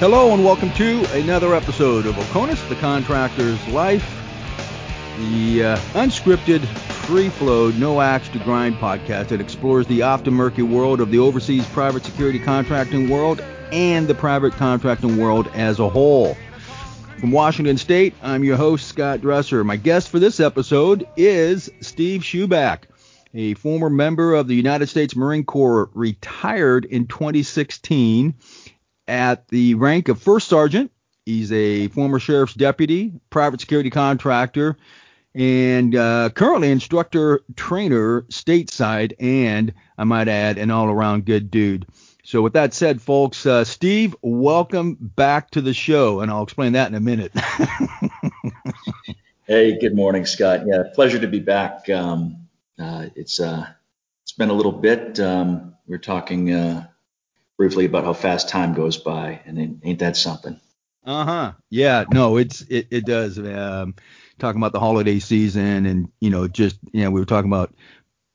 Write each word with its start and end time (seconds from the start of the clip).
Hello 0.00 0.32
and 0.32 0.42
welcome 0.42 0.72
to 0.72 1.04
another 1.12 1.54
episode 1.54 2.06
of 2.06 2.14
Oconus, 2.14 2.66
the 2.70 2.74
Contractor's 2.76 3.68
Life, 3.68 4.02
the 5.18 5.62
uh, 5.62 5.76
unscripted, 5.92 6.64
free-flowed, 7.04 7.76
no 7.76 8.00
axe 8.00 8.30
to 8.30 8.38
grind 8.38 8.76
podcast 8.76 9.28
that 9.28 9.42
explores 9.42 9.86
the 9.88 10.00
often 10.00 10.32
murky 10.32 10.62
world 10.62 11.02
of 11.02 11.10
the 11.10 11.18
overseas 11.18 11.68
private 11.68 12.02
security 12.02 12.38
contracting 12.38 13.10
world 13.10 13.44
and 13.72 14.08
the 14.08 14.14
private 14.14 14.54
contracting 14.54 15.18
world 15.18 15.50
as 15.52 15.78
a 15.78 15.88
whole. 15.90 16.34
From 17.18 17.30
Washington 17.30 17.76
State, 17.76 18.14
I'm 18.22 18.42
your 18.42 18.56
host, 18.56 18.88
Scott 18.88 19.20
Dresser. 19.20 19.64
My 19.64 19.76
guest 19.76 20.08
for 20.08 20.18
this 20.18 20.40
episode 20.40 21.06
is 21.18 21.70
Steve 21.82 22.22
Schuback, 22.22 22.84
a 23.34 23.52
former 23.52 23.90
member 23.90 24.32
of 24.32 24.48
the 24.48 24.54
United 24.54 24.88
States 24.88 25.14
Marine 25.14 25.44
Corps, 25.44 25.90
retired 25.92 26.86
in 26.86 27.06
2016 27.06 28.32
at 29.10 29.48
the 29.48 29.74
rank 29.74 30.08
of 30.08 30.22
first 30.22 30.48
sergeant. 30.48 30.90
He's 31.26 31.52
a 31.52 31.88
former 31.88 32.18
sheriff's 32.18 32.54
deputy, 32.54 33.12
private 33.28 33.60
security 33.60 33.90
contractor, 33.90 34.76
and 35.34 35.94
uh, 35.94 36.30
currently 36.34 36.70
instructor 36.70 37.42
trainer 37.56 38.22
stateside, 38.22 39.12
and 39.20 39.74
I 39.98 40.04
might 40.04 40.28
add, 40.28 40.58
an 40.58 40.70
all 40.70 40.86
around 40.86 41.26
good 41.26 41.50
dude. 41.50 41.86
So, 42.24 42.42
with 42.42 42.54
that 42.54 42.72
said, 42.72 43.02
folks, 43.02 43.44
uh, 43.44 43.64
Steve, 43.64 44.14
welcome 44.22 44.96
back 45.00 45.50
to 45.50 45.60
the 45.60 45.74
show, 45.74 46.20
and 46.20 46.30
I'll 46.30 46.42
explain 46.42 46.72
that 46.72 46.88
in 46.88 46.94
a 46.94 47.00
minute. 47.00 47.32
hey, 49.46 49.78
good 49.78 49.94
morning, 49.94 50.24
Scott. 50.24 50.62
Yeah, 50.66 50.84
pleasure 50.94 51.18
to 51.18 51.28
be 51.28 51.40
back. 51.40 51.88
Um, 51.90 52.48
uh, 52.78 53.06
it's 53.14 53.40
uh, 53.40 53.66
it's 54.22 54.32
been 54.32 54.50
a 54.50 54.54
little 54.54 54.72
bit. 54.72 55.18
Um, 55.18 55.74
we 55.86 55.94
are 55.94 55.98
talking 55.98 56.52
uh, 56.52 56.86
briefly 57.60 57.84
about 57.84 58.04
how 58.04 58.14
fast 58.14 58.48
time 58.48 58.72
goes 58.72 58.96
by, 58.96 59.38
and 59.44 59.82
ain't 59.84 59.98
that 59.98 60.16
something? 60.16 60.58
Uh 61.04 61.24
huh. 61.26 61.52
Yeah. 61.68 62.06
No, 62.10 62.38
it's 62.38 62.62
it 62.62 62.86
it 62.90 63.04
does. 63.04 63.38
Um, 63.38 63.96
talking 64.38 64.58
about 64.58 64.72
the 64.72 64.80
holiday 64.80 65.18
season, 65.18 65.84
and 65.84 66.10
you 66.20 66.30
know, 66.30 66.48
just 66.48 66.78
you 66.92 67.04
know, 67.04 67.10
we 67.10 67.20
were 67.20 67.26
talking 67.26 67.50
about 67.50 67.74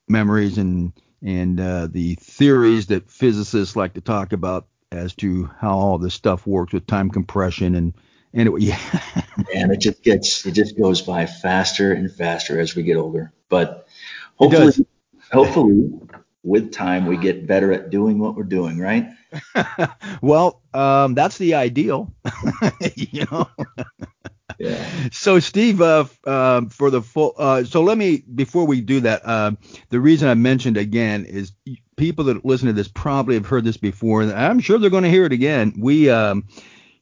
memories 0.07 0.59
and 0.59 0.93
and 1.23 1.59
uh, 1.59 1.87
the 1.87 2.13
theories 2.21 2.85
that 2.87 3.09
physicists 3.09 3.75
like 3.75 3.95
to 3.95 4.01
talk 4.01 4.31
about 4.31 4.67
as 4.91 5.15
to 5.15 5.49
how 5.57 5.75
all 5.75 5.97
this 5.97 6.13
stuff 6.13 6.45
works 6.45 6.71
with 6.71 6.85
time 6.85 7.09
compression 7.09 7.73
and 7.73 7.95
anyway, 8.31 8.59
yeah. 8.61 8.77
and 9.55 9.71
it 9.71 9.79
just 9.81 10.03
gets 10.03 10.45
it 10.45 10.51
just 10.51 10.77
goes 10.77 11.01
by 11.01 11.25
faster 11.25 11.91
and 11.93 12.11
faster 12.11 12.59
as 12.59 12.75
we 12.75 12.83
get 12.83 12.97
older. 12.97 13.33
But 13.49 13.87
hopefully, 14.35 14.85
hopefully, 15.31 15.93
with 16.45 16.71
time 16.71 17.05
we 17.05 17.17
get 17.17 17.47
better 17.47 17.71
at 17.71 17.89
doing 17.89 18.19
what 18.19 18.35
we're 18.35 18.43
doing, 18.43 18.77
right? 18.77 19.09
well, 20.21 20.61
um, 20.73 21.15
that's 21.15 21.37
the 21.37 21.55
ideal, 21.55 22.13
you 22.95 23.25
know. 23.31 23.49
Yeah. 24.59 25.09
So 25.11 25.39
Steve, 25.39 25.81
uh, 25.81 26.05
uh, 26.25 26.61
for 26.69 26.89
the 26.89 27.01
full, 27.01 27.33
uh, 27.37 27.63
so 27.63 27.81
let 27.81 27.97
me 27.97 28.23
before 28.35 28.65
we 28.65 28.79
do 28.79 29.01
that, 29.01 29.25
uh, 29.25 29.51
the 29.89 29.99
reason 29.99 30.29
I 30.29 30.35
mentioned 30.35 30.77
again 30.77 31.25
is 31.25 31.51
people 31.97 32.25
that 32.25 32.45
listen 32.45 32.67
to 32.67 32.73
this 32.73 32.87
probably 32.87 33.35
have 33.35 33.47
heard 33.47 33.65
this 33.65 33.77
before, 33.77 34.21
and 34.21 34.31
I'm 34.31 34.59
sure 34.59 34.77
they're 34.77 34.89
going 34.89 35.03
to 35.03 35.09
hear 35.09 35.25
it 35.25 35.33
again. 35.33 35.73
We, 35.77 36.09
um, 36.09 36.47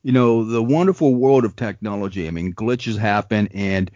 you 0.02 0.12
know, 0.12 0.44
the 0.44 0.64
wonderful 0.64 1.14
world 1.14 1.46
of 1.46 1.56
technology. 1.56 2.28
I 2.28 2.32
mean, 2.32 2.54
glitches 2.54 2.98
happen, 2.98 3.50
and 3.54 3.92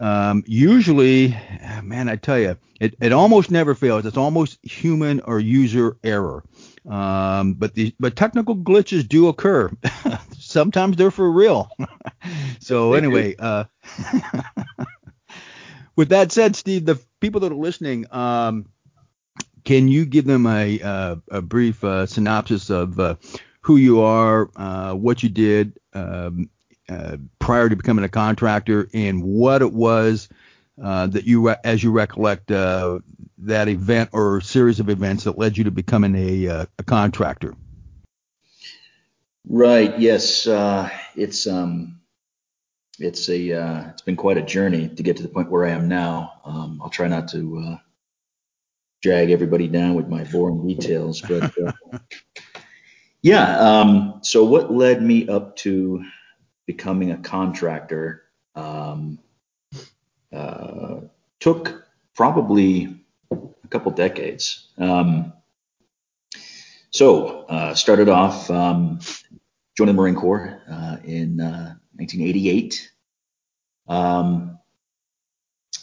um, 0.00 0.42
usually, 0.46 1.36
man, 1.82 2.08
I 2.08 2.16
tell 2.16 2.38
you, 2.38 2.56
it, 2.80 2.94
it 3.00 3.12
almost 3.12 3.50
never 3.50 3.74
fails. 3.74 4.06
It's 4.06 4.16
almost 4.16 4.58
human 4.62 5.20
or 5.20 5.38
user 5.38 5.98
error. 6.02 6.42
Um, 6.88 7.54
but 7.54 7.74
the 7.74 7.94
but 8.00 8.16
technical 8.16 8.56
glitches 8.56 9.06
do 9.06 9.28
occur. 9.28 9.70
Sometimes 10.38 10.96
they're 10.96 11.10
for 11.10 11.30
real. 11.30 11.70
so 12.60 12.94
anyway, 12.94 13.36
uh, 13.38 13.64
with 15.96 16.08
that 16.08 16.32
said, 16.32 16.56
Steve, 16.56 16.86
the 16.86 16.98
people 17.20 17.42
that 17.42 17.52
are 17.52 17.56
listening, 17.56 18.06
um, 18.10 18.66
can 19.64 19.88
you 19.88 20.06
give 20.06 20.24
them 20.24 20.46
a 20.46 20.80
uh, 20.80 21.16
a 21.30 21.42
brief 21.42 21.84
uh, 21.84 22.06
synopsis 22.06 22.70
of 22.70 22.98
uh, 22.98 23.16
who 23.60 23.76
you 23.76 24.00
are, 24.00 24.50
uh, 24.56 24.94
what 24.94 25.22
you 25.22 25.28
did 25.28 25.78
um, 25.92 26.48
uh, 26.90 27.16
prior 27.38 27.68
to 27.68 27.76
becoming 27.76 28.04
a 28.04 28.08
contractor, 28.08 28.88
and 28.92 29.22
what 29.22 29.62
it 29.62 29.72
was 29.72 30.28
uh, 30.82 31.06
that 31.06 31.24
you, 31.24 31.48
as 31.50 31.82
you 31.82 31.92
recollect, 31.92 32.50
uh, 32.50 32.98
that 33.38 33.68
event 33.68 34.10
or 34.12 34.40
series 34.40 34.80
of 34.80 34.88
events 34.88 35.24
that 35.24 35.38
led 35.38 35.56
you 35.56 35.64
to 35.64 35.70
becoming 35.70 36.14
a, 36.16 36.48
uh, 36.48 36.66
a 36.78 36.82
contractor. 36.82 37.54
Right. 39.48 39.98
Yes. 39.98 40.46
Uh, 40.46 40.90
it's 41.16 41.46
um, 41.46 42.00
it's 42.98 43.28
a 43.28 43.52
uh, 43.52 43.88
it's 43.90 44.02
been 44.02 44.16
quite 44.16 44.36
a 44.36 44.42
journey 44.42 44.88
to 44.88 45.02
get 45.02 45.16
to 45.16 45.22
the 45.22 45.28
point 45.28 45.50
where 45.50 45.64
I 45.64 45.70
am 45.70 45.88
now. 45.88 46.40
Um, 46.44 46.80
I'll 46.82 46.90
try 46.90 47.08
not 47.08 47.28
to 47.28 47.78
drag 49.02 49.30
everybody 49.30 49.66
down 49.66 49.94
with 49.94 50.08
my 50.08 50.24
boring 50.24 50.66
details, 50.66 51.22
but 51.22 51.52
yeah. 53.22 53.58
Um, 53.58 54.20
so 54.22 54.44
what 54.44 54.72
led 54.72 55.02
me 55.02 55.28
up 55.28 55.56
to 55.56 56.04
becoming 56.72 57.10
a 57.10 57.16
contractor? 57.18 58.22
Um, 58.54 59.18
uh, 60.32 61.00
took 61.40 61.84
probably 62.14 63.02
a 63.32 63.68
couple 63.68 63.90
decades. 63.90 64.68
Um, 64.78 65.32
so 66.90 67.44
uh, 67.46 67.74
started 67.74 68.08
off 68.08 68.48
um, 68.50 69.00
joined 69.76 69.88
the 69.88 69.94
Marine 69.94 70.14
Corps 70.14 70.62
uh, 70.70 70.96
in 71.04 71.38
1988, 71.38 72.90
uh, 73.88 73.92
um, 73.92 74.58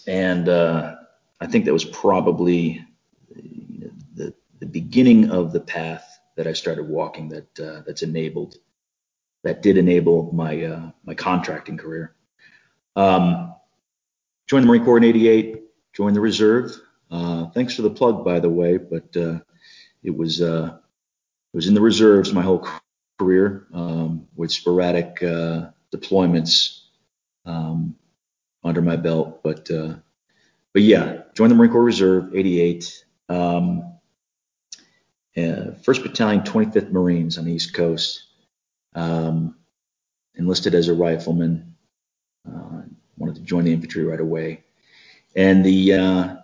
and 0.05 0.47
uh, 0.47 0.95
I 1.41 1.47
think 1.47 1.65
that 1.65 1.73
was 1.73 1.85
probably 1.85 2.85
the, 4.15 4.33
the 4.59 4.65
beginning 4.65 5.31
of 5.31 5.51
the 5.51 5.59
path 5.59 6.19
that 6.37 6.47
I 6.47 6.53
started 6.53 6.87
walking 6.87 7.29
that 7.29 7.59
uh, 7.59 7.81
that's 7.85 8.03
enabled 8.03 8.55
that 9.43 9.61
did 9.61 9.77
enable 9.77 10.31
my 10.31 10.91
my 11.05 11.13
contracting 11.13 11.77
career. 11.77 12.15
Um, 12.95 13.53
joined 14.47 14.63
the 14.63 14.67
Marine 14.67 14.83
Corps 14.83 14.97
in 14.97 15.03
88, 15.03 15.61
joined 15.93 16.15
the 16.15 16.21
reserve. 16.21 16.71
Uh, 17.11 17.47
thanks 17.51 17.75
for 17.75 17.83
the 17.83 17.89
plug, 17.89 18.25
by 18.25 18.39
the 18.39 18.49
way, 18.49 18.77
but 18.77 19.15
uh, 19.15 19.39
it 20.03 20.15
was 20.15 20.41
uh, 20.41 20.77
it 21.53 21.55
was 21.55 21.67
in 21.67 21.73
the 21.73 21.81
reserves 21.81 22.33
my 22.33 22.41
whole 22.41 22.67
career 23.19 23.67
um, 23.73 24.27
with 24.35 24.51
sporadic 24.51 25.21
uh, 25.23 25.69
deployments 25.93 26.81
um, 27.45 27.95
under 28.63 28.81
my 28.81 28.95
belt. 28.95 29.43
But 29.43 29.69
uh, 29.69 29.95
but 30.73 30.81
yeah, 30.81 31.21
joined 31.33 31.51
the 31.51 31.55
Marine 31.55 31.71
Corps 31.71 31.83
Reserve 31.83 32.35
88. 32.35 33.05
Um, 33.29 33.93
First 35.83 36.01
Battalion, 36.01 36.41
25th 36.41 36.91
Marines 36.91 37.37
on 37.37 37.45
the 37.45 37.53
East 37.53 37.75
Coast. 37.75 38.23
Um, 38.95 39.55
enlisted 40.35 40.75
as 40.75 40.87
a 40.87 40.93
rifleman. 40.93 41.75
Uh, 42.47 42.83
wanted 43.17 43.35
to 43.35 43.41
join 43.41 43.65
the 43.65 43.73
infantry 43.73 44.03
right 44.03 44.19
away. 44.19 44.63
And 45.35 45.65
the 45.65 45.93
uh, 45.93 46.35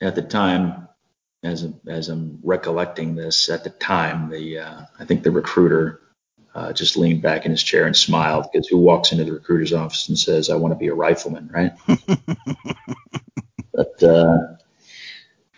at 0.00 0.14
the 0.14 0.22
time, 0.22 0.88
as 1.42 1.66
as 1.86 2.08
I'm 2.08 2.40
recollecting 2.42 3.14
this, 3.14 3.48
at 3.48 3.64
the 3.64 3.70
time, 3.70 4.30
the 4.30 4.58
uh, 4.58 4.80
I 4.98 5.04
think 5.04 5.22
the 5.22 5.30
recruiter 5.30 6.00
uh, 6.54 6.72
just 6.72 6.96
leaned 6.96 7.22
back 7.22 7.44
in 7.44 7.50
his 7.50 7.62
chair 7.62 7.86
and 7.86 7.96
smiled 7.96 8.46
because 8.50 8.66
who 8.68 8.78
walks 8.78 9.12
into 9.12 9.24
the 9.24 9.32
recruiter's 9.32 9.72
office 9.72 10.08
and 10.08 10.18
says, 10.18 10.50
"I 10.50 10.56
want 10.56 10.72
to 10.72 10.78
be 10.78 10.88
a 10.88 10.94
rifleman," 10.94 11.50
right? 11.52 11.72
but 13.74 14.02
uh, 14.02 14.38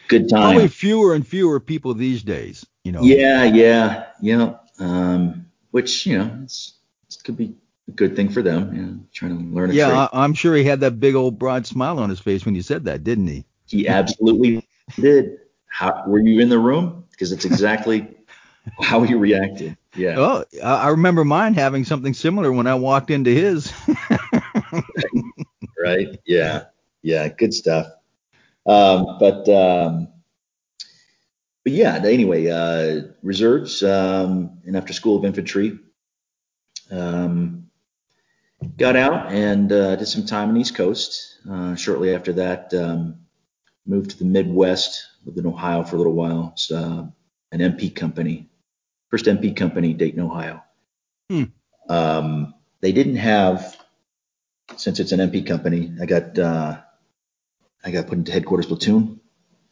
good 0.08 0.28
time. 0.28 0.52
Probably 0.52 0.68
fewer 0.68 1.14
and 1.14 1.26
fewer 1.26 1.60
people 1.60 1.94
these 1.94 2.22
days, 2.22 2.66
you 2.84 2.92
know. 2.92 3.02
Yeah, 3.02 3.44
yeah, 3.44 4.06
yeah. 4.20 4.54
Um, 4.78 5.49
which 5.70 6.06
you 6.06 6.18
know, 6.18 6.40
it's, 6.42 6.74
it 7.08 7.22
could 7.24 7.36
be 7.36 7.54
a 7.88 7.92
good 7.92 8.16
thing 8.16 8.28
for 8.28 8.42
them. 8.42 8.74
You 8.74 8.82
know, 8.82 9.00
trying 9.12 9.38
to 9.38 9.54
learn. 9.54 9.72
yeah, 9.72 10.08
I, 10.12 10.24
am 10.24 10.34
sure 10.34 10.54
he 10.54 10.64
had 10.64 10.80
that 10.80 11.00
big 11.00 11.14
old 11.14 11.38
broad 11.38 11.66
smile 11.66 11.98
on 11.98 12.10
his 12.10 12.20
face 12.20 12.44
when 12.44 12.54
you 12.54 12.62
said 12.62 12.84
that, 12.84 13.04
didn't 13.04 13.26
he? 13.26 13.44
He 13.66 13.88
absolutely 13.88 14.66
did. 15.00 15.38
How 15.66 16.02
were 16.06 16.18
you 16.18 16.40
in 16.40 16.48
the 16.48 16.58
room? 16.58 17.04
Because 17.10 17.32
it's 17.32 17.44
exactly 17.44 18.16
how 18.82 19.02
he 19.02 19.14
reacted. 19.14 19.76
Yeah. 19.94 20.16
Oh, 20.18 20.44
I 20.62 20.88
remember 20.88 21.24
mine 21.24 21.54
having 21.54 21.84
something 21.84 22.14
similar 22.14 22.52
when 22.52 22.66
I 22.66 22.74
walked 22.74 23.10
into 23.10 23.30
his. 23.30 23.72
right. 25.82 26.18
Yeah. 26.24 26.64
Yeah. 27.02 27.28
Good 27.28 27.54
stuff. 27.54 27.86
Um, 28.66 29.16
but 29.18 29.48
um, 29.48 30.08
but 31.64 31.72
yeah. 31.72 31.96
Anyway, 32.04 32.48
uh, 32.48 33.12
reserves 33.22 33.82
um, 33.82 34.58
and 34.64 34.76
after 34.76 34.92
School 34.92 35.16
of 35.16 35.24
Infantry. 35.24 35.78
Um, 36.90 37.70
got 38.76 38.96
out 38.96 39.32
and 39.32 39.72
uh, 39.72 39.96
did 39.96 40.06
some 40.06 40.26
time 40.26 40.48
on 40.48 40.54
the 40.54 40.60
East 40.60 40.74
Coast. 40.74 41.38
Uh, 41.50 41.74
shortly 41.74 42.14
after 42.14 42.32
that, 42.34 42.72
um, 42.74 43.16
moved 43.86 44.10
to 44.10 44.18
the 44.18 44.24
Midwest, 44.24 45.06
lived 45.24 45.38
in 45.38 45.46
Ohio 45.46 45.82
for 45.84 45.96
a 45.96 45.98
little 45.98 46.14
while. 46.14 46.50
It's 46.52 46.70
uh, 46.70 47.06
an 47.52 47.60
MP 47.60 47.94
company, 47.94 48.48
first 49.08 49.26
MP 49.26 49.54
company, 49.54 49.94
Dayton, 49.94 50.20
Ohio. 50.20 50.62
Hmm. 51.28 51.44
Um, 51.88 52.54
they 52.80 52.92
didn't 52.92 53.16
have, 53.16 53.76
since 54.76 55.00
it's 55.00 55.12
an 55.12 55.20
MP 55.20 55.46
company, 55.46 55.92
I 56.00 56.06
got 56.06 56.38
uh, 56.38 56.80
I 57.84 57.90
got 57.90 58.06
put 58.06 58.18
into 58.18 58.32
headquarters 58.32 58.66
platoon, 58.66 59.19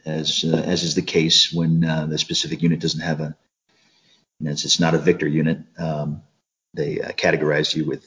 as 0.08 0.44
uh, 0.44 0.56
as 0.56 0.82
is 0.82 0.94
the 0.94 1.02
case 1.02 1.52
when 1.52 1.84
uh, 1.84 2.06
the 2.06 2.18
specific 2.18 2.62
unit 2.62 2.80
doesn't 2.80 3.00
have 3.00 3.20
a, 3.20 3.36
it's, 4.40 4.64
it's 4.64 4.80
not 4.80 4.94
a 4.94 4.98
Victor 4.98 5.28
unit. 5.28 5.58
Um, 5.78 6.22
they 6.74 7.00
uh, 7.00 7.12
categorize 7.12 7.74
you 7.74 7.84
with 7.84 8.06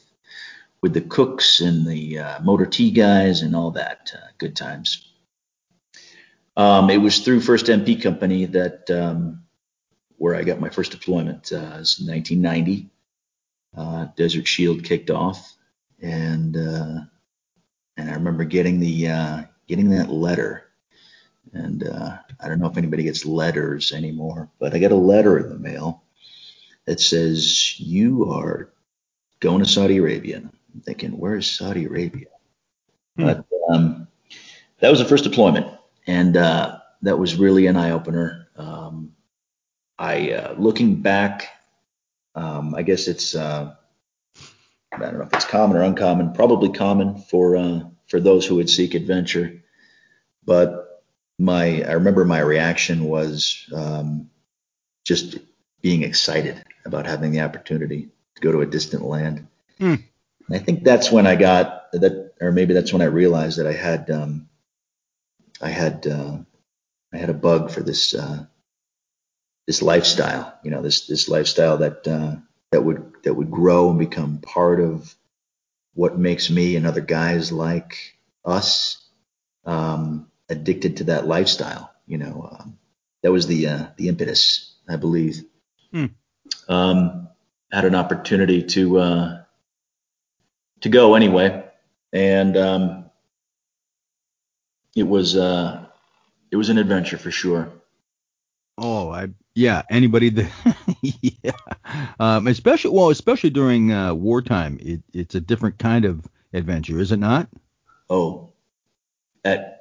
with 0.82 0.94
the 0.94 1.02
cooks 1.02 1.62
and 1.62 1.86
the 1.86 2.20
uh, 2.20 2.42
motor 2.42 2.66
T 2.66 2.92
guys 2.92 3.42
and 3.42 3.56
all 3.56 3.72
that 3.72 4.12
uh, 4.16 4.28
good 4.40 4.56
times. 4.56 5.08
Um, 6.58 6.90
it 6.90 6.98
was 6.98 7.20
through 7.20 7.42
First 7.42 7.68
MP 7.68 8.02
Company 8.02 8.46
that 8.46 8.90
um, 8.90 9.44
where 10.18 10.36
I 10.36 10.44
got 10.44 10.60
my 10.60 10.70
first 10.70 10.92
deployment. 10.92 11.52
Uh, 11.52 11.58
it 11.58 11.80
was 11.80 12.04
1990. 12.04 12.90
Uh, 13.78 14.08
Desert 14.18 14.48
Shield 14.48 14.84
kicked 14.84 15.10
off, 15.10 15.56
and 16.02 16.56
and 16.56 18.10
I 18.10 18.14
remember 18.14 18.44
getting 18.44 18.80
the 18.80 19.48
getting 19.68 19.92
that 19.92 20.10
letter. 20.10 20.71
And 21.54 21.88
uh, 21.88 22.18
I 22.40 22.48
don't 22.48 22.60
know 22.60 22.70
if 22.70 22.78
anybody 22.78 23.04
gets 23.04 23.26
letters 23.26 23.92
anymore, 23.92 24.50
but 24.60 24.74
I 24.74 24.80
got 24.80 24.92
a 24.92 24.96
letter 24.96 25.38
in 25.38 25.50
the 25.50 25.60
mail 25.60 26.04
that 26.86 27.00
says 27.00 27.80
you 27.80 28.32
are 28.32 28.70
going 29.40 29.60
to 29.60 29.70
Saudi 29.70 29.98
Arabia. 29.98 30.38
I'm 30.74 30.82
thinking, 30.82 31.18
where's 31.18 31.50
Saudi 31.50 31.86
Arabia? 31.86 32.28
Hmm. 33.18 33.26
But 33.26 33.46
um, 33.70 34.08
that 34.80 34.90
was 34.90 35.00
the 35.00 35.06
first 35.06 35.24
deployment, 35.24 35.68
and 36.08 36.38
uh, 36.38 36.80
that 37.02 37.20
was 37.20 37.36
really 37.36 37.68
an 37.68 37.76
eye 37.76 37.92
opener. 37.92 38.48
Um, 38.56 39.14
I, 40.00 40.32
uh, 40.32 40.56
looking 40.58 41.02
back, 41.02 41.50
um, 42.36 42.74
I 42.74 42.82
guess 42.84 43.08
it's 43.08 43.36
uh, 43.36 43.76
I 44.94 44.98
don't 44.98 45.18
know 45.18 45.24
if 45.24 45.34
it's 45.34 45.46
common 45.46 45.78
or 45.78 45.84
uncommon. 45.84 46.34
Probably 46.34 46.72
common 46.72 47.22
for 47.22 47.58
uh, 47.58 47.82
for 48.08 48.20
those 48.20 48.46
who 48.46 48.56
would 48.56 48.70
seek 48.70 48.94
adventure, 48.94 49.62
but 50.46 50.91
my 51.42 51.84
I 51.84 51.94
remember 51.94 52.24
my 52.24 52.40
reaction 52.40 53.06
was 53.06 53.68
um, 53.74 54.30
just 55.04 55.40
being 55.82 56.04
excited 56.04 56.64
about 56.86 57.08
having 57.08 57.32
the 57.32 57.42
opportunity 57.42 58.10
to 58.36 58.42
go 58.42 58.52
to 58.52 58.62
a 58.62 58.66
distant 58.66 59.04
land. 59.04 59.48
And 60.48 60.56
I 60.56 60.60
think 60.60 60.84
that's 60.84 61.12
when 61.12 61.26
I 61.26 61.36
got 61.36 61.92
that, 61.94 62.34
or 62.40 62.52
maybe 62.52 62.74
that's 62.74 62.94
when 62.94 63.02
I 63.02 63.06
realized 63.06 63.58
that 63.60 63.68
I 63.68 63.74
had 63.74 64.10
um, 64.12 64.50
I 65.62 65.70
had 65.70 66.06
uh, 66.06 66.38
I 67.14 67.18
had 67.18 67.30
a 67.30 67.36
bug 67.36 67.72
for 67.72 67.82
this 67.82 68.14
uh, 68.14 68.46
this 69.66 69.82
lifestyle. 69.82 70.60
You 70.64 70.72
know, 70.72 70.82
this 70.82 71.08
this 71.08 71.28
lifestyle 71.28 71.78
that 71.78 72.08
uh, 72.08 72.36
that 72.72 72.84
would 72.84 73.14
that 73.24 73.34
would 73.34 73.50
grow 73.50 73.90
and 73.90 74.00
become 74.00 74.38
part 74.40 74.80
of 74.80 75.16
what 75.94 76.18
makes 76.18 76.50
me 76.50 76.76
and 76.76 76.86
other 76.86 77.02
guys 77.02 77.52
like 77.52 78.16
us 78.46 79.04
um, 79.66 80.31
addicted 80.52 80.98
to 80.98 81.06
that 81.06 81.28
lifestyle. 81.28 81.92
You 82.06 82.18
know, 82.18 82.50
um, 82.52 82.78
that 83.24 83.32
was 83.32 83.48
the 83.48 83.68
uh, 83.68 83.86
the 83.98 84.10
impetus, 84.10 84.74
I 84.88 84.98
believe. 84.98 85.44
Hmm. 85.92 86.06
Um, 86.68 87.30
had 87.72 87.86
an 87.86 87.96
opportunity 87.96 88.64
to 88.64 89.00
uh, 89.00 89.44
to 90.82 90.90
go 90.90 91.16
anyway, 91.16 91.64
and 92.12 92.58
um, 92.58 93.06
it 94.96 95.04
was 95.04 95.36
uh, 95.36 95.86
it 96.52 96.58
was 96.58 96.70
an 96.70 96.78
adventure 96.78 97.18
for 97.18 97.32
sure. 97.32 97.72
Oh, 98.78 99.10
I 99.10 99.30
yeah. 99.56 99.84
Anybody 99.90 100.30
that 100.30 100.52
yeah, 101.02 101.52
um, 102.20 102.48
especially 102.48 102.92
well, 102.92 103.10
especially 103.10 103.52
during 103.52 103.92
uh, 103.92 104.14
wartime, 104.14 104.78
it, 104.82 105.02
it's 105.14 105.36
a 105.36 105.42
different 105.42 105.78
kind 105.78 106.06
of 106.06 106.28
adventure, 106.54 107.00
is 107.00 107.12
it 107.12 107.18
not? 107.18 107.48
Oh, 108.10 108.52
at 109.44 109.81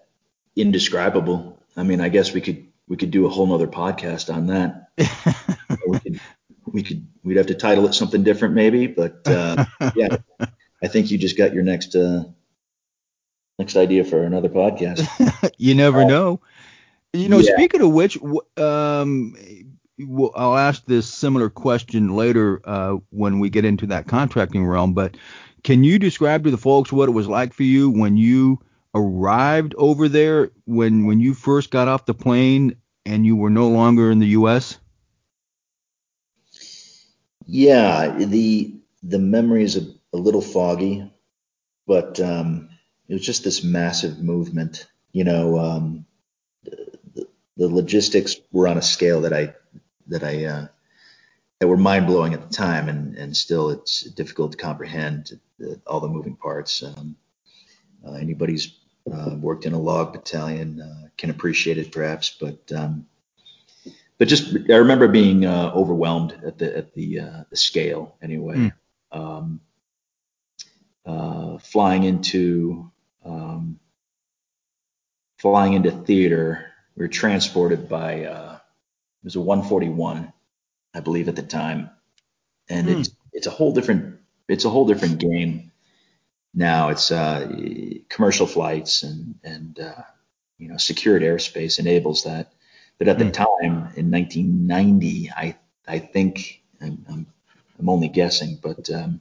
indescribable. 0.60 1.58
I 1.76 1.82
mean, 1.82 2.00
I 2.00 2.08
guess 2.08 2.32
we 2.32 2.40
could 2.40 2.66
we 2.88 2.96
could 2.96 3.10
do 3.10 3.26
a 3.26 3.28
whole 3.28 3.46
nother 3.46 3.68
podcast 3.68 4.32
on 4.32 4.46
that. 4.48 4.88
we 5.86 5.98
could 6.00 6.20
we 6.66 6.82
could 6.82 7.06
we'd 7.22 7.36
have 7.36 7.46
to 7.46 7.54
title 7.54 7.86
it 7.86 7.94
something 7.94 8.22
different 8.22 8.54
maybe, 8.54 8.86
but 8.86 9.26
uh, 9.26 9.64
yeah, 9.94 10.16
I 10.82 10.88
think 10.88 11.10
you 11.10 11.18
just 11.18 11.36
got 11.38 11.54
your 11.54 11.62
next 11.62 11.94
uh, 11.94 12.24
next 13.58 13.76
idea 13.76 14.04
for 14.04 14.22
another 14.24 14.48
podcast. 14.48 15.06
you 15.58 15.74
never 15.74 16.04
know. 16.04 16.40
You 17.12 17.28
know, 17.28 17.38
Yeah. 17.38 17.54
speaking 17.54 17.80
of 17.82 17.92
which, 17.92 18.18
um, 18.56 19.34
well, 19.98 20.32
I'll 20.34 20.56
ask 20.56 20.84
this 20.86 21.12
similar 21.12 21.50
question 21.50 22.14
later 22.14 22.60
uh, 22.64 22.96
when 23.10 23.40
we 23.40 23.50
get 23.50 23.64
into 23.64 23.86
that 23.88 24.06
contracting 24.06 24.64
realm. 24.64 24.94
But 24.94 25.16
can 25.64 25.84
you 25.84 25.98
describe 25.98 26.44
to 26.44 26.50
the 26.50 26.58
folks 26.58 26.92
what 26.92 27.08
it 27.08 27.12
was 27.12 27.28
like 27.28 27.52
for 27.52 27.64
you 27.64 27.90
when 27.90 28.16
you 28.16 28.60
arrived 28.94 29.74
over 29.76 30.08
there, 30.08 30.50
when 30.64 31.06
when 31.06 31.20
you 31.20 31.34
first 31.34 31.70
got 31.70 31.88
off 31.88 32.06
the 32.06 32.14
plane 32.14 32.76
and 33.06 33.24
you 33.24 33.36
were 33.36 33.50
no 33.50 33.68
longer 33.68 34.10
in 34.10 34.18
the 34.18 34.28
U.S.? 34.28 34.78
Yeah, 37.46 38.16
the 38.18 38.74
the 39.02 39.18
memory 39.18 39.64
is 39.64 39.76
a, 39.76 39.86
a 40.12 40.16
little 40.16 40.42
foggy, 40.42 41.10
but 41.86 42.20
um, 42.20 42.68
it 43.08 43.14
was 43.14 43.26
just 43.26 43.44
this 43.44 43.64
massive 43.64 44.20
movement. 44.20 44.86
You 45.12 45.24
know, 45.24 45.58
um, 45.58 46.06
the, 46.62 47.26
the 47.56 47.68
logistics 47.68 48.36
were 48.52 48.68
on 48.68 48.78
a 48.78 48.82
scale 48.82 49.22
that 49.22 49.32
I 49.32 49.54
that 50.06 50.22
I 50.22 50.44
uh, 50.44 50.66
that 51.58 51.68
were 51.68 51.76
mind 51.76 52.06
blowing 52.06 52.34
at 52.34 52.48
the 52.48 52.54
time, 52.54 52.88
and 52.88 53.16
and 53.16 53.36
still 53.36 53.70
it's 53.70 54.02
difficult 54.02 54.52
to 54.52 54.58
comprehend 54.58 55.38
uh, 55.64 55.74
all 55.86 56.00
the 56.00 56.08
moving 56.08 56.36
parts. 56.36 56.82
Um, 56.82 57.16
uh, 58.06 58.12
anybody's 58.12 58.79
uh, 59.12 59.36
worked 59.40 59.66
in 59.66 59.72
a 59.72 59.78
log 59.78 60.12
battalion 60.12 60.80
uh, 60.80 61.08
can 61.16 61.30
appreciate 61.30 61.78
it, 61.78 61.92
perhaps, 61.92 62.36
but 62.40 62.72
um, 62.72 63.06
but 64.18 64.28
just 64.28 64.54
I 64.70 64.76
remember 64.76 65.08
being 65.08 65.46
uh, 65.46 65.72
overwhelmed 65.74 66.38
at 66.44 66.58
the 66.58 66.76
at 66.76 66.94
the 66.94 67.20
uh, 67.20 67.44
the 67.50 67.56
scale 67.56 68.16
anyway. 68.22 68.72
Um, 69.12 69.60
uh, 71.06 71.58
flying 71.58 72.04
into 72.04 72.90
um, 73.24 73.80
flying 75.38 75.72
into 75.74 75.90
theater, 75.90 76.66
we 76.96 77.04
were 77.04 77.08
transported 77.08 77.88
by 77.88 78.24
uh, 78.24 78.54
it 78.54 79.24
was 79.24 79.36
a 79.36 79.40
141, 79.40 80.32
I 80.94 81.00
believe 81.00 81.28
at 81.28 81.36
the 81.36 81.42
time, 81.42 81.90
and 82.68 82.86
Hmm. 82.86 82.92
it's 83.00 83.10
it's 83.32 83.46
a 83.46 83.50
whole 83.50 83.72
different 83.72 84.20
it's 84.48 84.64
a 84.64 84.70
whole 84.70 84.86
different 84.86 85.18
game 85.18 85.69
now. 86.54 86.88
It's 86.90 87.10
uh, 87.10 87.48
commercial 88.08 88.46
flights 88.46 89.02
and 89.02 89.34
and 89.44 89.78
uh, 89.78 90.02
you 90.58 90.68
know 90.68 90.76
secured 90.76 91.22
airspace 91.22 91.78
enables 91.78 92.24
that. 92.24 92.52
But 92.98 93.08
at 93.08 93.18
the 93.18 93.24
Hmm. 93.24 93.30
time 93.30 93.92
in 93.96 94.10
1990, 94.10 95.30
I 95.30 95.56
I 95.86 95.98
think 95.98 96.62
I'm 96.80 97.04
I'm, 97.08 97.26
I'm 97.78 97.88
only 97.88 98.08
guessing, 98.08 98.58
but 98.62 98.90
um, 98.90 99.20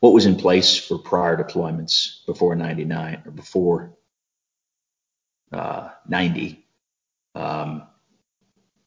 what 0.00 0.12
was 0.12 0.26
in 0.26 0.36
place 0.36 0.76
for 0.78 0.98
prior 0.98 1.36
deployments 1.36 2.24
before 2.26 2.54
99 2.56 3.22
or 3.26 3.30
before 3.32 3.92
uh, 5.52 5.90
90 6.08 6.64
um, 7.34 7.82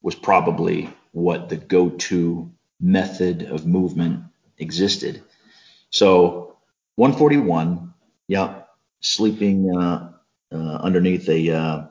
was 0.01 0.15
probably 0.15 0.89
what 1.11 1.49
the 1.49 1.57
go-to 1.57 2.51
method 2.79 3.43
of 3.43 3.65
movement 3.65 4.23
existed. 4.57 5.23
So 5.89 6.52
141, 6.95 7.93
yeah, 8.27 8.63
sleeping 9.01 9.75
uh, 9.75 10.11
uh, 10.53 10.55
underneath 10.81 11.27
a 11.29 11.51
uh, 11.51 11.85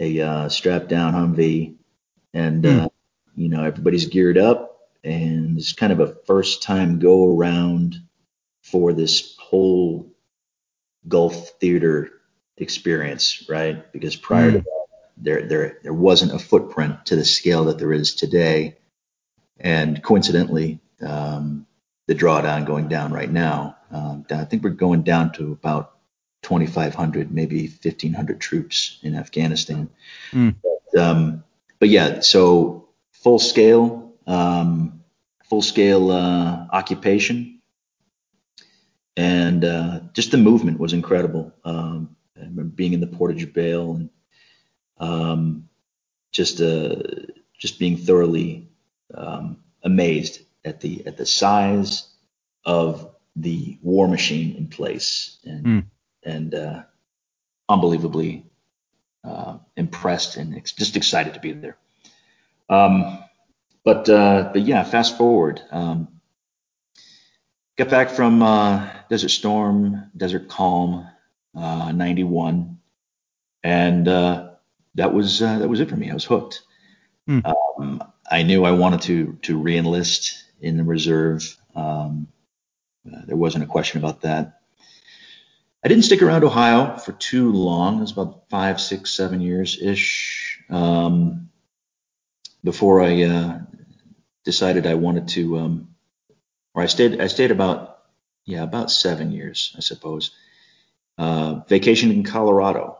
a 0.00 0.20
uh, 0.20 0.48
strapped 0.48 0.88
down 0.88 1.14
Humvee, 1.14 1.76
and 2.34 2.66
uh, 2.66 2.88
you 3.36 3.48
know 3.48 3.64
everybody's 3.64 4.06
geared 4.06 4.38
up, 4.38 4.78
and 5.04 5.58
it's 5.58 5.72
kind 5.72 5.92
of 5.92 6.00
a 6.00 6.16
first 6.26 6.62
time 6.62 7.00
go 7.00 7.36
around 7.36 7.96
for 8.62 8.92
this 8.92 9.36
whole 9.38 10.12
Gulf 11.08 11.50
theater 11.60 12.10
experience, 12.58 13.46
right? 13.48 13.90
Because 13.92 14.16
prior 14.16 14.52
to 14.52 14.58
Hmm. 14.58 14.60
that, 14.60 14.86
there 15.16 15.48
there 15.48 15.78
there 15.82 15.94
wasn't 15.94 16.34
a 16.34 16.38
footprint 16.38 17.06
to 17.06 17.16
the 17.16 17.24
scale 17.24 17.66
that 17.66 17.78
there 17.78 17.92
is 17.94 18.14
today, 18.16 18.78
and 19.58 20.02
coincidentally, 20.02 20.80
um, 21.02 21.66
the 22.08 22.16
drawdown 22.16 22.66
going 22.66 22.88
down 22.88 23.12
right 23.12 23.30
now, 23.30 23.77
um, 23.90 24.26
I 24.30 24.44
think 24.44 24.62
we're 24.62 24.70
going 24.70 25.02
down 25.02 25.32
to 25.32 25.52
about 25.52 25.94
2,500, 26.42 27.32
maybe 27.32 27.66
1,500 27.66 28.40
troops 28.40 28.98
in 29.02 29.14
Afghanistan. 29.14 29.90
Hmm. 30.30 30.50
But, 30.62 31.00
um, 31.00 31.44
but 31.78 31.88
yeah, 31.88 32.20
so 32.20 32.88
full 33.12 33.38
scale, 33.38 34.14
um, 34.26 35.02
full 35.48 35.62
scale 35.62 36.10
uh, 36.10 36.66
occupation, 36.72 37.60
and 39.16 39.64
uh, 39.64 40.00
just 40.12 40.30
the 40.30 40.36
movement 40.36 40.78
was 40.78 40.92
incredible. 40.92 41.52
Um, 41.64 42.16
I 42.36 42.40
remember 42.40 42.64
being 42.64 42.92
in 42.92 43.00
the 43.00 43.06
Port 43.08 43.32
of 43.32 43.36
Jubail 43.36 43.96
and 43.96 44.10
um, 44.98 45.68
just 46.30 46.60
uh, 46.60 47.02
just 47.58 47.78
being 47.78 47.96
thoroughly 47.96 48.68
um, 49.12 49.58
amazed 49.82 50.40
at 50.64 50.80
the 50.80 51.04
at 51.06 51.16
the 51.16 51.26
size 51.26 52.08
of 52.64 53.10
the 53.40 53.78
war 53.82 54.08
machine 54.08 54.56
in 54.56 54.66
place, 54.68 55.38
and 55.44 55.64
Mm. 55.66 55.84
and 56.24 56.54
uh, 56.54 56.82
unbelievably 57.68 58.44
uh, 59.24 59.58
impressed 59.76 60.36
and 60.36 60.56
ex- 60.56 60.72
just 60.72 60.96
excited 60.96 61.34
to 61.34 61.40
be 61.40 61.52
there. 61.52 61.76
Um, 62.68 63.18
but 63.84 64.08
uh, 64.08 64.50
but 64.52 64.62
yeah, 64.62 64.84
fast 64.84 65.16
forward. 65.16 65.60
Um, 65.70 66.08
got 67.76 67.88
back 67.90 68.10
from 68.10 68.42
uh, 68.42 68.88
Desert 69.08 69.30
Storm, 69.30 70.10
Desert 70.16 70.48
Calm, 70.48 71.06
uh, 71.54 71.92
'91, 71.92 72.78
and 73.62 74.08
uh, 74.08 74.50
that 74.96 75.14
was 75.14 75.40
uh, 75.42 75.58
that 75.58 75.68
was 75.68 75.80
it 75.80 75.88
for 75.88 75.96
me. 75.96 76.10
I 76.10 76.14
was 76.14 76.24
hooked. 76.24 76.62
Hmm. 77.26 77.40
Um, 77.44 78.02
I 78.30 78.42
knew 78.42 78.64
I 78.64 78.72
wanted 78.72 79.02
to 79.02 79.38
to 79.42 79.58
reenlist 79.58 80.42
in 80.60 80.76
the 80.76 80.84
reserve. 80.84 81.56
Um, 81.74 82.28
uh, 83.14 83.22
there 83.26 83.36
wasn't 83.36 83.64
a 83.64 83.66
question 83.66 83.98
about 83.98 84.22
that. 84.22 84.60
I 85.84 85.88
didn't 85.88 86.04
stick 86.04 86.22
around 86.22 86.44
Ohio 86.44 86.96
for 86.96 87.12
too 87.12 87.52
long. 87.52 87.98
It 87.98 88.00
was 88.00 88.12
about 88.12 88.48
five, 88.50 88.80
six, 88.80 89.12
seven 89.12 89.40
years 89.40 89.80
ish 89.80 90.60
um, 90.70 91.50
before 92.64 93.00
I 93.00 93.22
uh, 93.22 93.58
decided 94.44 94.86
I 94.86 94.94
wanted 94.94 95.28
to. 95.28 95.58
Um, 95.58 95.94
or 96.74 96.82
I 96.82 96.86
stayed. 96.86 97.20
I 97.20 97.28
stayed 97.28 97.50
about 97.50 97.98
yeah 98.44 98.62
about 98.62 98.90
seven 98.90 99.32
years, 99.32 99.74
I 99.76 99.80
suppose. 99.80 100.32
Uh, 101.16 101.60
vacationed 101.68 102.12
in 102.12 102.22
Colorado 102.24 102.98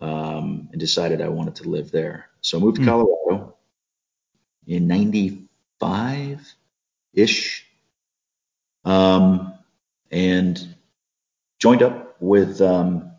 um, 0.00 0.68
and 0.70 0.80
decided 0.80 1.20
I 1.20 1.28
wanted 1.28 1.56
to 1.56 1.68
live 1.68 1.90
there. 1.90 2.28
So 2.40 2.58
I 2.58 2.60
moved 2.60 2.76
to 2.76 2.82
Hmm. 2.82 2.88
Colorado 2.88 3.56
in 4.66 4.86
'95 4.86 6.54
ish, 7.12 7.63
um, 8.84 9.54
and 10.10 10.74
joined 11.58 11.82
up 11.82 12.16
with 12.20 12.60
um, 12.60 13.10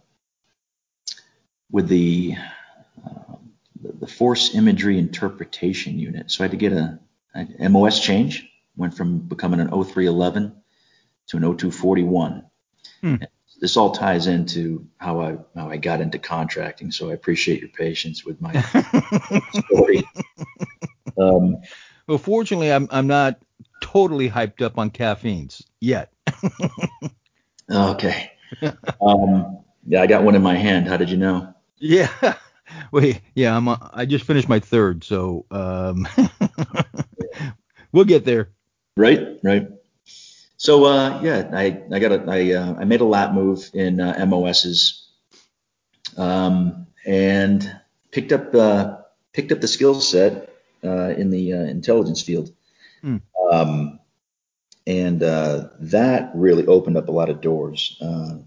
with 1.71 1.87
the, 1.89 2.35
uh, 3.05 3.35
the 3.99 4.07
Force 4.07 4.55
Imagery 4.55 4.97
Interpretation 4.97 5.99
Unit. 5.99 6.31
So 6.31 6.43
I 6.43 6.45
had 6.45 6.51
to 6.51 6.57
get 6.57 6.73
a, 6.73 6.99
a 7.35 7.69
MOS 7.69 7.99
change. 7.99 8.49
Went 8.77 8.95
from 8.95 9.19
becoming 9.19 9.59
an 9.59 9.69
0311 9.69 10.55
to 11.27 11.37
an 11.37 11.43
0241. 11.43 12.45
Hmm. 13.01 13.15
This 13.59 13.77
all 13.77 13.91
ties 13.91 14.27
into 14.27 14.85
how 14.97 15.21
I 15.21 15.37
how 15.55 15.69
I 15.69 15.77
got 15.77 16.01
into 16.01 16.19
contracting. 16.19 16.91
So 16.91 17.09
I 17.09 17.13
appreciate 17.13 17.61
your 17.61 17.69
patience 17.69 18.25
with 18.25 18.39
my 18.41 18.53
story. 19.67 20.03
Um, 21.17 21.61
well, 22.07 22.17
fortunately, 22.17 22.73
I'm 22.73 22.89
I'm 22.91 23.07
not 23.07 23.39
totally 23.95 24.29
hyped 24.29 24.61
up 24.61 24.77
on 24.77 24.89
caffeines 24.89 25.63
yet. 25.79 26.11
okay. 27.71 28.31
Um, 29.01 29.59
yeah, 29.87 30.01
I 30.01 30.07
got 30.07 30.23
one 30.23 30.35
in 30.35 30.41
my 30.41 30.55
hand. 30.55 30.87
How 30.87 30.97
did 30.97 31.09
you 31.09 31.15
know? 31.15 31.53
Yeah. 31.77 32.09
Wait. 32.91 33.21
Yeah. 33.35 33.55
I'm. 33.55 33.69
uh, 33.69 33.77
I 33.93 34.05
just 34.05 34.25
finished 34.25 34.49
my 34.49 34.59
third, 34.59 35.03
so 35.05 35.45
um, 35.49 36.07
we'll 37.93 38.03
get 38.03 38.25
there. 38.25 38.49
Right, 38.97 39.39
right. 39.43 39.69
So 40.57 40.85
uh, 40.85 41.21
yeah, 41.23 41.49
I 41.53 41.81
I 41.91 41.99
got 41.99 42.11
a 42.11 42.23
I 42.27 42.51
uh, 42.53 42.75
I 42.79 42.85
made 42.85 43.01
a 43.01 43.05
lap 43.05 43.33
move 43.33 43.69
in 43.73 44.01
uh, 44.01 44.25
MOSs, 44.25 45.09
um, 46.17 46.87
and 47.05 47.79
picked 48.11 48.31
up 48.31 48.55
uh, 48.55 48.97
picked 49.31 49.51
up 49.51 49.61
the 49.61 49.67
skill 49.67 49.99
set 50.01 50.53
uh, 50.83 51.09
in 51.09 51.29
the 51.29 51.53
uh, 51.53 51.57
intelligence 51.57 52.21
field, 52.21 52.51
Hmm. 53.05 53.17
um, 53.51 53.99
and 54.87 55.21
uh, 55.21 55.67
that 55.79 56.31
really 56.33 56.65
opened 56.65 56.97
up 56.97 57.07
a 57.07 57.11
lot 57.11 57.29
of 57.29 57.39
doors. 57.39 57.97
Uh, 58.01 58.37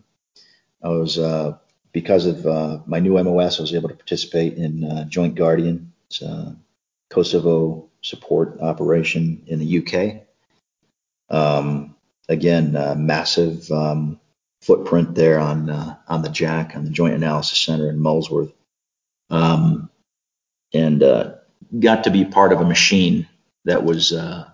I 0.83 0.89
was 0.89 1.17
uh, 1.17 1.59
because 1.93 2.27
of 2.27 2.45
uh, 2.45 2.81
my 2.85 2.99
new 2.99 3.23
MOS, 3.23 3.61
I 3.61 3.63
was 3.63 3.75
able 3.75 3.89
to 3.89 3.95
participate 3.95 4.55
in 4.55 4.83
uh, 4.83 5.05
Joint 5.05 5.37
Guardian, 5.37 5.93
it's 6.09 6.23
a 6.23 6.57
Kosovo 7.09 7.89
support 8.03 8.59
operation 8.61 9.45
in 9.47 9.61
the 9.61 9.79
UK. 9.79 10.23
Um, 11.31 11.95
again, 12.29 12.73
massive 12.97 13.71
um, 13.71 14.19
footprint 14.61 15.15
there 15.15 15.39
on 15.39 15.71
on 16.09 16.23
the 16.23 16.31
JAC, 16.31 16.75
on 16.75 16.85
the 16.85 16.91
Joint 16.91 17.15
Analysis 17.15 17.61
Center 17.61 17.89
in 17.89 18.01
Molesworth, 18.01 18.53
um, 19.31 19.89
and 20.75 21.01
got 21.79 22.03
to 22.05 22.11
be 22.11 22.25
part 22.25 22.53
of 22.53 22.61
a 22.61 22.65
machine 22.65 23.29
that 23.65 23.85
was 23.85 24.13
uh, 24.13 24.49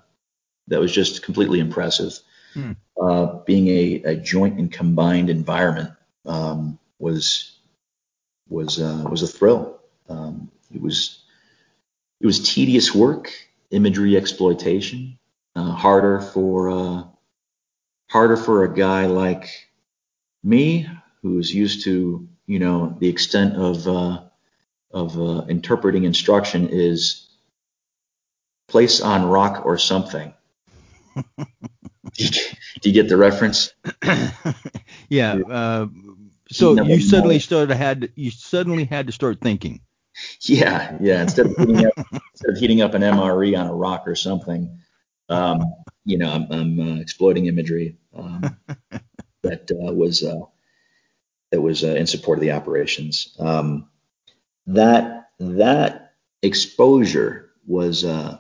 that 0.69 0.81
was 0.81 0.93
just 0.93 1.23
completely 1.23 1.61
impressive. 1.61 2.19
Hmm. 2.55 2.73
Uh, 3.01 3.27
being 3.45 3.69
a, 3.69 4.03
a 4.05 4.17
joint 4.17 4.59
and 4.59 4.71
combined 4.71 5.29
environment 5.29 5.93
um, 6.27 6.79
was 6.99 7.59
was 8.49 8.81
uh, 8.81 9.05
was 9.11 9.23
a 9.23 9.27
thrill. 9.27 9.81
Um, 10.09 10.51
it 10.73 10.81
was 10.81 11.23
it 12.21 12.27
was 12.27 12.55
tedious 12.55 12.95
work, 12.95 13.33
imagery 13.71 14.17
exploitation, 14.17 15.19
uh, 15.57 15.73
harder 15.73 16.21
for 16.21 16.71
uh, 16.71 17.05
harder 18.11 18.37
for 18.37 18.65
a 18.65 18.75
guy 18.75 19.07
like 19.07 19.49
me 20.43 20.89
who's 21.23 21.53
used 21.53 21.85
to 21.85 22.29
you 22.47 22.59
know 22.59 22.97
the 23.01 23.09
extent 23.09 23.57
of 23.57 23.89
uh, 23.89 24.23
of 24.93 25.19
uh, 25.19 25.45
interpreting 25.49 26.05
instruction 26.05 26.69
is 26.69 27.29
place 28.75 29.01
on 29.01 29.25
rock 29.25 29.65
or 29.65 29.79
something. 29.79 30.35
do, 31.15 31.23
you, 32.17 32.31
do 32.81 32.89
you 32.89 32.93
get 32.93 33.09
the 33.09 33.17
reference? 33.17 33.73
yeah. 35.09 35.35
Uh, 35.35 35.87
so 36.51 36.83
you 36.83 37.01
suddenly 37.01 37.39
started 37.39 37.77
had 37.77 38.11
you 38.17 38.33
suddenly 38.33 38.83
had 38.83 39.07
to 39.07 39.13
start 39.13 39.41
thinking. 39.41 39.81
Yeah, 40.41 40.99
yeah. 41.01 41.23
Instead 41.23 41.47
of 41.47 41.57
heating 41.57 41.87
up, 41.87 41.93
instead 42.33 42.51
of 42.51 42.57
heating 42.57 42.81
up 42.81 42.95
an 42.95 43.03
MRE 43.03 43.57
on 43.57 43.69
a 43.69 43.73
rock 43.73 44.09
or 44.09 44.17
something, 44.17 44.81
um, 45.29 45.63
you 46.05 46.19
know, 46.19 46.33
I'm, 46.33 46.51
I'm 46.51 46.81
uh, 46.81 47.01
exploiting 47.01 47.47
imagery 47.47 47.97
um, 48.13 48.59
that 49.43 49.71
uh, 49.71 49.93
was 49.93 50.25
uh, 50.25 50.47
that 51.53 51.61
was 51.61 51.85
uh, 51.85 51.95
in 51.95 52.09
support 52.09 52.39
of 52.39 52.43
the 52.43 52.51
operations. 52.51 53.37
Um, 53.39 53.89
that 54.67 55.29
that 55.39 56.15
exposure 56.43 57.51
was 57.67 58.05
uh, 58.05 58.39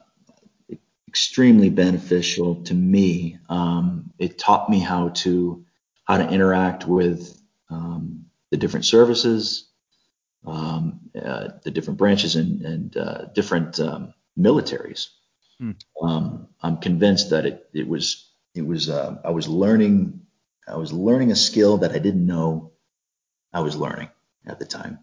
extremely 1.14 1.70
beneficial 1.70 2.56
to 2.64 2.74
me. 2.74 3.38
Um, 3.48 4.10
it 4.18 4.36
taught 4.36 4.68
me 4.68 4.80
how 4.80 5.10
to 5.22 5.64
how 6.02 6.16
to 6.16 6.28
interact 6.28 6.88
with 6.88 7.40
um, 7.70 8.26
the 8.50 8.56
different 8.56 8.84
services, 8.84 9.68
um, 10.44 10.98
uh, 11.14 11.50
the 11.62 11.70
different 11.70 11.98
branches, 11.98 12.34
and, 12.34 12.62
and 12.62 12.96
uh, 12.96 13.26
different 13.32 13.78
um, 13.78 14.12
militaries. 14.36 15.06
Hmm. 15.60 15.70
Um, 16.02 16.48
I'm 16.60 16.78
convinced 16.78 17.30
that 17.30 17.46
it 17.46 17.68
it 17.72 17.86
was 17.86 18.28
it 18.56 18.66
was 18.66 18.90
uh, 18.90 19.14
I 19.24 19.30
was 19.30 19.46
learning 19.46 20.20
I 20.66 20.76
was 20.78 20.92
learning 20.92 21.30
a 21.30 21.36
skill 21.36 21.76
that 21.78 21.92
I 21.92 22.00
didn't 22.00 22.26
know 22.26 22.72
I 23.52 23.60
was 23.60 23.76
learning 23.76 24.08
at 24.44 24.58
the 24.58 24.66
time. 24.66 24.98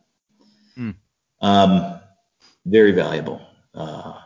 Hmm. 0.75 0.91
Um, 1.39 2.01
very 2.65 2.91
valuable. 2.91 3.39
Uh, 3.73 4.19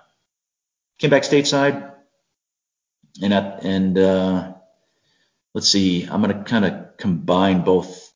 came 1.05 1.11
back 1.11 1.21
stateside, 1.21 1.93
and 3.21 3.31
at, 3.31 3.63
and 3.63 3.95
uh, 3.95 4.53
let's 5.53 5.69
see, 5.69 6.07
I'm 6.09 6.19
going 6.23 6.35
to 6.35 6.43
kind 6.43 6.65
of 6.65 6.97
combine 6.97 7.63
both 7.63 8.11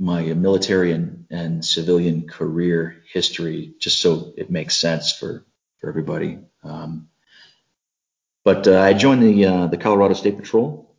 my 0.00 0.22
military 0.34 0.90
and, 0.90 1.26
and 1.30 1.64
civilian 1.64 2.26
career 2.26 3.00
history 3.12 3.74
just 3.78 4.00
so 4.00 4.32
it 4.36 4.50
makes 4.50 4.76
sense 4.76 5.12
for 5.12 5.46
for 5.78 5.88
everybody. 5.88 6.40
Um, 6.64 7.10
but 8.42 8.66
uh, 8.66 8.80
I 8.80 8.92
joined 8.92 9.22
the 9.22 9.44
uh, 9.46 9.66
the 9.68 9.76
Colorado 9.76 10.14
State 10.14 10.36
Patrol 10.36 10.96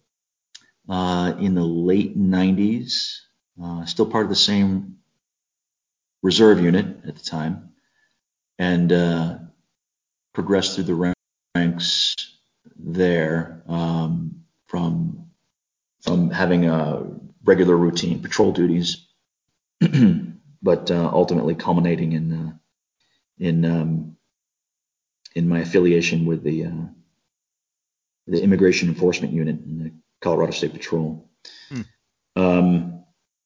uh, 0.88 1.34
in 1.42 1.56
the 1.56 1.64
late 1.66 2.18
90s, 2.18 3.18
uh, 3.62 3.84
still 3.84 4.10
part 4.10 4.24
of 4.24 4.30
the 4.30 4.36
same 4.38 5.00
reserve 6.24 6.62
unit 6.62 6.86
at 7.06 7.18
the 7.18 7.24
time, 7.24 7.74
and 8.58 8.94
uh, 8.94 9.40
progressed 10.34 10.76
through 10.76 10.86
the 10.86 11.17
ranks 11.58 12.16
there 12.78 13.64
um, 13.68 14.44
from 14.68 15.30
from 16.02 16.30
having 16.30 16.66
a 16.66 17.04
regular 17.44 17.76
routine 17.76 18.22
patrol 18.22 18.52
duties, 18.52 19.08
but 20.62 20.92
uh, 20.92 21.10
ultimately 21.14 21.56
culminating 21.56 22.12
in 22.14 22.26
uh, 22.34 22.52
in 23.40 23.66
um, 23.66 24.18
in 25.36 25.50
my 25.50 25.60
affiliation 25.60 26.26
with 26.26 26.44
the 26.44 26.66
uh, 26.66 26.88
the 28.28 28.42
Immigration 28.42 28.90
Enforcement 28.90 29.34
Unit 29.34 29.58
in 29.66 29.84
the 29.84 29.92
Colorado 30.22 30.52
State 30.52 30.74
Patrol. 30.74 31.30
Hmm. 31.70 31.82
Um, 32.36 33.04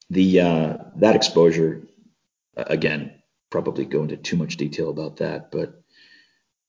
the 0.09 0.41
uh, 0.41 0.77
that 0.97 1.15
exposure 1.15 1.83
again 2.57 3.13
probably 3.49 3.85
go 3.85 4.01
into 4.03 4.17
too 4.17 4.35
much 4.35 4.57
detail 4.57 4.89
about 4.89 5.17
that, 5.17 5.51
but 5.51 5.80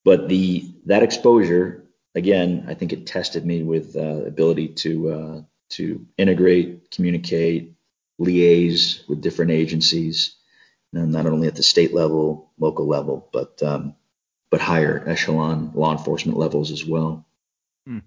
but 0.04 0.28
the 0.28 0.71
that 0.87 1.02
exposure 1.02 1.85
again, 2.14 2.66
I 2.68 2.75
think 2.75 2.92
it 2.92 3.06
tested 3.06 3.44
me 3.44 3.62
with 3.62 3.97
uh, 3.97 4.25
ability 4.25 4.68
to 4.68 5.11
uh, 5.11 5.42
to 5.71 6.06
integrate, 6.18 6.90
communicate, 6.90 7.75
liaise 8.21 9.09
with 9.09 9.21
different 9.23 9.52
agencies, 9.52 10.37
not 10.92 11.26
only 11.26 11.49
at 11.49 11.56
the 11.56 11.62
state 11.62 11.94
level, 11.94 12.50
local 12.59 12.87
level, 12.87 13.28
but 13.32 13.62
um, 13.62 13.94
but 14.50 14.61
higher 14.61 15.02
echelon 15.06 15.73
law 15.75 15.92
enforcement 15.92 16.38
levels 16.38 16.71
as 16.71 16.85
well. 16.85 17.26
Hmm. 17.87 17.99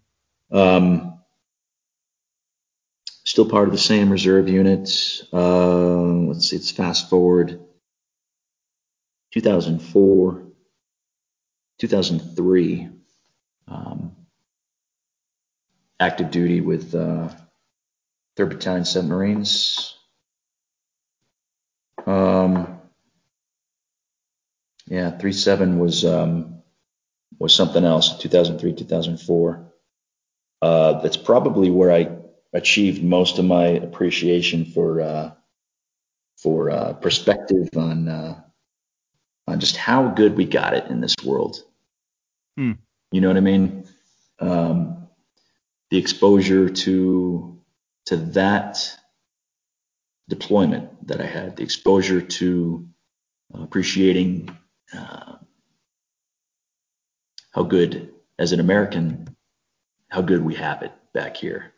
Um, 0.51 1.19
still 3.23 3.49
part 3.49 3.67
of 3.67 3.73
the 3.73 3.79
same 3.79 4.11
reserve 4.11 4.47
units. 4.47 5.23
Uh, 5.33 6.27
let's 6.27 6.49
see, 6.49 6.55
it's 6.55 6.71
fast 6.71 7.09
forward 7.09 7.59
2004, 9.33 10.44
2003. 11.79 12.89
Um, 13.67 14.15
active 15.99 16.31
duty 16.31 16.61
with 16.61 16.93
uh, 16.93 17.29
3rd 18.37 18.49
Battalion, 18.49 18.83
7th 18.83 19.07
Marines. 19.07 19.97
Um, 22.05 22.79
yeah, 24.87 25.11
3-7 25.11 25.77
was 25.77 26.05
um, 26.05 26.61
was 27.39 27.55
something 27.55 27.83
else. 27.83 28.17
2003, 28.19 28.73
2004. 28.73 29.73
Uh, 30.61 31.01
that's 31.01 31.17
probably 31.17 31.71
where 31.71 31.91
I 31.91 32.09
achieved 32.53 33.03
most 33.03 33.39
of 33.39 33.45
my 33.45 33.65
appreciation 33.65 34.65
for 34.65 35.01
uh, 35.01 35.31
for 36.37 36.69
uh, 36.69 36.93
perspective 36.93 37.69
on 37.75 38.07
uh, 38.07 38.41
on 39.47 39.59
just 39.59 39.77
how 39.77 40.07
good 40.09 40.35
we 40.35 40.45
got 40.45 40.73
it 40.73 40.87
in 40.89 41.01
this 41.01 41.15
world. 41.23 41.63
Hmm. 42.57 42.73
You 43.11 43.21
know 43.21 43.27
what 43.27 43.37
I 43.37 43.41
mean? 43.41 43.87
Um, 44.39 45.07
the 45.91 45.97
exposure 45.97 46.69
to 46.69 47.59
to 48.07 48.17
that 48.17 48.99
deployment 50.27 51.07
that 51.07 51.21
I 51.21 51.25
had, 51.25 51.55
the 51.55 51.63
exposure 51.63 52.21
to 52.21 52.87
appreciating 53.53 54.55
uh, 54.93 55.35
how 57.51 57.63
good 57.63 58.13
as 58.37 58.51
an 58.51 58.59
American, 58.59 59.35
how 60.09 60.21
good 60.21 60.43
we 60.43 60.55
have 60.55 60.81
it 60.81 60.91
back 61.13 61.37
here. 61.37 61.73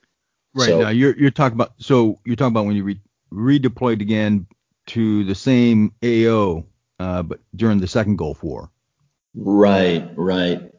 Right 0.53 0.69
so, 0.69 0.81
now, 0.81 0.89
you're 0.89 1.15
you're 1.17 1.31
talking 1.31 1.55
about 1.55 1.73
so 1.77 2.19
you're 2.25 2.35
talking 2.35 2.53
about 2.53 2.65
when 2.65 2.75
you 2.75 2.83
re- 2.83 3.01
redeployed 3.31 4.01
again 4.01 4.47
to 4.87 5.23
the 5.25 5.35
same 5.35 5.93
AO, 6.03 6.65
uh, 6.99 7.23
but 7.23 7.39
during 7.55 7.79
the 7.79 7.87
second 7.87 8.17
Gulf 8.17 8.43
War. 8.43 8.71
Right, 9.35 10.09
right. 10.15 10.71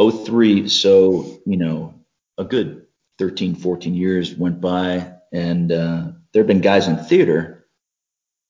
03, 0.00 0.68
so 0.68 1.40
you 1.44 1.56
know, 1.56 1.94
a 2.36 2.44
good 2.44 2.86
13, 3.18 3.56
14 3.56 3.94
years 3.94 4.34
went 4.34 4.60
by, 4.60 5.12
and 5.32 5.72
uh, 5.72 6.12
there 6.32 6.42
have 6.42 6.46
been 6.46 6.60
guys 6.60 6.86
in 6.86 6.96
theater 6.96 7.66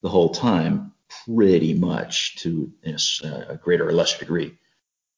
the 0.03 0.09
whole 0.09 0.29
time, 0.29 0.93
pretty 1.27 1.75
much 1.75 2.37
to 2.37 2.73
you 2.83 2.93
know, 2.93 3.45
a 3.49 3.57
greater 3.57 3.89
or 3.89 3.93
lesser 3.93 4.19
degree. 4.19 4.59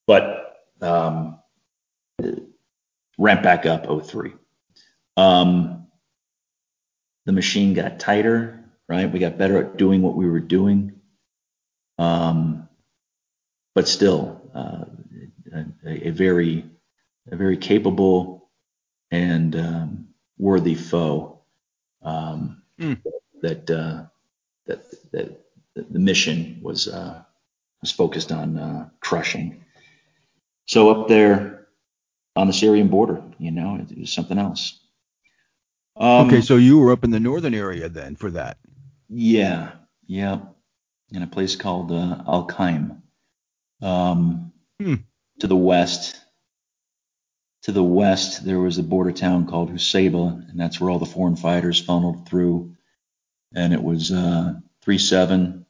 But 0.07 0.57
um, 0.81 1.41
ramped 3.19 3.43
back 3.43 3.67
up 3.67 3.87
03. 4.07 4.33
Um, 5.17 5.89
the 7.27 7.33
machine 7.33 7.75
got 7.75 8.01
tighter, 8.01 8.65
right? 8.89 9.11
We 9.11 9.19
got 9.19 9.39
better 9.39 9.59
at 9.59 9.77
doing 9.77 10.03
what 10.03 10.17
we 10.17 10.29
were 10.29 10.41
doing. 10.41 11.00
Um, 12.01 12.69
but 13.75 13.87
still, 13.87 14.41
uh, 14.55 14.85
a, 15.87 16.09
a, 16.09 16.11
very, 16.11 16.65
a 17.31 17.37
very 17.37 17.57
capable 17.57 18.51
and 19.11 19.55
um, 19.55 20.09
worthy 20.39 20.75
foe 20.75 21.43
um, 22.03 22.63
mm. 22.81 23.01
that, 23.43 23.71
uh, 23.71 24.05
that, 24.67 25.11
that 25.13 25.41
the 25.75 25.99
mission 25.99 26.61
was 26.63 26.89
uh, 26.89 27.23
was 27.81 27.93
focused 27.93 28.33
on 28.33 28.59
uh, 28.59 28.89
crushing. 29.01 29.65
So 30.67 30.91
up 30.91 31.09
there 31.09 31.69
on 32.37 32.47
the 32.47 32.53
Syrian 32.53 32.89
border, 32.89 33.23
you 33.39 33.51
know, 33.51 33.77
it, 33.77 33.91
it 33.91 33.99
was 33.99 34.13
something 34.13 34.39
else. 34.39 34.79
Um, 35.97 36.29
okay, 36.29 36.41
so 36.41 36.57
you 36.57 36.79
were 36.79 36.93
up 36.93 37.05
in 37.05 37.11
the 37.11 37.21
northern 37.21 37.55
area 37.55 37.89
then 37.89 38.17
for 38.17 38.31
that. 38.31 38.59
Yeah, 39.09 39.73
yeah, 40.07 40.41
in 41.13 41.23
a 41.23 41.27
place 41.27 41.57
called 41.57 41.93
uh, 41.93 42.23
Al 42.27 42.47
Qaim. 42.47 43.03
Um, 43.83 44.53
hmm. 44.81 44.95
To 45.41 45.47
the 45.47 45.57
west, 45.57 46.21
to 47.63 47.73
the 47.73 47.85
west, 47.85 48.45
there 48.45 48.59
was 48.59 48.79
a 48.79 48.83
border 48.83 49.13
town 49.13 49.47
called 49.47 49.71
Husayba, 49.71 50.51
and 50.51 50.59
that's 50.59 50.81
where 50.81 50.91
all 50.91 50.99
the 50.99 51.07
foreign 51.07 51.37
fighters 51.37 51.81
funneled 51.81 52.29
through. 52.29 52.75
And 53.55 53.73
it 53.73 53.83
was 53.83 54.13
uh, 54.13 54.55
3-7 54.87 55.65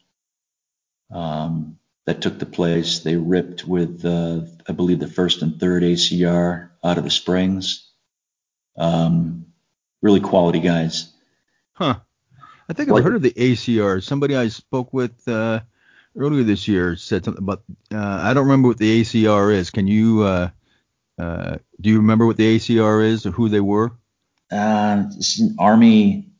um, 1.13 1.79
that 2.07 2.21
took 2.21 2.39
the 2.39 2.47
place. 2.47 3.01
They 3.01 3.17
ripped 3.17 3.65
with, 3.65 4.05
uh, 4.05 4.43
I 4.69 4.73
believe, 4.73 5.01
the 5.01 5.09
first 5.09 5.43
and 5.43 5.59
third 5.59 5.83
ACR 5.83 6.71
out 6.85 6.99
of 6.99 7.05
the 7.05 7.11
Springs. 7.11 7.89
Um, 8.77 9.47
really 10.03 10.21
quality 10.21 10.61
guys. 10.61 11.13
I 12.71 12.73
think 12.73 12.89
I've 12.89 13.03
heard 13.03 13.17
of 13.17 13.23
the 13.23 13.33
ACR. 13.33 14.01
Somebody 14.01 14.37
I 14.37 14.47
spoke 14.47 14.93
with 14.93 15.27
uh, 15.27 15.59
earlier 16.17 16.45
this 16.45 16.69
year 16.69 16.95
said 16.95 17.25
something 17.25 17.43
about. 17.43 17.65
Uh, 17.93 17.99
I 17.99 18.33
don't 18.33 18.45
remember 18.45 18.69
what 18.69 18.79
the 18.79 19.01
ACR 19.01 19.53
is. 19.53 19.71
Can 19.71 19.89
you? 19.89 20.23
Uh, 20.23 20.51
uh, 21.19 21.57
do 21.81 21.91
you 21.91 21.97
remember 21.97 22.27
what 22.27 22.37
the 22.37 22.57
ACR 22.57 23.05
is 23.05 23.27
or 23.27 23.33
who 23.33 23.49
they 23.49 23.59
were? 23.59 23.91
Uh, 24.53 25.03
it's 25.17 25.41
an 25.41 25.57
army, 25.59 26.31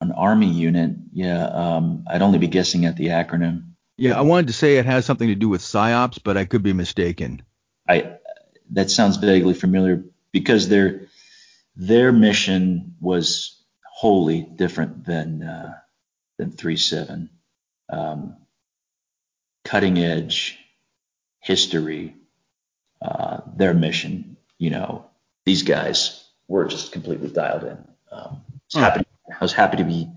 an 0.00 0.12
army 0.12 0.46
unit. 0.46 0.92
Yeah. 1.12 1.46
Um, 1.46 2.04
I'd 2.08 2.22
only 2.22 2.38
be 2.38 2.46
guessing 2.46 2.84
at 2.84 2.96
the 2.96 3.08
acronym. 3.08 3.72
Yeah, 3.96 4.16
I 4.16 4.20
wanted 4.20 4.46
to 4.46 4.52
say 4.52 4.76
it 4.76 4.86
has 4.86 5.06
something 5.06 5.26
to 5.26 5.34
do 5.34 5.48
with 5.48 5.60
psyops, 5.60 6.20
but 6.22 6.36
I 6.36 6.44
could 6.44 6.62
be 6.62 6.72
mistaken. 6.72 7.42
I 7.88 8.18
that 8.70 8.92
sounds 8.92 9.16
vaguely 9.16 9.54
familiar 9.54 10.04
because 10.30 10.68
their 10.68 11.08
their 11.74 12.12
mission 12.12 12.94
was 13.00 13.57
wholly 13.98 14.42
different 14.42 15.04
than 15.04 15.42
uh, 15.42 15.74
than 16.38 16.52
three 16.52 16.76
seven. 16.76 17.30
Um, 17.90 18.36
cutting 19.64 19.98
edge 19.98 20.56
history. 21.40 22.14
Uh, 23.02 23.40
their 23.56 23.74
mission, 23.74 24.36
you 24.58 24.70
know, 24.70 25.04
these 25.44 25.62
guys 25.62 26.24
were 26.46 26.66
just 26.66 26.92
completely 26.92 27.28
dialed 27.28 27.64
in. 27.64 27.78
Um, 28.12 28.42
I, 28.46 28.60
was 28.66 28.74
happy, 28.74 29.04
I 29.30 29.44
was 29.44 29.52
happy 29.52 29.76
to 29.78 29.84
be 29.84 30.10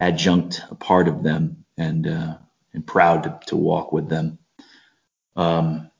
adjunct 0.00 0.62
a 0.70 0.74
part 0.74 1.08
of 1.08 1.22
them 1.22 1.64
and 1.78 2.06
uh, 2.06 2.36
and 2.74 2.86
proud 2.86 3.22
to, 3.24 3.40
to 3.46 3.56
walk 3.56 3.90
with 3.90 4.10
them. 4.10 4.38
Um, 5.34 5.90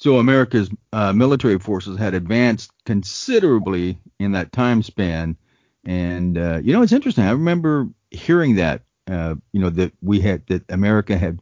so 0.00 0.16
America's 0.16 0.70
uh, 0.94 1.12
military 1.12 1.58
forces 1.58 1.98
had 1.98 2.14
advanced 2.14 2.72
considerably 2.86 3.98
in 4.18 4.32
that 4.32 4.50
time 4.50 4.82
span, 4.82 5.36
and 5.84 6.38
uh, 6.38 6.58
you 6.62 6.72
know 6.72 6.82
it's 6.82 6.92
interesting. 6.92 7.24
I 7.24 7.32
remember 7.32 7.86
hearing 8.10 8.56
that 8.56 8.82
uh, 9.10 9.34
you 9.52 9.60
know 9.60 9.68
that 9.68 9.92
we 10.00 10.20
had 10.20 10.46
that 10.46 10.64
America 10.70 11.18
had 11.18 11.38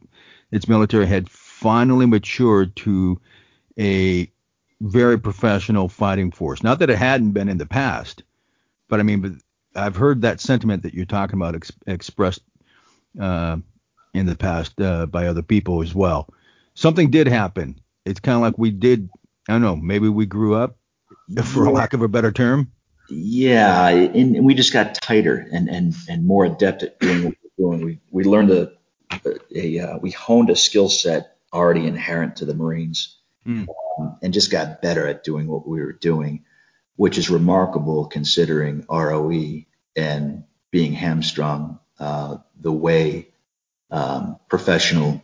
its 0.51 0.67
military 0.67 1.05
had 1.05 1.29
finally 1.29 2.05
matured 2.05 2.75
to 2.75 3.21
a 3.79 4.29
very 4.81 5.17
professional 5.17 5.87
fighting 5.87 6.29
force. 6.29 6.61
Not 6.61 6.79
that 6.79 6.89
it 6.89 6.97
hadn't 6.97 7.31
been 7.31 7.47
in 7.47 7.59
the 7.59 7.65
past, 7.65 8.23
but 8.89 8.99
I 8.99 9.03
mean, 9.03 9.21
but 9.21 9.31
I've 9.73 9.95
heard 9.95 10.21
that 10.23 10.41
sentiment 10.41 10.83
that 10.83 10.93
you're 10.93 11.05
talking 11.05 11.39
about 11.39 11.55
ex- 11.55 11.71
expressed 11.87 12.41
uh, 13.17 13.55
in 14.13 14.25
the 14.25 14.35
past 14.35 14.81
uh, 14.81 15.05
by 15.05 15.27
other 15.27 15.43
people 15.43 15.81
as 15.81 15.95
well. 15.95 16.27
Something 16.73 17.09
did 17.09 17.27
happen. 17.27 17.79
It's 18.05 18.19
kind 18.19 18.35
of 18.35 18.41
like 18.41 18.57
we 18.57 18.71
did. 18.71 19.09
I 19.47 19.53
don't 19.53 19.61
know. 19.61 19.75
Maybe 19.75 20.09
we 20.09 20.25
grew 20.25 20.55
up, 20.55 20.77
for 21.43 21.65
yeah. 21.65 21.71
lack 21.71 21.93
of 21.93 22.01
a 22.01 22.07
better 22.07 22.31
term. 22.31 22.71
Yeah, 23.09 23.87
and 23.87 24.45
we 24.45 24.53
just 24.53 24.73
got 24.73 24.95
tighter 24.95 25.47
and 25.51 25.69
and 25.69 25.95
and 26.07 26.25
more 26.25 26.45
adept 26.45 26.83
at 26.83 26.99
doing 26.99 27.25
what 27.25 27.35
we're 27.57 27.65
doing. 27.65 27.85
We 27.85 27.99
we 28.11 28.23
learned 28.23 28.51
a, 28.51 28.71
a, 29.11 29.35
a 29.55 29.79
uh, 29.79 29.97
we 29.97 30.11
honed 30.11 30.49
a 30.49 30.55
skill 30.55 30.89
set 30.89 31.37
already 31.51 31.87
inherent 31.87 32.37
to 32.37 32.45
the 32.45 32.53
Marines, 32.53 33.17
mm. 33.45 33.67
um, 33.99 34.17
and 34.21 34.33
just 34.33 34.51
got 34.51 34.81
better 34.81 35.07
at 35.07 35.23
doing 35.23 35.47
what 35.47 35.67
we 35.67 35.79
were 35.79 35.93
doing, 35.93 36.45
which 36.95 37.17
is 37.17 37.29
remarkable 37.29 38.05
considering 38.05 38.85
ROE 38.89 39.63
and 39.95 40.43
being 40.71 40.93
hamstrung 40.93 41.79
uh, 41.99 42.37
the 42.61 42.71
way 42.71 43.29
um, 43.89 44.37
professional 44.49 45.23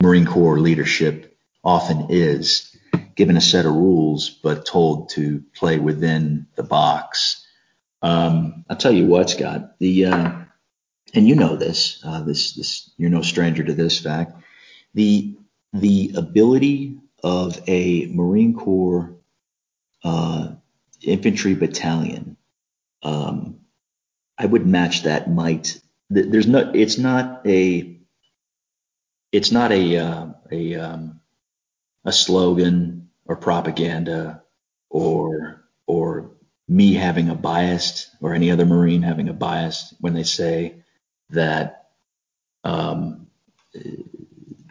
Marine 0.00 0.26
Corps 0.26 0.60
leadership 0.60 1.35
often 1.66 2.06
is, 2.10 2.74
given 3.16 3.36
a 3.36 3.40
set 3.40 3.66
of 3.66 3.72
rules, 3.74 4.30
but 4.30 4.64
told 4.64 5.08
to 5.10 5.42
play 5.54 5.78
within 5.78 6.46
the 6.54 6.62
box. 6.62 7.44
Um, 8.02 8.64
I'll 8.70 8.76
tell 8.76 8.92
you 8.92 9.06
what, 9.06 9.30
Scott, 9.30 9.78
the 9.80 10.06
uh, 10.06 10.32
and 11.12 11.26
you 11.26 11.34
know 11.34 11.56
this, 11.56 12.00
uh, 12.04 12.22
this, 12.22 12.54
this, 12.54 12.90
you're 12.96 13.10
no 13.10 13.22
stranger 13.22 13.64
to 13.64 13.74
this 13.74 14.00
fact. 14.00 14.32
The 14.94 15.36
the 15.72 16.12
ability 16.16 16.98
of 17.24 17.60
a 17.66 18.06
Marine 18.06 18.54
Corps 18.54 19.16
uh, 20.04 20.52
infantry 21.02 21.54
battalion, 21.54 22.36
um, 23.02 23.60
I 24.38 24.46
would 24.46 24.66
match 24.66 25.02
that 25.02 25.30
might. 25.30 25.80
There's 26.10 26.46
no. 26.46 26.70
It's 26.72 26.98
not 26.98 27.44
a. 27.44 27.98
It's 29.32 29.50
not 29.50 29.72
a 29.72 29.96
uh, 29.96 30.26
a 30.52 30.74
um, 30.76 31.20
a 32.06 32.12
slogan 32.12 33.10
or 33.26 33.36
propaganda 33.36 34.44
or 34.90 35.64
or 35.88 36.32
me 36.68 36.94
having 36.94 37.30
a 37.30 37.36
bias 37.36 38.10
or 38.22 38.34
any 38.34 38.50
other 38.52 38.66
Marine 38.66 39.02
having 39.02 39.30
a 39.30 39.34
bias 39.34 39.94
when 40.00 40.14
they 40.14 40.24
say 40.24 40.76
that 41.30 41.88
um, 42.64 43.28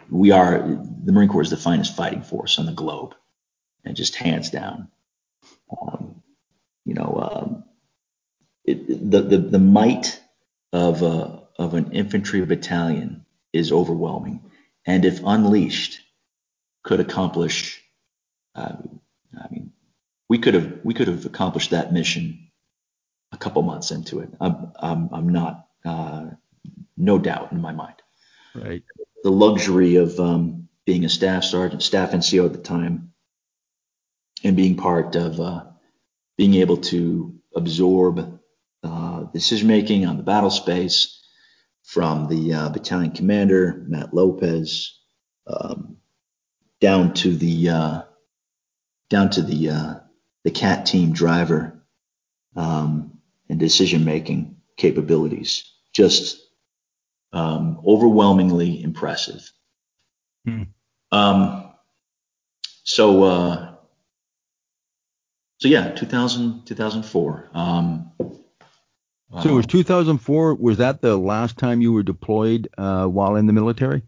we 0.09 0.31
are 0.31 0.59
the 0.59 1.11
Marine 1.11 1.29
Corps 1.29 1.41
is 1.43 1.49
the 1.49 1.57
finest 1.57 1.95
fighting 1.95 2.23
force 2.23 2.59
on 2.59 2.65
the 2.65 2.73
globe, 2.73 3.15
and 3.85 3.95
just 3.97 4.15
hands 4.15 4.49
down. 4.49 4.89
Um, 5.81 6.23
you 6.85 6.93
know, 6.95 7.29
um, 7.31 7.63
it, 8.65 8.87
the, 9.11 9.21
the 9.21 9.37
the 9.37 9.59
might 9.59 10.21
of 10.73 11.03
a, 11.03 11.43
of 11.57 11.73
an 11.75 11.93
infantry 11.93 12.45
battalion 12.45 13.25
is 13.53 13.71
overwhelming, 13.71 14.51
and 14.85 15.05
if 15.05 15.21
unleashed, 15.25 16.01
could 16.85 16.99
accomplish. 16.99 17.83
Uh, 18.53 18.77
I 19.37 19.47
mean, 19.51 19.73
we 20.29 20.37
could 20.37 20.53
have 20.53 20.79
we 20.83 20.93
could 20.93 21.09
have 21.09 21.25
accomplished 21.25 21.71
that 21.71 21.91
mission 21.91 22.47
a 23.33 23.37
couple 23.37 23.61
months 23.63 23.91
into 23.91 24.19
it. 24.19 24.29
I'm 24.39 24.71
I'm, 24.79 25.09
I'm 25.11 25.29
not 25.29 25.67
uh, 25.83 26.27
no 26.95 27.19
doubt 27.19 27.51
in 27.51 27.59
my 27.59 27.73
mind. 27.73 27.95
Right. 28.53 28.83
The 29.23 29.31
luxury 29.31 29.95
of 29.95 30.17
um, 30.19 30.69
being 30.85 31.03
a 31.03 31.09
staff 31.09 31.43
sergeant, 31.43 31.83
staff 31.83 32.11
NCO 32.11 32.45
at 32.45 32.53
the 32.53 32.59
time, 32.59 33.11
and 34.43 34.55
being 34.55 34.77
part 34.77 35.15
of 35.15 35.39
uh, 35.39 35.63
being 36.37 36.53
able 36.53 36.77
to 36.77 37.35
absorb 37.55 38.39
uh, 38.83 39.23
decision 39.33 39.67
making 39.67 40.05
on 40.05 40.17
the 40.17 40.23
battle 40.23 40.51
space 40.51 41.23
from 41.83 42.27
the 42.27 42.53
uh, 42.53 42.69
battalion 42.69 43.11
commander 43.11 43.83
Matt 43.87 44.13
Lopez 44.13 44.99
um, 45.47 45.97
down 46.85 47.15
to 47.15 47.35
the 47.35 47.69
uh, 47.69 48.01
down 49.09 49.31
to 49.31 49.41
the 49.41 49.71
uh, 49.71 49.93
the 50.43 50.51
CAAT 50.51 50.85
team 50.85 51.13
driver 51.13 51.83
um, 52.55 53.17
and 53.49 53.59
decision 53.59 54.05
making 54.05 54.57
capabilities. 54.77 55.63
Just 55.93 56.39
um, 57.33 57.81
overwhelmingly 57.87 58.83
impressive. 58.83 59.51
Hmm. 60.45 60.63
Um, 61.11 61.73
so, 62.83 63.23
uh, 63.23 63.73
so 65.57 65.67
yeah, 65.67 65.89
2000, 65.89 66.67
2004. 66.67 67.49
Um, 67.55 68.11
so 69.41 69.55
was 69.55 69.65
2004. 69.65 70.53
Was 70.53 70.77
that 70.77 71.01
the 71.01 71.17
last 71.17 71.57
time 71.57 71.81
you 71.81 71.91
were 71.93 72.03
deployed 72.03 72.69
uh, 72.77 73.07
while 73.07 73.37
in 73.37 73.47
the 73.47 73.53
military? 73.53 74.03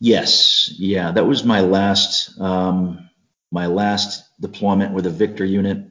Yes. 0.00 0.72
Yeah, 0.76 1.12
that 1.12 1.26
was 1.26 1.44
my 1.44 1.60
last 1.60 2.38
um, 2.40 3.08
my 3.50 3.66
last 3.66 4.24
deployment 4.40 4.94
with 4.94 5.06
a 5.06 5.10
Victor 5.10 5.44
unit. 5.44 5.84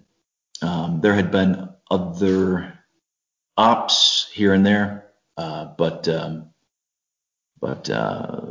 Um, 0.62 1.02
there 1.02 1.14
had 1.14 1.32
been 1.32 1.70
other 1.90 2.78
ops 3.58 4.30
here 4.34 4.54
and 4.54 4.66
there, 4.66 5.12
uh, 5.36 5.66
but 5.78 6.08
um, 6.08 6.52
but 7.60 7.90
uh, 7.90 8.42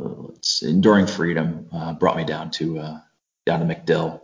enduring 0.61 1.07
freedom 1.07 1.69
uh, 1.71 1.93
brought 1.93 2.17
me 2.17 2.25
down 2.25 2.51
to 2.51 2.79
uh, 2.79 2.99
down 3.45 3.59
to 3.59 3.65
MacDill, 3.65 4.21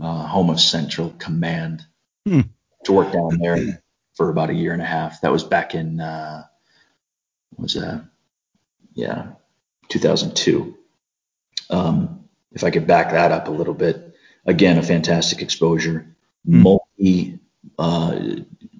uh, 0.00 0.26
home 0.26 0.50
of 0.50 0.60
Central 0.60 1.10
Command, 1.18 1.84
hmm. 2.26 2.40
to 2.84 2.92
work 2.92 3.12
down 3.12 3.38
there 3.38 3.82
for 4.14 4.30
about 4.30 4.50
a 4.50 4.54
year 4.54 4.72
and 4.72 4.82
a 4.82 4.86
half. 4.86 5.20
That 5.20 5.32
was 5.32 5.44
back 5.44 5.74
in 5.74 6.00
uh, 6.00 6.44
was 7.56 7.74
that? 7.74 8.04
Yeah, 8.94 9.32
2002. 9.88 10.76
Um, 11.70 12.28
if 12.52 12.64
I 12.64 12.70
could 12.70 12.86
back 12.86 13.10
that 13.12 13.32
up 13.32 13.48
a 13.48 13.52
little 13.52 13.74
bit, 13.74 14.14
again, 14.46 14.78
a 14.78 14.82
fantastic 14.82 15.42
exposure. 15.42 16.14
Mm. 16.46 16.62
Multi 16.62 17.38
uh, 17.78 18.20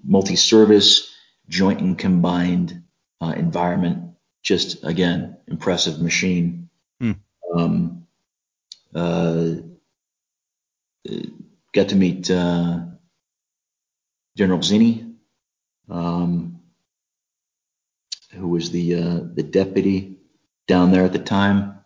multi 0.03 0.35
service, 0.35 1.13
joint 1.49 1.81
and 1.81 1.97
combined 1.97 2.83
uh, 3.21 3.33
environment. 3.35 4.15
Just 4.43 4.83
again, 4.83 5.37
impressive 5.47 5.99
machine. 5.99 6.69
Mm. 7.01 7.17
Um, 7.53 8.07
uh, 8.93 9.55
got 11.73 11.89
to 11.89 11.95
meet 11.95 12.29
uh, 12.29 12.79
General 14.37 14.59
Zinni, 14.59 15.15
um, 15.89 16.59
who 18.31 18.47
was 18.47 18.71
the 18.71 18.95
uh, 18.95 19.19
the 19.33 19.43
deputy 19.43 20.14
down 20.67 20.91
there 20.91 21.05
at 21.05 21.13
the 21.13 21.19
time, 21.19 21.79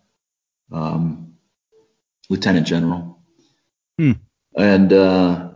um, 0.72 1.36
Lieutenant 2.30 2.68
General. 2.68 3.20
Hmm. 3.98 4.14
And 4.56 4.94
uh, 4.94 5.50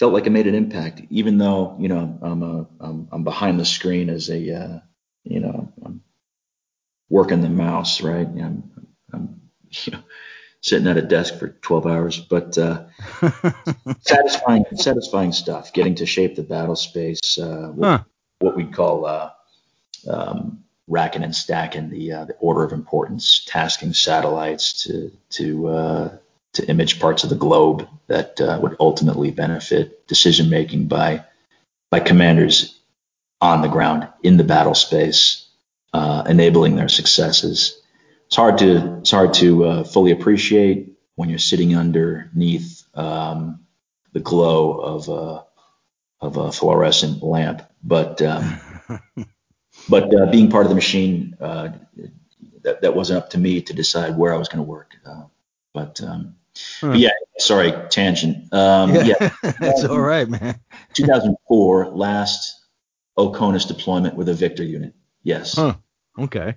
felt 0.00 0.14
like 0.14 0.26
it 0.26 0.30
made 0.30 0.46
an 0.46 0.54
impact, 0.54 1.02
even 1.10 1.36
though 1.36 1.76
you 1.78 1.88
know 1.88 2.18
I'm 2.22 2.42
a, 2.42 2.66
I'm, 2.80 3.08
I'm 3.12 3.22
behind 3.22 3.60
the 3.60 3.66
screen 3.66 4.08
as 4.08 4.30
a 4.30 4.54
uh, 4.54 4.78
you 5.24 5.40
know 5.40 5.70
I'm 5.84 6.00
working 7.10 7.42
the 7.42 7.50
mouse, 7.50 8.00
right? 8.00 8.26
I'm, 8.26 8.70
I'm 9.12 9.40
you 9.70 9.92
know 9.92 10.00
sitting 10.62 10.88
at 10.88 10.96
a 10.96 11.02
desk 11.02 11.38
for 11.38 11.48
12 11.48 11.86
hours, 11.86 12.18
but 12.18 12.56
uh, 12.56 12.84
satisfying 14.00 14.64
satisfying 14.74 15.32
stuff. 15.32 15.72
Getting 15.72 15.96
to 15.96 16.06
shape 16.06 16.34
the 16.34 16.42
battle 16.42 16.76
space, 16.76 17.38
uh, 17.38 17.70
what, 17.74 17.86
huh. 17.86 18.04
what 18.38 18.56
we'd 18.56 18.72
call 18.72 19.04
uh, 19.04 19.30
um, 20.08 20.64
racking 20.90 21.22
and 21.22 21.34
stacking 21.34 21.88
the 21.88 22.12
uh, 22.12 22.24
the 22.26 22.34
order 22.34 22.64
of 22.64 22.72
importance, 22.72 23.44
tasking 23.46 23.94
satellites 23.94 24.84
to 24.84 25.10
to 25.30 25.68
uh, 25.68 26.18
to 26.54 26.68
image 26.68 27.00
parts 27.00 27.24
of 27.24 27.30
the 27.30 27.36
globe 27.36 27.88
that 28.08 28.40
uh, 28.40 28.58
would 28.60 28.76
ultimately 28.80 29.30
benefit 29.30 30.06
decision 30.08 30.50
making 30.50 30.88
by 30.88 31.24
by 31.90 32.00
commanders 32.00 32.78
on 33.40 33.62
the 33.62 33.68
ground 33.68 34.08
in 34.22 34.36
the 34.36 34.44
battle 34.44 34.74
space, 34.74 35.48
uh, 35.94 36.24
enabling 36.28 36.76
their 36.76 36.88
successes. 36.88 37.80
It's 38.26 38.36
hard 38.36 38.58
to 38.58 38.98
it's 38.98 39.12
hard 39.12 39.34
to 39.34 39.64
uh, 39.64 39.84
fully 39.84 40.10
appreciate 40.10 40.98
when 41.14 41.30
you're 41.30 41.38
sitting 41.38 41.76
underneath 41.76 42.84
um, 42.94 43.60
the 44.12 44.20
glow 44.20 44.72
of 44.72 45.08
a 45.08 45.44
of 46.20 46.36
a 46.36 46.52
fluorescent 46.52 47.22
lamp, 47.22 47.62
but 47.82 48.20
um, 48.20 48.60
but 49.90 50.14
uh, 50.14 50.30
being 50.30 50.48
part 50.48 50.64
of 50.64 50.70
the 50.70 50.74
machine 50.74 51.36
uh, 51.40 51.70
that 52.62 52.80
that 52.82 52.94
wasn't 52.94 53.18
up 53.18 53.30
to 53.30 53.38
me 53.38 53.60
to 53.62 53.74
decide 53.74 54.16
where 54.16 54.32
I 54.32 54.36
was 54.36 54.48
going 54.48 54.64
to 54.64 54.70
work. 54.70 54.94
Uh, 55.04 55.24
but 55.74 56.00
um, 56.02 56.36
Huh. 56.80 56.92
Yeah, 56.92 57.10
sorry, 57.38 57.72
tangent. 57.90 58.52
Um, 58.52 58.94
yeah, 58.94 59.04
yeah. 59.20 59.30
that's 59.60 59.84
all 59.84 60.00
right, 60.00 60.28
man. 60.28 60.58
2004, 60.94 61.90
last 61.90 62.60
OCONUS 63.16 63.66
deployment 63.66 64.14
with 64.16 64.28
a 64.28 64.34
Victor 64.34 64.64
unit. 64.64 64.94
Yes. 65.22 65.54
Huh. 65.54 65.74
Okay. 66.18 66.56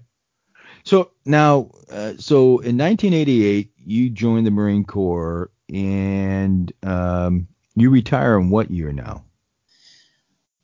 So 0.83 1.11
now, 1.25 1.71
uh, 1.89 2.13
so 2.17 2.59
in 2.59 2.77
1988, 2.77 3.71
you 3.77 4.09
joined 4.09 4.45
the 4.45 4.51
Marine 4.51 4.83
Corps, 4.83 5.51
and 5.73 6.71
um, 6.83 7.47
you 7.75 7.89
retire 7.89 8.37
in 8.37 8.49
what 8.49 8.71
year 8.71 8.91
now? 8.91 9.23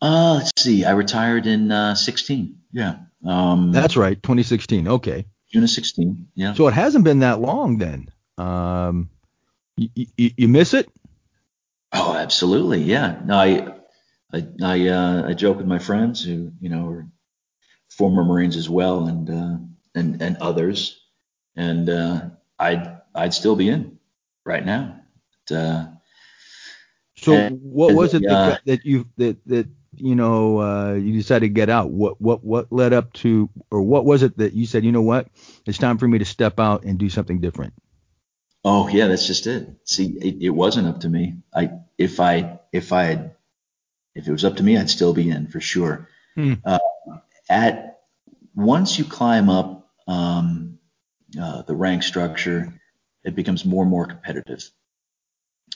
Uh, 0.01 0.35
let's 0.35 0.51
see. 0.57 0.85
I 0.85 0.91
retired 0.91 1.45
in 1.45 1.71
uh, 1.71 1.95
16. 1.95 2.57
Yeah. 2.71 2.97
Um, 3.25 3.71
That's 3.71 3.97
right, 3.97 4.21
2016. 4.21 4.88
Okay. 4.88 5.25
June 5.51 5.63
of 5.63 5.69
16. 5.69 6.27
Yeah. 6.35 6.53
So 6.53 6.67
it 6.67 6.73
hasn't 6.73 7.03
been 7.03 7.19
that 7.19 7.41
long 7.41 7.77
then. 7.77 8.09
Um, 8.38 9.09
you, 9.75 10.07
you, 10.15 10.47
miss 10.47 10.73
it? 10.73 10.89
Oh, 11.91 12.13
absolutely. 12.13 12.81
Yeah. 12.81 13.19
No, 13.25 13.38
I, 13.38 13.73
I, 14.33 14.47
I, 14.62 14.88
uh, 14.88 15.29
I 15.29 15.33
joke 15.33 15.57
with 15.57 15.65
my 15.65 15.79
friends 15.79 16.23
who, 16.23 16.51
you 16.62 16.69
know, 16.69 16.88
are 16.89 17.07
former 17.89 18.23
Marines 18.23 18.55
as 18.55 18.69
well 18.69 19.07
and, 19.07 19.29
uh, 19.29 19.57
and, 19.95 20.21
and 20.21 20.38
others. 20.38 21.01
And, 21.55 21.89
uh, 21.89 22.21
I'd, 22.57 22.99
I'd 23.15 23.33
still 23.33 23.55
be 23.55 23.69
in 23.69 23.99
right 24.45 24.65
now. 24.65 24.99
But, 25.47 25.55
uh, 25.55 25.88
so 27.17 27.49
what 27.49 27.95
was 27.95 28.13
it 28.13 28.21
that, 28.21 28.62
that 28.65 28.85
you, 28.85 29.05
that, 29.17 29.38
that, 29.47 29.67
you 29.99 30.15
know, 30.15 30.59
uh, 30.59 30.93
you 30.93 31.13
decided 31.13 31.47
to 31.47 31.49
get 31.49 31.69
out? 31.69 31.91
What, 31.91 32.19
what, 32.19 32.43
what 32.43 32.71
led 32.71 32.93
up 32.93 33.13
to, 33.13 33.49
or 33.71 33.81
what 33.81 34.05
was 34.05 34.23
it 34.23 34.38
that 34.38 34.53
you 34.53 34.65
said, 34.65 34.83
you 34.83 34.91
know 34.91 35.01
what, 35.01 35.27
it's 35.65 35.77
time 35.77 35.97
for 35.97 36.07
me 36.07 36.19
to 36.19 36.25
step 36.25 36.59
out 36.59 36.83
and 36.83 36.97
do 36.97 37.09
something 37.09 37.41
different? 37.41 37.73
Oh 38.63 38.89
yeah, 38.89 39.07
that's 39.07 39.25
just 39.25 39.47
it. 39.47 39.69
See, 39.85 40.17
it, 40.21 40.41
it 40.41 40.49
wasn't 40.49 40.88
up 40.88 40.99
to 41.01 41.09
me. 41.09 41.38
I 41.53 41.71
if 41.97 42.19
I 42.19 42.59
if 42.73 42.91
I 42.91 43.03
had 43.03 43.35
if 44.15 44.27
it 44.27 44.31
was 44.31 44.43
up 44.43 44.57
to 44.57 44.63
me, 44.63 44.77
I'd 44.77 44.89
still 44.89 45.13
be 45.13 45.29
in 45.29 45.47
for 45.47 45.62
sure. 45.62 46.09
Hmm. 46.35 46.55
Uh, 46.65 46.79
at 47.49 47.99
once 48.55 48.99
you 48.99 49.05
climb 49.05 49.49
up 49.49 49.89
um, 50.07 50.79
uh, 51.39 51.62
the 51.62 51.75
rank 51.75 52.03
structure, 52.03 52.73
it 53.23 53.35
becomes 53.35 53.63
more 53.63 53.83
and 53.83 53.91
more 53.91 54.05
competitive. 54.05 54.69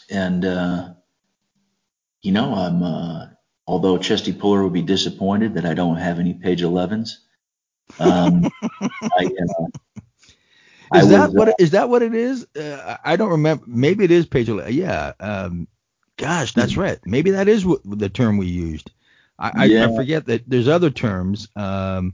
And 0.09 0.43
uh, 0.43 0.93
you 2.21 2.33
know, 2.33 2.53
I'm 2.53 2.83
uh, 2.83 3.27
although 3.67 3.97
Chesty 3.97 4.33
Puller 4.33 4.63
would 4.63 4.73
be 4.73 4.81
disappointed 4.81 5.55
that 5.55 5.65
I 5.65 5.73
don't 5.73 5.97
have 5.97 6.19
any 6.19 6.33
page 6.33 6.61
11s. 6.61 7.11
Um, 7.99 8.49
I, 8.81 9.25
uh, 9.25 10.97
is 10.99 11.09
that 11.09 11.29
was, 11.29 11.35
what 11.35 11.47
uh, 11.49 11.53
is 11.59 11.71
that 11.71 11.89
what 11.89 12.01
it 12.01 12.13
is? 12.13 12.45
Uh, 12.55 12.97
I 13.03 13.15
don't 13.15 13.31
remember. 13.31 13.63
Maybe 13.67 14.03
it 14.03 14.11
is 14.11 14.25
page 14.25 14.49
11. 14.49 14.73
Yeah. 14.73 15.13
Um, 15.19 15.67
gosh, 16.17 16.53
that's 16.53 16.77
right. 16.77 16.99
Maybe 17.05 17.31
that 17.31 17.47
is 17.47 17.65
what 17.65 17.81
the 17.83 18.09
term 18.09 18.37
we 18.37 18.47
used. 18.47 18.91
I, 19.39 19.65
yeah. 19.65 19.87
I, 19.87 19.91
I 19.91 19.95
forget 19.95 20.25
that 20.27 20.47
there's 20.47 20.67
other 20.67 20.89
terms. 20.89 21.49
Um, 21.55 22.13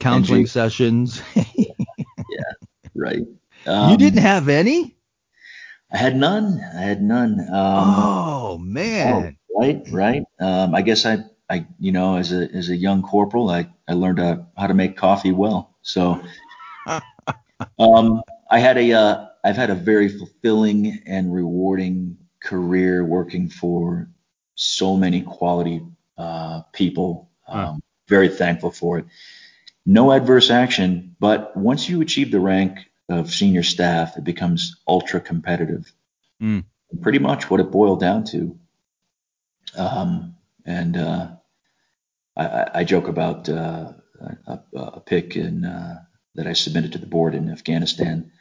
counseling 0.00 0.46
sessions. 0.46 1.22
yeah. 1.34 2.52
Right. 2.94 3.22
Um, 3.66 3.90
you 3.90 3.96
didn't 3.96 4.20
have 4.20 4.48
any? 4.48 4.96
I 5.92 5.98
had 5.98 6.16
none. 6.16 6.60
I 6.74 6.80
had 6.80 7.02
none. 7.02 7.40
Um, 7.40 7.48
oh 7.52 8.58
man. 8.58 9.35
Right, 9.56 9.82
right. 9.90 10.24
Um, 10.38 10.74
I 10.74 10.82
guess 10.82 11.06
I, 11.06 11.18
I, 11.48 11.66
you 11.78 11.92
know, 11.92 12.16
as 12.16 12.32
a 12.32 12.48
as 12.52 12.68
a 12.68 12.76
young 12.76 13.02
corporal, 13.02 13.48
I 13.48 13.68
I 13.88 13.94
learned 13.94 14.20
uh, 14.20 14.38
how 14.56 14.66
to 14.66 14.74
make 14.74 14.96
coffee 14.96 15.32
well. 15.32 15.74
So, 15.82 16.20
um, 17.78 18.22
I 18.50 18.58
had 18.58 18.76
a, 18.76 18.92
uh, 18.92 19.26
I've 19.44 19.56
had 19.56 19.70
a 19.70 19.74
very 19.74 20.08
fulfilling 20.08 21.02
and 21.06 21.32
rewarding 21.32 22.18
career 22.40 23.04
working 23.04 23.48
for 23.48 24.08
so 24.56 24.96
many 24.96 25.22
quality 25.22 25.82
uh, 26.18 26.62
people. 26.72 27.30
Um, 27.48 27.82
Very 28.08 28.28
thankful 28.28 28.70
for 28.70 28.98
it. 28.98 29.06
No 29.84 30.12
adverse 30.12 30.50
action, 30.50 31.16
but 31.20 31.56
once 31.56 31.88
you 31.88 32.00
achieve 32.00 32.30
the 32.30 32.40
rank 32.40 32.78
of 33.08 33.32
senior 33.32 33.62
staff, 33.62 34.16
it 34.16 34.24
becomes 34.24 34.76
ultra 34.86 35.20
competitive. 35.20 35.92
Mm. 36.42 36.64
Pretty 37.02 37.18
much 37.18 37.50
what 37.50 37.60
it 37.60 37.70
boiled 37.70 38.00
down 38.00 38.24
to. 38.24 38.58
Um, 39.76 40.36
and 40.64 40.96
uh, 40.96 41.28
I, 42.36 42.70
I, 42.74 42.84
joke 42.84 43.08
about 43.08 43.48
uh, 43.48 43.92
a, 44.46 44.58
a, 44.74 45.00
pick 45.00 45.36
in, 45.36 45.64
uh, 45.64 46.02
that 46.34 46.46
I 46.46 46.52
submitted 46.54 46.92
to 46.92 46.98
the 46.98 47.06
board 47.06 47.34
in 47.34 47.50
Afghanistan. 47.50 48.32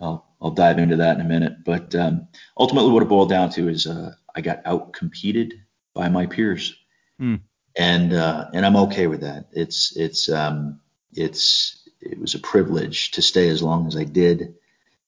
I'll, 0.00 0.26
I'll 0.40 0.50
dive 0.50 0.78
into 0.78 0.96
that 0.96 1.16
in 1.16 1.24
a 1.24 1.28
minute. 1.28 1.64
But 1.64 1.94
um, 1.94 2.28
ultimately, 2.58 2.92
what 2.92 3.02
it 3.02 3.08
boiled 3.08 3.30
down 3.30 3.50
to 3.50 3.68
is 3.68 3.86
uh, 3.86 4.14
I 4.34 4.40
got 4.40 4.62
out 4.64 4.92
competed 4.92 5.54
by 5.94 6.08
my 6.08 6.26
peers, 6.26 6.76
mm. 7.20 7.40
and 7.74 8.12
uh, 8.12 8.48
and 8.52 8.66
I'm 8.66 8.76
okay 8.76 9.06
with 9.06 9.22
that. 9.22 9.48
It's 9.52 9.96
it's 9.96 10.28
um, 10.28 10.80
it's 11.12 11.88
it 12.00 12.18
was 12.18 12.34
a 12.34 12.38
privilege 12.38 13.12
to 13.12 13.22
stay 13.22 13.48
as 13.48 13.62
long 13.62 13.86
as 13.86 13.96
I 13.96 14.04
did. 14.04 14.54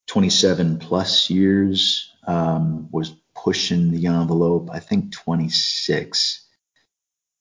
27 0.06 0.78
plus 0.78 1.28
years 1.28 2.10
um, 2.26 2.88
was 2.90 3.14
pushing 3.44 3.90
the 3.90 4.06
envelope. 4.06 4.70
I 4.72 4.80
think 4.80 5.12
26 5.12 6.44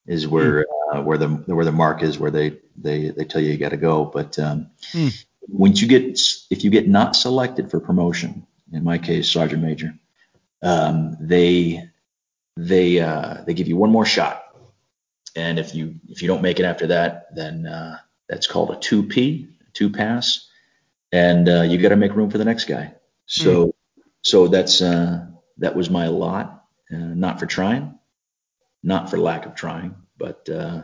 is 0.06 0.28
where 0.28 0.66
mm. 0.66 0.98
uh, 0.98 1.02
where 1.02 1.18
the 1.18 1.28
where 1.28 1.66
the 1.66 1.72
mark 1.72 2.02
is 2.02 2.18
where 2.18 2.32
they 2.32 2.58
they 2.78 3.10
they 3.10 3.26
tell 3.26 3.42
you 3.42 3.52
you 3.52 3.58
got 3.58 3.70
to 3.70 3.78
go. 3.78 4.06
But 4.06 4.40
um, 4.40 4.70
mm. 4.94 5.26
once 5.48 5.82
you 5.82 5.88
get 5.88 6.20
if 6.50 6.64
you 6.64 6.70
get 6.70 6.88
not 6.88 7.16
selected 7.16 7.70
for 7.70 7.80
promotion, 7.80 8.48
in 8.72 8.84
my 8.84 8.98
case 8.98 9.30
sergeant 9.30 9.62
major, 9.62 9.94
um, 10.62 11.18
they 11.20 11.90
they 12.56 13.00
uh, 13.00 13.44
they 13.46 13.54
give 13.54 13.68
you 13.68 13.78
one 13.78 13.92
more 13.92 14.06
shot, 14.06 14.44
and 15.36 15.60
if 15.60 15.76
you 15.76 15.96
if 16.10 16.22
you 16.22 16.28
don't 16.28 16.42
make 16.42 16.60
it 16.60 16.66
after 16.66 16.88
that, 16.88 17.36
then 17.36 17.68
uh, 17.68 17.98
that's 18.28 18.48
called 18.48 18.72
a 18.72 18.76
2P, 18.76 19.50
two 19.74 19.90
pass, 19.90 20.48
and 21.12 21.48
uh, 21.48 21.62
you 21.62 21.78
got 21.78 21.90
to 21.90 21.96
make 21.96 22.16
room 22.16 22.30
for 22.30 22.38
the 22.38 22.46
next 22.46 22.66
guy. 22.66 22.94
So, 23.26 23.68
mm. 23.68 23.74
so 24.22 24.48
that's 24.48 24.82
uh, 24.82 25.26
that 25.60 25.76
was 25.76 25.90
my 25.90 26.08
lot. 26.08 26.66
Uh, 26.92 26.98
not 26.98 27.40
for 27.40 27.46
trying, 27.46 27.98
not 28.82 29.10
for 29.10 29.18
lack 29.18 29.46
of 29.46 29.56
trying, 29.56 29.96
but 30.18 30.48
uh, 30.50 30.84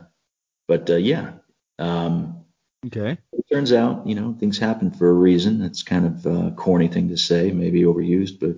but 0.68 0.90
uh, 0.90 0.96
yeah. 0.96 1.32
Um, 1.80 2.44
okay. 2.86 3.18
It 3.32 3.46
turns 3.52 3.72
out, 3.72 4.06
you 4.06 4.16
know, 4.16 4.36
things 4.38 4.58
happen 4.58 4.92
for 4.92 5.10
a 5.10 5.14
reason. 5.14 5.62
It's 5.62 5.84
kind 5.84 6.06
of 6.06 6.26
a 6.26 6.52
corny 6.52 6.88
thing 6.88 7.10
to 7.10 7.18
say, 7.18 7.52
maybe 7.52 7.84
overused, 7.84 8.40
but 8.40 8.58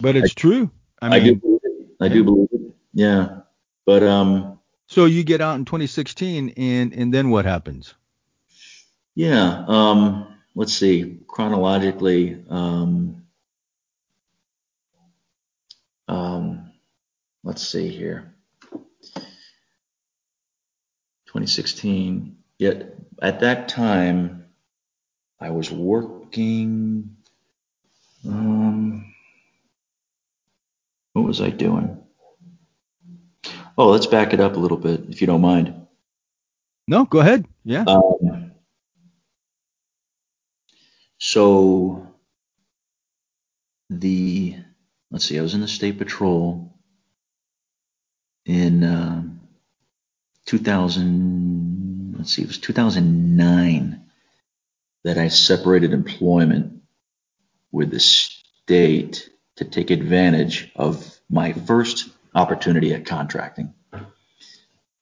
but 0.00 0.16
it's 0.16 0.32
I, 0.32 0.34
true. 0.40 0.70
I, 1.02 1.08
mean, 1.08 1.20
I 1.20 1.24
do 1.24 1.34
believe 1.34 1.60
it. 1.62 1.86
I 2.00 2.08
do 2.08 2.24
believe 2.24 2.48
it. 2.52 2.60
Yeah. 2.94 3.40
But 3.84 4.02
um. 4.02 4.58
So 4.86 5.04
you 5.04 5.22
get 5.22 5.40
out 5.40 5.56
in 5.56 5.64
2016, 5.64 6.50
and 6.50 6.92
and 6.92 7.12
then 7.12 7.30
what 7.30 7.44
happens? 7.44 7.94
Yeah. 9.14 9.64
Um, 9.66 10.36
let's 10.54 10.72
see. 10.72 11.18
Chronologically, 11.26 12.44
um, 12.48 13.17
um, 16.08 16.72
let's 17.44 17.66
see 17.66 17.88
here. 17.88 18.34
2016. 21.26 22.36
Yet 22.58 22.94
at 23.22 23.40
that 23.40 23.68
time, 23.68 24.46
I 25.40 25.50
was 25.50 25.70
working. 25.70 27.16
Um, 28.26 29.14
what 31.12 31.24
was 31.24 31.40
I 31.40 31.50
doing? 31.50 32.02
Oh, 33.76 33.88
let's 33.90 34.06
back 34.06 34.32
it 34.32 34.40
up 34.40 34.56
a 34.56 34.58
little 34.58 34.76
bit, 34.76 35.04
if 35.08 35.20
you 35.20 35.26
don't 35.26 35.40
mind. 35.40 35.86
No, 36.88 37.04
go 37.04 37.20
ahead. 37.20 37.46
Yeah. 37.64 37.84
Um, 37.86 38.52
so 41.18 42.06
the 43.90 44.56
let's 45.10 45.24
see, 45.24 45.38
I 45.38 45.42
was 45.42 45.54
in 45.54 45.60
the 45.60 45.68
state 45.68 45.98
patrol 45.98 46.74
in 48.44 48.84
um, 48.84 49.40
2000. 50.46 52.16
Let's 52.18 52.34
see, 52.34 52.42
it 52.42 52.48
was 52.48 52.58
2009 52.58 54.04
that 55.04 55.18
I 55.18 55.28
separated 55.28 55.92
employment 55.92 56.82
with 57.70 57.90
the 57.90 58.00
state 58.00 59.30
to 59.56 59.64
take 59.64 59.90
advantage 59.90 60.70
of 60.74 61.18
my 61.30 61.52
first 61.52 62.08
opportunity 62.34 62.94
at 62.94 63.06
contracting. 63.06 63.74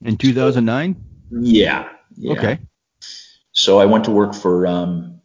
In 0.04 0.16
2009? 0.16 1.04
Yeah. 1.30 1.88
yeah. 2.16 2.32
Okay. 2.32 2.58
So 3.52 3.78
I 3.80 3.86
went 3.86 4.04
to 4.04 4.10
work 4.10 4.34
for 4.34 4.66
um, 4.66 5.20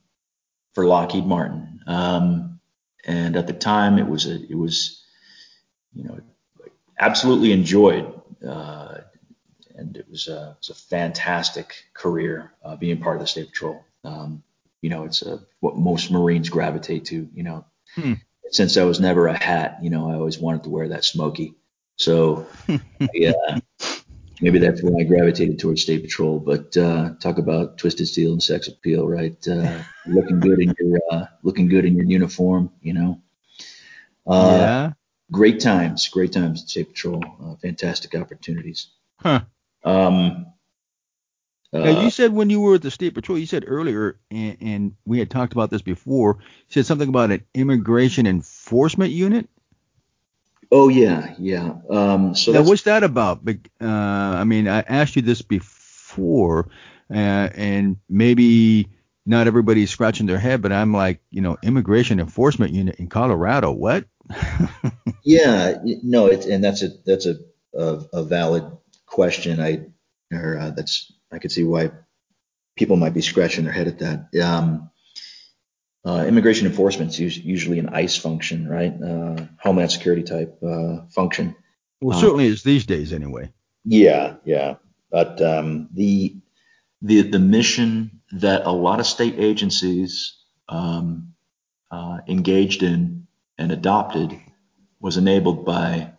for 0.73 0.85
Lockheed 0.85 1.25
Martin. 1.25 1.81
Um, 1.85 2.50
and 3.05 3.35
at 3.35 3.47
the 3.47 3.53
time, 3.53 3.97
it 3.97 4.07
was 4.07 4.25
a, 4.25 4.35
it 4.35 4.57
was, 4.57 5.03
you 5.93 6.03
know, 6.03 6.19
absolutely 6.99 7.51
enjoyed, 7.51 8.21
uh, 8.47 8.99
and 9.75 9.97
it 9.97 10.07
was 10.09 10.27
a, 10.27 10.51
it 10.51 10.57
was 10.57 10.69
a 10.69 10.75
fantastic 10.75 11.85
career 11.93 12.51
uh, 12.63 12.75
being 12.75 13.01
part 13.01 13.15
of 13.15 13.21
the 13.21 13.27
State 13.27 13.47
Patrol. 13.47 13.83
Um, 14.03 14.43
you 14.81 14.89
know, 14.89 15.05
it's 15.05 15.21
a, 15.21 15.39
what 15.59 15.77
most 15.77 16.11
Marines 16.11 16.49
gravitate 16.49 17.05
to. 17.05 17.27
You 17.33 17.43
know, 17.43 17.65
hmm. 17.95 18.13
since 18.49 18.77
I 18.77 18.83
was 18.83 18.99
never 18.99 19.27
a 19.27 19.37
hat, 19.37 19.79
you 19.81 19.89
know, 19.89 20.09
I 20.09 20.15
always 20.15 20.39
wanted 20.39 20.63
to 20.63 20.69
wear 20.69 20.89
that 20.89 21.05
smoky. 21.05 21.55
So, 21.97 22.47
yeah, 23.13 23.59
maybe 24.41 24.59
that's 24.59 24.81
why 24.81 24.99
I 24.99 25.03
gravitated 25.03 25.59
towards 25.59 25.83
State 25.83 26.01
Patrol. 26.01 26.39
But 26.39 26.75
uh, 26.75 27.11
talk 27.19 27.37
about 27.37 27.77
twisted 27.77 28.07
steel 28.07 28.33
and 28.33 28.43
sex 28.43 28.67
appeal, 28.67 29.07
right? 29.07 29.35
Uh, 29.47 29.81
looking 30.07 30.39
good 30.39 30.59
in 30.59 30.73
your 30.79 30.99
uh, 31.11 31.25
looking 31.43 31.67
good 31.67 31.85
in 31.85 31.95
your 31.95 32.05
uniform, 32.05 32.71
you 32.81 32.93
know. 32.93 33.21
Uh, 34.27 34.57
yeah. 34.59 34.91
Great 35.31 35.61
times, 35.61 36.09
great 36.09 36.33
times 36.33 36.63
at 36.63 36.69
State 36.69 36.89
Patrol. 36.89 37.23
Uh, 37.41 37.55
fantastic 37.55 38.15
opportunities. 38.15 38.87
Huh. 39.17 39.41
Um. 39.83 40.47
now 41.71 42.01
you 42.01 42.07
uh, 42.07 42.09
said 42.09 42.33
when 42.33 42.49
you 42.49 42.59
were 42.59 42.75
at 42.75 42.81
the 42.81 42.91
State 42.91 43.13
Patrol, 43.13 43.37
you 43.37 43.45
said 43.45 43.63
earlier, 43.65 44.19
and, 44.29 44.57
and 44.59 44.95
we 45.05 45.19
had 45.19 45.29
talked 45.29 45.53
about 45.53 45.69
this 45.69 45.81
before. 45.81 46.39
You 46.39 46.73
said 46.73 46.85
something 46.85 47.07
about 47.07 47.31
an 47.31 47.45
immigration 47.53 48.27
enforcement 48.27 49.11
unit. 49.11 49.47
Oh 50.71 50.87
yeah, 50.87 51.35
yeah. 51.37 51.73
Um, 51.89 52.33
so 52.33 52.53
now, 52.53 52.63
what's 52.63 52.83
that 52.83 53.03
about? 53.03 53.41
Uh, 53.47 53.85
I 53.85 54.43
mean, 54.45 54.67
I 54.67 54.79
asked 54.81 55.15
you 55.17 55.21
this 55.21 55.41
before, 55.41 56.69
uh, 57.13 57.49
and 57.53 57.97
maybe 58.07 58.87
not 59.25 59.47
everybody's 59.47 59.89
scratching 59.89 60.27
their 60.27 60.39
head, 60.39 60.61
but 60.61 60.71
I'm 60.71 60.93
like, 60.93 61.21
you 61.29 61.41
know, 61.41 61.57
immigration 61.61 62.19
enforcement 62.19 62.73
unit 62.73 62.95
in 62.95 63.07
Colorado. 63.07 63.71
What? 63.71 64.05
yeah, 65.23 65.79
no, 65.83 66.27
it's 66.27 66.45
and 66.45 66.63
that's 66.63 66.83
a 66.83 66.89
that's 67.05 67.25
a 67.25 67.35
a, 67.73 68.01
a 68.13 68.23
valid 68.23 68.63
question. 69.05 69.59
I 69.59 69.87
or 70.31 70.57
uh, 70.57 70.69
that's 70.71 71.11
I 71.33 71.39
could 71.39 71.51
see 71.51 71.65
why 71.65 71.91
people 72.77 72.95
might 72.95 73.13
be 73.13 73.21
scratching 73.21 73.65
their 73.65 73.73
head 73.73 73.87
at 73.87 73.99
that. 73.99 74.41
Um, 74.41 74.90
uh, 76.05 76.25
immigration 76.27 76.67
enforcement 76.67 77.19
is 77.19 77.37
usually 77.37 77.79
an 77.79 77.89
ICE 77.89 78.15
function, 78.17 78.67
right? 78.67 78.93
Uh, 79.01 79.45
Homeland 79.59 79.91
Security 79.91 80.23
type 80.23 80.57
uh, 80.63 81.05
function. 81.09 81.55
Well, 82.01 82.19
certainly 82.19 82.47
is 82.47 82.63
these 82.63 82.85
days, 82.85 83.13
anyway. 83.13 83.51
Yeah, 83.85 84.35
yeah. 84.43 84.75
But 85.11 85.41
um, 85.41 85.89
the 85.93 86.35
the 87.01 87.21
the 87.21 87.39
mission 87.39 88.21
that 88.31 88.65
a 88.65 88.71
lot 88.71 88.99
of 88.99 89.05
state 89.05 89.35
agencies 89.37 90.37
um, 90.69 91.33
uh, 91.91 92.19
engaged 92.27 92.81
in 92.81 93.27
and 93.57 93.71
adopted 93.71 94.39
was 94.99 95.17
enabled 95.17 95.65
by 95.65 96.13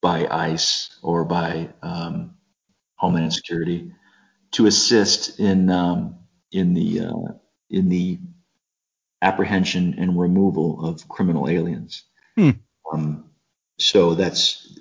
by 0.00 0.26
ICE 0.26 0.98
or 1.02 1.24
by 1.24 1.68
um, 1.82 2.36
Homeland 2.94 3.34
Security 3.34 3.92
to 4.52 4.66
assist 4.66 5.38
in 5.38 5.68
um, 5.68 6.16
in 6.52 6.72
the 6.72 7.00
uh, 7.00 7.32
in 7.68 7.88
the 7.90 8.18
apprehension 9.22 9.94
and 9.98 10.18
removal 10.18 10.84
of 10.84 11.08
criminal 11.08 11.48
aliens. 11.48 12.04
Hmm. 12.36 12.50
Um, 12.92 13.30
so 13.78 14.14
that's 14.14 14.78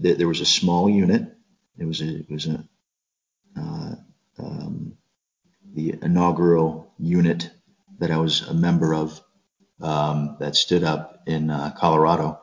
th- 0.00 0.18
there 0.18 0.28
was 0.28 0.40
a 0.40 0.46
small 0.46 0.88
unit. 0.88 1.34
It 1.78 1.84
was 1.84 2.00
a 2.00 2.18
it 2.18 2.30
was 2.30 2.46
a 2.46 2.64
uh, 3.58 3.94
um, 4.38 4.96
the 5.74 5.94
inaugural 6.02 6.92
unit 6.98 7.50
that 7.98 8.10
I 8.10 8.18
was 8.18 8.42
a 8.42 8.54
member 8.54 8.94
of 8.94 9.20
um, 9.80 10.36
that 10.40 10.56
stood 10.56 10.84
up 10.84 11.22
in 11.26 11.50
uh, 11.50 11.74
Colorado 11.76 12.40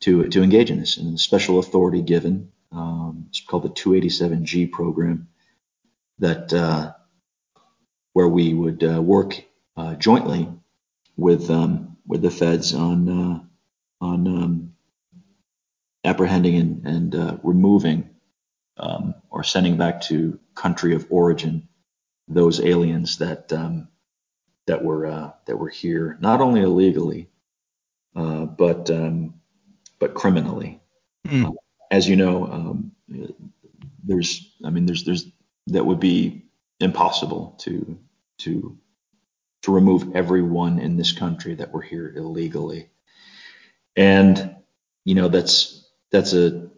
to 0.00 0.28
to 0.28 0.42
engage 0.42 0.70
in 0.70 0.80
this 0.80 0.96
and 0.96 1.18
special 1.18 1.58
authority 1.58 2.02
given. 2.02 2.50
Um, 2.72 3.26
it's 3.28 3.40
called 3.40 3.62
the 3.62 3.68
287G 3.68 4.70
program 4.72 5.28
that 6.18 6.52
uh, 6.52 6.92
where 8.12 8.28
we 8.28 8.52
would 8.52 8.82
uh, 8.82 9.00
work 9.00 9.44
uh, 9.76 9.94
jointly 9.94 10.48
with 11.16 11.50
um, 11.50 11.96
with 12.06 12.22
the 12.22 12.30
feds 12.30 12.74
on 12.74 13.08
uh, 13.08 13.40
on 14.04 14.26
um, 14.26 14.72
apprehending 16.04 16.56
and, 16.56 16.86
and 16.86 17.14
uh, 17.14 17.36
removing 17.42 18.10
um, 18.76 19.14
or 19.30 19.42
sending 19.42 19.76
back 19.76 20.00
to 20.02 20.38
country 20.54 20.94
of 20.94 21.06
origin 21.10 21.68
those 22.28 22.60
aliens 22.60 23.18
that 23.18 23.52
um, 23.52 23.88
that 24.66 24.84
were 24.84 25.06
uh, 25.06 25.30
that 25.46 25.56
were 25.56 25.68
here 25.68 26.16
not 26.20 26.40
only 26.40 26.60
illegally 26.60 27.28
uh, 28.16 28.44
but 28.44 28.90
um, 28.90 29.34
but 29.98 30.14
criminally. 30.14 30.80
Mm. 31.26 31.54
as 31.90 32.06
you 32.06 32.16
know, 32.16 32.44
um, 32.46 32.92
there's 34.04 34.54
I 34.64 34.70
mean 34.70 34.86
there's 34.86 35.04
there's 35.04 35.26
that 35.68 35.86
would 35.86 36.00
be 36.00 36.44
impossible 36.80 37.56
to 37.60 37.98
to 38.38 38.78
to 39.64 39.72
remove 39.74 40.16
everyone 40.16 40.80
in 40.80 40.96
this 40.96 41.12
country 41.12 41.56
that 41.56 41.72
were 41.72 41.82
here 41.82 42.14
illegally. 42.16 42.90
And 43.96 44.56
you 45.04 45.16
know 45.16 45.28
that's 45.28 45.88
that's 46.12 46.34
a 46.34 46.68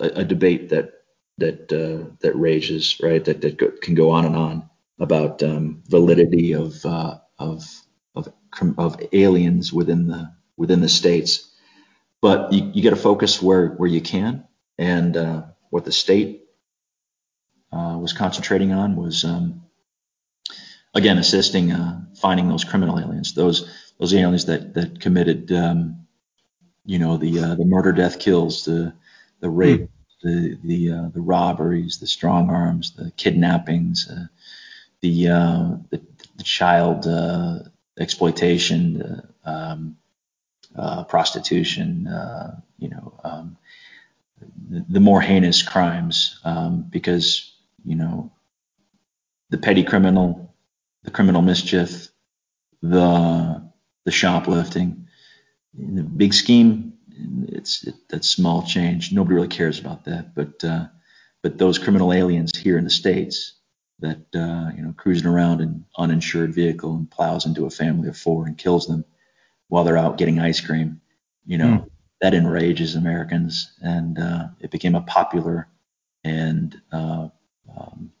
a, 0.00 0.06
a 0.20 0.24
debate 0.24 0.70
that 0.70 0.92
that 1.38 1.72
uh, 1.72 2.14
that 2.20 2.36
rages 2.36 3.00
right 3.02 3.24
that 3.24 3.42
that 3.42 3.82
can 3.82 3.94
go 3.94 4.10
on 4.10 4.26
and 4.26 4.36
on 4.36 4.70
about 5.00 5.42
um, 5.42 5.82
validity 5.88 6.54
of 6.54 6.84
uh, 6.86 7.18
of 7.38 7.64
of 8.16 8.28
of 8.78 9.00
aliens 9.12 9.72
within 9.72 10.08
the 10.08 10.32
within 10.56 10.80
the 10.80 10.88
states. 10.90 11.50
But 12.22 12.52
you, 12.52 12.70
you 12.74 12.82
got 12.82 12.90
to 12.90 12.96
focus 12.96 13.42
where 13.42 13.70
where 13.70 13.90
you 13.90 14.00
can, 14.02 14.46
and 14.78 15.16
uh, 15.16 15.42
what 15.70 15.84
the 15.84 15.92
state 15.92 16.44
uh, 17.72 17.98
was 18.00 18.12
concentrating 18.12 18.72
on 18.72 18.96
was 18.96 19.24
um, 19.24 19.62
again 20.94 21.18
assisting 21.18 21.72
uh, 21.72 22.02
finding 22.20 22.48
those 22.48 22.64
criminal 22.64 22.98
aliens, 22.98 23.34
those 23.34 23.70
those 23.98 24.14
aliens 24.14 24.46
that 24.46 24.74
that 24.74 25.00
committed 25.00 25.50
um, 25.52 26.06
you 26.84 26.98
know 26.98 27.16
the 27.16 27.38
uh, 27.38 27.54
the 27.54 27.64
murder, 27.64 27.92
death, 27.92 28.18
kills, 28.18 28.64
the 28.64 28.92
the 29.40 29.50
rape, 29.50 29.82
mm. 29.82 29.88
the 30.22 30.58
the 30.64 30.92
uh, 30.92 31.08
the 31.14 31.20
robberies, 31.20 31.98
the 31.98 32.06
strong 32.06 32.50
arms, 32.50 32.92
the 32.96 33.10
kidnappings, 33.16 34.08
uh, 34.10 34.26
the, 35.00 35.28
uh, 35.28 35.76
the, 35.90 36.00
the 36.36 36.42
child 36.42 37.06
uh, 37.06 37.60
exploitation, 37.98 38.98
the 38.98 39.24
um, 39.44 39.96
uh, 40.76 41.04
prostitution, 41.04 42.06
uh, 42.06 42.60
you 42.78 42.88
know, 42.88 43.20
um, 43.24 43.56
the, 44.68 44.84
the, 44.88 45.00
more 45.00 45.20
heinous 45.20 45.62
crimes, 45.62 46.38
um, 46.44 46.82
because 46.82 47.52
you 47.84 47.96
know 47.96 48.30
the 49.50 49.58
petty 49.58 49.82
criminal, 49.82 50.47
the 51.04 51.10
criminal 51.10 51.42
mischief, 51.42 52.08
the 52.82 53.68
the 54.04 54.10
shoplifting, 54.10 55.08
the 55.74 56.02
big 56.02 56.34
scheme. 56.34 56.94
It's 57.48 57.86
it, 57.86 57.94
that's 58.08 58.28
small 58.28 58.62
change. 58.62 59.12
Nobody 59.12 59.34
really 59.34 59.48
cares 59.48 59.78
about 59.78 60.04
that, 60.04 60.34
but 60.34 60.62
uh, 60.64 60.86
but 61.42 61.58
those 61.58 61.78
criminal 61.78 62.12
aliens 62.12 62.56
here 62.56 62.78
in 62.78 62.84
the 62.84 62.90
states 62.90 63.54
that 64.00 64.20
uh, 64.34 64.70
you 64.76 64.82
know 64.82 64.94
cruising 64.96 65.26
around 65.26 65.60
in 65.60 65.84
uninsured 65.96 66.54
vehicle 66.54 66.94
and 66.94 67.10
plows 67.10 67.46
into 67.46 67.66
a 67.66 67.70
family 67.70 68.08
of 68.08 68.16
four 68.16 68.46
and 68.46 68.58
kills 68.58 68.86
them 68.86 69.04
while 69.68 69.84
they're 69.84 69.96
out 69.96 70.18
getting 70.18 70.38
ice 70.38 70.60
cream. 70.60 71.00
You 71.46 71.58
know 71.58 71.64
mm. 71.64 71.90
that 72.20 72.34
enrages 72.34 72.94
Americans, 72.94 73.72
and 73.80 74.18
uh, 74.18 74.48
it 74.60 74.70
became 74.70 74.94
a 74.94 75.02
popular 75.02 75.68
and 76.24 76.80
uh, 76.92 77.28
um, 77.76 78.12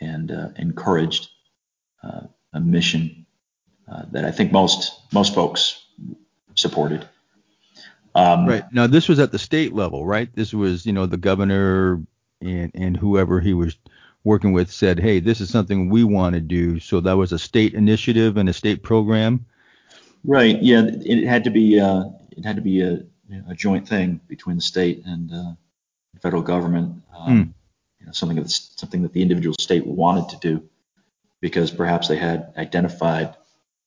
and 0.00 0.30
uh, 0.30 0.48
encouraged 0.56 1.28
uh, 2.04 2.26
a 2.52 2.60
mission 2.60 3.26
uh, 3.90 4.02
that 4.12 4.24
I 4.24 4.30
think 4.30 4.52
most 4.52 4.92
most 5.12 5.34
folks 5.34 5.84
supported. 6.54 7.08
Um, 8.14 8.46
right 8.46 8.64
now, 8.72 8.86
this 8.86 9.08
was 9.08 9.18
at 9.18 9.32
the 9.32 9.38
state 9.38 9.72
level, 9.72 10.06
right? 10.06 10.28
This 10.34 10.54
was 10.54 10.86
you 10.86 10.92
know 10.92 11.06
the 11.06 11.16
governor 11.16 12.02
and 12.40 12.70
and 12.74 12.96
whoever 12.96 13.40
he 13.40 13.54
was 13.54 13.76
working 14.24 14.52
with 14.52 14.70
said, 14.70 14.98
hey, 14.98 15.20
this 15.20 15.40
is 15.40 15.50
something 15.50 15.90
we 15.90 16.02
want 16.02 16.34
to 16.34 16.40
do. 16.40 16.80
So 16.80 17.00
that 17.00 17.16
was 17.16 17.32
a 17.32 17.38
state 17.38 17.74
initiative 17.74 18.36
and 18.38 18.48
a 18.48 18.52
state 18.54 18.82
program. 18.82 19.44
Right. 20.24 20.60
Yeah. 20.62 20.86
It 20.86 21.26
had 21.26 21.44
to 21.44 21.50
be 21.50 21.78
uh, 21.78 22.04
it 22.30 22.44
had 22.44 22.56
to 22.56 22.62
be 22.62 22.80
a, 22.80 23.04
a 23.48 23.54
joint 23.54 23.86
thing 23.86 24.20
between 24.26 24.56
the 24.56 24.62
state 24.62 25.02
and 25.04 25.30
uh, 25.32 25.52
federal 26.22 26.42
government. 26.42 27.02
Um, 27.16 27.44
mm. 27.44 27.54
you 28.00 28.06
know, 28.06 28.12
something 28.12 28.36
that's 28.36 28.72
something 28.76 29.02
that 29.02 29.12
the 29.12 29.22
individual 29.22 29.54
state 29.58 29.86
wanted 29.86 30.30
to 30.30 30.38
do 30.38 30.68
because 31.44 31.70
perhaps 31.70 32.08
they 32.08 32.16
had 32.16 32.54
identified 32.56 33.34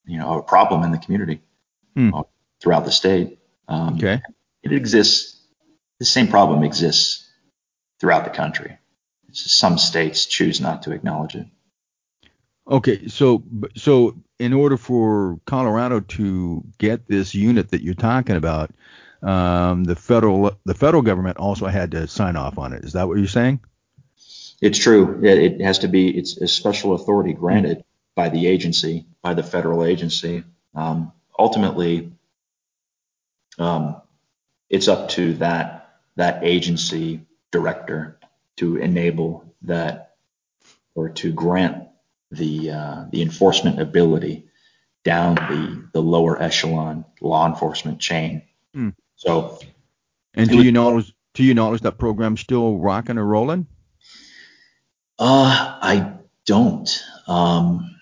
you 0.05 0.19
know 0.19 0.37
a 0.37 0.43
problem 0.43 0.83
in 0.83 0.91
the 0.91 0.97
community 0.97 1.41
mm. 1.95 2.25
throughout 2.61 2.85
the 2.85 2.91
state. 2.91 3.39
Um, 3.67 3.95
okay. 3.95 4.21
It 4.63 4.71
exists. 4.71 5.41
The 5.99 6.05
same 6.05 6.27
problem 6.27 6.63
exists 6.63 7.27
throughout 7.99 8.23
the 8.25 8.29
country 8.29 8.77
some 9.37 9.77
states 9.77 10.25
choose 10.25 10.59
not 10.59 10.83
to 10.83 10.91
acknowledge 10.91 11.35
it. 11.35 11.47
Okay, 12.69 13.07
so 13.07 13.43
so 13.75 14.15
in 14.39 14.53
order 14.53 14.77
for 14.77 15.39
Colorado 15.45 16.01
to 16.01 16.63
get 16.77 17.07
this 17.07 17.33
unit 17.33 17.69
that 17.69 17.81
you're 17.81 17.93
talking 17.93 18.35
about, 18.35 18.71
um, 19.21 19.85
the 19.85 19.95
federal 19.95 20.51
the 20.65 20.73
federal 20.73 21.01
government 21.01 21.37
also 21.37 21.67
had 21.67 21.91
to 21.91 22.07
sign 22.07 22.35
off 22.35 22.57
on 22.57 22.73
it. 22.73 22.83
Is 22.83 22.93
that 22.93 23.07
what 23.07 23.17
you're 23.17 23.27
saying? 23.27 23.61
It's 24.61 24.79
true. 24.79 25.23
It, 25.23 25.37
it 25.37 25.61
has 25.61 25.79
to 25.79 25.87
be. 25.87 26.09
It's 26.09 26.37
a 26.37 26.47
special 26.47 26.93
authority 26.93 27.33
granted 27.33 27.83
by 28.15 28.29
the 28.29 28.47
agency, 28.47 29.05
by 29.21 29.33
the 29.33 29.43
federal 29.43 29.83
agency. 29.83 30.43
Um, 30.73 31.11
ultimately, 31.37 32.11
um, 33.59 34.01
it's 34.69 34.87
up 34.87 35.09
to 35.09 35.33
that 35.35 35.99
that 36.15 36.43
agency 36.43 37.21
director 37.51 38.19
to 38.57 38.77
enable 38.77 39.53
that 39.61 40.15
or 40.95 41.09
to 41.09 41.31
grant 41.31 41.87
the 42.31 42.71
uh, 42.71 43.05
the 43.11 43.21
enforcement 43.21 43.79
ability 43.79 44.47
down 45.03 45.35
the 45.35 45.89
the 45.93 46.01
lower 46.01 46.41
echelon 46.41 47.05
law 47.21 47.47
enforcement 47.47 47.99
chain. 47.99 48.41
Mm. 48.75 48.95
So, 49.15 49.59
and 50.33 50.49
do 50.49 50.63
you 50.63 50.71
knowledge 50.71 51.13
do 51.33 51.43
you 51.43 51.53
knowledge 51.53 51.81
that 51.81 51.99
program's 51.99 52.41
still 52.41 52.77
rocking 52.77 53.17
or 53.17 53.25
rolling? 53.25 53.67
Uh, 55.19 55.79
I 55.81 56.13
don't. 56.45 57.03
Um, 57.27 57.99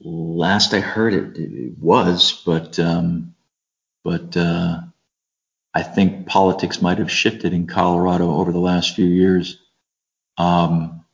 last 0.00 0.74
I 0.74 0.80
heard 0.80 1.14
it, 1.14 1.38
it 1.38 1.78
was, 1.78 2.42
but 2.44 2.78
um, 2.78 3.34
but 4.04 4.36
uh, 4.36 4.80
I 5.74 5.82
think 5.82 6.26
politics 6.26 6.80
might 6.80 6.98
have 6.98 7.10
shifted 7.10 7.52
in 7.52 7.66
Colorado 7.66 8.34
over 8.36 8.52
the 8.52 8.58
last 8.58 8.96
few 8.96 9.06
years. 9.06 9.58
Um, 10.38 11.04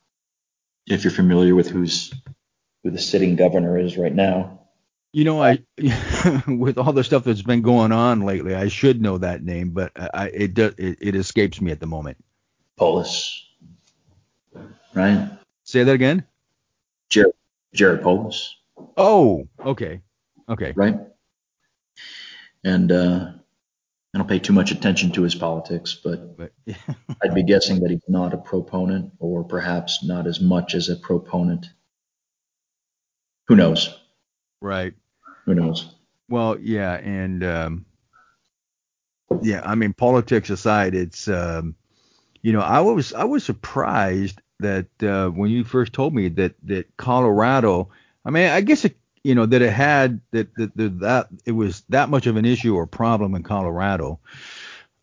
if 0.87 1.03
you're 1.03 1.11
familiar 1.11 1.55
with 1.55 1.69
who's 1.69 2.13
who 2.83 2.91
the 2.91 2.99
sitting 2.99 3.35
governor 3.35 3.77
is 3.77 3.97
right 3.97 4.13
now. 4.13 4.59
You 5.11 5.23
know, 5.23 5.41
I 5.41 5.59
with 6.47 6.77
all 6.77 6.93
the 6.93 7.03
stuff 7.03 7.23
that's 7.23 7.41
been 7.41 7.61
going 7.61 7.91
on 7.91 8.21
lately, 8.21 8.53
I 8.53 8.67
should 8.67 9.01
know 9.01 9.17
that 9.17 9.43
name, 9.43 9.71
but 9.71 9.91
I, 9.95 10.27
it 10.27 10.53
does 10.53 10.73
it, 10.77 10.97
it 11.01 11.15
escapes 11.15 11.59
me 11.59 11.71
at 11.71 11.79
the 11.79 11.87
moment. 11.87 12.17
Polis, 12.77 13.47
right? 14.95 15.29
Say 15.63 15.83
that 15.83 15.93
again. 15.93 16.25
Jared 17.09 17.33
Jared 17.73 18.01
Polis. 18.01 18.55
Oh, 18.97 19.47
okay, 19.63 20.01
okay, 20.49 20.73
right. 20.75 20.97
And 22.63 22.91
uh, 22.91 23.31
I 24.13 24.17
don't 24.17 24.27
pay 24.27 24.39
too 24.39 24.53
much 24.53 24.71
attention 24.71 25.11
to 25.11 25.21
his 25.21 25.35
politics, 25.35 25.99
but, 26.01 26.37
but 26.37 26.51
yeah. 26.65 26.75
I'd 27.23 27.35
be 27.35 27.43
guessing 27.43 27.81
that 27.81 27.91
he's 27.91 28.01
not 28.07 28.33
a 28.33 28.37
proponent, 28.37 29.11
or 29.19 29.43
perhaps 29.43 30.03
not 30.03 30.25
as 30.25 30.39
much 30.39 30.73
as 30.73 30.89
a 30.89 30.95
proponent. 30.95 31.67
Who 33.47 33.55
knows? 33.55 33.99
Right. 34.61 34.93
Who 35.45 35.53
knows? 35.53 35.93
Well, 36.27 36.57
yeah, 36.59 36.93
and 36.93 37.43
um, 37.43 37.85
yeah, 39.41 39.61
I 39.63 39.75
mean, 39.75 39.93
politics 39.93 40.49
aside, 40.49 40.95
it's 40.95 41.27
um, 41.27 41.75
you 42.41 42.53
know, 42.53 42.61
I 42.61 42.79
was 42.79 43.13
I 43.13 43.25
was 43.25 43.43
surprised 43.43 44.41
that 44.59 44.87
uh, 45.03 45.29
when 45.29 45.49
you 45.49 45.63
first 45.63 45.93
told 45.93 46.13
me 46.13 46.29
that 46.29 46.55
that 46.63 46.95
Colorado, 46.97 47.89
I 48.25 48.29
mean, 48.31 48.49
I 48.49 48.61
guess 48.61 48.85
it, 48.85 48.97
you 49.23 49.35
know 49.35 49.45
that 49.45 49.61
it 49.61 49.71
had 49.71 50.21
that 50.31 50.53
that 50.55 50.75
that, 50.75 51.27
it 51.45 51.51
was 51.51 51.83
that 51.89 52.09
much 52.09 52.27
of 52.27 52.37
an 52.37 52.45
issue 52.45 52.75
or 52.75 52.87
problem 52.87 53.35
in 53.35 53.43
Colorado. 53.43 54.19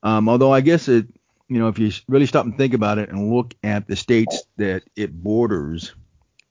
Um, 0.03 0.29
although 0.29 0.53
I 0.53 0.61
guess 0.61 0.89
it, 0.89 1.07
you 1.49 1.59
know, 1.59 1.69
if 1.69 1.79
you 1.79 1.91
really 2.09 2.27
stop 2.27 2.45
and 2.45 2.57
think 2.57 2.75
about 2.75 2.99
it 2.99 3.09
and 3.09 3.33
look 3.33 3.55
at 3.63 3.87
the 3.87 3.97
states 3.97 4.45
that 4.57 4.83
it 4.97 5.13
borders 5.13 5.95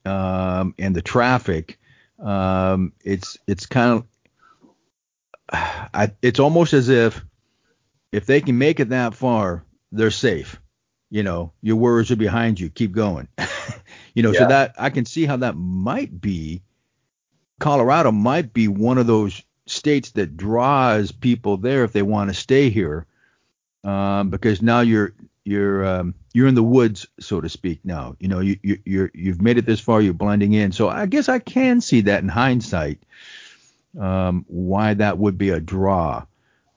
um, 0.06 0.76
and 0.78 0.96
the 0.96 1.02
traffic, 1.02 1.80
um, 2.20 2.94
it's 3.04 3.38
it's 3.48 3.66
kind 3.66 3.92
of 3.92 4.06
I, 5.52 6.12
it's 6.22 6.40
almost 6.40 6.74
as 6.74 6.90
if 6.90 7.24
if 8.12 8.26
they 8.26 8.42
can 8.42 8.58
make 8.58 8.80
it 8.80 8.90
that 8.90 9.16
far, 9.16 9.64
they're 9.92 10.12
safe. 10.12 10.60
You 11.12 11.24
know, 11.24 11.52
your 11.62 11.76
words 11.76 12.10
are 12.10 12.16
behind 12.16 12.60
you. 12.60 12.70
Keep 12.70 12.94
going. 12.94 13.28
you 14.16 14.24
know, 14.24 14.32
yeah. 14.32 14.40
so 14.40 14.48
that 14.48 14.74
I 14.80 14.90
can 14.90 15.06
see 15.06 15.26
how 15.26 15.38
that 15.38 15.56
might 15.56 16.20
be. 16.20 16.64
Colorado 17.60 18.12
might 18.12 18.54
be 18.54 18.68
one 18.68 18.98
of 18.98 19.06
those 19.06 19.44
states 19.68 20.12
that 20.12 20.36
draws 20.38 21.12
people 21.12 21.58
there 21.58 21.84
if 21.84 21.92
they 21.92 22.02
want 22.02 22.30
to 22.30 22.34
stay 22.34 22.70
here, 22.70 23.06
um, 23.84 24.30
because 24.30 24.62
now 24.62 24.80
you're 24.80 25.14
you're 25.44 25.86
um, 25.86 26.16
you're 26.34 26.48
in 26.48 26.56
the 26.56 26.64
woods, 26.64 27.08
so 27.20 27.42
to 27.42 27.50
speak. 27.50 27.82
Now, 27.84 28.16
you 28.20 28.28
know, 28.28 28.40
you, 28.40 28.58
you 28.64 28.78
you're 28.86 29.12
you've 29.14 29.42
made 29.42 29.58
it 29.58 29.66
this 29.66 29.80
far. 29.80 30.02
You're 30.02 30.14
blending 30.14 30.54
in. 30.54 30.72
So 30.72 30.90
I 30.90 31.06
guess 31.06 31.30
I 31.30 31.40
can 31.40 31.82
see 31.82 32.02
that 32.02 32.24
in 32.24 32.30
hindsight 32.30 33.00
um, 34.00 34.46
why 34.48 34.94
that 34.94 35.18
would 35.18 35.38
be 35.38 35.50
a 35.50 35.60
draw. 35.60 36.26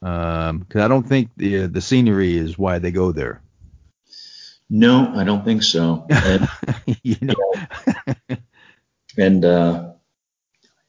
Because 0.01 0.51
um, 0.51 0.67
I 0.75 0.89
don't 0.89 1.07
think 1.07 1.31
the 1.37 1.67
the 1.67 1.81
scenery 1.81 2.37
is 2.37 2.59
why 2.59 2.79
they 2.79 2.91
go 2.91 3.13
there. 3.13 3.41
No, 4.77 5.13
I 5.15 5.23
don't 5.23 5.45
think 5.45 5.63
so. 5.63 6.05
And, 6.11 6.49
you 7.05 7.17
know, 7.21 7.37
and 9.17 9.45
uh, 9.45 9.93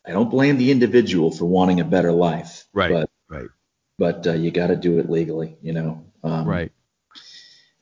I 0.03 0.11
don't 0.11 0.31
blame 0.31 0.57
the 0.57 0.71
individual 0.71 1.29
for 1.29 1.45
wanting 1.45 1.79
a 1.79 1.83
better 1.83 2.11
life. 2.11 2.65
Right. 2.73 2.91
But, 2.91 3.09
right. 3.29 3.47
But 3.99 4.25
uh, 4.25 4.33
you 4.33 4.49
got 4.49 4.67
to 4.67 4.75
do 4.75 4.97
it 4.97 5.07
legally. 5.07 5.57
You 5.61 5.73
know. 5.73 6.03
Um, 6.23 6.47
right. 6.47 6.71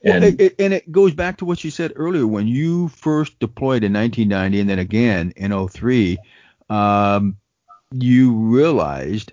And, 0.04 0.26
well, 0.26 0.36
it, 0.38 0.56
and 0.60 0.74
it 0.74 0.92
goes 0.92 1.14
back 1.14 1.38
to 1.38 1.46
what 1.46 1.64
you 1.64 1.72
said 1.72 1.94
earlier 1.96 2.28
when 2.28 2.48
you 2.48 2.90
first 2.90 3.40
deployed 3.40 3.86
in 3.86 3.94
1990 3.94 4.60
and 4.60 4.70
then 4.70 4.80
again 4.80 5.32
in 5.38 5.68
03. 5.70 6.18
Um, 6.70 7.38
you 7.94 8.34
realized 8.34 9.32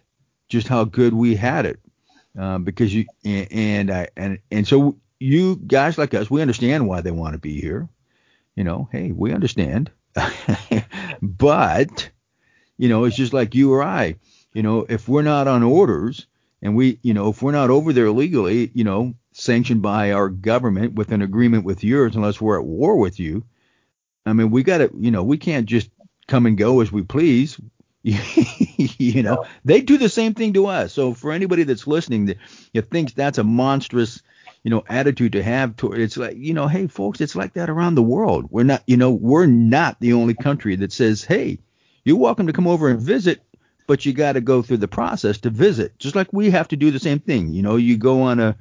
just 0.49 0.69
how 0.69 0.85
good 0.85 1.15
we 1.15 1.35
had 1.35 1.67
it 1.67 1.81
uh, 2.39 2.59
because 2.59 2.95
you 2.95 3.07
and, 3.25 3.49
and 3.51 3.91
I 3.91 4.09
and 4.17 4.39
and 4.53 4.69
so 4.69 5.01
you 5.21 5.57
guys 5.57 5.99
like 5.99 6.15
us, 6.15 6.31
we 6.31 6.43
understand 6.43 6.89
why 6.89 7.03
they 7.03 7.11
want 7.11 7.35
to 7.35 7.39
be 7.39 7.61
here. 7.61 7.89
You 8.57 8.65
know, 8.65 8.89
hey, 8.91 9.13
we 9.13 9.33
understand, 9.33 9.91
but 11.23 12.11
you 12.77 12.89
know, 12.89 13.05
it's 13.05 13.17
just 13.17 13.33
like 13.33 13.55
you 13.55 13.73
or 13.73 13.83
I. 13.83 14.17
You 14.53 14.63
know, 14.63 14.87
if 14.89 15.09
we're 15.09 15.23
not 15.23 15.47
on 15.47 15.63
orders 15.63 16.27
and 16.63 16.75
we, 16.75 16.99
you 17.03 17.15
know, 17.15 17.29
if 17.29 17.43
we're 17.43 17.53
not 17.53 17.71
over 17.71 17.93
there 17.93 18.11
legally, 18.11 18.71
you 18.75 18.85
know, 18.85 19.15
sanctioned 19.33 19.83
by 19.83 20.13
our 20.13 20.29
government 20.29 20.95
with 20.95 21.13
an 21.13 21.23
agreement 21.23 21.65
with 21.65 21.85
yours, 21.85 22.17
unless 22.17 22.41
we're 22.41 22.59
at 22.59 22.67
war 22.67 22.97
with 22.97 23.21
you. 23.21 23.45
I 24.27 24.33
mean, 24.33 24.51
we 24.51 24.63
got 24.63 24.79
to, 24.79 24.91
you 24.99 25.11
know, 25.11 25.23
we 25.23 25.39
can't 25.39 25.67
just 25.67 25.91
come 26.27 26.47
and 26.47 26.59
go 26.59 26.81
as 26.81 26.93
we 26.93 27.03
please. 27.03 27.61
you 28.03 29.23
know, 29.23 29.45
they 29.65 29.83
do 29.83 29.99
the 29.99 30.09
same 30.09 30.35
thing 30.35 30.55
to 30.55 30.67
us. 30.67 30.93
So 30.93 31.13
for 31.13 31.33
anybody 31.33 31.65
that's 31.65 31.87
listening 31.87 32.27
that 32.27 32.91
thinks 32.91 33.13
that's 33.13 33.39
a 33.39 33.45
monstrous, 33.45 34.23
you 34.63 34.71
know, 34.71 34.85
attitude 34.89 35.33
to 35.33 35.43
have 35.43 35.77
to 35.77 35.93
it's 35.93 36.17
like, 36.17 36.37
you 36.37 36.55
know, 36.55 36.69
hey 36.69 36.87
folks, 36.87 37.21
it's 37.21 37.37
like 37.37 37.55
that 37.55 37.71
around 37.71 37.95
the 37.95 38.03
world. 38.03 38.47
We're 38.51 38.65
not, 38.65 38.83
you 38.87 38.97
know, 38.97 39.11
we're 39.11 39.47
not 39.47 39.99
the 40.01 40.13
only 40.13 40.35
country 40.35 40.77
that 40.77 40.93
says, 40.93 41.25
hey, 41.25 41.59
you're 42.05 42.17
welcome 42.17 42.47
to 42.47 42.53
come 42.53 42.67
over 42.67 42.89
and 42.89 43.01
visit, 43.01 43.43
but 43.87 44.05
you 44.05 44.13
got 44.13 44.33
to 44.33 44.41
go 44.41 44.63
through 44.63 44.79
the 44.79 44.89
process 44.89 45.39
to 45.39 45.51
visit. 45.51 45.99
Just 45.99 46.15
like 46.15 46.33
we 46.33 46.51
have 46.51 46.69
to 46.69 46.77
do 46.77 46.91
the 46.91 46.99
same 46.99 47.21
thing. 47.21 47.53
You 47.53 47.63
know, 47.63 47.77
you 47.77 47.97
go 47.97 48.23
on 48.23 48.41
a 48.41 48.57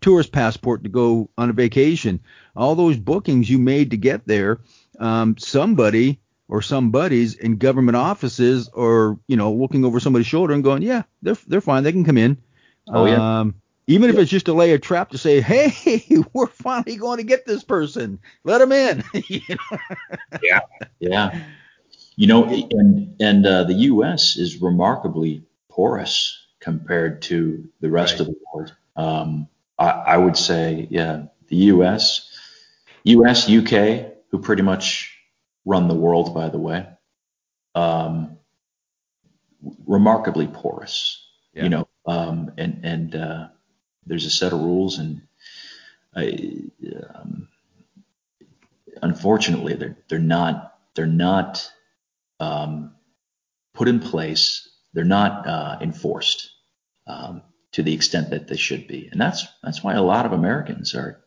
tourist 0.00 0.32
passport 0.32 0.82
to 0.82 0.88
go 0.88 1.30
on 1.38 1.50
a 1.50 1.52
vacation. 1.52 2.20
All 2.56 2.74
those 2.74 2.96
bookings 2.96 3.48
you 3.48 3.58
made 3.58 3.92
to 3.92 3.96
get 3.96 4.26
there, 4.26 4.60
um, 4.98 5.36
somebody 5.38 6.20
or 6.48 6.60
some 6.62 6.90
buddies 6.90 7.34
in 7.34 7.56
government 7.56 7.96
offices 7.96 8.68
or 8.72 9.18
you 9.28 9.36
know 9.36 9.52
looking 9.52 9.84
over 9.84 10.00
somebody's 10.00 10.26
shoulder 10.26 10.52
and 10.52 10.64
going, 10.64 10.82
yeah, 10.82 11.02
they're 11.22 11.38
they're 11.46 11.60
fine, 11.60 11.84
they 11.84 11.92
can 11.92 12.04
come 12.04 12.18
in. 12.18 12.36
Oh 12.88 13.06
yeah. 13.06 13.40
Um, 13.40 13.54
even 13.90 14.08
if 14.08 14.16
it's 14.18 14.30
just 14.30 14.46
to 14.46 14.54
lay 14.54 14.70
a 14.70 14.78
trap 14.78 15.10
to 15.10 15.18
say, 15.18 15.40
hey, 15.40 16.04
we're 16.32 16.46
finally 16.46 16.94
going 16.94 17.18
to 17.18 17.24
get 17.24 17.44
this 17.44 17.64
person, 17.64 18.20
let 18.44 18.60
him 18.60 18.70
in. 18.70 19.02
yeah, 20.42 20.60
yeah. 21.00 21.44
You 22.14 22.26
know, 22.28 22.44
and 22.44 23.16
and 23.20 23.44
uh, 23.44 23.64
the 23.64 23.74
U.S. 23.74 24.36
is 24.36 24.62
remarkably 24.62 25.42
porous 25.68 26.38
compared 26.60 27.22
to 27.22 27.68
the 27.80 27.90
rest 27.90 28.14
right. 28.14 28.20
of 28.20 28.26
the 28.28 28.34
world. 28.52 28.76
Um, 28.94 29.48
I, 29.76 29.88
I 29.88 30.16
would 30.18 30.36
say, 30.36 30.86
yeah, 30.88 31.24
the 31.48 31.56
U.S., 31.56 32.30
U.S., 33.04 33.48
U.K., 33.48 34.12
who 34.30 34.38
pretty 34.38 34.62
much 34.62 35.18
run 35.64 35.88
the 35.88 35.94
world, 35.94 36.32
by 36.32 36.48
the 36.48 36.58
way, 36.58 36.86
um, 37.74 38.38
remarkably 39.84 40.46
porous. 40.46 41.26
Yeah. 41.54 41.64
You 41.64 41.68
know, 41.70 41.88
um, 42.06 42.52
and 42.56 42.80
and 42.84 43.16
uh, 43.16 43.48
there's 44.06 44.26
a 44.26 44.30
set 44.30 44.52
of 44.52 44.60
rules, 44.60 44.98
and 44.98 45.22
I, 46.14 46.62
um, 47.14 47.48
unfortunately, 49.02 49.74
they're 49.74 49.96
they're 50.08 50.18
not 50.18 50.78
they're 50.94 51.06
not 51.06 51.70
um, 52.38 52.94
put 53.74 53.88
in 53.88 54.00
place. 54.00 54.68
They're 54.92 55.04
not 55.04 55.46
uh, 55.46 55.78
enforced 55.80 56.50
um, 57.06 57.42
to 57.72 57.82
the 57.82 57.94
extent 57.94 58.30
that 58.30 58.48
they 58.48 58.56
should 58.56 58.88
be, 58.88 59.08
and 59.10 59.20
that's 59.20 59.46
that's 59.62 59.82
why 59.82 59.94
a 59.94 60.02
lot 60.02 60.26
of 60.26 60.32
Americans 60.32 60.94
are 60.94 61.20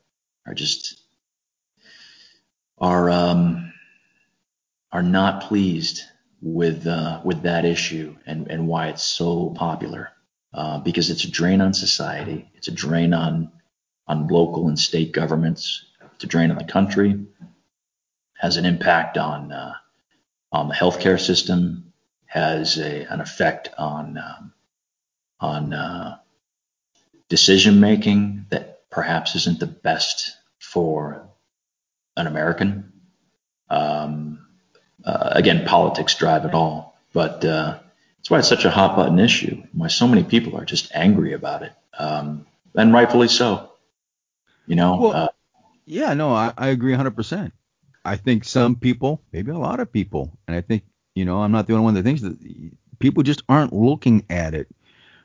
are 0.46 0.54
just 0.54 1.02
are 2.78 3.10
um, 3.10 3.74
are 4.92 5.04
not 5.04 5.44
pleased 5.44 6.04
with 6.42 6.86
uh, 6.86 7.22
with 7.24 7.44
that 7.44 7.66
issue 7.66 8.16
and 8.26 8.50
and 8.50 8.68
why 8.68 8.88
it's 8.90 9.06
so 9.06 9.52
popular 9.52 10.13
uh, 10.54 10.80
because 10.80 11.10
it's 11.10 11.24
a 11.24 11.32
drain 11.32 11.62
on 11.62 11.74
society, 11.74 12.50
it's 12.56 12.68
a 12.68 12.72
drain 12.72 13.14
on 13.14 13.52
on 14.06 14.28
local 14.28 14.68
and 14.68 14.78
state 14.78 15.14
governments, 15.14 15.86
it's 16.16 16.26
a 16.26 16.28
drain 16.28 16.52
on 16.52 16.58
the 16.58 16.64
country, 16.66 17.26
has 18.38 18.58
an 18.58 18.66
impact 18.66 19.18
on 19.18 19.52
uh, 19.52 19.74
on 20.52 20.68
the 20.68 20.74
healthcare 20.74 21.20
system, 21.20 21.94
has 22.26 22.78
a, 22.78 23.06
an 23.06 23.22
effect 23.22 23.70
on 23.78 24.18
um, 24.18 24.54
on 25.40 25.74
uh, 25.74 26.18
decision 27.30 27.80
making 27.80 28.46
that 28.50 28.90
perhaps 28.90 29.36
isn't 29.36 29.60
the 29.60 29.68
best 29.68 30.38
for 30.60 31.28
an 32.16 32.28
American. 32.28 32.92
Um, 33.70 34.46
uh, 35.04 35.30
again, 35.32 35.66
politics 35.66 36.16
drive 36.16 36.46
it 36.46 36.54
all, 36.54 36.96
but 37.12 37.44
uh, 37.44 37.80
that's 38.24 38.30
why 38.30 38.40
it's 38.40 38.48
such 38.48 38.64
a 38.64 38.72
hot 38.72 38.96
button 38.96 39.20
issue. 39.20 39.62
Why 39.74 39.90
so 39.90 40.08
many 40.08 40.24
people 40.24 40.56
are 40.58 40.64
just 40.64 40.96
angry 40.96 41.34
about 41.34 41.64
it, 41.64 41.74
um, 42.00 42.46
and 42.74 42.94
rightfully 42.94 43.28
so. 43.28 43.70
You 44.66 44.78
know. 44.78 44.96
Well, 44.96 45.12
uh, 45.12 45.28
yeah, 45.86 46.14
no, 46.14 46.32
I, 46.32 46.54
I 46.58 46.70
agree 46.70 46.94
100%. 46.94 47.52
I 48.06 48.16
think 48.16 48.46
some 48.46 48.78
people, 48.78 49.22
maybe 49.34 49.52
a 49.52 49.58
lot 49.58 49.82
of 49.82 49.92
people, 49.92 50.38
and 50.48 50.56
I 50.56 50.62
think 50.62 50.84
you 51.16 51.26
know 51.26 51.42
I'm 51.42 51.52
not 51.52 51.68
the 51.68 51.74
only 51.74 51.84
one 51.84 51.96
that 51.96 52.04
thinks 52.04 52.22
that 52.22 52.38
people 53.00 53.24
just 53.24 53.44
aren't 53.50 53.74
looking 53.74 54.26
at 54.30 54.54
it 54.54 54.70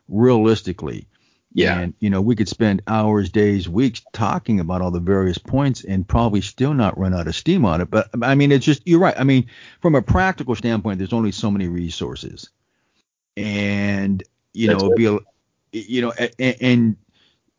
realistically. 0.09 1.07
Yeah. 1.53 1.79
And, 1.79 1.95
you 2.01 2.11
know, 2.11 2.21
we 2.21 2.37
could 2.37 2.49
spend 2.49 2.83
hours, 2.87 3.31
days, 3.31 3.69
weeks 3.69 4.03
talking 4.13 4.61
about 4.61 4.83
all 4.83 4.91
the 4.91 5.01
various 5.01 5.39
points 5.39 5.83
and 5.83 6.07
probably 6.07 6.41
still 6.41 6.75
not 6.75 6.99
run 6.99 7.15
out 7.15 7.27
of 7.27 7.35
steam 7.35 7.65
on 7.65 7.81
it. 7.81 7.91
But 7.91 8.11
I 8.23 8.35
mean, 8.35 8.53
it's 8.53 8.67
just, 8.67 8.87
you're 8.87 9.01
right. 9.01 9.19
I 9.19 9.25
mean, 9.25 9.47
from 9.81 9.95
a 9.95 10.03
practical 10.03 10.55
standpoint, 10.55 10.99
there's 10.99 11.15
only 11.15 11.33
so 11.33 11.51
many 11.51 11.67
resources. 11.67 12.51
And, 13.39 14.23
you 14.53 14.69
That's 14.69 14.83
know, 14.83 14.95
be 14.95 15.07
a, 15.07 15.19
you 15.73 16.03
know, 16.03 16.13
and, 16.39 16.57
and, 16.61 16.97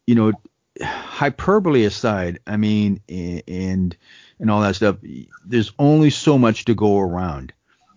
you 0.06 0.16
know, 0.16 0.34
hyperbole 0.82 1.86
aside, 1.86 2.40
I 2.48 2.58
mean, 2.58 3.02
and, 3.08 3.96
and 4.40 4.52
all 4.52 4.62
that 4.62 4.76
stuff, 4.76 4.98
there's 5.46 5.72
only 5.80 6.10
so 6.10 6.38
much 6.38 6.66
to 6.66 6.76
go 6.76 7.00
around. 7.00 7.54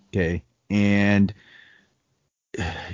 Okay. 0.09 0.43
And, 0.69 1.33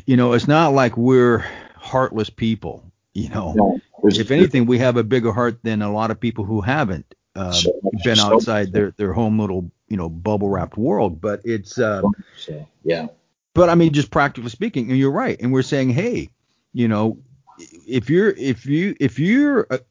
you 0.06 0.18
know, 0.18 0.34
it's 0.34 0.48
not 0.48 0.74
like 0.74 0.98
we're, 0.98 1.46
heartless 1.80 2.30
people. 2.30 2.84
You 3.14 3.30
know, 3.30 3.80
if 4.04 4.32
anything, 4.32 4.66
we 4.66 4.78
have 4.78 4.96
a 4.96 5.04
bigger 5.04 5.32
heart 5.32 5.60
than 5.64 5.82
a 5.82 5.92
lot 5.92 6.12
of 6.12 6.20
people 6.20 6.46
who 6.46 6.62
haven't 6.62 7.16
uh, 7.36 7.52
so, 7.52 7.72
been 8.04 8.16
so, 8.18 8.36
outside 8.36 8.72
their 8.72 8.92
their 8.92 9.14
home 9.14 9.40
little 9.40 9.72
you 9.88 9.98
know 9.98 10.08
bubble 10.08 10.50
wrapped 10.50 10.78
world. 10.78 11.20
But 11.20 11.42
it's 11.44 11.80
uh, 11.80 12.04
yeah. 12.84 13.08
But 13.60 13.68
I 13.68 13.76
mean, 13.76 13.92
just 13.92 14.10
practically 14.10 14.50
speaking, 14.52 14.90
and 14.90 14.98
you're 14.98 15.12
right. 15.12 15.38
And 15.42 15.52
we're 15.52 15.64
saying, 15.64 15.90
hey, 15.90 16.30
you 16.72 16.88
know, 16.88 17.18
if 17.86 18.10
you're 18.10 18.30
if 18.30 18.66
you 18.66 18.96
if 19.02 19.20
you're 19.20 19.68
a, 19.70 19.82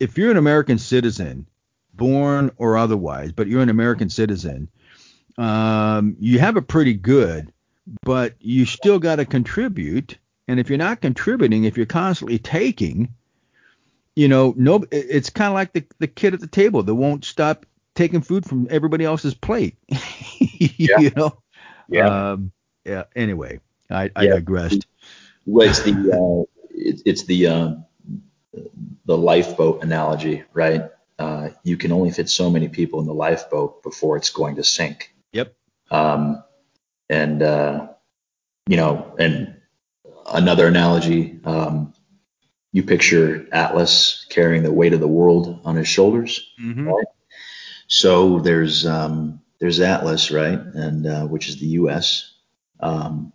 if 0.00 0.16
you're 0.16 0.30
an 0.30 0.38
American 0.38 0.78
citizen, 0.78 1.46
born 1.92 2.52
or 2.56 2.78
otherwise, 2.78 3.30
but 3.30 3.48
you're 3.48 3.60
an 3.60 3.68
American 3.68 4.08
citizen, 4.08 4.70
um, 5.36 6.16
you 6.20 6.38
have 6.38 6.56
a 6.56 6.62
pretty 6.62 6.94
good, 6.94 7.52
but 8.00 8.34
you 8.40 8.64
still 8.64 8.98
got 8.98 9.16
to 9.16 9.26
contribute. 9.26 10.16
And 10.48 10.58
if 10.58 10.70
you're 10.70 10.78
not 10.78 11.02
contributing, 11.02 11.64
if 11.64 11.76
you're 11.76 11.84
constantly 11.84 12.38
taking, 12.38 13.12
you 14.16 14.26
know, 14.26 14.54
no, 14.56 14.86
it's 14.90 15.28
kind 15.28 15.48
of 15.48 15.54
like 15.54 15.74
the 15.74 15.84
the 15.98 16.08
kid 16.08 16.32
at 16.32 16.40
the 16.40 16.46
table 16.46 16.82
that 16.82 16.94
won't 16.94 17.26
stop 17.26 17.66
taking 17.94 18.22
food 18.22 18.46
from 18.46 18.68
everybody 18.70 19.04
else's 19.04 19.34
plate. 19.34 19.76
Yeah. 20.78 20.98
you 20.98 21.10
know. 21.10 21.38
Yeah. 21.88 22.32
Um, 22.32 22.52
yeah. 22.84 23.04
Anyway, 23.14 23.60
I, 23.90 24.10
I 24.14 24.24
Yeah. 24.24 24.34
digressed. 24.34 24.86
Well, 25.46 25.68
it's 25.68 25.82
the 25.82 25.92
uh, 25.92 26.44
it's 26.70 27.02
it's 27.04 27.24
the 27.24 27.46
uh, 27.46 27.74
the 29.06 29.18
lifeboat 29.18 29.82
analogy, 29.82 30.44
right? 30.52 30.90
Uh, 31.18 31.50
you 31.62 31.76
can 31.76 31.92
only 31.92 32.10
fit 32.10 32.28
so 32.28 32.50
many 32.50 32.68
people 32.68 33.00
in 33.00 33.06
the 33.06 33.14
lifeboat 33.14 33.82
before 33.82 34.16
it's 34.16 34.30
going 34.30 34.56
to 34.56 34.64
sink. 34.64 35.14
Yep. 35.32 35.54
Um, 35.90 36.42
and 37.08 37.42
uh, 37.42 37.88
you 38.66 38.76
know, 38.76 39.14
and 39.18 39.56
another 40.26 40.66
analogy, 40.66 41.40
um, 41.44 41.92
you 42.72 42.82
picture 42.82 43.46
Atlas 43.52 44.26
carrying 44.30 44.62
the 44.62 44.72
weight 44.72 44.94
of 44.94 45.00
the 45.00 45.08
world 45.08 45.60
on 45.64 45.76
his 45.76 45.88
shoulders. 45.88 46.52
Mm-hmm. 46.60 46.88
Right. 46.88 47.06
So 47.86 48.38
there's 48.38 48.86
um, 48.86 49.40
there's 49.58 49.80
Atlas, 49.80 50.30
right, 50.30 50.58
and 50.58 51.06
uh, 51.06 51.26
which 51.26 51.48
is 51.48 51.58
the 51.58 51.66
U.S. 51.66 52.31
Um, 52.82 53.32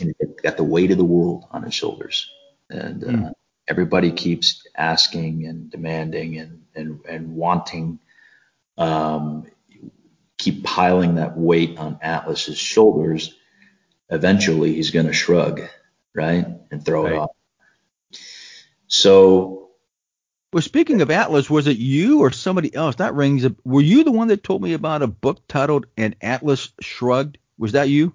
and 0.00 0.14
it's 0.18 0.40
got 0.42 0.56
the 0.56 0.64
weight 0.64 0.90
of 0.90 0.98
the 0.98 1.04
world 1.04 1.46
on 1.50 1.62
his 1.62 1.74
shoulders, 1.74 2.30
and 2.70 3.04
uh, 3.04 3.08
Mm. 3.08 3.32
everybody 3.68 4.12
keeps 4.12 4.66
asking 4.76 5.46
and 5.46 5.70
demanding 5.70 6.38
and 6.38 6.62
and 6.74 7.00
and 7.08 7.34
wanting, 7.36 7.98
um, 8.78 9.46
keep 10.38 10.64
piling 10.64 11.16
that 11.16 11.36
weight 11.36 11.78
on 11.78 11.98
Atlas's 12.02 12.58
shoulders. 12.58 13.34
Eventually, 14.10 14.74
he's 14.74 14.90
going 14.90 15.06
to 15.06 15.12
shrug, 15.12 15.62
right, 16.14 16.46
and 16.70 16.84
throw 16.84 17.06
it 17.06 17.14
off. 17.14 17.30
So 18.88 19.70
Well, 20.52 20.62
speaking 20.62 21.02
of 21.02 21.10
Atlas, 21.10 21.50
was 21.50 21.66
it 21.66 21.78
you 21.78 22.20
or 22.20 22.30
somebody 22.30 22.74
else? 22.74 22.96
That 22.96 23.14
rings. 23.14 23.44
A, 23.44 23.54
were 23.64 23.80
you 23.82 24.04
the 24.04 24.12
one 24.12 24.28
that 24.28 24.44
told 24.44 24.62
me 24.62 24.72
about 24.74 25.02
a 25.02 25.06
book 25.08 25.46
titled 25.48 25.86
"An 25.96 26.14
Atlas 26.20 26.70
Shrugged"? 26.80 27.38
Was 27.58 27.72
that 27.72 27.88
you? 27.88 28.14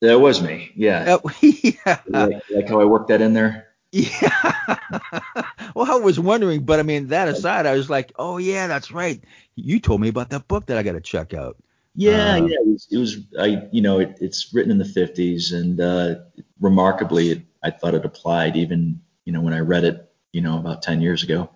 That 0.00 0.18
was 0.18 0.42
me, 0.42 0.72
yeah. 0.74 1.16
Uh, 1.16 1.28
yeah. 1.40 2.00
Like, 2.08 2.42
like 2.50 2.68
how 2.68 2.80
I 2.80 2.84
worked 2.84 3.08
that 3.08 3.20
in 3.20 3.32
there. 3.34 3.68
Yeah. 3.92 4.30
well, 5.74 5.90
I 5.90 5.96
was 5.96 6.18
wondering, 6.18 6.64
but 6.64 6.78
I 6.78 6.82
mean, 6.82 7.08
that 7.08 7.28
aside, 7.28 7.66
I 7.66 7.74
was 7.74 7.90
like, 7.90 8.12
oh 8.16 8.38
yeah, 8.38 8.66
that's 8.66 8.92
right. 8.92 9.22
You 9.56 9.80
told 9.80 10.00
me 10.00 10.08
about 10.08 10.30
that 10.30 10.48
book 10.48 10.66
that 10.66 10.78
I 10.78 10.82
got 10.82 10.92
to 10.92 11.00
check 11.00 11.34
out. 11.34 11.56
Yeah, 11.94 12.36
Um, 12.36 12.48
yeah. 12.48 12.56
It 12.60 12.68
was, 12.68 12.88
it 12.90 12.96
was 12.98 13.16
I, 13.38 13.68
you 13.72 13.82
know, 13.82 13.98
it, 13.98 14.16
it's 14.20 14.54
written 14.54 14.70
in 14.70 14.78
the 14.78 14.84
50s, 14.84 15.52
and 15.52 15.80
uh, 15.80 16.14
remarkably, 16.60 17.30
it, 17.30 17.42
I 17.62 17.70
thought 17.70 17.94
it 17.94 18.04
applied 18.04 18.56
even, 18.56 19.00
you 19.24 19.32
know, 19.32 19.40
when 19.40 19.54
I 19.54 19.60
read 19.60 19.84
it, 19.84 20.10
you 20.32 20.40
know, 20.40 20.58
about 20.58 20.82
10 20.82 21.00
years 21.00 21.24
ago. 21.24 21.50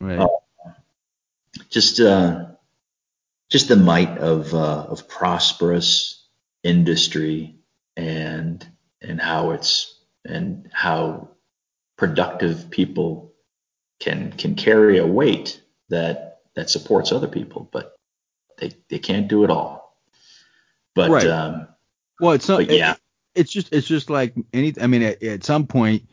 Right. 0.00 0.18
Oh. 0.18 0.40
Just, 1.68 2.00
uh, 2.00 2.46
just 3.50 3.68
the 3.68 3.76
might 3.76 4.18
of 4.18 4.52
uh, 4.54 4.86
of 4.88 5.08
prosperous 5.08 6.26
industry 6.64 7.56
and 7.96 8.66
and 9.00 9.20
how 9.20 9.50
it's 9.52 10.00
and 10.24 10.68
how 10.72 11.28
productive 11.96 12.70
people 12.70 13.32
can 14.00 14.32
can 14.32 14.54
carry 14.54 14.98
a 14.98 15.06
weight 15.06 15.60
that 15.90 16.40
that 16.56 16.70
supports 16.70 17.12
other 17.12 17.28
people, 17.28 17.68
but 17.72 17.94
they 18.58 18.72
they 18.88 18.98
can't 18.98 19.28
do 19.28 19.44
it 19.44 19.50
all. 19.50 19.96
But 20.94 21.10
Right. 21.10 21.26
um, 21.26 21.68
Well, 22.20 22.32
it's 22.32 22.48
not. 22.48 22.70
yeah. 22.70 22.92
it- 22.92 23.00
it's 23.34 23.50
just 23.50 23.72
it's 23.72 23.88
just 23.88 24.10
like 24.10 24.32
any. 24.52 24.72
I 24.80 24.86
mean, 24.86 25.02
at, 25.02 25.20
at 25.24 25.42
some 25.42 25.66
point, 25.66 26.08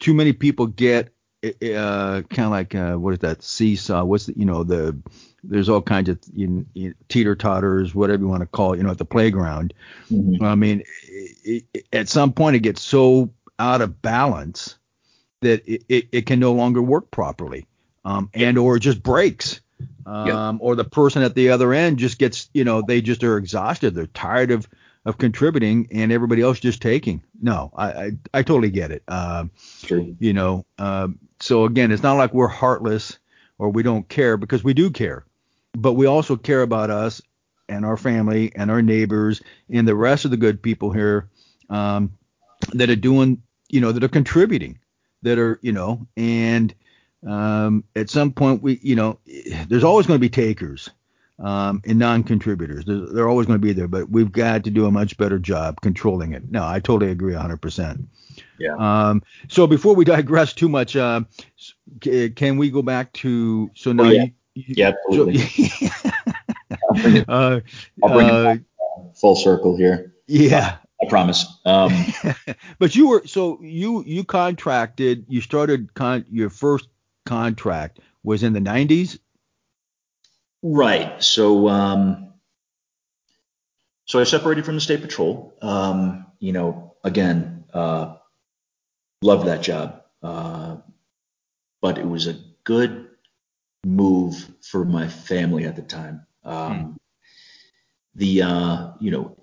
too 0.00 0.14
many 0.14 0.32
people 0.32 0.66
get 0.66 1.12
uh, 1.44 2.22
kind 2.30 2.46
of 2.46 2.50
like 2.50 2.74
uh, 2.74 2.94
what 2.94 3.12
is 3.12 3.18
that 3.20 3.42
seesaw? 3.42 4.04
What's 4.04 4.24
the, 4.26 4.38
you 4.38 4.46
know 4.46 4.64
the 4.64 4.98
there's 5.44 5.68
all 5.68 5.82
kinds 5.82 6.08
of 6.08 6.18
you, 6.34 6.66
you, 6.74 6.94
teeter 7.08 7.34
totters, 7.34 7.94
whatever 7.94 8.22
you 8.22 8.28
want 8.28 8.42
to 8.42 8.46
call 8.46 8.72
it, 8.72 8.76
you 8.76 8.82
know, 8.82 8.90
at 8.90 8.98
the 8.98 9.04
playground. 9.04 9.74
Mhm. 10.10 10.42
I 10.42 10.54
mean, 10.54 10.82
it, 11.04 11.64
it, 11.74 11.86
at 11.92 12.08
some 12.08 12.32
point, 12.32 12.56
it 12.56 12.60
gets 12.60 12.82
so 12.82 13.30
out 13.58 13.80
of 13.80 14.00
balance 14.02 14.76
that 15.40 15.66
it, 15.66 15.84
it, 15.88 16.08
it 16.12 16.26
can 16.26 16.38
no 16.38 16.52
longer 16.52 16.80
work 16.80 17.10
properly, 17.10 17.66
um, 18.04 18.30
and 18.34 18.56
or 18.58 18.78
just 18.78 19.02
breaks. 19.02 19.60
Um, 20.04 20.58
or 20.60 20.74
the 20.74 20.84
person 20.84 21.22
at 21.22 21.36
the 21.36 21.50
other 21.50 21.72
end 21.72 21.98
just 21.98 22.18
gets, 22.18 22.50
you 22.52 22.64
know, 22.64 22.82
they 22.82 23.00
just 23.00 23.22
are 23.22 23.36
exhausted. 23.36 23.94
They're 23.94 24.06
tired 24.06 24.50
of 24.50 24.68
of 25.04 25.18
contributing, 25.18 25.88
and 25.90 26.12
everybody 26.12 26.42
else 26.42 26.60
just 26.60 26.80
taking. 26.82 27.22
No, 27.40 27.72
I 27.76 27.86
I, 27.86 28.10
I 28.34 28.42
totally 28.42 28.70
get 28.70 28.90
it. 28.90 29.02
Um, 29.08 29.50
True. 29.82 30.16
you 30.18 30.32
know, 30.32 30.66
um, 30.78 31.18
so 31.40 31.64
again, 31.64 31.90
it's 31.90 32.02
not 32.02 32.14
like 32.14 32.32
we're 32.32 32.48
heartless 32.48 33.18
or 33.58 33.70
we 33.70 33.82
don't 33.82 34.08
care 34.08 34.36
because 34.36 34.64
we 34.64 34.74
do 34.74 34.90
care, 34.90 35.24
but 35.74 35.94
we 35.94 36.06
also 36.06 36.36
care 36.36 36.62
about 36.62 36.90
us 36.90 37.22
and 37.68 37.84
our 37.84 37.96
family 37.96 38.52
and 38.54 38.70
our 38.70 38.82
neighbors 38.82 39.42
and 39.70 39.86
the 39.88 39.94
rest 39.94 40.24
of 40.24 40.30
the 40.30 40.36
good 40.36 40.62
people 40.62 40.92
here 40.92 41.28
um, 41.70 42.12
that 42.74 42.90
are 42.90 42.96
doing, 42.96 43.42
you 43.70 43.80
know, 43.80 43.92
that 43.92 44.04
are 44.04 44.08
contributing, 44.08 44.78
that 45.22 45.38
are, 45.38 45.58
you 45.62 45.72
know, 45.72 46.06
and 46.16 46.74
um, 47.26 47.84
at 47.96 48.10
some 48.10 48.32
point 48.32 48.62
we, 48.62 48.78
you 48.82 48.96
know, 48.96 49.18
there's 49.68 49.84
always 49.84 50.06
going 50.06 50.18
to 50.18 50.20
be 50.20 50.28
takers 50.28 50.90
um, 51.38 51.80
and 51.86 51.98
non-contributors. 51.98 52.84
They're, 52.84 53.06
they're 53.06 53.28
always 53.28 53.46
going 53.46 53.60
to 53.60 53.66
be 53.66 53.72
there, 53.72 53.88
but 53.88 54.10
we've 54.10 54.32
got 54.32 54.64
to 54.64 54.70
do 54.70 54.86
a 54.86 54.90
much 54.90 55.16
better 55.16 55.38
job 55.38 55.80
controlling 55.80 56.32
it. 56.32 56.50
No, 56.50 56.66
I 56.66 56.80
totally 56.80 57.10
agree 57.10 57.32
100%. 57.34 58.04
Yeah. 58.58 58.76
Um, 58.78 59.22
so 59.48 59.66
before 59.66 59.94
we 59.94 60.04
digress 60.04 60.52
too 60.52 60.68
much, 60.68 60.96
uh, 60.96 61.22
can 62.00 62.58
we 62.58 62.70
go 62.70 62.82
back 62.82 63.12
to 63.14 63.70
so 63.74 63.92
now 63.92 64.04
Oh, 64.04 64.10
yeah. 64.10 64.24
you 64.24 64.32
Yeah, 64.54 64.92
absolutely. 65.06 65.38
so- 65.38 65.88
I'll 66.72 67.02
bring 67.02 67.16
it, 67.16 67.28
uh, 67.28 67.60
I'll 68.02 68.12
bring 68.12 68.26
it 68.26 68.32
uh, 68.32 68.44
back 68.44 68.60
full 69.14 69.36
circle 69.36 69.76
here. 69.76 70.14
yeah, 70.26 70.76
I 71.00 71.08
promise. 71.08 71.46
Um, 71.64 71.92
but 72.78 72.94
you 72.94 73.08
were 73.08 73.26
so 73.26 73.60
you 73.62 74.04
you 74.06 74.24
contracted. 74.24 75.26
You 75.28 75.40
started 75.40 75.94
con 75.94 76.24
your 76.30 76.50
first 76.50 76.88
contract 77.24 78.00
was 78.22 78.42
in 78.42 78.52
the 78.52 78.60
90s. 78.60 79.18
Right. 80.62 81.22
So, 81.22 81.68
um, 81.68 82.34
so 84.04 84.20
I 84.20 84.24
separated 84.24 84.64
from 84.64 84.76
the 84.76 84.80
state 84.80 85.02
patrol. 85.02 85.54
Um, 85.60 86.26
you 86.38 86.52
know, 86.52 86.94
again, 87.02 87.64
uh, 87.72 88.16
loved 89.22 89.48
that 89.48 89.62
job, 89.62 90.02
uh, 90.22 90.76
but 91.80 91.98
it 91.98 92.06
was 92.06 92.28
a 92.28 92.36
good 92.64 93.08
move 93.84 94.48
for 94.62 94.84
my 94.84 95.08
family 95.08 95.64
at 95.64 95.76
the 95.76 95.82
time. 95.82 96.26
Um, 96.44 96.96
The, 98.14 98.42
uh, 98.42 98.92
you 99.00 99.10
know, 99.10 99.36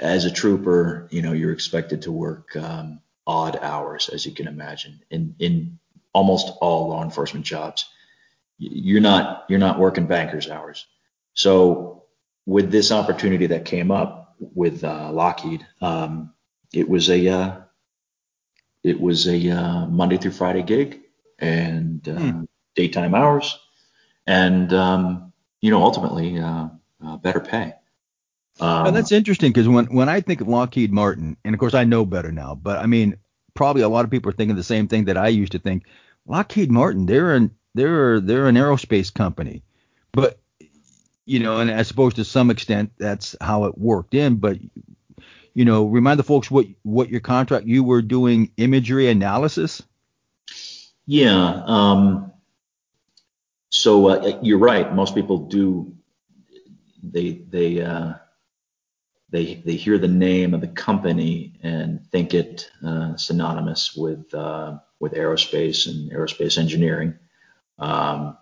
as 0.00 0.24
a 0.24 0.30
trooper, 0.30 1.08
you 1.10 1.22
know, 1.22 1.32
you're 1.32 1.52
expected 1.52 2.02
to 2.02 2.12
work 2.12 2.54
um, 2.56 3.00
odd 3.26 3.56
hours, 3.60 4.08
as 4.08 4.26
you 4.26 4.32
can 4.32 4.46
imagine, 4.48 5.00
in 5.10 5.34
in 5.38 5.78
almost 6.12 6.52
all 6.60 6.88
law 6.88 7.02
enforcement 7.02 7.46
jobs. 7.46 7.86
You're 8.58 9.00
not 9.00 9.46
you're 9.48 9.58
not 9.58 9.78
working 9.78 10.06
bankers 10.06 10.48
hours. 10.50 10.86
So 11.34 12.04
with 12.46 12.70
this 12.70 12.92
opportunity 12.92 13.46
that 13.48 13.64
came 13.64 13.90
up 13.90 14.36
with 14.38 14.84
uh, 14.84 15.10
Lockheed, 15.12 15.66
um, 15.80 16.34
it 16.72 16.88
was 16.88 17.08
a 17.10 17.28
uh, 17.28 17.56
it 18.82 19.00
was 19.00 19.26
a 19.26 19.50
uh, 19.50 19.86
Monday 19.86 20.16
through 20.18 20.32
Friday 20.32 20.62
gig 20.62 21.00
and 21.38 22.06
uh, 22.08 22.18
Hmm. 22.18 22.44
daytime 22.74 23.14
hours, 23.14 23.58
and 24.26 24.72
um, 24.72 25.32
you 25.60 25.70
know 25.70 25.82
ultimately 25.82 26.38
uh, 26.38 26.68
uh, 27.04 27.16
better 27.18 27.40
pay. 27.40 27.74
Um, 28.60 28.86
And 28.86 28.96
that's 28.96 29.12
interesting 29.12 29.52
because 29.52 29.68
when 29.68 29.86
when 29.86 30.08
I 30.08 30.20
think 30.20 30.40
of 30.40 30.48
Lockheed 30.48 30.92
Martin, 30.92 31.36
and 31.44 31.54
of 31.54 31.60
course 31.60 31.74
I 31.74 31.84
know 31.84 32.04
better 32.04 32.32
now, 32.32 32.54
but 32.54 32.78
I 32.78 32.86
mean 32.86 33.16
probably 33.54 33.82
a 33.82 33.88
lot 33.88 34.04
of 34.04 34.10
people 34.10 34.30
are 34.30 34.34
thinking 34.34 34.56
the 34.56 34.62
same 34.62 34.88
thing 34.88 35.04
that 35.06 35.16
I 35.16 35.28
used 35.28 35.52
to 35.52 35.58
think. 35.58 35.84
Lockheed 36.26 36.70
Martin, 36.70 37.06
they're 37.06 37.34
an 37.34 37.50
they're 37.74 38.20
they're 38.20 38.48
an 38.48 38.56
aerospace 38.56 39.12
company, 39.12 39.62
but 40.12 40.38
you 41.24 41.38
know, 41.38 41.58
and 41.58 41.70
I 41.70 41.82
suppose 41.82 42.14
to 42.14 42.24
some 42.24 42.50
extent 42.50 42.92
that's 42.98 43.36
how 43.40 43.64
it 43.64 43.78
worked 43.78 44.14
in. 44.14 44.36
But 44.36 44.58
you 45.54 45.64
know, 45.64 45.84
remind 45.86 46.18
the 46.18 46.24
folks 46.24 46.50
what 46.50 46.66
what 46.82 47.08
your 47.08 47.20
contract 47.20 47.66
you 47.66 47.84
were 47.84 48.02
doing 48.02 48.50
imagery 48.56 49.08
analysis. 49.08 49.82
Yeah. 51.06 51.62
Um, 51.66 52.31
so 53.72 54.08
uh, 54.08 54.38
you're 54.42 54.58
right. 54.58 54.94
Most 54.94 55.14
people 55.14 55.38
do. 55.38 55.94
They 57.02 57.40
they 57.48 57.80
uh, 57.80 58.14
they 59.30 59.62
they 59.64 59.76
hear 59.76 59.96
the 59.96 60.08
name 60.08 60.52
of 60.52 60.60
the 60.60 60.68
company 60.68 61.54
and 61.62 62.06
think 62.10 62.34
it 62.34 62.70
uh, 62.86 63.16
synonymous 63.16 63.96
with 63.96 64.32
uh, 64.34 64.78
with 65.00 65.14
aerospace 65.14 65.88
and 65.88 66.12
aerospace 66.12 66.58
engineering. 66.58 67.18
Um, 67.78 68.36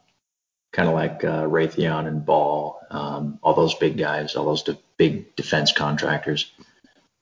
kind 0.73 0.89
of 0.89 0.95
like 0.95 1.23
uh, 1.23 1.45
Raytheon 1.45 2.09
and 2.09 2.27
Ball, 2.27 2.81
um, 2.91 3.39
all 3.41 3.55
those 3.55 3.75
big 3.75 3.97
guys, 3.97 4.35
all 4.35 4.47
those 4.47 4.65
de- 4.65 4.79
big 4.97 5.35
defense 5.37 5.73
contractors. 5.73 6.51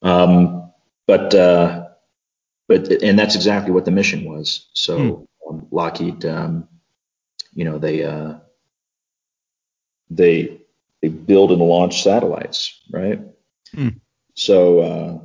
Um, 0.00 0.72
but 1.06 1.34
uh, 1.34 1.88
but 2.68 2.90
and 3.02 3.18
that's 3.18 3.34
exactly 3.34 3.70
what 3.70 3.84
the 3.84 3.90
mission 3.90 4.24
was. 4.24 4.66
So 4.72 4.98
mm. 4.98 5.26
um, 5.48 5.66
Lockheed, 5.70 6.24
um, 6.24 6.68
you 7.58 7.64
know, 7.64 7.78
they 7.78 8.04
uh, 8.04 8.34
they 10.10 10.60
they 11.02 11.08
build 11.08 11.50
and 11.50 11.60
launch 11.60 12.04
satellites, 12.04 12.80
right? 12.92 13.20
Mm. 13.74 14.00
So 14.34 14.78
uh, 14.78 15.18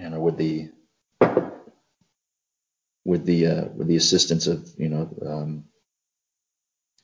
you 0.00 0.10
know, 0.10 0.20
with 0.20 0.36
the 0.36 0.70
with 3.04 3.24
the 3.24 3.46
uh, 3.48 3.64
with 3.74 3.88
the 3.88 3.96
assistance 3.96 4.46
of 4.46 4.64
you 4.78 4.90
know 4.90 5.10
um, 5.26 5.64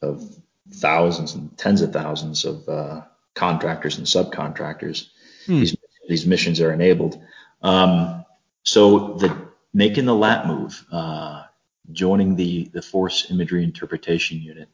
of 0.00 0.22
thousands 0.70 1.34
and 1.34 1.58
tens 1.58 1.82
of 1.82 1.92
thousands 1.92 2.44
of 2.44 2.68
uh, 2.68 3.00
contractors 3.34 3.98
and 3.98 4.06
subcontractors. 4.06 5.08
Hmm. 5.46 5.58
These 5.58 5.76
these 6.08 6.24
missions 6.24 6.60
are 6.60 6.72
enabled. 6.72 7.20
Um, 7.62 8.24
so 8.62 9.14
the 9.14 9.36
making 9.74 10.04
the 10.04 10.14
lat 10.14 10.46
move, 10.46 10.86
uh, 10.92 11.46
joining 11.92 12.36
the 12.36 12.70
the 12.72 12.82
Force 12.82 13.30
Imagery 13.30 13.64
Interpretation 13.64 14.38
Unit 14.38 14.68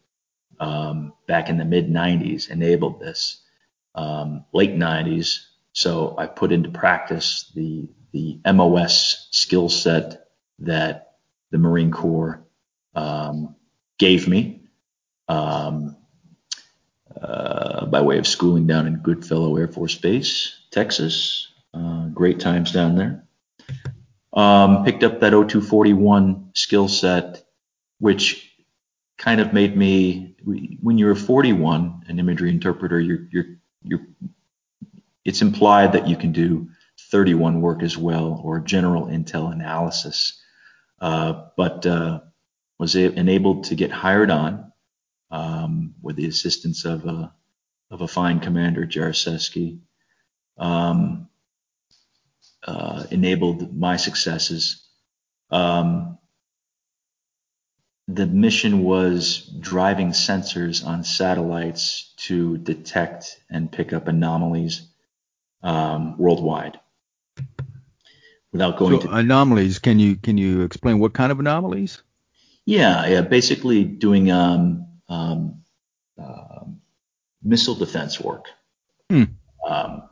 um, 0.61 1.13
back 1.27 1.49
in 1.49 1.59
the 1.59 1.65
mid 1.65 1.89
90s 1.89 2.51
enabled 2.51 3.01
this. 3.01 3.39
Um, 3.95 4.47
late 4.55 4.75
90s, 4.75 5.45
so 5.73 6.15
I 6.17 6.27
put 6.27 6.53
into 6.53 6.71
practice 6.71 7.51
the 7.55 7.89
the 8.13 8.41
MOS 8.51 9.29
skill 9.31 9.69
set 9.69 10.29
that 10.61 11.15
the 11.51 11.59
Marine 11.59 11.91
Corps 11.91 12.47
um, 12.95 13.57
gave 13.99 14.29
me 14.29 14.63
um, 15.29 15.97
uh, 17.21 17.87
by 17.87 18.01
way 18.01 18.19
of 18.19 18.27
schooling 18.27 18.67
down 18.67 18.87
in 18.87 18.97
Goodfellow 18.97 19.57
Air 19.57 19.69
Force 19.69 19.97
Base, 19.97 20.59
Texas. 20.71 21.49
Uh, 21.75 22.07
great 22.09 22.41
times 22.41 22.73
down 22.73 22.97
there. 22.97 23.25
Um, 24.33 24.85
picked 24.85 25.03
up 25.03 25.20
that 25.20 25.33
0241 25.33 26.53
skill 26.55 26.89
set, 26.89 27.45
which 27.99 28.51
kind 29.18 29.41
of 29.41 29.53
made 29.53 29.76
me, 29.76 30.37
when 30.45 30.99
you're 30.99 31.12
a 31.12 31.16
41, 31.16 32.05
an 32.09 32.18
imagery 32.18 32.51
interpreter, 32.51 32.99
you're, 32.99 33.26
you're, 33.30 33.45
you're, 33.83 34.07
it's 35.24 35.43
implied 35.43 35.93
that 35.93 36.09
you 36.09 36.16
can 36.16 36.33
do 36.33 36.68
31 37.11 37.61
work 37.61 37.83
as 37.83 37.97
well, 37.97 38.41
or 38.43 38.59
general 38.59 39.07
intel 39.07 39.53
analysis. 39.53 40.41
Uh, 41.01 41.49
but 41.57 41.85
uh, 41.85 42.20
was 42.78 42.97
enabled 42.97 43.64
to 43.64 43.74
get 43.74 43.91
hired 43.91 44.30
on 44.30 44.72
um, 45.30 45.95
with 46.01 46.16
the 46.16 46.26
assistance 46.26 46.85
of 46.85 47.05
a, 47.07 47.33
of 47.91 48.01
a 48.01 48.09
fine 48.09 48.41
commander, 48.41 48.87
Jaroszewski, 48.87 49.80
um, 50.59 51.28
uh, 52.67 53.05
enabled 53.11 53.77
my 53.77 53.97
successes. 53.97 54.87
Um, 55.51 56.19
the 58.09 58.27
mission 58.27 58.83
was 58.83 59.39
driving 59.61 60.11
sensors 60.11 60.85
on 60.87 61.05
satellites 61.05 62.13
to 62.17 62.59
detect 62.59 63.41
and 63.51 63.71
pick 63.71 63.93
up 63.93 64.09
anomalies 64.09 64.89
um, 65.63 66.19
worldwide. 66.19 66.79
Without 68.53 68.77
going 68.77 69.01
so 69.01 69.07
to 69.07 69.15
anomalies, 69.15 69.79
can 69.79 69.99
you 69.99 70.17
can 70.17 70.37
you 70.37 70.63
explain 70.63 70.99
what 70.99 71.15
kind 71.15 71.33
of 71.33 71.41
anomalies? 71.41 72.03
Yeah, 72.67 73.07
yeah, 73.07 73.23
basically 73.23 73.83
doing 73.85 74.31
um, 74.31 74.87
um, 75.09 75.63
uh, 76.21 76.65
missile 77.43 77.75
defense 77.75 78.21
work. 78.21 78.47
Hmm. 79.11 79.25
Um, 79.67 80.03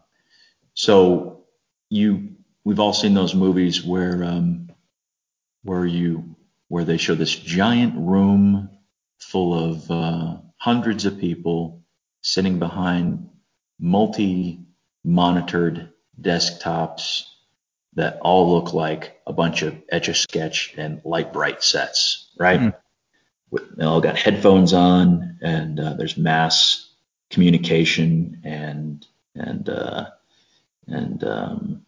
so 0.74 1.44
you, 1.90 2.36
we've 2.70 2.78
all 2.78 2.92
seen 2.92 3.14
those 3.14 3.34
movies 3.34 3.84
where 3.84 4.22
um, 4.22 4.70
where 5.64 5.84
you 5.84 6.36
where 6.68 6.84
they 6.84 6.98
show 6.98 7.16
this 7.16 7.34
giant 7.34 7.94
room 7.96 8.70
full 9.18 9.58
of 9.58 9.90
uh, 9.90 10.36
hundreds 10.56 11.04
of 11.04 11.18
people 11.18 11.82
sitting 12.22 12.60
behind 12.60 13.28
multi-monitored 13.80 15.90
desktops 16.20 17.24
that 17.94 18.20
all 18.20 18.52
look 18.52 18.72
like 18.72 19.20
a 19.26 19.32
bunch 19.32 19.62
of 19.62 19.74
etch 19.90 20.06
a 20.06 20.14
sketch 20.14 20.72
and 20.76 21.00
Lite-Brite 21.04 21.64
sets, 21.64 22.30
right? 22.38 22.60
Mm 22.60 22.74
they 23.76 23.84
all 23.84 24.00
got 24.00 24.16
headphones 24.16 24.72
on, 24.72 25.38
and 25.42 25.80
uh, 25.80 25.94
there's 25.94 26.16
mass 26.16 26.88
communication 27.30 28.42
and 28.44 29.04
and 29.34 29.68
uh, 29.68 30.06
and 30.86 31.24
um, 31.24 31.82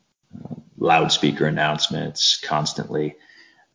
loudspeaker 0.78 1.46
announcements 1.46 2.40
constantly. 2.40 3.16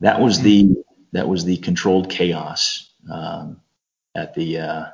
That 0.02 0.22
was 0.22 0.42
the 0.42 0.84
that 1.14 1.28
was 1.28 1.46
the 1.46 1.58
controlled 1.58 2.10
chaos 2.10 2.92
um, 3.12 3.62
at 4.16 4.34
the 4.36 4.60
uh, 4.60 4.86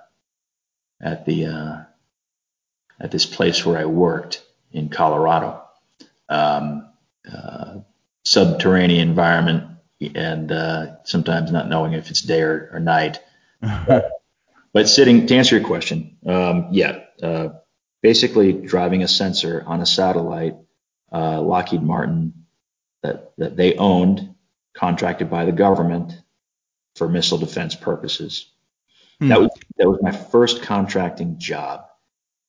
at 1.01 1.25
the 1.25 1.45
uh, 1.45 1.77
at 2.99 3.11
this 3.11 3.25
place 3.25 3.65
where 3.65 3.77
I 3.77 3.85
worked 3.85 4.43
in 4.71 4.89
Colorado. 4.89 5.61
Um, 6.29 6.89
uh, 7.31 7.79
subterranean 8.25 9.07
environment 9.07 9.73
and 10.15 10.51
uh, 10.51 11.03
sometimes 11.03 11.51
not 11.51 11.69
knowing 11.69 11.93
if 11.93 12.09
it's 12.09 12.21
day 12.21 12.41
or, 12.41 12.69
or 12.73 12.79
night. 12.79 13.19
but, 13.61 14.09
but, 14.73 14.89
sitting 14.89 15.27
to 15.27 15.35
answer 15.35 15.57
your 15.57 15.65
question, 15.65 16.17
um, 16.25 16.67
yeah, 16.71 16.99
uh, 17.21 17.49
basically 18.01 18.53
driving 18.53 19.03
a 19.03 19.07
sensor 19.07 19.63
on 19.65 19.81
a 19.81 19.85
satellite, 19.85 20.55
uh, 21.13 21.41
Lockheed 21.41 21.83
Martin, 21.83 22.33
that 23.01 23.33
that 23.37 23.55
they 23.55 23.75
owned, 23.75 24.35
contracted 24.73 25.29
by 25.29 25.45
the 25.45 25.51
government 25.51 26.13
for 26.95 27.07
missile 27.07 27.37
defense 27.37 27.75
purposes. 27.75 28.49
Hmm. 29.19 29.29
That 29.29 29.39
was 29.41 29.51
that 29.77 29.89
was 29.89 30.01
my 30.01 30.11
first 30.11 30.63
contracting 30.63 31.37
job. 31.39 31.85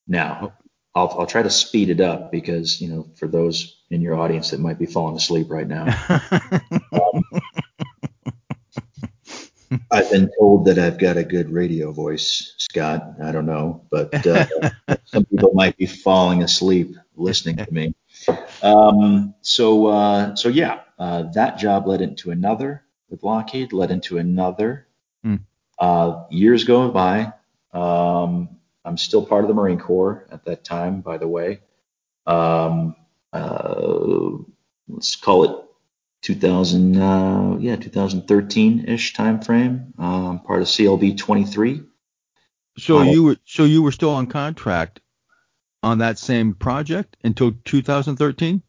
Now, 0.07 0.55
I'll, 0.95 1.15
I'll 1.19 1.27
try 1.27 1.43
to 1.43 1.51
speed 1.51 1.91
it 1.91 2.01
up 2.01 2.31
because 2.31 2.81
you 2.81 2.89
know 2.89 3.09
for 3.17 3.27
those 3.27 3.83
in 3.91 4.01
your 4.01 4.15
audience 4.15 4.51
that 4.51 4.61
might 4.61 4.79
be 4.79 4.87
falling 4.87 5.17
asleep 5.17 5.51
right 5.51 5.67
now. 5.67 5.87
um, 6.93 7.25
I've 9.91 10.11
been 10.11 10.31
told 10.39 10.67
that 10.67 10.79
I've 10.79 10.99
got 10.99 11.17
a 11.17 11.25
good 11.25 11.51
radio 11.51 11.91
voice, 11.91 12.55
Scott. 12.59 13.15
I 13.23 13.33
don't 13.33 13.47
know, 13.47 13.85
but 13.91 14.27
uh, 14.27 14.47
some 15.05 15.25
people 15.25 15.53
might 15.55 15.77
be 15.77 15.87
falling 15.87 16.43
asleep 16.43 16.97
listening 17.17 17.57
to 17.57 17.73
me. 17.73 17.95
Um, 18.63 19.35
so, 19.43 19.87
uh, 19.87 20.35
so 20.37 20.49
yeah, 20.49 20.81
uh, 20.99 21.25
that 21.35 21.59
job 21.59 21.87
led 21.87 22.01
into 22.01 22.31
another 22.31 22.85
with 23.11 23.23
Lockheed, 23.23 23.73
led 23.73 23.91
into 23.91 24.19
another. 24.19 24.87
Mm. 25.25 25.41
years 26.31 26.65
go 26.65 26.91
by. 26.91 27.33
Um, 27.73 28.57
I'm 28.85 28.97
still 28.97 29.25
part 29.25 29.45
of 29.45 29.49
the 29.49 29.55
Marine 29.55 29.79
Corps 29.79 30.27
at 30.31 30.45
that 30.45 30.65
time, 30.65 31.01
by 31.01 31.19
the 31.19 31.29
way. 31.29 31.61
Um, 32.27 32.95
uh, 33.33 34.31
let's 34.89 35.17
call 35.17 35.45
it 35.45 35.65
2000, 36.23 36.97
uh, 36.97 37.57
yeah, 37.61 37.77
2013-ish 37.77 39.15
time 39.15 39.41
frame. 39.41 39.95
Um, 39.99 40.41
part 40.41 40.63
of 40.63 40.69
CLB 40.69 41.17
23. 41.17 41.83
So 42.79 42.99
uh, 42.99 43.05
you 43.05 43.23
were 43.23 43.37
so 43.45 43.65
you 43.65 43.83
were 43.83 43.93
still 43.93 44.11
on 44.11 44.27
contract 44.27 45.01
on 45.85 45.99
that 45.99 46.19
same 46.19 46.55
project 46.55 47.17
until 47.23 47.53
2013? 47.65 48.63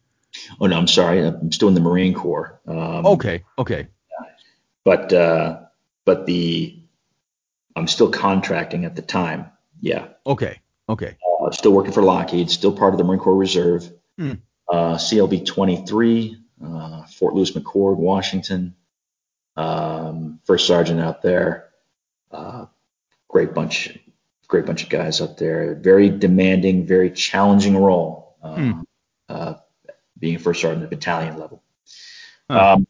Oh 0.60 0.66
no, 0.68 0.78
I'm 0.78 0.88
sorry, 0.88 1.26
I'm 1.26 1.52
still 1.52 1.70
in 1.70 1.74
the 1.74 1.82
Marine 1.82 2.14
Corps. 2.14 2.60
Um, 2.68 3.06
okay, 3.06 3.44
okay. 3.58 3.88
But 4.84 5.14
uh, 5.14 5.62
but 6.04 6.26
the 6.26 6.78
I'm 7.76 7.88
still 7.88 8.12
contracting 8.12 8.86
at 8.86 8.96
the 8.96 9.02
time. 9.02 9.50
Yeah. 9.82 10.08
Okay. 10.26 10.60
Okay. 10.88 11.18
Uh, 11.42 11.52
still 11.52 11.72
working 11.72 11.92
for 11.92 12.04
Lockheed, 12.04 12.50
still 12.50 12.72
part 12.72 12.94
of 12.94 12.98
the 12.98 13.04
Marine 13.04 13.20
Corps 13.20 13.36
Reserve. 13.36 13.92
Hmm. 14.18 14.34
Uh, 14.70 14.96
CLB 14.96 15.46
23 15.46 16.38
uh, 16.64 17.04
Fort 17.06 17.34
Lewis 17.34 17.52
McChord, 17.52 17.98
Washington. 17.98 18.76
Um, 19.58 20.40
first 20.46 20.68
sergeant 20.68 21.00
out 21.00 21.22
there. 21.22 21.70
Uh, 22.32 22.66
great 23.28 23.54
bunch, 23.54 23.98
great 24.48 24.66
bunch 24.66 24.84
of 24.84 24.90
guys 24.90 25.22
up 25.22 25.38
there. 25.38 25.76
Very 25.76 26.10
demanding, 26.10 26.86
very 26.86 27.12
challenging 27.12 27.78
role. 27.78 28.36
Hmm. 28.44 28.82
Uh, 29.28 29.56
being 30.20 30.38
first 30.38 30.62
sergeant 30.62 30.84
at 30.84 30.90
battalion 30.90 31.38
level. 31.38 31.64
Huh. 32.50 32.74
Um, 32.74 32.88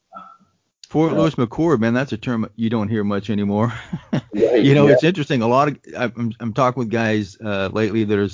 Fort 0.89 1.14
uh, 1.14 1.18
Lewis 1.18 1.36
McChord, 1.36 1.80
man, 1.80 1.93
that's 1.93 2.12
a 2.14 2.18
term 2.18 2.49
you 2.56 2.70
don't 2.70 2.88
hear 2.88 3.03
much 3.03 3.30
anymore. 3.30 3.74
right, 4.14 4.64
you 4.64 4.76
know, 4.76 4.88
yeah. 4.88 4.93
it's 4.93 5.03
interesting. 5.03 5.41
A 5.41 5.47
lot 5.47 5.70
of 5.70 5.80
I'm, 5.97 6.34
I'm 6.39 6.53
talking 6.53 6.80
with 6.80 6.89
guys 6.89 7.38
uh, 7.43 7.70
lately 7.72 8.03
that 8.03 8.20
are 8.20 8.30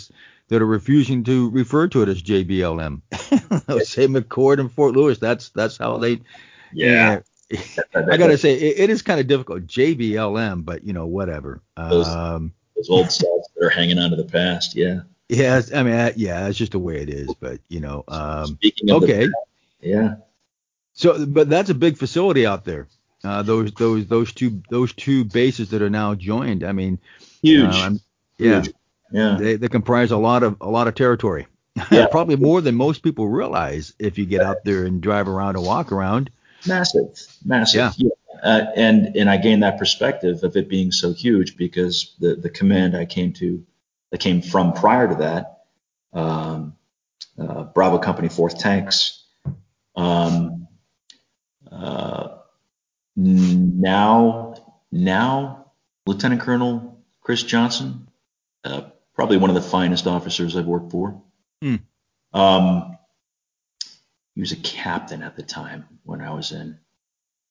that 0.50 0.62
are 0.62 0.68
refusing 0.68 1.24
to 1.24 1.50
refer 1.52 1.88
to 1.88 2.02
it 2.04 2.10
as 2.10 2.22
JBLM. 2.22 3.02
Say 3.86 4.08
McChord 4.08 4.60
and 4.60 4.72
Fort 4.72 4.96
Lewis. 4.96 5.18
That's 5.18 5.50
that's 5.50 5.78
how 5.78 5.98
they. 5.98 6.22
Yeah. 6.74 7.22
I 7.96 8.18
gotta 8.18 8.38
say 8.38 8.54
it, 8.54 8.80
it 8.80 8.90
is 8.90 9.02
kind 9.02 9.20
of 9.20 9.28
difficult. 9.28 9.68
JBLM, 9.68 10.64
but 10.64 10.86
you 10.86 10.94
know 10.94 11.06
whatever. 11.06 11.62
Um, 11.76 12.54
those 12.82 12.90
old 12.90 13.12
stuff 13.12 13.30
that 13.56 13.66
are 13.66 13.70
hanging 13.70 14.00
on 14.00 14.10
to 14.10 14.16
the 14.16 14.26
past. 14.26 14.76
Yeah. 14.76 15.02
Yeah, 15.30 15.62
I 15.74 15.84
mean, 15.84 15.94
uh, 15.94 16.12
yeah, 16.18 16.48
it's 16.48 16.58
just 16.58 16.74
the 16.74 16.80
way 16.80 17.02
it 17.02 17.10
is. 17.10 17.34
But 17.40 17.62
you 17.70 17.80
know, 17.80 18.04
um, 18.10 18.48
Speaking 18.48 18.92
of 18.92 19.04
okay. 19.04 19.28
the, 19.28 19.34
yeah. 19.82 20.16
So, 20.92 21.26
but 21.26 21.50
that's 21.50 21.70
a 21.70 21.74
big 21.74 21.98
facility 21.98 22.46
out 22.46 22.66
there. 22.66 22.90
Uh, 23.24 23.42
those 23.42 23.72
those 23.74 24.08
those 24.08 24.34
two 24.34 24.62
those 24.70 24.92
two 24.92 25.24
bases 25.24 25.70
that 25.70 25.82
are 25.82 25.90
now 25.90 26.16
joined. 26.16 26.66
I 26.66 26.74
mean, 26.74 27.00
Huge. 27.42 27.74
um, 27.76 28.02
yeah, 28.38 28.62
Huge. 28.62 28.74
Yeah. 29.14 29.38
they, 29.40 29.56
they 29.56 29.70
comprise 29.70 30.12
a 30.12 30.18
lot 30.18 30.44
of 30.44 30.58
a 30.60 30.70
lot 30.70 30.88
of 30.88 30.96
territory. 30.96 31.48
Yeah. 31.90 32.08
Probably 32.08 32.36
more 32.36 32.60
than 32.60 32.76
most 32.76 33.02
people 33.02 33.30
realize 33.30 33.94
if 33.98 34.18
you 34.18 34.26
get 34.26 34.42
out 34.42 34.58
there 34.66 34.84
and 34.84 35.02
drive 35.02 35.30
around 35.30 35.56
and 35.56 35.66
walk 35.66 35.94
around. 35.94 36.30
Massive, 36.68 37.20
massive. 37.46 37.94
Yeah. 37.98 38.10
Uh, 38.42 38.66
and 38.76 39.16
and 39.16 39.30
I 39.30 39.38
gained 39.38 39.62
that 39.64 39.78
perspective 39.78 40.44
of 40.44 40.56
it 40.56 40.68
being 40.68 40.92
so 40.92 41.14
huge 41.14 41.58
because 41.58 42.16
the 42.20 42.36
the 42.36 42.50
command 42.50 42.96
I 42.96 43.06
came 43.06 43.34
to, 43.34 43.64
that 44.10 44.20
came 44.20 44.42
from 44.42 44.74
prior 44.74 45.08
to 45.08 45.16
that, 45.16 45.64
um, 46.14 46.76
uh, 47.38 47.64
Bravo 47.64 48.00
Company 48.00 48.30
Fourth 48.30 48.58
Tanks. 48.58 49.24
Um, 49.96 50.68
uh, 51.72 52.38
now 53.16 54.56
now 54.92 55.72
Lieutenant 56.08 56.42
Colonel 56.42 56.92
Chris 57.22 57.44
Johnson, 57.44 58.08
uh, 58.64 58.82
probably 59.14 59.38
one 59.38 59.50
of 59.50 59.56
the 59.56 59.62
finest 59.62 60.08
officers 60.08 60.56
I've 60.56 60.66
worked 60.66 60.92
for. 60.92 61.22
Hmm. 61.62 61.76
Um, 62.34 62.98
he 64.42 64.44
was 64.44 64.54
a 64.54 64.56
captain 64.56 65.22
at 65.22 65.36
the 65.36 65.44
time 65.44 65.86
when 66.02 66.20
I 66.20 66.34
was 66.34 66.52
in, 66.52 66.80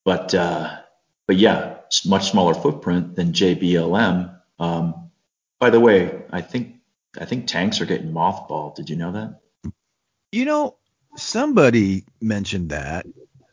but 0.05 0.35
uh, 0.35 0.77
but 1.29 1.37
yeah, 1.37 1.77
much 2.05 2.33
smaller 2.33 2.53
footprint 2.53 3.15
than 3.15 3.33
JBLM. 3.33 4.37
Um, 4.59 5.13
by 5.61 5.71
the 5.71 5.79
way, 5.79 6.25
I 6.33 6.41
think 6.41 6.79
I 7.17 7.27
think 7.27 7.47
tanks 7.47 7.81
are 7.81 7.87
getting 7.87 8.13
mothballed. 8.13 8.75
Did 8.75 8.91
you 8.91 8.97
know 8.97 9.13
that? 9.13 9.41
You 10.33 10.45
know, 10.45 10.79
somebody 11.15 12.07
mentioned 12.21 12.71
that 12.71 13.07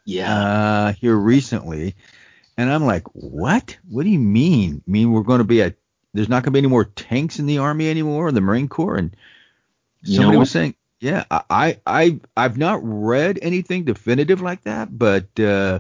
Yeah, 0.04 0.36
uh, 0.36 0.94
here 0.94 1.16
recently, 1.16 1.94
and 2.58 2.72
I'm 2.72 2.88
like, 2.88 3.04
what? 3.14 3.78
What 3.88 4.02
do 4.02 4.10
you 4.10 4.18
mean? 4.18 4.82
mean 4.88 5.12
we're 5.12 5.22
going 5.22 5.42
to 5.42 5.44
be 5.44 5.62
a 5.62 5.76
there's 6.16 6.28
not 6.28 6.42
going 6.42 6.46
to 6.46 6.52
be 6.54 6.60
any 6.60 6.70
more 6.70 6.86
tanks 6.86 7.38
in 7.38 7.46
the 7.46 7.60
army 7.60 7.88
anymore, 7.88 8.30
in 8.30 8.34
the 8.34 8.42
Marine 8.42 8.68
Corps, 8.68 8.96
and 8.96 9.16
You 10.02 10.14
know 10.14 10.24
somebody 10.24 10.38
was 10.40 10.50
saying, 10.50 10.74
yeah, 11.00 11.26
I, 11.30 11.80
I 11.86 12.20
I've 12.36 12.58
not 12.58 12.80
read 12.84 13.40
anything 13.42 13.84
definitive 13.84 14.42
like 14.42 14.64
that, 14.64 14.98
but 14.98 15.40
uh, 15.40 15.80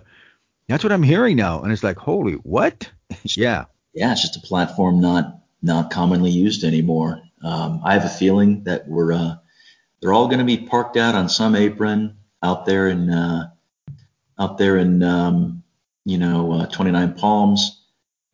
that's 0.67 0.83
what 0.83 0.93
I'm 0.93 1.03
hearing 1.03 1.35
now, 1.35 1.61
and 1.61 1.71
it's 1.71 1.83
like, 1.83 1.97
holy, 1.97 2.33
what? 2.33 2.89
yeah, 3.23 3.65
yeah, 3.93 4.11
it's 4.11 4.21
just 4.21 4.37
a 4.37 4.41
platform 4.41 4.99
not 4.99 5.39
not 5.61 5.91
commonly 5.91 6.29
used 6.29 6.63
anymore. 6.63 7.21
Um, 7.43 7.81
I 7.83 7.93
have 7.93 8.05
a 8.05 8.09
feeling 8.09 8.63
that 8.65 8.87
we're 8.87 9.13
uh, 9.13 9.35
they're 10.01 10.13
all 10.13 10.27
going 10.27 10.39
to 10.39 10.45
be 10.45 10.57
parked 10.57 10.97
out 10.97 11.15
on 11.15 11.29
some 11.29 11.55
apron 11.55 12.17
out 12.43 12.65
there 12.65 12.87
in 12.87 13.09
uh, 13.09 13.49
out 14.39 14.57
there 14.57 14.77
in 14.77 15.01
um, 15.01 15.63
you 16.05 16.19
know 16.19 16.51
uh, 16.51 16.65
29 16.67 17.13
Palms, 17.15 17.85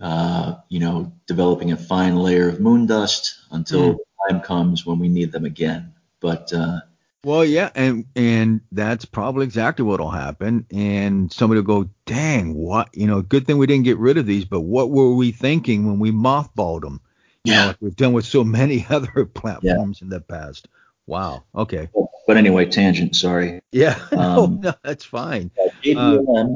uh, 0.02 0.56
you 0.68 0.82
know, 0.82 1.14
developing 1.28 1.72
a 1.72 1.78
fine 1.78 2.18
layer 2.18 2.50
of 2.50 2.60
moon 2.60 2.86
dust 2.86 3.40
until 3.52 3.94
the 3.94 4.30
time 4.30 4.42
comes 4.42 4.86
when 4.86 5.00
we 5.00 5.08
need 5.08 5.32
them 5.32 5.46
again. 5.46 5.94
But 6.24 6.54
uh, 6.54 6.80
Well, 7.26 7.44
yeah, 7.44 7.70
and 7.76 8.06
and 8.16 8.62
that's 8.72 9.04
probably 9.04 9.44
exactly 9.46 9.84
what'll 9.84 10.10
happen. 10.10 10.66
And 10.72 11.32
somebody 11.32 11.60
will 11.60 11.84
go, 11.84 11.90
"Dang, 12.06 12.54
what? 12.56 12.90
You 12.96 13.08
know, 13.08 13.22
good 13.22 13.46
thing 13.46 13.58
we 13.58 13.68
didn't 13.68 13.84
get 13.84 13.98
rid 13.98 14.18
of 14.18 14.26
these. 14.26 14.46
But 14.46 14.62
what 14.62 14.90
were 14.90 15.14
we 15.14 15.32
thinking 15.34 15.86
when 15.86 16.00
we 16.00 16.12
mothballed 16.12 16.82
them? 16.82 17.02
You 17.44 17.54
know, 17.54 17.60
Yeah. 17.60 17.68
like 17.68 17.78
we've 17.82 17.96
done 17.96 18.14
with 18.14 18.26
so 18.26 18.44
many 18.62 18.86
other 18.90 19.26
platforms 19.26 20.02
in 20.02 20.08
the 20.08 20.22
past. 20.22 20.70
Wow. 21.06 21.44
Okay. 21.54 21.90
but 22.26 22.38
anyway, 22.38 22.66
tangent. 22.66 23.16
Sorry. 23.18 23.60
Yeah. 23.74 24.00
Um, 24.14 24.62
no, 24.62 24.74
that's 24.82 25.04
fine. 25.04 25.52
JBLM, 25.84 26.56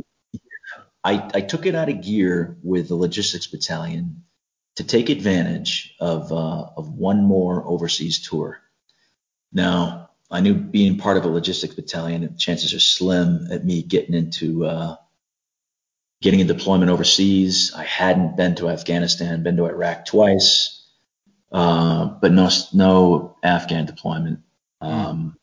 I, 1.03 1.29
I 1.33 1.41
took 1.41 1.65
it 1.65 1.75
out 1.75 1.89
of 1.89 2.01
gear 2.01 2.55
with 2.63 2.87
the 2.87 2.95
logistics 2.95 3.47
battalion 3.47 4.23
to 4.77 4.85
take 4.85 5.09
advantage 5.09 5.93
of 5.99 6.31
uh, 6.31 6.67
of 6.77 6.87
one 6.93 7.23
more 7.25 7.65
overseas 7.67 8.19
tour. 8.25 8.61
Now, 9.51 10.09
I 10.29 10.41
knew 10.41 10.53
being 10.53 10.97
part 10.97 11.17
of 11.17 11.25
a 11.25 11.29
logistics 11.29 11.75
battalion, 11.75 12.37
chances 12.37 12.73
are 12.73 12.79
slim 12.79 13.47
at 13.51 13.63
me 13.63 13.81
getting 13.81 14.13
into 14.13 14.65
uh, 14.65 14.95
getting 16.21 16.41
a 16.41 16.45
deployment 16.45 16.91
overseas. 16.91 17.73
I 17.75 17.83
hadn't 17.83 18.35
been 18.35 18.55
to 18.55 18.69
Afghanistan, 18.69 19.43
been 19.43 19.57
to 19.57 19.65
Iraq 19.65 20.05
twice, 20.05 20.85
uh, 21.51 22.05
but 22.05 22.31
no 22.31 22.49
no 22.73 23.37
Afghan 23.41 23.85
deployment. 23.85 24.39
Um, 24.81 25.37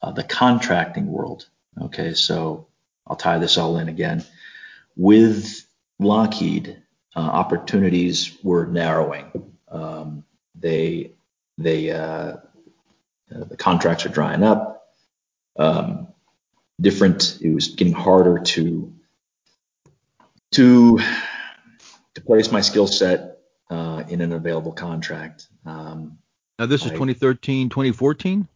uh, 0.00 0.12
the 0.12 0.24
contracting 0.24 1.06
world. 1.06 1.48
Okay, 1.80 2.14
so 2.14 2.66
I'll 3.06 3.16
tie 3.16 3.38
this 3.38 3.58
all 3.58 3.78
in 3.78 3.88
again. 3.88 4.24
With 4.96 5.66
Lockheed, 5.98 6.82
uh, 7.16 7.20
opportunities 7.20 8.36
were 8.42 8.66
narrowing. 8.66 9.52
Um, 9.68 10.24
they 10.54 11.12
they 11.58 11.90
uh, 11.90 12.36
the 13.34 13.56
contracts 13.56 14.06
are 14.06 14.10
drying 14.10 14.42
up. 14.42 14.86
Um, 15.56 16.08
different. 16.80 17.38
It 17.40 17.54
was 17.54 17.68
getting 17.68 17.92
harder 17.92 18.38
to 18.38 18.92
to 20.52 20.98
to 22.14 22.20
place 22.20 22.52
my 22.52 22.60
skill 22.60 22.86
set 22.86 23.38
uh, 23.70 24.04
in 24.08 24.20
an 24.20 24.32
available 24.32 24.72
contract. 24.72 25.48
Um, 25.66 26.18
Now 26.58 26.66
this 26.66 26.82
is 26.84 26.92
I- 26.92 26.94
2013, 26.94 27.68
2014. 27.68 28.48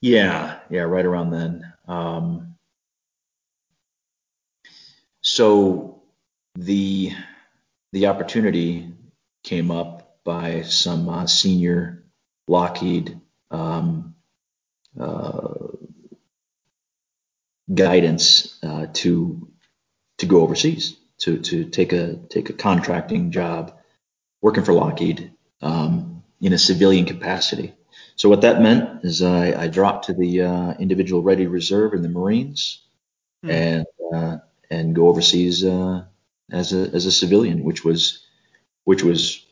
Yeah, 0.00 0.60
yeah, 0.70 0.82
right 0.82 1.04
around 1.04 1.30
then. 1.30 1.72
Um, 1.88 2.54
so 5.22 6.02
the 6.54 7.12
the 7.92 8.06
opportunity 8.06 8.92
came 9.42 9.70
up 9.70 10.18
by 10.22 10.62
some 10.62 11.08
uh, 11.08 11.26
senior 11.26 12.04
Lockheed 12.48 13.20
um, 13.50 14.14
uh, 14.98 15.68
guidance 17.74 18.58
uh, 18.62 18.86
to 18.94 19.48
to 20.18 20.26
go 20.26 20.40
overseas 20.42 20.96
to 21.18 21.38
to 21.38 21.64
take 21.64 21.92
a 21.92 22.16
take 22.28 22.50
a 22.50 22.54
contracting 22.54 23.30
job 23.30 23.76
working 24.42 24.64
for 24.64 24.72
Lockheed 24.72 25.32
um, 25.62 26.22
in 26.40 26.52
a 26.52 26.58
civilian 26.58 27.06
capacity. 27.06 27.74
So 28.16 28.28
what 28.28 28.42
that 28.42 28.62
meant 28.62 29.04
is 29.04 29.22
I, 29.22 29.64
I 29.64 29.68
dropped 29.68 30.06
to 30.06 30.14
the 30.14 30.42
uh, 30.42 30.74
individual 30.78 31.22
ready 31.22 31.46
reserve 31.46 31.94
in 31.94 32.02
the 32.02 32.08
Marines 32.08 32.82
Hmm. 33.42 33.50
and 33.50 33.86
uh, 34.14 34.38
and 34.70 34.94
go 34.94 35.08
overseas 35.08 35.64
uh, 35.64 36.04
as 36.50 36.72
a 36.72 36.90
as 36.94 37.06
a 37.06 37.12
civilian, 37.12 37.64
which 37.64 37.84
was 37.84 38.26
which 38.84 39.02
was 39.02 39.44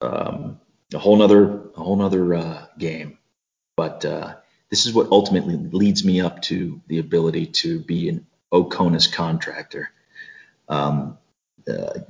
um, 0.00 0.60
a 0.94 0.98
whole 0.98 1.16
nother 1.16 1.70
a 1.76 1.82
whole 1.82 1.96
nother 1.96 2.34
uh, 2.34 2.66
game. 2.78 3.17
But 3.78 4.04
uh, 4.04 4.34
this 4.70 4.86
is 4.86 4.92
what 4.92 5.12
ultimately 5.12 5.54
leads 5.56 6.04
me 6.04 6.20
up 6.20 6.42
to 6.42 6.80
the 6.88 6.98
ability 6.98 7.46
to 7.62 7.78
be 7.78 8.08
an 8.08 8.26
OCONUS 8.52 9.06
contractor. 9.12 9.90
Um, 10.68 11.16
uh, 11.70 12.00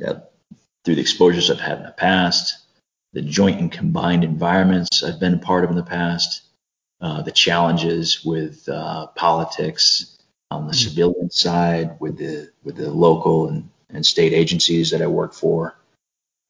through 0.83 0.95
the 0.95 1.03
exposures 1.03 1.51
I've 1.51 1.61
had 1.61 1.77
in 1.77 1.85
the 1.85 1.91
past, 1.91 2.57
the 3.12 3.21
joint 3.21 3.61
and 3.61 3.71
combined 3.71 4.25
environments 4.25 5.03
I've 5.03 5.21
been 5.21 5.35
a 5.35 5.39
part 5.39 5.62
of 5.62 5.69
in 5.69 5.77
the 5.77 5.83
past, 5.83 6.41
uh, 7.03 7.21
the 7.21 7.33
challenges 7.33 8.25
with 8.25 8.66
uh, 8.66 9.09
politics 9.09 10.16
on 10.51 10.69
the 10.69 10.73
civilian 10.73 11.31
side, 11.31 12.01
with 12.01 12.16
the 12.16 12.51
with 12.64 12.77
the 12.77 12.91
local 12.91 13.49
and, 13.49 13.69
and 13.91 14.07
state 14.07 14.33
agencies 14.33 14.93
that 14.93 15.03
I 15.03 15.07
work 15.07 15.35
for, 15.35 15.77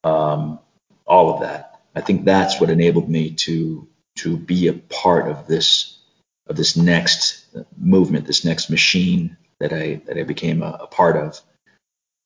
um, 0.05 0.61
all 1.09 1.35
of 1.35 1.41
that. 1.41 1.81
I 1.97 2.03
think 2.03 2.25
that's 2.25 2.61
what 2.61 2.71
enabled 2.71 3.11
me 3.11 3.33
to 3.47 3.89
to 4.19 4.37
be 4.37 4.69
a 4.69 4.73
part 4.73 5.29
of 5.29 5.47
this 5.47 5.99
of 6.47 6.57
this 6.57 6.77
next 6.77 7.47
movement, 7.77 8.27
this 8.27 8.45
next 8.45 8.71
machine 8.71 9.37
that 9.61 9.73
I 9.73 10.01
that 10.07 10.17
I 10.17 10.23
became 10.23 10.63
a, 10.63 10.79
a 10.83 10.87
part 10.87 11.17
of. 11.17 11.41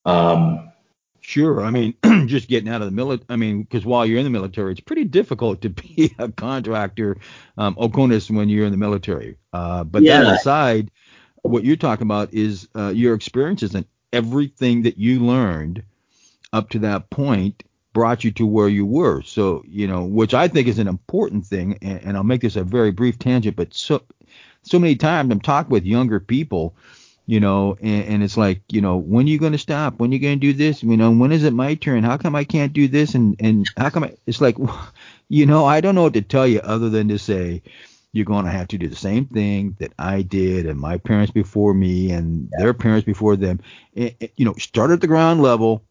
Um, 0.05 0.73
Sure. 1.25 1.63
I 1.63 1.71
mean, 1.71 1.95
just 2.27 2.49
getting 2.49 2.69
out 2.69 2.83
of 2.83 2.89
the 2.89 2.93
military. 2.93 3.27
I 3.29 3.37
mean, 3.37 3.63
because 3.63 3.87
while 3.87 4.05
you're 4.05 4.19
in 4.19 4.25
the 4.25 4.31
military, 4.31 4.73
it's 4.73 4.81
pretty 4.81 5.05
difficult 5.05 5.63
to 5.63 5.71
be 5.71 6.13
a 6.19 6.29
contractor, 6.31 7.17
um, 7.57 7.77
Oconus, 7.77 8.29
when 8.29 8.49
you're 8.49 8.67
in 8.67 8.73
the 8.73 8.77
military. 8.77 9.39
Uh, 9.53 9.85
but 9.85 10.03
that 10.03 10.41
aside, 10.41 10.91
what 11.43 11.65
you're 11.65 11.77
talking 11.77 12.07
about 12.07 12.35
is 12.35 12.69
uh, 12.75 12.89
your 12.89 13.15
experiences 13.15 13.75
and 13.75 13.87
everything 14.13 14.83
that 14.83 14.99
you 14.99 15.21
learned 15.21 15.85
up 16.53 16.71
to 16.71 16.81
that 16.81 17.09
point 17.09 17.63
brought 17.93 18.25
you 18.25 18.31
to 18.33 18.47
where 18.47 18.69
you 18.69 18.87
were. 18.87 19.23
So, 19.23 19.63
you 19.67 19.87
know, 19.87 20.05
which 20.05 20.35
I 20.35 20.49
think 20.49 20.69
is 20.69 20.79
an 20.79 20.89
important 20.89 21.47
thing. 21.47 21.79
And, 21.83 22.03
and 22.03 22.17
I'll 22.17 22.25
make 22.25 22.41
this 22.41 22.57
a 22.57 22.65
very 22.65 22.91
brief 22.91 23.19
tangent, 23.19 23.57
but 23.57 23.75
so, 23.75 24.03
so 24.63 24.79
many 24.79 24.97
times 24.97 25.31
I'm 25.31 25.41
talking 25.41 25.71
with 25.71 25.85
younger 25.85 26.21
people, 26.21 26.75
you 27.27 27.41
know, 27.41 27.77
and, 27.81 28.05
and 28.05 28.23
it's 28.23 28.37
like, 28.37 28.63
you 28.71 28.81
know, 28.81 28.97
when 28.97 29.27
are 29.27 29.29
you 29.29 29.39
going 29.39 29.53
to 29.53 29.59
stop? 29.59 29.99
When 29.99 30.11
are 30.11 30.15
you 30.15 30.21
going 30.21 30.41
to 30.41 30.47
do 30.47 30.53
this? 30.53 30.83
You 30.83 30.97
know, 30.97 31.11
when 31.11 31.33
is 31.33 31.45
it 31.45 31.53
my 31.53 31.75
turn? 31.75 32.05
How 32.05 32.17
come 32.17 32.35
I 32.35 32.45
can't 32.45 32.73
do 32.73 32.89
this? 32.89 33.15
And, 33.15 33.37
and 33.41 33.69
how 33.77 33.91
come 33.91 34.05
I, 34.05 34.15
it's 34.27 34.41
like, 34.41 34.57
you 35.29 35.47
know, 35.47 35.65
I 35.65 35.81
don't 35.81 35.95
know 35.95 36.05
what 36.05 36.15
to 36.15 36.23
tell 36.23 36.47
you 36.47 36.61
other 36.61 36.89
than 36.89 37.09
to 37.09 37.19
say, 37.19 37.63
you're 38.15 38.27
going 38.27 38.45
to 38.45 38.51
have 38.51 38.69
to 38.69 38.79
do 38.79 38.89
the 38.89 38.97
same 38.97 39.25
thing 39.25 39.75
that 39.81 39.93
I 39.99 40.21
did 40.21 40.67
and 40.67 40.79
my 40.79 40.99
parents 40.99 41.33
before 41.33 41.73
me 41.73 42.11
and 42.11 42.51
their 42.59 42.75
parents 42.75 43.07
before 43.07 43.37
them. 43.37 43.61
And, 43.97 44.15
you 44.37 44.45
know, 44.45 44.53
start 44.55 44.91
at 44.91 45.01
the 45.01 45.07
ground 45.07 45.41
level, 45.41 45.83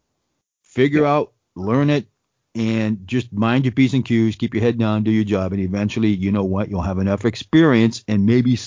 figure 0.62 1.02
yeah. 1.02 1.12
out, 1.14 1.32
learn 1.54 1.90
it, 1.90 2.06
and 2.54 3.06
just 3.06 3.32
mind 3.32 3.64
your 3.64 3.72
p's 3.72 3.94
and 3.94 4.04
q's, 4.04 4.36
keep 4.36 4.54
your 4.54 4.62
head 4.62 4.78
down, 4.78 5.04
do 5.04 5.10
your 5.10 5.24
job, 5.24 5.52
and 5.52 5.60
eventually, 5.60 6.08
you 6.08 6.32
know 6.32 6.44
what, 6.44 6.68
you'll 6.68 6.82
have 6.82 6.98
enough 6.98 7.24
experience, 7.24 8.04
and 8.08 8.26
maybe 8.26 8.58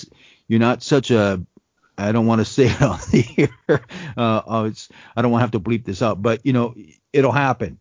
you're 0.48 0.60
not 0.60 0.82
such 0.82 1.10
a 1.10 1.44
I 1.98 2.12
don't 2.12 2.26
want 2.26 2.40
to 2.40 2.44
say 2.44 2.66
it 2.66 2.82
on 2.82 2.98
the 3.10 3.48
air. 3.68 3.80
Uh, 4.16 4.42
oh, 4.46 4.64
it's, 4.64 4.88
I 5.16 5.22
don't 5.22 5.30
want 5.30 5.40
to 5.40 5.44
have 5.44 5.50
to 5.52 5.60
bleep 5.60 5.84
this 5.84 6.02
out, 6.02 6.20
but 6.20 6.44
you 6.44 6.52
know, 6.52 6.74
it'll 7.12 7.32
happen. 7.32 7.78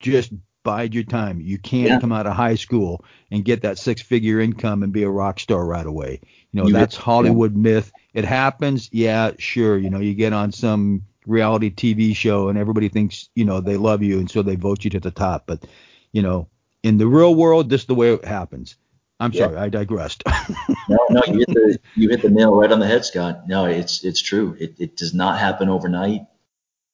Just 0.00 0.32
bide 0.62 0.94
your 0.94 1.04
time. 1.04 1.40
You 1.40 1.58
can't 1.58 1.88
yeah. 1.88 2.00
come 2.00 2.12
out 2.12 2.26
of 2.26 2.34
high 2.34 2.54
school 2.54 3.04
and 3.30 3.44
get 3.44 3.62
that 3.62 3.78
six 3.78 4.00
figure 4.00 4.40
income 4.40 4.82
and 4.82 4.92
be 4.92 5.02
a 5.02 5.10
rock 5.10 5.40
star 5.40 5.64
right 5.64 5.86
away. 5.86 6.20
You 6.52 6.60
know, 6.60 6.66
you 6.68 6.72
that's 6.72 6.96
Hollywood 6.96 7.52
yeah. 7.52 7.58
myth. 7.58 7.92
It 8.14 8.24
happens. 8.24 8.88
Yeah, 8.92 9.32
sure. 9.38 9.76
You 9.76 9.90
know, 9.90 10.00
you 10.00 10.14
get 10.14 10.32
on 10.32 10.52
some 10.52 11.02
reality 11.26 11.70
TV 11.70 12.14
show 12.14 12.48
and 12.48 12.58
everybody 12.58 12.88
thinks, 12.88 13.28
you 13.34 13.44
know, 13.44 13.60
they 13.60 13.76
love 13.76 14.02
you 14.02 14.18
and 14.18 14.30
so 14.30 14.42
they 14.42 14.56
vote 14.56 14.84
you 14.84 14.90
to 14.90 15.00
the 15.00 15.10
top. 15.10 15.44
But, 15.46 15.64
you 16.12 16.22
know, 16.22 16.48
in 16.82 16.98
the 16.98 17.06
real 17.06 17.34
world, 17.34 17.70
this 17.70 17.82
is 17.82 17.86
the 17.86 17.94
way 17.94 18.12
it 18.12 18.24
happens. 18.24 18.76
I'm 19.20 19.32
yeah. 19.32 19.46
sorry, 19.46 19.56
I 19.56 19.68
digressed. 19.68 20.24
no, 20.88 20.98
no, 21.10 21.22
you 21.28 21.38
hit 21.38 21.48
the 21.48 21.78
you 21.94 22.08
hit 22.08 22.22
the 22.22 22.28
nail 22.28 22.52
right 22.56 22.72
on 22.72 22.80
the 22.80 22.88
head, 22.88 23.04
Scott. 23.04 23.46
No, 23.46 23.66
it's 23.66 24.02
it's 24.02 24.20
true. 24.20 24.56
It 24.58 24.74
it 24.80 24.96
does 24.96 25.14
not 25.14 25.38
happen 25.38 25.68
overnight. 25.68 26.22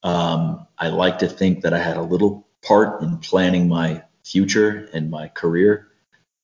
Um, 0.02 0.66
I 0.76 0.88
like 0.88 1.20
to 1.20 1.28
think 1.28 1.62
that 1.62 1.72
I 1.72 1.78
had 1.78 1.96
a 1.96 2.02
little 2.02 2.46
part 2.62 3.02
in 3.02 3.16
planning 3.18 3.66
my 3.66 4.02
future 4.24 4.90
and 4.92 5.10
my 5.10 5.28
career, 5.28 5.88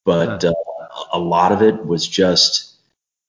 but 0.07 0.43
uh, 0.43 0.55
a 1.12 1.18
lot 1.18 1.53
of 1.53 1.61
it 1.61 1.85
was 1.85 2.09
just 2.09 2.76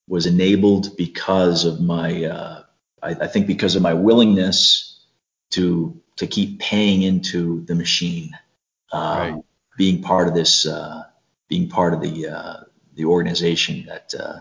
was 0.07 0.25
enabled 0.25 0.95
because 0.95 1.65
of 1.65 1.81
my 1.81 2.23
uh, 2.23 2.63
I, 3.05 3.15
I, 3.21 3.27
think 3.27 3.47
because 3.47 3.75
of 3.75 3.81
my 3.81 3.93
willingness 3.93 4.99
to 5.51 6.01
to 6.17 6.27
keep 6.27 6.59
paying 6.59 7.03
into 7.03 7.63
the 7.65 7.75
machine, 7.75 8.31
um, 8.91 9.17
right. 9.17 9.43
being 9.77 10.01
part 10.01 10.27
of 10.27 10.33
this, 10.33 10.65
uh, 10.65 11.03
being 11.47 11.69
part 11.69 11.93
of 11.93 12.01
the 12.01 12.27
uh, 12.27 12.57
the 12.95 13.05
organization 13.05 13.85
that 13.87 14.13
uh, 14.19 14.39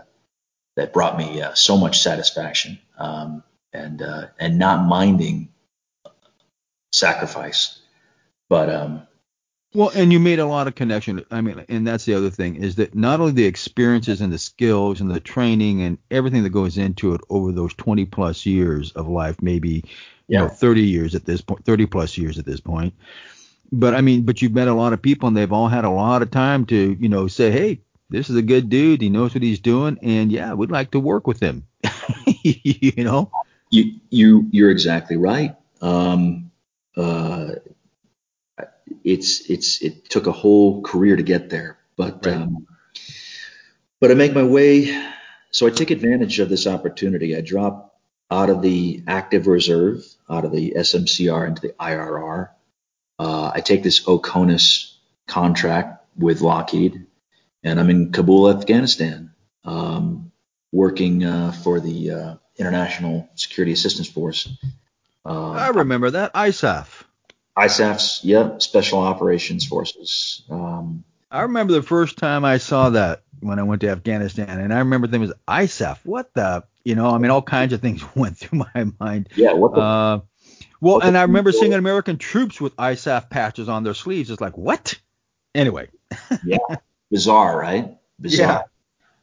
that 0.75 0.93
brought 0.93 1.17
me 1.17 1.41
uh, 1.41 1.53
so 1.53 1.77
much 1.77 1.99
satisfaction, 1.99 2.79
um, 2.97 3.43
and 3.71 4.01
and 4.39 4.57
not 4.57 4.87
minding 4.87 5.49
sacrifice. 6.91 7.79
But 8.49 8.69
um, 8.69 9.07
well, 9.75 9.91
and 9.93 10.11
you 10.11 10.19
made 10.19 10.39
a 10.39 10.45
lot 10.45 10.67
of 10.67 10.75
connection. 10.75 11.25
I 11.29 11.41
mean, 11.41 11.65
and 11.67 11.85
that's 11.85 12.05
the 12.05 12.13
other 12.13 12.29
thing 12.29 12.55
is 12.55 12.75
that 12.75 12.95
not 12.95 13.19
only 13.19 13.33
the 13.33 13.45
experiences 13.45 14.21
and 14.21 14.31
the 14.31 14.37
skills 14.37 15.01
and 15.01 15.11
the 15.11 15.19
training 15.19 15.81
and 15.81 15.97
everything 16.09 16.43
that 16.43 16.49
goes 16.49 16.77
into 16.77 17.13
it 17.13 17.21
over 17.29 17.51
those 17.51 17.73
20 17.73 18.05
plus 18.05 18.45
years 18.45 18.91
of 18.93 19.07
life, 19.07 19.41
maybe 19.41 19.83
yeah. 20.27 20.43
you 20.43 20.47
know 20.47 20.49
30 20.49 20.81
years 20.81 21.13
at 21.13 21.25
this 21.25 21.41
point, 21.41 21.65
30 21.65 21.85
plus 21.87 22.17
years 22.17 22.39
at 22.39 22.45
this 22.45 22.61
point. 22.61 22.93
But 23.71 23.93
I 23.93 24.01
mean, 24.01 24.23
but 24.23 24.41
you've 24.41 24.53
met 24.53 24.69
a 24.69 24.73
lot 24.73 24.93
of 24.93 25.01
people 25.01 25.27
and 25.27 25.35
they've 25.35 25.51
all 25.51 25.67
had 25.67 25.85
a 25.85 25.89
lot 25.89 26.21
of 26.21 26.31
time 26.31 26.65
to 26.67 26.97
you 26.97 27.09
know 27.09 27.27
say, 27.27 27.51
hey, 27.51 27.81
this 28.09 28.29
is 28.29 28.37
a 28.37 28.41
good 28.41 28.69
dude. 28.69 29.01
He 29.01 29.09
knows 29.09 29.33
what 29.33 29.43
he's 29.43 29.59
doing, 29.59 29.99
and 30.01 30.31
yeah, 30.31 30.53
we'd 30.53 30.71
like 30.71 30.91
to 30.91 30.99
work 30.99 31.27
with 31.27 31.39
him. 31.41 31.67
you 32.43 33.03
know. 33.03 33.29
You 33.71 33.95
you 34.09 34.47
you're 34.51 34.69
exactly 34.69 35.17
right. 35.17 35.55
Um, 35.81 36.51
uh, 36.95 37.55
it's 39.03 39.49
it's 39.49 39.81
it 39.81 40.09
took 40.09 40.27
a 40.27 40.31
whole 40.31 40.81
career 40.81 41.15
to 41.15 41.23
get 41.23 41.49
there, 41.49 41.77
but 41.95 42.25
right. 42.25 42.35
um, 42.35 42.67
but 43.99 44.11
I 44.11 44.13
make 44.13 44.33
my 44.33 44.43
way. 44.43 45.03
So 45.51 45.67
I 45.67 45.69
take 45.69 45.91
advantage 45.91 46.39
of 46.39 46.49
this 46.49 46.67
opportunity. 46.67 47.35
I 47.35 47.41
drop 47.41 47.97
out 48.29 48.49
of 48.49 48.61
the 48.61 49.03
active 49.07 49.47
reserve, 49.47 50.05
out 50.29 50.45
of 50.45 50.51
the 50.51 50.73
SMCR 50.75 51.47
into 51.47 51.61
the 51.61 51.73
IRR. 51.79 52.49
Uh, 53.17 53.51
I 53.53 53.61
take 53.61 53.81
this 53.81 54.05
OCONUS 54.05 54.97
contract 55.27 56.03
with 56.17 56.41
Lockheed, 56.41 57.05
and 57.63 57.79
I'm 57.79 57.89
in 57.89 58.11
Kabul, 58.11 58.49
Afghanistan, 58.49 59.31
um, 59.63 60.31
working 60.71 61.23
uh, 61.23 61.51
for 61.51 61.79
the 61.79 62.11
uh, 62.11 62.35
International 62.57 63.29
Security 63.35 63.71
Assistance 63.71 64.09
Force. 64.09 64.49
I 65.25 65.69
remember 65.69 66.11
that 66.11 66.33
ISAF. 66.33 66.94
ISAFs, 67.57 68.19
yep, 68.23 68.61
Special 68.61 68.99
Operations 68.99 69.65
Forces. 69.65 70.43
Um, 70.49 71.03
I 71.31 71.43
remember 71.43 71.73
the 71.73 71.81
first 71.81 72.17
time 72.17 72.43
I 72.43 72.57
saw 72.57 72.89
that 72.91 73.23
when 73.39 73.59
I 73.59 73.63
went 73.63 73.81
to 73.81 73.89
Afghanistan, 73.89 74.59
and 74.59 74.73
I 74.73 74.79
remember 74.79 75.07
things 75.07 75.31
ISAF. 75.47 75.99
What 76.03 76.33
the, 76.33 76.63
you 76.83 76.95
know, 76.95 77.09
I 77.09 77.17
mean, 77.17 77.31
all 77.31 77.41
kinds 77.41 77.73
of 77.73 77.81
things 77.81 78.03
went 78.15 78.37
through 78.37 78.65
my 78.73 78.85
mind. 78.99 79.29
Yeah, 79.35 79.53
what 79.53 79.73
the. 79.73 79.81
Uh, 79.81 80.19
well, 80.81 80.95
what 80.95 81.05
and 81.05 81.15
the 81.15 81.19
I 81.19 81.23
remember 81.23 81.51
seeing 81.51 81.73
American 81.73 82.17
troops 82.17 82.59
with 82.59 82.75
ISAF 82.75 83.29
patches 83.29 83.69
on 83.69 83.83
their 83.83 83.93
sleeves. 83.93 84.29
It's 84.29 84.41
like, 84.41 84.57
what? 84.57 84.99
Anyway. 85.53 85.89
yeah, 86.45 86.57
bizarre, 87.09 87.57
right? 87.57 87.97
Bizarre. 88.19 88.47
Yeah. 88.47 88.61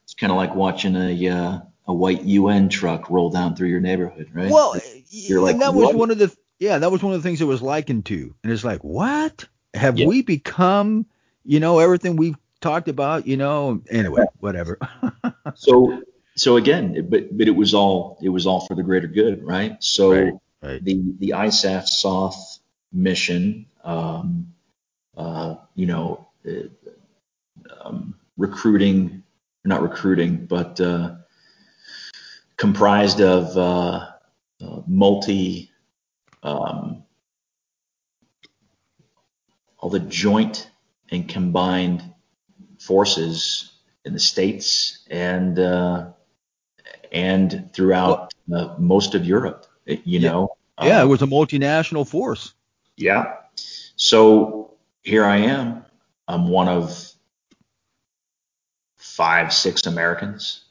It's 0.03 0.15
kind 0.15 0.31
of 0.31 0.37
like 0.37 0.55
watching 0.55 0.95
a 0.95 1.29
uh, 1.29 1.59
a 1.87 1.93
white 1.93 2.23
UN 2.23 2.69
truck 2.69 3.09
roll 3.09 3.29
down 3.29 3.55
through 3.55 3.69
your 3.69 3.79
neighborhood, 3.79 4.29
right? 4.33 4.49
Well, 4.49 4.75
You're 5.09 5.41
like, 5.41 5.59
that 5.59 5.73
was 5.73 5.93
one 5.93 6.11
of 6.11 6.17
the 6.17 6.35
yeah, 6.63 6.77
that 6.77 6.91
was 6.93 7.03
one 7.03 7.13
of 7.13 7.21
the 7.21 7.27
things 7.27 7.41
it 7.41 7.45
was 7.45 7.61
likened 7.61 8.05
to. 8.05 8.33
And 8.41 8.51
it's 8.51 8.63
like, 8.63 8.85
what? 8.85 9.45
Have 9.73 9.99
we 9.99 10.21
become, 10.21 11.05
you 11.43 11.59
know, 11.59 11.79
everything 11.79 12.15
we've 12.15 12.37
talked 12.61 12.87
about, 12.87 13.27
you 13.27 13.35
know, 13.35 13.81
anyway, 13.89 14.23
whatever. 14.39 14.79
so 15.55 16.01
so 16.35 16.55
again, 16.55 17.07
but 17.09 17.37
but 17.37 17.47
it 17.47 17.55
was 17.55 17.73
all 17.73 18.17
it 18.21 18.29
was 18.29 18.47
all 18.47 18.65
for 18.65 18.75
the 18.75 18.83
greater 18.83 19.07
good, 19.07 19.43
right? 19.43 19.75
So 19.83 20.11
right, 20.11 20.33
right. 20.61 20.83
the 20.83 21.03
the 21.19 21.33
ISAF 21.35 21.85
SOF 21.85 22.59
mission, 22.93 23.65
um, 23.83 24.53
uh, 25.17 25.55
you 25.75 25.87
know, 25.87 26.29
uh, 26.47 26.69
um, 27.81 28.15
recruiting, 28.37 29.23
not 29.65 29.81
recruiting, 29.81 30.45
but 30.45 30.79
uh, 30.79 31.15
comprised 32.55 33.19
of 33.19 33.57
uh, 33.57 34.07
uh 34.61 34.81
multi 34.87 35.72
um, 36.43 37.03
all 39.77 39.89
the 39.89 39.99
joint 39.99 40.69
and 41.09 41.27
combined 41.27 42.03
forces 42.79 43.71
in 44.05 44.13
the 44.13 44.19
states 44.19 45.05
and 45.09 45.57
uh, 45.59 46.11
and 47.11 47.69
throughout 47.73 48.33
uh, 48.53 48.75
most 48.77 49.15
of 49.15 49.25
Europe. 49.25 49.65
You 49.85 50.19
yeah. 50.19 50.31
know. 50.31 50.57
Yeah, 50.81 51.01
um, 51.01 51.07
it 51.07 51.09
was 51.09 51.21
a 51.21 51.27
multinational 51.27 52.07
force. 52.07 52.53
Yeah. 52.97 53.35
So 53.95 54.73
here 55.03 55.23
I 55.25 55.37
am. 55.37 55.85
I'm 56.27 56.47
one 56.47 56.67
of 56.67 57.11
five, 58.97 59.53
six 59.53 59.85
Americans 59.85 60.61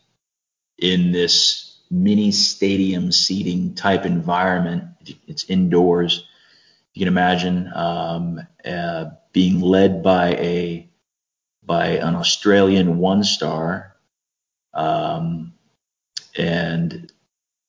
in 0.78 1.12
this 1.12 1.78
mini 1.90 2.32
stadium 2.32 3.12
seating 3.12 3.74
type 3.74 4.04
environment. 4.04 4.84
It's 5.26 5.44
indoors. 5.44 6.26
You 6.94 7.00
can 7.00 7.08
imagine 7.08 7.70
um, 7.74 8.40
uh, 8.64 9.06
being 9.32 9.60
led 9.60 10.02
by 10.02 10.32
a 10.32 10.88
by 11.64 11.86
an 11.86 12.16
Australian 12.16 12.98
one 12.98 13.22
star 13.22 13.96
um, 14.74 15.54
and 16.36 17.10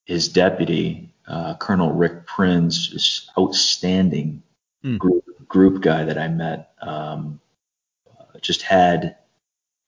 his 0.06 0.30
deputy, 0.30 1.14
uh, 1.28 1.56
Colonel 1.56 1.92
Rick 1.92 2.26
Prinz, 2.26 2.92
is 2.92 3.30
outstanding 3.38 4.42
mm. 4.84 4.98
group, 4.98 5.24
group 5.48 5.82
guy 5.82 6.04
that 6.06 6.18
I 6.18 6.28
met. 6.28 6.72
Um, 6.82 7.40
just 8.42 8.62
had 8.62 9.16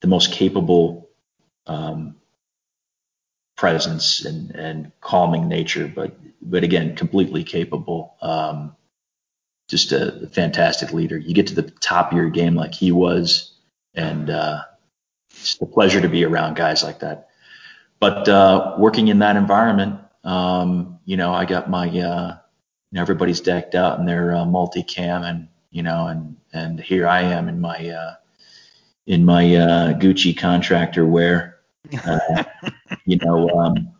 the 0.01 0.07
most 0.07 0.31
capable 0.31 1.09
um, 1.67 2.15
presence 3.55 4.25
and, 4.25 4.51
and 4.51 4.91
calming 5.01 5.47
nature, 5.47 5.91
but 5.93 6.17
but 6.41 6.63
again, 6.63 6.95
completely 6.95 7.43
capable. 7.43 8.15
Um, 8.21 8.75
just 9.67 9.91
a 9.91 10.29
fantastic 10.31 10.93
leader. 10.93 11.17
You 11.17 11.33
get 11.33 11.47
to 11.47 11.55
the 11.55 11.63
top 11.63 12.11
of 12.11 12.17
your 12.17 12.29
game 12.29 12.53
like 12.53 12.73
he 12.73 12.91
was, 12.91 13.53
and 13.95 14.29
uh, 14.29 14.61
it's 15.31 15.59
a 15.61 15.65
pleasure 15.65 16.01
to 16.01 16.09
be 16.09 16.23
around 16.23 16.55
guys 16.55 16.83
like 16.83 16.99
that. 16.99 17.29
But 17.99 18.29
uh, 18.29 18.75
working 18.77 19.07
in 19.07 19.19
that 19.19 19.37
environment, 19.37 19.99
um, 20.23 20.99
you 21.05 21.17
know, 21.17 21.33
I 21.33 21.45
got 21.45 21.69
my 21.69 21.87
uh, 21.99 22.37
everybody's 22.95 23.41
decked 23.41 23.73
out 23.73 23.99
in 23.99 24.05
their 24.05 24.35
uh, 24.35 24.45
multicam, 24.45 25.23
and 25.23 25.47
you 25.71 25.81
know, 25.81 26.07
and 26.07 26.37
and 26.53 26.79
here 26.79 27.07
I 27.07 27.21
am 27.21 27.49
in 27.49 27.59
my 27.59 27.89
uh, 27.89 28.15
in 29.07 29.25
my 29.25 29.55
uh, 29.55 29.93
Gucci 29.93 30.37
contractor 30.37 31.05
wear, 31.05 31.54
uh, 32.05 32.43
you 33.05 33.17
know, 33.17 33.49
um, 33.49 33.91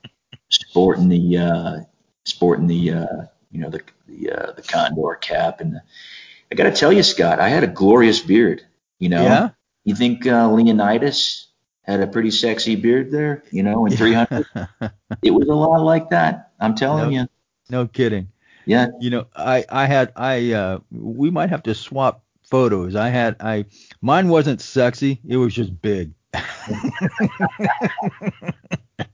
sporting 0.50 1.10
the 1.10 1.38
uh, 1.38 1.78
sporting 2.26 2.68
the 2.68 2.92
uh, 2.92 3.24
you 3.52 3.60
know 3.62 3.70
the 3.70 3.82
the 4.08 4.32
uh, 4.32 4.52
the 4.54 4.62
condor 4.62 5.16
cap, 5.22 5.62
and 5.62 5.74
the, 5.76 5.82
I 6.52 6.56
got 6.56 6.64
to 6.66 6.72
tell 6.72 6.92
you, 6.94 7.04
Scott, 7.04 7.40
I 7.40 7.50
had 7.50 7.64
a 7.64 7.68
glorious 7.68 8.20
beard. 8.22 8.64
You 9.00 9.10
know, 9.10 9.24
Yeah. 9.24 9.50
you 9.84 9.96
think 9.96 10.26
uh, 10.26 10.50
Leonidas 10.52 11.48
had 11.84 12.00
a 12.02 12.08
pretty 12.08 12.32
sexy 12.32 12.76
beard 12.76 13.12
there? 13.12 13.44
You 13.52 13.64
know, 13.64 13.86
in 13.86 13.96
300, 13.96 14.46
it 15.24 15.32
was 15.32 15.48
a 15.48 15.54
lot 15.54 15.82
like 15.84 16.10
that. 16.10 16.52
I'm 16.60 16.76
telling 16.76 17.12
Nope. 17.12 17.14
you. 17.14 17.28
no 17.70 17.88
kidding. 17.88 18.30
Yeah, 18.66 18.88
You 19.00 19.12
know, 19.12 19.26
I 19.36 19.64
I 19.70 19.86
had 19.86 20.12
I 20.16 20.52
uh 20.54 20.80
we 20.92 21.30
might 21.30 21.50
have 21.52 21.64
to 21.64 21.76
swap 21.76 22.24
photos. 22.44 22.96
I 22.96 23.10
had 23.10 23.36
I 23.40 23.66
mine 24.02 24.28
wasn't 24.30 24.60
sexy. 24.62 25.20
It 25.28 25.38
was 25.38 25.54
just 25.54 25.80
big. 25.82 26.14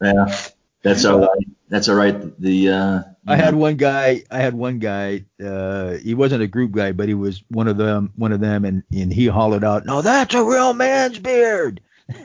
yeah, 0.02 0.36
that's 0.84 1.06
all 1.06 1.20
right. 1.20 1.48
That's 1.70 1.90
all 1.90 1.96
right. 1.96 2.40
The 2.40 2.70
uh, 2.70 3.00
I 3.28 3.36
had 3.36 3.56
one 3.56 3.78
guy. 3.78 4.24
I 4.32 4.40
had 4.40 4.54
one 4.54 4.80
guy. 4.80 5.26
Uh, 5.44 5.94
he 5.98 6.14
wasn't 6.14 6.44
a 6.44 6.48
group 6.48 6.72
guy, 6.72 6.92
but 6.92 7.08
he 7.08 7.14
was 7.14 7.44
one 7.50 7.68
of 7.68 7.78
them. 7.78 8.12
One 8.16 8.32
of 8.32 8.40
them, 8.40 8.66
and 8.66 8.84
and 8.92 9.14
he 9.14 9.28
hollered 9.28 9.64
out, 9.64 9.86
"No, 9.86 10.02
that's 10.02 10.34
a 10.34 10.44
real 10.44 10.74
man's 10.74 11.20
beard." 11.20 11.82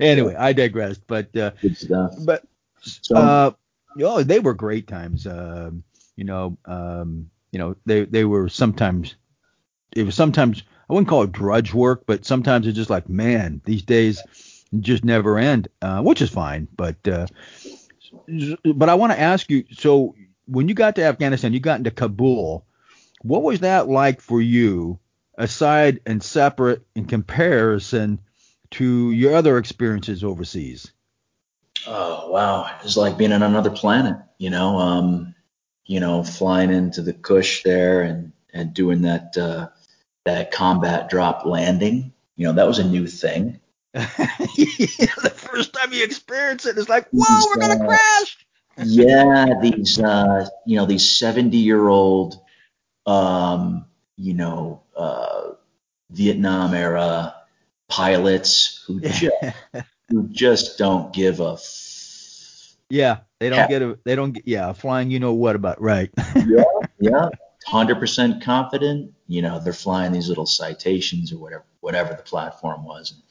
anyway, 0.00 0.34
I 0.34 0.52
digressed. 0.52 1.02
But 1.06 1.34
uh, 1.36 1.52
good 1.60 1.76
stuff. 1.76 2.12
but 2.24 2.42
So 2.82 3.16
uh, 3.16 3.50
oh, 4.02 4.22
they 4.22 4.40
were 4.40 4.54
great 4.54 4.86
times. 4.86 5.26
Um, 5.26 5.84
you 6.16 6.24
know, 6.24 6.56
um, 6.66 7.30
you 7.52 7.58
know, 7.58 7.76
they 7.86 8.04
they 8.04 8.24
were 8.24 8.48
sometimes. 8.48 9.14
It 9.96 10.04
was 10.04 10.14
sometimes 10.14 10.62
I 10.90 10.92
wouldn't 10.92 11.08
call 11.08 11.22
it 11.22 11.30
drudge 11.30 11.72
work, 11.72 12.02
but 12.04 12.24
sometimes 12.24 12.66
it's 12.66 12.74
just 12.74 12.90
like, 12.90 13.08
man, 13.08 13.60
these 13.64 13.82
days 13.82 14.20
just 14.80 15.04
never 15.04 15.38
end, 15.38 15.68
uh, 15.80 16.02
which 16.02 16.20
is 16.20 16.30
fine. 16.30 16.66
But 16.76 17.06
uh, 17.06 17.28
but 18.74 18.88
I 18.88 18.94
want 18.94 19.12
to 19.12 19.20
ask 19.20 19.48
you. 19.48 19.66
So 19.70 20.16
when 20.46 20.68
you 20.68 20.74
got 20.74 20.96
to 20.96 21.04
Afghanistan, 21.04 21.52
you 21.52 21.60
got 21.60 21.78
into 21.78 21.92
Kabul. 21.92 22.66
What 23.22 23.44
was 23.44 23.60
that 23.60 23.88
like 23.88 24.20
for 24.20 24.40
you, 24.40 24.98
aside 25.38 26.00
and 26.06 26.20
separate 26.20 26.84
in 26.96 27.04
comparison 27.04 28.18
to 28.72 29.12
your 29.12 29.36
other 29.36 29.58
experiences 29.58 30.24
overseas? 30.24 30.90
Oh 31.86 32.32
wow, 32.32 32.68
it's 32.82 32.96
like 32.96 33.16
being 33.16 33.30
on 33.30 33.44
another 33.44 33.70
planet, 33.70 34.16
you 34.38 34.50
know. 34.50 34.76
Um, 34.78 35.36
you 35.86 36.00
know, 36.00 36.24
flying 36.24 36.72
into 36.72 37.02
the 37.02 37.12
Kush 37.12 37.62
there 37.62 38.02
and 38.02 38.32
and 38.52 38.74
doing 38.74 39.02
that 39.02 39.36
uh, 39.38 39.68
that 40.34 40.52
combat 40.52 41.08
drop 41.08 41.44
landing. 41.46 42.12
You 42.36 42.46
know, 42.46 42.52
that 42.54 42.66
was 42.66 42.78
a 42.78 42.84
new 42.88 43.06
thing. 43.06 43.60
the 43.92 45.32
first 45.34 45.72
time 45.74 45.92
you 45.92 46.04
experience 46.04 46.64
it, 46.66 46.78
it's 46.78 46.88
like, 46.88 47.08
whoa, 47.10 47.46
we're 47.50 47.58
gonna 47.58 47.84
Uh, 47.84 47.86
crash. 47.86 48.46
yeah, 48.84 49.46
these 49.60 49.98
uh, 49.98 50.48
you 50.66 50.76
know 50.76 50.86
these 50.86 51.08
seventy 51.08 51.58
year 51.58 51.88
old 51.88 52.40
um, 53.06 53.86
you 54.16 54.34
know 54.34 54.82
uh, 54.96 55.50
Vietnam 56.10 56.74
era 56.74 57.34
pilots 57.88 58.84
who 58.86 59.00
just 59.10 59.34
who 60.08 60.28
just 60.28 60.78
don't 60.78 61.12
give 61.12 61.40
a 61.40 61.54
f- 61.54 62.76
yeah, 62.90 63.18
they 63.38 63.48
don't 63.48 63.58
Yeah. 63.58 63.68
get 63.68 63.82
a, 63.82 63.98
they 64.04 64.16
don't 64.16 64.32
get, 64.32 64.46
yeah, 64.46 64.72
flying, 64.72 65.10
you 65.10 65.20
know 65.20 65.32
what 65.34 65.56
about, 65.56 65.80
right? 65.80 66.10
yeah, 66.34 66.64
yeah, 66.98 67.28
hundred 67.66 67.98
percent 68.00 68.42
confident. 68.42 69.14
You 69.30 69.42
know, 69.42 69.60
they're 69.60 69.72
flying 69.72 70.12
these 70.12 70.28
little 70.28 70.46
citations 70.46 71.32
or 71.32 71.38
whatever, 71.38 71.64
whatever 71.80 72.14
the 72.14 72.22
platform 72.22 72.84
was. 72.84 73.12
And 73.12 73.22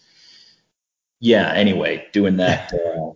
Yeah. 1.19 1.51
Anyway, 1.53 2.07
doing 2.13 2.37
that, 2.37 2.73
uh, 2.73 3.11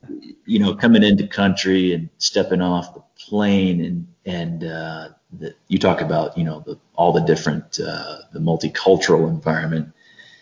you 0.46 0.60
know, 0.60 0.76
coming 0.76 1.04
into 1.04 1.28
country 1.28 1.94
and 1.94 2.10
stepping 2.18 2.62
off 2.62 2.94
the 2.94 3.04
plane 3.18 3.84
and 3.84 4.08
and 4.26 4.64
uh, 4.64 5.10
the, 5.40 5.56
you 5.68 5.80
talk 5.80 6.02
about, 6.02 6.38
you 6.38 6.44
know, 6.46 6.62
the, 6.66 6.80
all 6.96 7.12
the 7.12 7.22
different 7.22 7.80
uh, 7.80 8.20
the 8.34 8.40
multicultural 8.40 9.28
environment. 9.30 9.94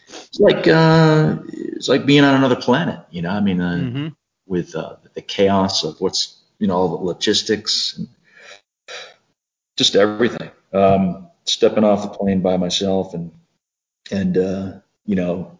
It's 0.09 0.39
like 0.39 0.67
uh, 0.67 1.37
it's 1.47 1.87
like 1.89 2.05
being 2.05 2.23
on 2.23 2.35
another 2.35 2.55
planet. 2.57 2.99
You 3.11 3.21
know, 3.23 3.29
I 3.31 3.39
mean, 3.39 3.61
uh, 3.61 3.77
hmm 3.77 4.07
with 4.51 4.75
uh, 4.75 4.97
the 5.13 5.21
chaos 5.21 5.85
of 5.85 5.99
what's 6.01 6.41
you 6.59 6.67
know 6.67 6.75
all 6.75 6.89
the 6.89 7.05
logistics 7.05 7.97
and 7.97 8.09
just 9.77 9.95
everything. 9.95 10.51
Um, 10.73 11.30
stepping 11.45 11.83
off 11.83 12.03
the 12.03 12.17
plane 12.17 12.41
by 12.41 12.57
myself 12.57 13.13
and 13.13 13.31
and 14.11 14.37
uh, 14.37 14.71
you 15.05 15.15
know 15.15 15.59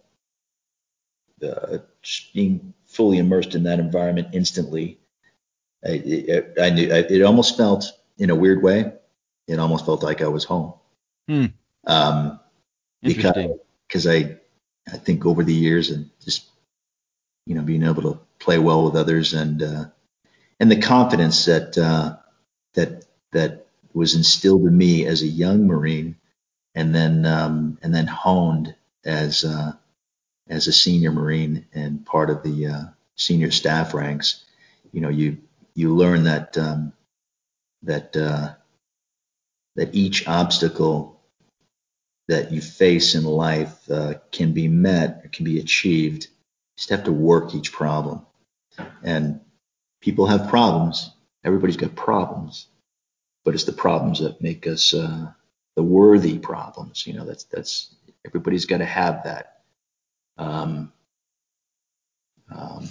uh, 1.44 1.80
just 2.02 2.34
being 2.34 2.74
fully 2.86 3.18
immersed 3.18 3.56
in 3.56 3.64
that 3.64 3.80
environment 3.80 4.30
instantly. 4.34 5.00
I, 5.84 5.90
it, 5.90 6.54
I 6.62 6.70
knew 6.70 6.94
I, 6.94 6.98
it 6.98 7.24
almost 7.24 7.58
felt 7.58 7.86
in 8.18 8.30
a 8.30 8.36
weird 8.36 8.62
way. 8.62 8.94
It 9.48 9.60
almost 9.60 9.86
felt 9.86 10.04
like 10.04 10.22
I 10.22 10.28
was 10.28 10.44
home. 10.44 10.74
Hmm. 11.28 11.46
Um, 11.88 12.40
because 13.02 13.50
because 13.88 14.08
I 14.08 14.38
I 14.92 14.98
think 14.98 15.26
over 15.26 15.44
the 15.44 15.54
years 15.54 15.90
and 15.90 16.10
just 16.24 16.46
you 17.46 17.56
know 17.56 17.62
being 17.62 17.84
able 17.84 18.04
to 18.04 18.20
play 18.40 18.60
well 18.60 18.86
with 18.86 18.96
others 18.96 19.34
and 19.34 19.62
uh, 19.62 19.86
and 20.60 20.72
the 20.72 20.80
confidence 20.80 21.46
that 21.46 21.78
uh, 21.78 22.18
that 22.76 23.06
that 23.32 23.61
was 23.94 24.16
instilled 24.16 24.66
in 24.66 24.78
me 24.78 25.06
as 25.06 25.22
a 25.22 25.28
young 25.28 25.68
Marine 25.68 26.16
and 26.76 26.94
then 26.96 27.26
um, 27.26 27.78
and 27.82 27.94
then 27.94 28.08
honed 28.08 28.76
as 29.06 29.44
uh, 29.44 29.74
as 30.50 30.68
a 30.68 30.74
senior 30.74 31.12
Marine 31.12 31.66
and 31.74 32.06
part 32.06 32.30
of 32.30 32.44
the 32.44 32.68
uh, 32.68 32.84
senior 33.16 33.52
staff 33.52 33.94
ranks. 33.94 34.44
You 34.92 35.02
know 35.02 35.10
you 35.10 35.38
you 35.76 35.96
learn 35.96 36.24
that 36.24 36.58
um, 36.58 36.94
that 37.84 38.16
uh, 38.16 38.54
that 39.76 39.96
each 39.96 40.28
obstacle 40.28 41.20
that 42.28 42.52
you 42.52 42.62
face 42.62 43.16
in 43.16 43.24
life 43.24 43.90
uh, 43.90 44.14
can 44.32 44.54
be 44.54 44.68
met 44.68 45.32
can 45.34 45.46
be 45.46 45.60
achieved. 45.60 46.26
You 46.26 46.30
just 46.78 46.90
have 46.90 47.04
to 47.06 47.12
work 47.12 47.54
each 47.56 47.72
problem. 47.72 48.26
And 49.04 49.42
people 50.02 50.28
have 50.28 50.50
problems. 50.50 51.12
Everybody's 51.44 51.78
got 51.78 51.96
problems, 51.96 52.68
but 53.44 53.54
it's 53.54 53.64
the 53.64 53.74
problems 53.74 54.20
that 54.20 54.42
make 54.42 54.68
us 54.68 54.94
uh, 54.94 55.32
the 55.76 55.84
worthy 55.84 56.40
problems. 56.40 57.06
You 57.06 57.14
know, 57.14 57.26
that's 57.26 57.46
that's 57.46 57.94
everybody's 58.26 58.66
got 58.66 58.80
to 58.80 58.86
have 58.86 59.24
that 59.24 59.62
um, 60.38 60.92
um, 62.54 62.90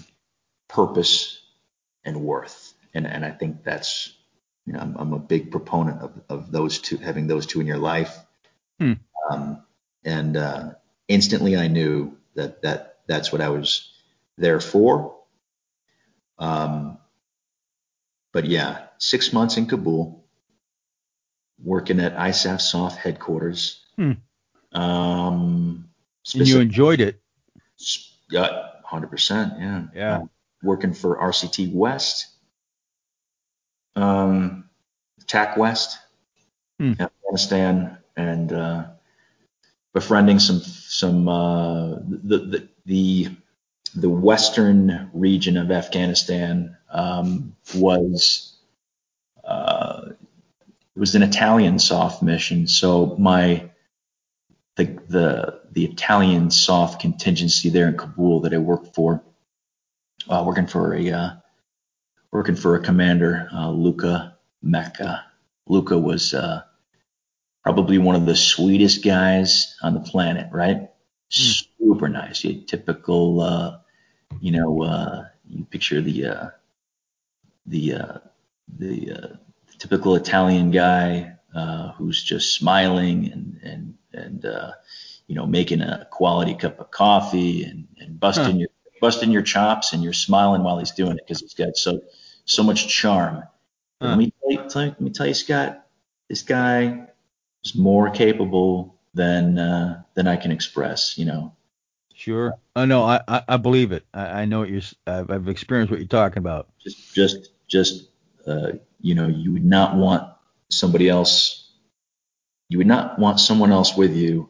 purpose 0.68 1.40
and 2.04 2.22
worth. 2.22 2.74
And 2.94 3.06
and 3.06 3.24
I 3.24 3.30
think 3.30 3.62
that's 3.64 4.12
you 4.66 4.72
know 4.72 4.80
I'm, 4.80 4.96
I'm 4.96 5.12
a 5.12 5.18
big 5.18 5.50
proponent 5.50 6.00
of 6.00 6.20
of 6.28 6.52
those 6.52 6.78
two 6.78 6.96
having 6.96 7.26
those 7.26 7.46
two 7.46 7.60
in 7.60 7.66
your 7.66 7.78
life. 7.78 8.16
Hmm. 8.78 8.94
Um, 9.30 9.62
and 10.04 10.36
uh, 10.36 10.70
instantly 11.08 11.56
I 11.56 11.68
knew 11.68 12.16
that 12.34 12.62
that 12.62 12.98
that's 13.06 13.32
what 13.32 13.40
I 13.40 13.50
was 13.50 13.92
there 14.38 14.60
for. 14.60 15.16
Um, 16.38 16.98
but 18.32 18.46
yeah, 18.46 18.86
six 18.98 19.32
months 19.32 19.56
in 19.56 19.66
Kabul, 19.66 20.19
working 21.62 22.00
at 22.00 22.16
ISAF 22.16 22.60
SOF 22.60 22.96
headquarters. 22.96 23.80
Hmm. 23.96 24.12
Um, 24.72 25.88
And 26.34 26.46
you 26.46 26.60
enjoyed 26.60 27.00
it. 27.00 27.20
yeah, 28.30 28.68
hundred 28.84 29.08
percent. 29.10 29.54
Yeah. 29.58 29.82
Yeah. 29.94 30.16
Uh, 30.18 30.24
working 30.62 30.92
for 30.94 31.18
RCT 31.18 31.72
West, 31.72 32.26
um, 33.96 34.68
TAC 35.26 35.56
West, 35.56 35.98
Hmm. 36.78 36.92
Afghanistan, 36.98 37.98
and 38.16 38.52
uh, 38.52 38.84
befriending 39.92 40.38
some 40.38 40.60
some 40.60 41.28
uh, 41.28 41.90
the, 42.08 42.38
the 42.38 42.68
the 42.86 43.28
the 43.96 44.08
western 44.08 45.10
region 45.12 45.56
of 45.56 45.70
Afghanistan 45.70 46.76
um, 46.90 47.54
was 47.74 48.56
uh, 49.44 49.79
it 51.00 51.08
was 51.08 51.14
an 51.14 51.22
Italian 51.22 51.78
SOF 51.78 52.20
mission. 52.20 52.66
So 52.68 53.16
my 53.18 53.70
the 54.76 54.84
the 55.08 55.60
the 55.72 55.86
Italian 55.86 56.50
SOF 56.50 56.98
contingency 56.98 57.70
there 57.70 57.88
in 57.88 57.96
Kabul 57.96 58.40
that 58.40 58.52
I 58.52 58.58
worked 58.58 58.94
for, 58.94 59.24
uh, 60.28 60.44
working 60.46 60.66
for 60.66 60.94
a 60.94 61.10
uh, 61.10 61.30
working 62.30 62.54
for 62.54 62.76
a 62.76 62.82
commander, 62.82 63.48
uh, 63.50 63.70
Luca 63.70 64.36
Mecca. 64.60 65.24
Luca 65.66 65.96
was 65.96 66.34
uh, 66.34 66.64
probably 67.64 67.96
one 67.96 68.14
of 68.14 68.26
the 68.26 68.36
sweetest 68.36 69.02
guys 69.02 69.78
on 69.82 69.94
the 69.94 70.00
planet, 70.00 70.52
right? 70.52 70.90
Super 71.30 72.10
nice. 72.10 72.44
You 72.44 72.60
typical, 72.60 73.40
uh, 73.40 73.78
you 74.42 74.52
know, 74.52 74.82
uh, 74.82 75.28
you 75.48 75.64
picture 75.64 76.02
the 76.02 76.26
uh, 76.26 76.46
the 77.64 77.94
uh, 77.94 78.18
the 78.68 79.12
uh, 79.12 79.49
typical 79.80 80.14
Italian 80.14 80.70
guy, 80.70 81.32
uh, 81.54 81.92
who's 81.92 82.22
just 82.22 82.54
smiling 82.54 83.32
and 83.32 83.60
and 83.64 83.94
and 84.12 84.44
uh, 84.44 84.72
you 85.26 85.34
know 85.34 85.46
making 85.46 85.80
a 85.80 86.06
quality 86.12 86.54
cup 86.54 86.78
of 86.78 86.92
coffee 86.92 87.64
and, 87.64 87.88
and 87.98 88.20
busting 88.20 88.52
huh. 88.52 88.58
your 88.58 88.68
busting 89.00 89.32
your 89.32 89.42
chops 89.42 89.92
and 89.92 90.04
you're 90.04 90.12
smiling 90.12 90.62
while 90.62 90.78
he's 90.78 90.92
doing 90.92 91.12
it 91.12 91.24
because 91.26 91.40
he's 91.40 91.54
got 91.54 91.76
so 91.76 92.00
so 92.44 92.62
much 92.62 92.86
charm. 92.86 93.42
Huh. 94.00 94.08
Let 94.08 94.18
me 94.18 94.32
tell 94.40 94.50
you, 94.82 94.88
let 94.90 95.00
me 95.00 95.10
tell 95.10 95.26
you, 95.26 95.34
Scott, 95.34 95.86
this 96.28 96.42
guy 96.42 97.06
is 97.64 97.74
more 97.74 98.10
capable 98.10 98.96
than 99.14 99.58
uh, 99.58 100.02
than 100.14 100.28
I 100.28 100.36
can 100.36 100.52
express. 100.52 101.18
You 101.18 101.24
know. 101.24 101.56
Sure. 102.14 102.52
Oh 102.76 102.84
no, 102.84 103.02
I 103.02 103.20
I, 103.26 103.42
I 103.48 103.56
believe 103.56 103.92
it. 103.92 104.04
I, 104.12 104.42
I 104.42 104.44
know 104.44 104.60
what 104.60 104.68
you're. 104.68 104.82
I've, 105.06 105.30
I've 105.30 105.48
experienced 105.48 105.90
what 105.90 105.98
you're 106.00 106.06
talking 106.06 106.38
about. 106.38 106.68
Just 106.78 107.14
just 107.14 107.50
just 107.66 108.10
uh, 108.50 108.72
you 109.00 109.14
know, 109.14 109.28
you 109.28 109.52
would 109.52 109.64
not 109.64 109.96
want 109.96 110.30
somebody 110.68 111.08
else. 111.08 111.70
You 112.68 112.78
would 112.78 112.86
not 112.86 113.18
want 113.18 113.40
someone 113.40 113.72
else 113.72 113.96
with 113.96 114.14
you. 114.14 114.48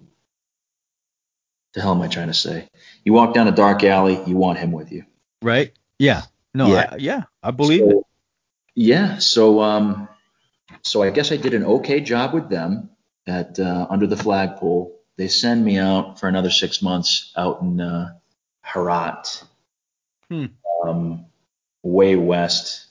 The 1.74 1.82
hell 1.82 1.92
am 1.92 2.02
I 2.02 2.08
trying 2.08 2.28
to 2.28 2.34
say? 2.34 2.68
You 3.04 3.12
walk 3.12 3.34
down 3.34 3.46
a 3.46 3.52
dark 3.52 3.84
alley, 3.84 4.20
you 4.26 4.36
want 4.36 4.58
him 4.58 4.72
with 4.72 4.90
you. 4.90 5.04
Right. 5.42 5.72
Yeah. 5.98 6.22
No. 6.52 6.66
Yeah. 6.68 6.88
I, 6.92 6.96
yeah. 6.96 7.22
I 7.42 7.50
believe 7.52 7.80
so, 7.80 7.90
it. 7.90 8.04
Yeah. 8.74 9.18
So 9.18 9.60
um, 9.60 10.08
so 10.82 11.02
I 11.02 11.10
guess 11.10 11.32
I 11.32 11.36
did 11.36 11.54
an 11.54 11.64
okay 11.64 12.00
job 12.00 12.34
with 12.34 12.48
them 12.48 12.90
at 13.26 13.58
uh, 13.58 13.86
under 13.88 14.06
the 14.06 14.16
flagpole. 14.16 14.96
They 15.16 15.28
send 15.28 15.64
me 15.64 15.78
out 15.78 16.18
for 16.18 16.28
another 16.28 16.50
six 16.50 16.82
months 16.82 17.32
out 17.36 17.60
in 17.60 17.80
uh, 17.80 18.14
Herat, 18.62 19.44
hmm. 20.30 20.46
um, 20.82 21.26
way 21.82 22.16
west, 22.16 22.89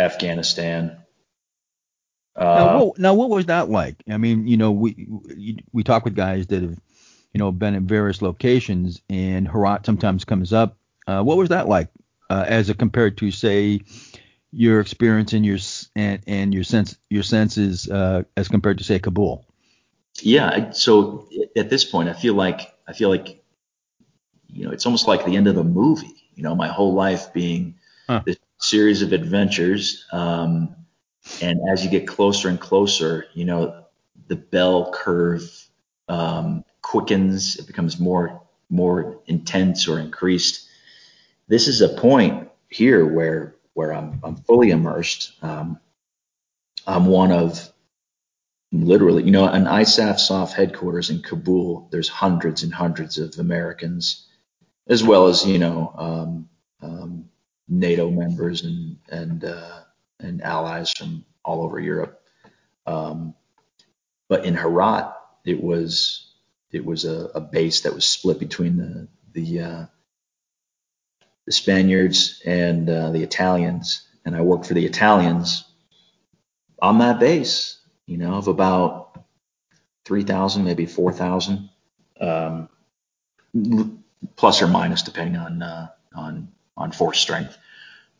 Afghanistan. 0.00 0.96
Uh, 2.34 2.44
now, 2.44 2.84
what, 2.84 2.98
now, 2.98 3.14
what 3.14 3.30
was 3.30 3.46
that 3.46 3.68
like? 3.68 3.96
I 4.08 4.16
mean, 4.16 4.46
you 4.46 4.56
know, 4.56 4.70
we 4.72 5.58
we 5.72 5.82
talk 5.84 6.04
with 6.04 6.14
guys 6.14 6.46
that 6.48 6.62
have, 6.62 6.78
you 7.32 7.38
know, 7.38 7.52
been 7.52 7.74
in 7.74 7.86
various 7.86 8.22
locations, 8.22 9.02
and 9.10 9.46
Herat 9.46 9.84
sometimes 9.84 10.24
comes 10.24 10.52
up. 10.52 10.78
Uh, 11.06 11.22
what 11.22 11.36
was 11.36 11.50
that 11.50 11.68
like, 11.68 11.88
uh, 12.30 12.44
as 12.46 12.72
compared 12.72 13.18
to, 13.18 13.30
say, 13.30 13.80
your 14.52 14.80
experience 14.80 15.32
and 15.32 15.44
your 15.44 15.58
and, 15.96 16.22
and 16.26 16.54
your 16.54 16.64
sense 16.64 16.96
your 17.10 17.22
senses 17.22 17.88
uh, 17.90 18.22
as 18.36 18.48
compared 18.48 18.78
to 18.78 18.84
say 18.84 18.98
Kabul? 18.98 19.44
Yeah, 20.22 20.70
so 20.70 21.28
at 21.56 21.70
this 21.70 21.84
point, 21.84 22.08
I 22.08 22.14
feel 22.14 22.34
like 22.34 22.72
I 22.86 22.92
feel 22.92 23.10
like 23.10 23.42
you 24.48 24.64
know 24.64 24.70
it's 24.70 24.86
almost 24.86 25.06
like 25.06 25.24
the 25.24 25.36
end 25.36 25.46
of 25.48 25.56
a 25.56 25.64
movie. 25.64 26.14
You 26.34 26.44
know, 26.44 26.54
my 26.54 26.68
whole 26.68 26.94
life 26.94 27.32
being 27.32 27.74
huh. 28.06 28.22
this 28.24 28.38
series 28.60 29.02
of 29.02 29.12
adventures, 29.12 30.04
um, 30.12 30.74
and 31.42 31.60
as 31.70 31.84
you 31.84 31.90
get 31.90 32.06
closer 32.06 32.48
and 32.48 32.60
closer, 32.60 33.26
you 33.34 33.44
know, 33.44 33.84
the 34.28 34.36
bell 34.36 34.92
curve 34.92 35.42
um, 36.08 36.64
quickens. 36.82 37.56
It 37.56 37.66
becomes 37.66 37.98
more 37.98 38.42
more 38.68 39.20
intense 39.26 39.88
or 39.88 39.98
increased. 39.98 40.68
This 41.48 41.66
is 41.68 41.80
a 41.80 41.88
point 41.88 42.48
here 42.68 43.06
where 43.06 43.56
where 43.74 43.92
I'm, 43.92 44.20
I'm 44.22 44.36
fully 44.36 44.70
immersed. 44.70 45.32
Um, 45.42 45.78
I'm 46.86 47.06
one 47.06 47.32
of 47.32 47.68
literally, 48.72 49.24
you 49.24 49.30
know, 49.30 49.46
an 49.46 49.64
ISAF 49.64 50.18
SOF 50.18 50.52
headquarters 50.52 51.10
in 51.10 51.22
Kabul. 51.22 51.88
There's 51.90 52.08
hundreds 52.08 52.62
and 52.62 52.72
hundreds 52.72 53.18
of 53.18 53.38
Americans, 53.38 54.26
as 54.88 55.02
well 55.02 55.28
as 55.28 55.46
you 55.46 55.58
know 55.58 55.92
um, 55.96 56.48
um, 56.82 57.28
NATO 57.70 58.10
members 58.10 58.64
and 58.64 58.98
and 59.10 59.44
uh, 59.44 59.80
and 60.18 60.42
allies 60.42 60.92
from 60.92 61.24
all 61.44 61.62
over 61.62 61.78
Europe. 61.80 62.20
Um, 62.86 63.34
but 64.28 64.44
in 64.44 64.54
Herat, 64.54 65.14
it 65.44 65.62
was 65.62 66.32
it 66.72 66.84
was 66.84 67.04
a, 67.04 67.30
a, 67.34 67.40
base 67.40 67.80
that 67.82 67.94
was 67.94 68.04
split 68.04 68.38
between 68.38 68.76
the 68.76 69.08
the 69.32 69.60
uh, 69.60 69.86
the 71.46 71.52
Spaniards 71.52 72.42
and 72.44 72.90
uh, 72.90 73.10
the 73.10 73.22
Italians, 73.22 74.06
and 74.24 74.36
I 74.36 74.40
worked 74.42 74.66
for 74.66 74.74
the 74.74 74.86
Italians 74.86 75.64
on 76.82 76.98
that 76.98 77.20
base, 77.20 77.78
you 78.06 78.16
know, 78.16 78.34
of 78.34 78.48
about 78.48 79.22
3,000, 80.06 80.64
maybe 80.64 80.86
4,000, 80.86 81.68
um, 82.20 82.68
plus 84.36 84.62
or 84.62 84.68
minus 84.68 85.02
depending 85.02 85.36
on 85.36 85.62
uh, 85.62 85.88
on 86.14 86.48
on 86.76 86.92
force 86.92 87.20
strength. 87.20 87.56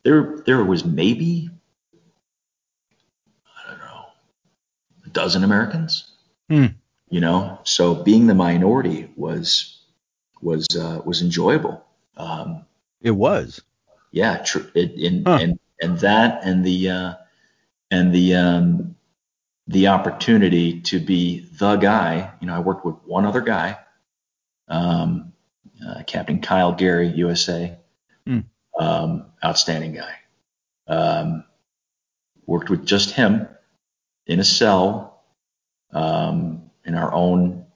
There 0.03 0.39
there 0.47 0.65
was 0.65 0.85
maybe 0.85 1.51
I 3.47 3.71
don't 3.71 3.79
know 3.79 4.05
a 5.07 5.09
dozen 5.11 5.45
Americans. 5.45 6.11
Hmm. 6.49 6.67
You 7.09 7.21
know, 7.21 7.59
so 7.65 7.95
being 7.95 8.27
the 8.27 8.35
minority 8.35 9.11
was 9.17 9.81
was 10.41 10.67
uh, 10.77 11.01
was 11.05 11.23
enjoyable. 11.23 11.85
Um, 12.17 12.65
it 13.01 13.13
was. 13.13 13.63
Yeah, 14.13 14.39
tr- 14.39 14.69
it, 14.75 14.93
in, 14.93 15.25
huh. 15.25 15.39
and 15.41 15.59
and 15.81 15.99
that 16.01 16.45
and 16.45 16.65
the 16.65 16.91
uh, 16.91 17.15
and 17.91 18.15
the 18.15 18.35
um, 18.35 18.97
the 19.67 19.89
opportunity 19.89 20.81
to 20.83 21.01
be 21.01 21.41
the 21.59 21.77
guy. 21.77 22.33
You 22.41 22.47
know, 22.47 22.55
I 22.55 22.61
worked 22.61 22.85
with 22.85 22.97
one 23.05 23.25
other 23.25 23.41
guy, 23.41 23.79
um, 24.69 25.33
uh, 25.87 26.03
Captain 26.07 26.41
Kyle 26.41 26.73
Gary, 26.73 27.09
USA, 27.09 27.77
mm. 28.27 28.45
Um, 28.81 29.27
outstanding 29.45 29.95
guy. 29.95 30.15
Um, 30.89 31.45
worked 32.47 32.71
with 32.71 32.85
just 32.85 33.13
him 33.13 33.47
in 34.27 34.41
a 34.41 34.45
cell 34.45 35.23
um, 35.93 36.71
in 36.85 36.95
our 36.95 37.13
own 37.13 37.67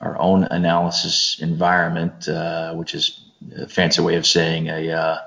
our 0.00 0.18
own 0.20 0.44
analysis 0.44 1.38
environment, 1.40 2.28
uh, 2.28 2.74
which 2.74 2.94
is 2.94 3.24
a 3.56 3.68
fancy 3.68 4.02
way 4.02 4.16
of 4.16 4.26
saying 4.26 4.68
a, 4.68 4.90
uh, 4.90 5.18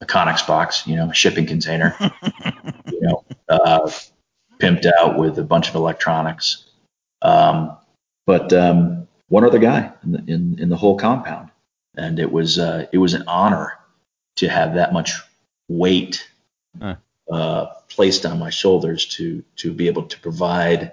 a 0.00 0.06
Conex 0.06 0.44
box, 0.44 0.84
you 0.84 0.96
know, 0.96 1.12
shipping 1.12 1.46
container, 1.46 1.94
you 2.90 3.00
know, 3.02 3.24
uh, 3.48 3.88
pimped 4.58 4.84
out 4.98 5.16
with 5.16 5.38
a 5.38 5.44
bunch 5.44 5.68
of 5.68 5.76
electronics. 5.76 6.64
Um, 7.22 7.76
but 8.26 8.52
um, 8.52 9.06
one 9.28 9.44
other 9.44 9.60
guy 9.60 9.92
in 10.02 10.10
the, 10.10 10.18
in, 10.26 10.58
in 10.58 10.68
the 10.70 10.76
whole 10.76 10.98
compound, 10.98 11.50
and 11.96 12.18
it 12.18 12.32
was 12.32 12.58
uh, 12.58 12.86
it 12.90 12.98
was 12.98 13.14
an 13.14 13.22
honor 13.28 13.78
to 14.36 14.48
have 14.48 14.74
that 14.74 14.92
much 14.92 15.12
weight 15.68 16.28
uh, 17.30 17.66
placed 17.88 18.24
on 18.24 18.38
my 18.38 18.50
shoulders 18.50 19.06
to 19.06 19.42
to 19.56 19.72
be 19.72 19.88
able 19.88 20.04
to 20.04 20.20
provide 20.20 20.92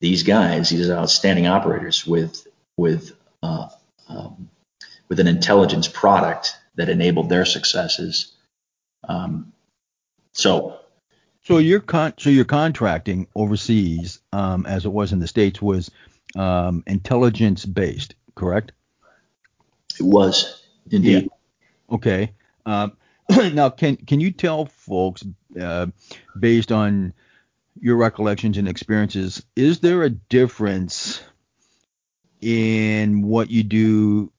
these 0.00 0.22
guys, 0.22 0.70
these 0.70 0.90
outstanding 0.90 1.46
operators, 1.46 2.06
with 2.06 2.46
with 2.76 3.16
uh, 3.42 3.68
um, 4.08 4.48
with 5.08 5.20
an 5.20 5.26
intelligence 5.26 5.88
product 5.88 6.56
that 6.76 6.88
enabled 6.88 7.28
their 7.28 7.44
successes. 7.44 8.32
Um, 9.08 9.52
so, 10.32 10.78
so 11.42 11.58
your 11.58 11.80
con- 11.80 12.14
so 12.18 12.30
your 12.30 12.44
contracting 12.44 13.26
overseas, 13.34 14.20
um, 14.32 14.66
as 14.66 14.84
it 14.84 14.92
was 14.92 15.12
in 15.12 15.18
the 15.18 15.26
states, 15.26 15.60
was 15.60 15.90
um, 16.36 16.84
intelligence 16.86 17.64
based, 17.64 18.14
correct? 18.34 18.72
It 19.98 20.04
was 20.04 20.62
indeed. 20.90 21.24
Yeah. 21.24 21.94
Okay. 21.94 22.32
Uh, 22.68 22.88
now, 23.54 23.70
can 23.70 23.96
can 23.96 24.20
you 24.20 24.30
tell 24.30 24.66
folks, 24.66 25.24
uh, 25.58 25.86
based 26.38 26.70
on 26.70 27.14
your 27.80 27.96
recollections 27.96 28.58
and 28.58 28.68
experiences, 28.68 29.42
is 29.56 29.80
there 29.80 30.02
a 30.02 30.10
difference 30.10 31.22
in 32.42 33.22
what 33.22 33.50
you 33.50 33.62
do 33.62 34.30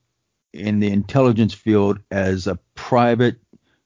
in 0.54 0.80
the 0.80 0.92
intelligence 0.92 1.54
field 1.54 2.00
as 2.12 2.46
a 2.46 2.60
private 2.76 3.38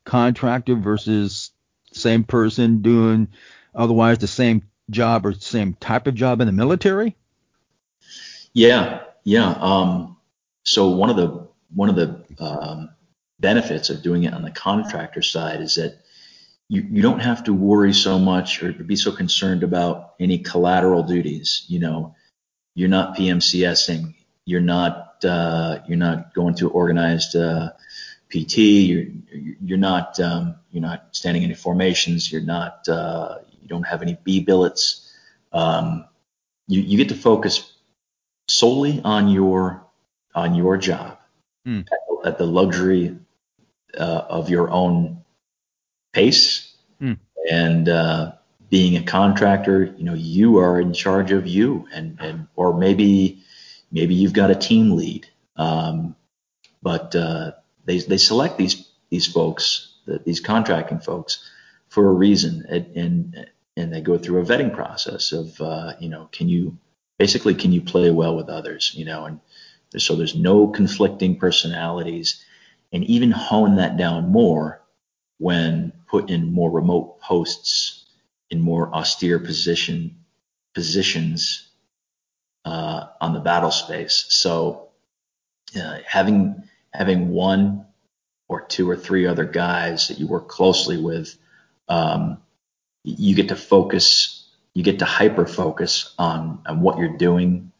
contractor 0.03 0.75
versus 0.75 1.51
same 1.93 2.23
person 2.23 2.81
doing 2.81 3.29
otherwise 3.73 4.17
the 4.17 4.27
same 4.27 4.63
job 4.89 5.25
or 5.25 5.33
same 5.33 5.73
type 5.75 6.05
of 6.05 6.15
job 6.15 6.41
in 6.41 6.47
the 6.47 6.53
military? 6.53 7.15
Yeah, 8.51 9.03
yeah. 9.23 9.51
Um, 9.51 10.17
so 10.63 10.89
one 10.89 11.09
of 11.09 11.15
the 11.15 11.47
one 11.73 11.89
of 11.89 11.95
the 11.95 12.23
um, 12.39 12.89
benefits 13.39 13.89
of 13.89 14.01
doing 14.01 14.23
it 14.23 14.33
on 14.33 14.41
the 14.41 14.51
contractor 14.51 15.21
side 15.21 15.61
is 15.61 15.75
that 15.75 15.97
you, 16.69 16.85
you 16.89 17.01
don't 17.01 17.19
have 17.19 17.43
to 17.43 17.53
worry 17.53 17.93
so 17.93 18.17
much 18.17 18.63
or 18.63 18.71
be 18.71 18.95
so 18.95 19.11
concerned 19.11 19.63
about 19.63 20.13
any 20.19 20.39
collateral 20.39 21.03
duties. 21.03 21.65
You 21.67 21.79
know, 21.79 22.15
you're 22.75 22.89
not 22.89 23.15
PMCSing, 23.15 24.15
you're 24.45 24.61
not 24.61 25.23
uh, 25.23 25.79
you're 25.87 25.97
not 25.97 26.33
going 26.33 26.55
to 26.55 26.69
organized 26.69 27.35
uh, 27.35 27.71
PT, 28.31 28.57
you're 28.57 29.05
you're 29.63 29.77
not 29.77 30.19
um, 30.19 30.55
you're 30.71 30.81
not 30.81 31.07
standing 31.11 31.43
any 31.43 31.53
formations, 31.53 32.31
you're 32.31 32.41
not 32.41 32.87
uh, 32.89 33.39
you 33.61 33.67
don't 33.67 33.83
have 33.83 34.01
any 34.01 34.17
B 34.23 34.39
billets. 34.39 35.11
Um, 35.51 36.05
you 36.67 36.81
you 36.81 36.97
get 36.97 37.09
to 37.09 37.15
focus 37.15 37.73
solely 38.47 39.01
on 39.03 39.27
your 39.27 39.85
on 40.35 40.55
your 40.55 40.77
job 40.77 41.19
mm. 41.67 41.81
at, 41.81 42.27
at, 42.27 42.37
the 42.37 42.45
luxury 42.45 43.15
uh, 43.97 44.25
of 44.29 44.49
your 44.49 44.69
own 44.69 45.23
pace 46.13 46.73
mm. 47.01 47.17
and 47.49 47.89
uh, 47.89 48.33
being 48.69 48.97
a 48.97 49.03
contractor, 49.03 49.93
you 49.97 50.03
know, 50.03 50.13
you 50.13 50.57
are 50.57 50.79
in 50.79 50.93
charge 50.93 51.31
of 51.31 51.47
you, 51.47 51.87
and 51.93 52.17
and 52.19 52.47
or 52.55 52.75
maybe 52.75 53.43
maybe 53.91 54.15
you've 54.15 54.33
got 54.33 54.51
a 54.51 54.55
team 54.55 54.91
lead, 54.91 55.27
um, 55.55 56.15
but 56.81 57.15
uh, 57.15 57.51
they 57.85 57.99
they 57.99 58.17
select 58.17 58.57
these 58.57 58.89
these 59.09 59.27
folks, 59.27 59.93
these 60.25 60.39
contracting 60.39 60.99
folks, 60.99 61.49
for 61.89 62.07
a 62.07 62.13
reason, 62.13 62.65
and 62.67 62.85
and, 62.95 63.49
and 63.77 63.93
they 63.93 64.01
go 64.01 64.17
through 64.17 64.41
a 64.41 64.45
vetting 64.45 64.73
process 64.73 65.31
of 65.31 65.61
uh, 65.61 65.93
you 65.99 66.09
know, 66.09 66.27
can 66.31 66.49
you 66.49 66.77
basically 67.19 67.53
can 67.53 67.71
you 67.71 67.81
play 67.81 68.09
well 68.09 68.35
with 68.35 68.49
others, 68.49 68.91
you 68.95 69.05
know, 69.05 69.25
and 69.25 69.39
so 69.97 70.15
there's 70.15 70.35
no 70.35 70.67
conflicting 70.67 71.37
personalities, 71.37 72.43
and 72.93 73.03
even 73.05 73.31
hone 73.31 73.75
that 73.77 73.97
down 73.97 74.29
more 74.29 74.81
when 75.39 75.91
put 76.07 76.29
in 76.29 76.53
more 76.53 76.69
remote 76.69 77.19
posts 77.19 78.05
in 78.49 78.61
more 78.61 78.93
austere 78.93 79.39
position 79.39 80.15
positions 80.75 81.67
uh, 82.65 83.07
on 83.19 83.33
the 83.33 83.39
battle 83.39 83.71
space. 83.71 84.25
So 84.29 84.89
uh, 85.75 85.97
having 86.05 86.63
having 86.93 87.29
one 87.29 87.85
or 88.47 88.61
two 88.61 88.89
or 88.89 88.95
three 88.95 89.25
other 89.25 89.45
guys 89.45 90.07
that 90.07 90.19
you 90.19 90.27
work 90.27 90.47
closely 90.47 90.97
with, 90.97 91.35
um, 91.89 92.37
you 93.03 93.35
get 93.35 93.49
to 93.49 93.55
focus, 93.55 94.47
you 94.73 94.83
get 94.83 94.99
to 94.99 95.05
hyper 95.05 95.47
focus 95.47 96.13
on 96.19 96.61
on 96.67 96.81
what 96.81 96.99
you're 96.99 97.17
doing, 97.17 97.71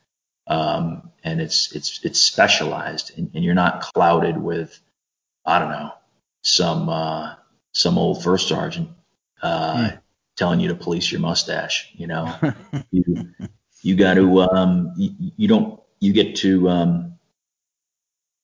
um, 0.48 1.12
and 1.24 1.40
it's 1.40 1.72
it's 1.76 2.00
it's 2.04 2.20
specialized, 2.20 3.18
and, 3.18 3.32
and, 3.36 3.44
you're 3.44 3.54
not 3.54 3.82
clouded 3.82 4.38
with 4.38 4.80
I 5.46 5.60
don't 5.60 5.70
know 5.70 5.92
some 6.42 6.90
uh, 6.90 7.36
some 7.72 7.98
old 7.98 8.24
first 8.24 8.48
sergeant. 8.48 8.90
Uh, 9.42 9.90
hmm 9.90 9.96
telling 10.36 10.60
you 10.60 10.70
to 10.70 10.76
police 10.76 11.12
your 11.12 11.22
mustache. 11.22 11.90
You 11.94 12.08
know, 12.08 12.36
you 12.92 13.34
you 13.82 13.96
got 13.96 14.16
to 14.16 14.42
um, 14.42 14.94
you, 14.98 15.32
you, 15.38 15.48
don't 15.48 15.80
you 16.00 16.14
get 16.14 16.36
to 16.38 16.70
um, 16.70 17.16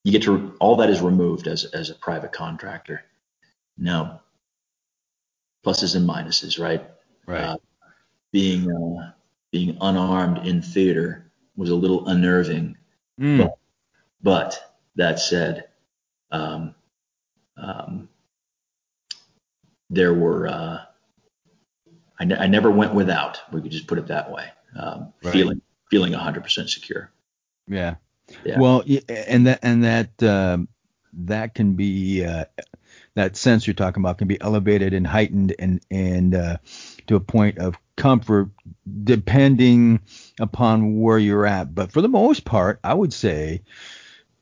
you 0.04 0.12
get 0.12 0.24
to 0.24 0.56
all 0.60 0.76
that 0.78 0.90
is 0.90 1.02
removed 1.02 1.48
as 1.48 1.66
as 1.66 1.90
a 1.90 1.96
private 1.96 2.32
contractor. 2.32 3.04
Now, 3.78 4.22
pluses 5.66 5.96
and 5.96 6.08
minuses, 6.08 6.60
right? 6.60 6.90
Right. 7.26 7.42
Uh, 7.42 7.58
being 8.32 8.70
uh, 8.72 9.14
being 9.52 9.78
unarmed 9.82 10.46
in 10.46 10.62
theater 10.62 11.32
was 11.56 11.70
a 11.70 11.76
little 11.76 12.08
unnerving, 12.08 12.78
mm. 13.20 13.38
but, 13.38 13.58
but 14.22 14.76
that 14.96 15.20
said, 15.20 15.68
um, 16.32 16.76
um, 17.62 18.10
there 19.90 20.14
were 20.14 20.48
uh, 20.48 20.80
I, 22.20 22.26
ne- 22.26 22.38
I 22.38 22.48
never 22.48 22.70
went 22.70 22.94
without. 22.94 23.42
We 23.52 23.62
could 23.62 23.72
just 23.72 23.88
put 23.88 23.98
it 23.98 24.08
that 24.08 24.32
way. 24.32 24.46
Um, 24.78 25.14
right. 25.24 25.34
Feeling 25.34 25.62
feeling 25.90 26.14
100% 26.14 26.70
secure. 26.70 27.12
Yeah. 27.68 27.96
yeah. 28.46 28.60
Well, 28.60 28.84
and 29.10 29.48
that 29.48 29.60
and 29.64 29.84
that 29.84 30.24
um, 30.24 30.68
that 31.14 31.56
can 31.56 31.74
be 31.74 32.24
uh, 32.24 32.46
that 33.16 33.36
sense 33.36 33.66
you're 33.66 33.74
talking 33.74 34.04
about 34.04 34.18
can 34.18 34.28
be 34.28 34.40
elevated 34.40 34.94
and 34.94 35.08
heightened 35.08 35.56
and 35.58 35.82
and 35.90 36.36
uh, 36.36 36.58
to 37.08 37.16
a 37.16 37.20
point 37.20 37.58
of 37.58 37.76
comfort 37.96 38.50
depending 39.04 40.02
upon 40.40 41.00
where 41.00 41.18
you're 41.18 41.46
at. 41.46 41.74
But 41.74 41.92
for 41.92 42.02
the 42.02 42.08
most 42.08 42.46
part, 42.46 42.80
I 42.84 42.94
would 42.94 43.14
say 43.14 43.64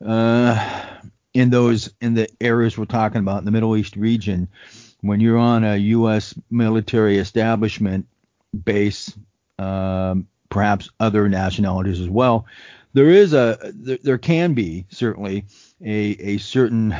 uh, 0.05 0.85
in 1.33 1.49
those 1.49 1.91
in 2.01 2.13
the 2.13 2.27
areas 2.41 2.77
we're 2.77 2.85
talking 2.85 3.19
about 3.19 3.39
in 3.39 3.45
the 3.45 3.51
Middle 3.51 3.75
East 3.75 3.95
region, 3.95 4.47
when 5.01 5.19
you're 5.19 5.37
on 5.37 5.63
a 5.63 5.75
U.S. 5.77 6.33
military 6.49 7.17
establishment 7.17 8.07
base, 8.63 9.17
um, 9.59 10.27
perhaps 10.49 10.89
other 10.99 11.29
nationalities 11.29 11.99
as 11.99 12.09
well, 12.09 12.45
there 12.93 13.09
is 13.09 13.33
a 13.33 13.71
there, 13.73 13.99
there 14.01 14.17
can 14.17 14.53
be 14.53 14.85
certainly 14.89 15.45
a 15.83 16.17
a 16.19 16.37
certain 16.37 16.95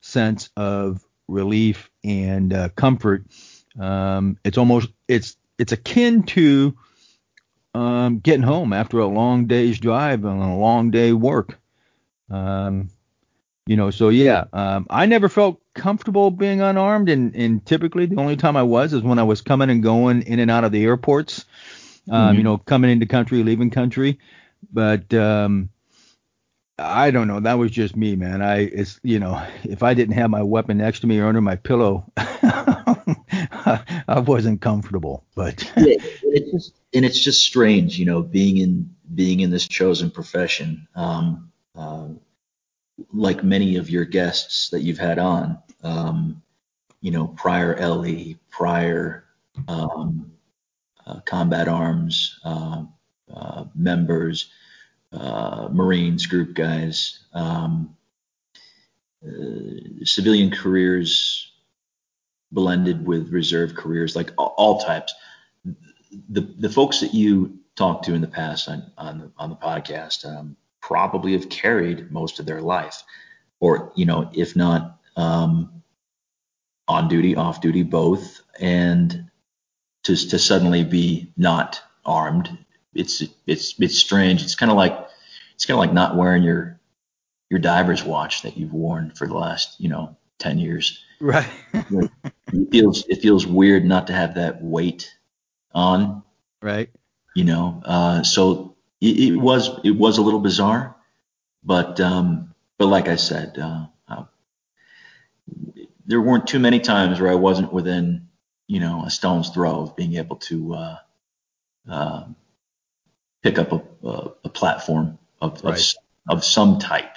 sense 0.00 0.50
of 0.56 1.04
relief 1.28 1.90
and 2.02 2.52
uh, 2.52 2.68
comfort. 2.70 3.24
Um, 3.78 4.38
it's 4.44 4.58
almost 4.58 4.88
it's 5.08 5.36
it's 5.58 5.72
akin 5.72 6.24
to 6.24 6.76
um, 7.74 8.18
getting 8.18 8.42
home 8.42 8.72
after 8.72 8.98
a 8.98 9.06
long 9.06 9.46
day's 9.46 9.78
drive 9.78 10.24
and 10.24 10.42
a 10.42 10.54
long 10.54 10.90
day 10.90 11.12
work. 11.12 11.58
Um, 12.30 12.90
you 13.70 13.76
know, 13.76 13.92
so 13.92 14.08
yeah, 14.08 14.46
um, 14.52 14.88
I 14.90 15.06
never 15.06 15.28
felt 15.28 15.60
comfortable 15.74 16.32
being 16.32 16.60
unarmed, 16.60 17.08
and, 17.08 17.36
and 17.36 17.64
typically 17.64 18.04
the 18.04 18.16
only 18.16 18.34
time 18.34 18.56
I 18.56 18.64
was 18.64 18.92
is 18.92 19.00
when 19.00 19.20
I 19.20 19.22
was 19.22 19.42
coming 19.42 19.70
and 19.70 19.80
going 19.80 20.22
in 20.22 20.40
and 20.40 20.50
out 20.50 20.64
of 20.64 20.72
the 20.72 20.82
airports. 20.82 21.44
Um, 22.10 22.30
mm-hmm. 22.30 22.38
You 22.38 22.42
know, 22.42 22.58
coming 22.58 22.90
into 22.90 23.06
country, 23.06 23.44
leaving 23.44 23.70
country, 23.70 24.18
but 24.72 25.14
um, 25.14 25.68
I 26.80 27.12
don't 27.12 27.28
know. 27.28 27.38
That 27.38 27.60
was 27.60 27.70
just 27.70 27.94
me, 27.94 28.16
man. 28.16 28.42
I 28.42 28.62
it's 28.62 28.98
you 29.04 29.20
know, 29.20 29.40
if 29.62 29.84
I 29.84 29.94
didn't 29.94 30.16
have 30.16 30.30
my 30.30 30.42
weapon 30.42 30.78
next 30.78 30.98
to 31.00 31.06
me 31.06 31.20
or 31.20 31.28
under 31.28 31.40
my 31.40 31.54
pillow, 31.54 32.10
I 32.16 34.24
wasn't 34.26 34.62
comfortable. 34.62 35.22
But 35.36 35.62
yeah, 35.76 35.94
it's 36.24 36.50
just 36.50 36.74
and 36.92 37.04
it's 37.04 37.20
just 37.20 37.44
strange, 37.44 38.00
you 38.00 38.04
know, 38.04 38.20
being 38.20 38.56
in 38.56 38.96
being 39.14 39.38
in 39.38 39.50
this 39.50 39.68
chosen 39.68 40.10
profession. 40.10 40.88
Um, 40.96 41.52
uh, 41.76 42.08
like 43.12 43.42
many 43.44 43.76
of 43.76 43.90
your 43.90 44.04
guests 44.04 44.70
that 44.70 44.80
you've 44.80 44.98
had 44.98 45.18
on, 45.18 45.58
um, 45.82 46.42
you 47.00 47.10
know, 47.10 47.28
prior 47.28 47.76
LE, 47.80 48.34
prior 48.50 49.24
um, 49.68 50.32
uh, 51.06 51.20
combat 51.20 51.68
arms 51.68 52.38
uh, 52.44 52.84
uh, 53.34 53.64
members, 53.74 54.50
uh, 55.12 55.68
Marines 55.72 56.26
group 56.26 56.54
guys, 56.54 57.20
um, 57.32 57.96
uh, 59.26 60.04
civilian 60.04 60.50
careers 60.50 61.52
blended 62.52 63.06
with 63.06 63.32
reserve 63.32 63.74
careers, 63.74 64.16
like 64.16 64.32
all, 64.38 64.54
all, 64.56 64.80
types. 64.80 65.14
The 66.30 66.40
the 66.58 66.70
folks 66.70 67.00
that 67.00 67.14
you 67.14 67.58
talked 67.76 68.04
to 68.06 68.14
in 68.14 68.20
the 68.20 68.26
past 68.26 68.68
on 68.68 68.90
on 68.98 69.18
the, 69.18 69.32
on 69.36 69.50
the 69.50 69.56
podcast, 69.56 70.24
um, 70.24 70.56
probably 70.80 71.32
have 71.32 71.48
carried 71.48 72.10
most 72.10 72.40
of 72.40 72.46
their 72.46 72.60
life, 72.60 73.02
or 73.60 73.92
you 73.96 74.06
know, 74.06 74.30
if 74.32 74.56
not 74.56 74.98
um, 75.16 75.82
on 76.88 77.08
duty, 77.08 77.36
off 77.36 77.60
duty, 77.60 77.82
both, 77.82 78.40
and 78.58 79.30
to 80.04 80.16
to 80.16 80.38
suddenly 80.38 80.84
be 80.84 81.32
not 81.36 81.80
armed, 82.04 82.56
it's 82.94 83.22
it's 83.46 83.74
it's 83.78 83.98
strange. 83.98 84.42
It's 84.42 84.54
kind 84.54 84.70
of 84.70 84.76
like 84.76 84.98
it's 85.54 85.66
kind 85.66 85.76
of 85.76 85.80
like 85.80 85.92
not 85.92 86.16
wearing 86.16 86.42
your 86.42 86.80
your 87.50 87.60
diver's 87.60 88.04
watch 88.04 88.42
that 88.42 88.56
you've 88.56 88.72
worn 88.72 89.10
for 89.10 89.26
the 89.26 89.34
last 89.34 89.80
you 89.80 89.88
know 89.88 90.16
10 90.38 90.58
years. 90.58 91.04
Right. 91.20 91.48
it 91.74 92.70
feels 92.70 93.04
it 93.08 93.20
feels 93.20 93.46
weird 93.46 93.84
not 93.84 94.06
to 94.08 94.12
have 94.12 94.34
that 94.34 94.62
weight 94.62 95.14
on. 95.72 96.22
Right. 96.62 96.90
You 97.36 97.44
know, 97.44 97.82
uh, 97.84 98.22
so 98.22 98.69
it, 99.00 99.32
it, 99.32 99.36
was 99.36 99.70
it 99.84 99.92
was 99.92 100.18
a 100.18 100.22
little 100.22 100.40
bizarre, 100.40 100.96
but 101.64 102.00
um, 102.00 102.54
but 102.78 102.86
like 102.86 103.08
I 103.08 103.16
said, 103.16 103.58
uh, 103.58 103.86
uh, 104.08 104.24
there 106.06 106.20
weren't 106.20 106.46
too 106.46 106.58
many 106.58 106.80
times 106.80 107.20
where 107.20 107.30
I 107.30 107.36
wasn't 107.36 107.72
within 107.72 108.28
you 108.66 108.80
know 108.80 109.04
a 109.04 109.10
stone's 109.10 109.50
throw 109.50 109.82
of 109.82 109.96
being 109.96 110.14
able 110.16 110.36
to 110.36 110.74
uh, 110.74 110.96
uh, 111.88 112.24
pick 113.42 113.58
up 113.58 113.72
a, 113.72 113.82
a, 114.06 114.32
a 114.44 114.48
platform 114.48 115.18
of, 115.40 115.62
right. 115.64 115.94
of, 116.28 116.38
of 116.38 116.44
some 116.44 116.78
type. 116.78 117.16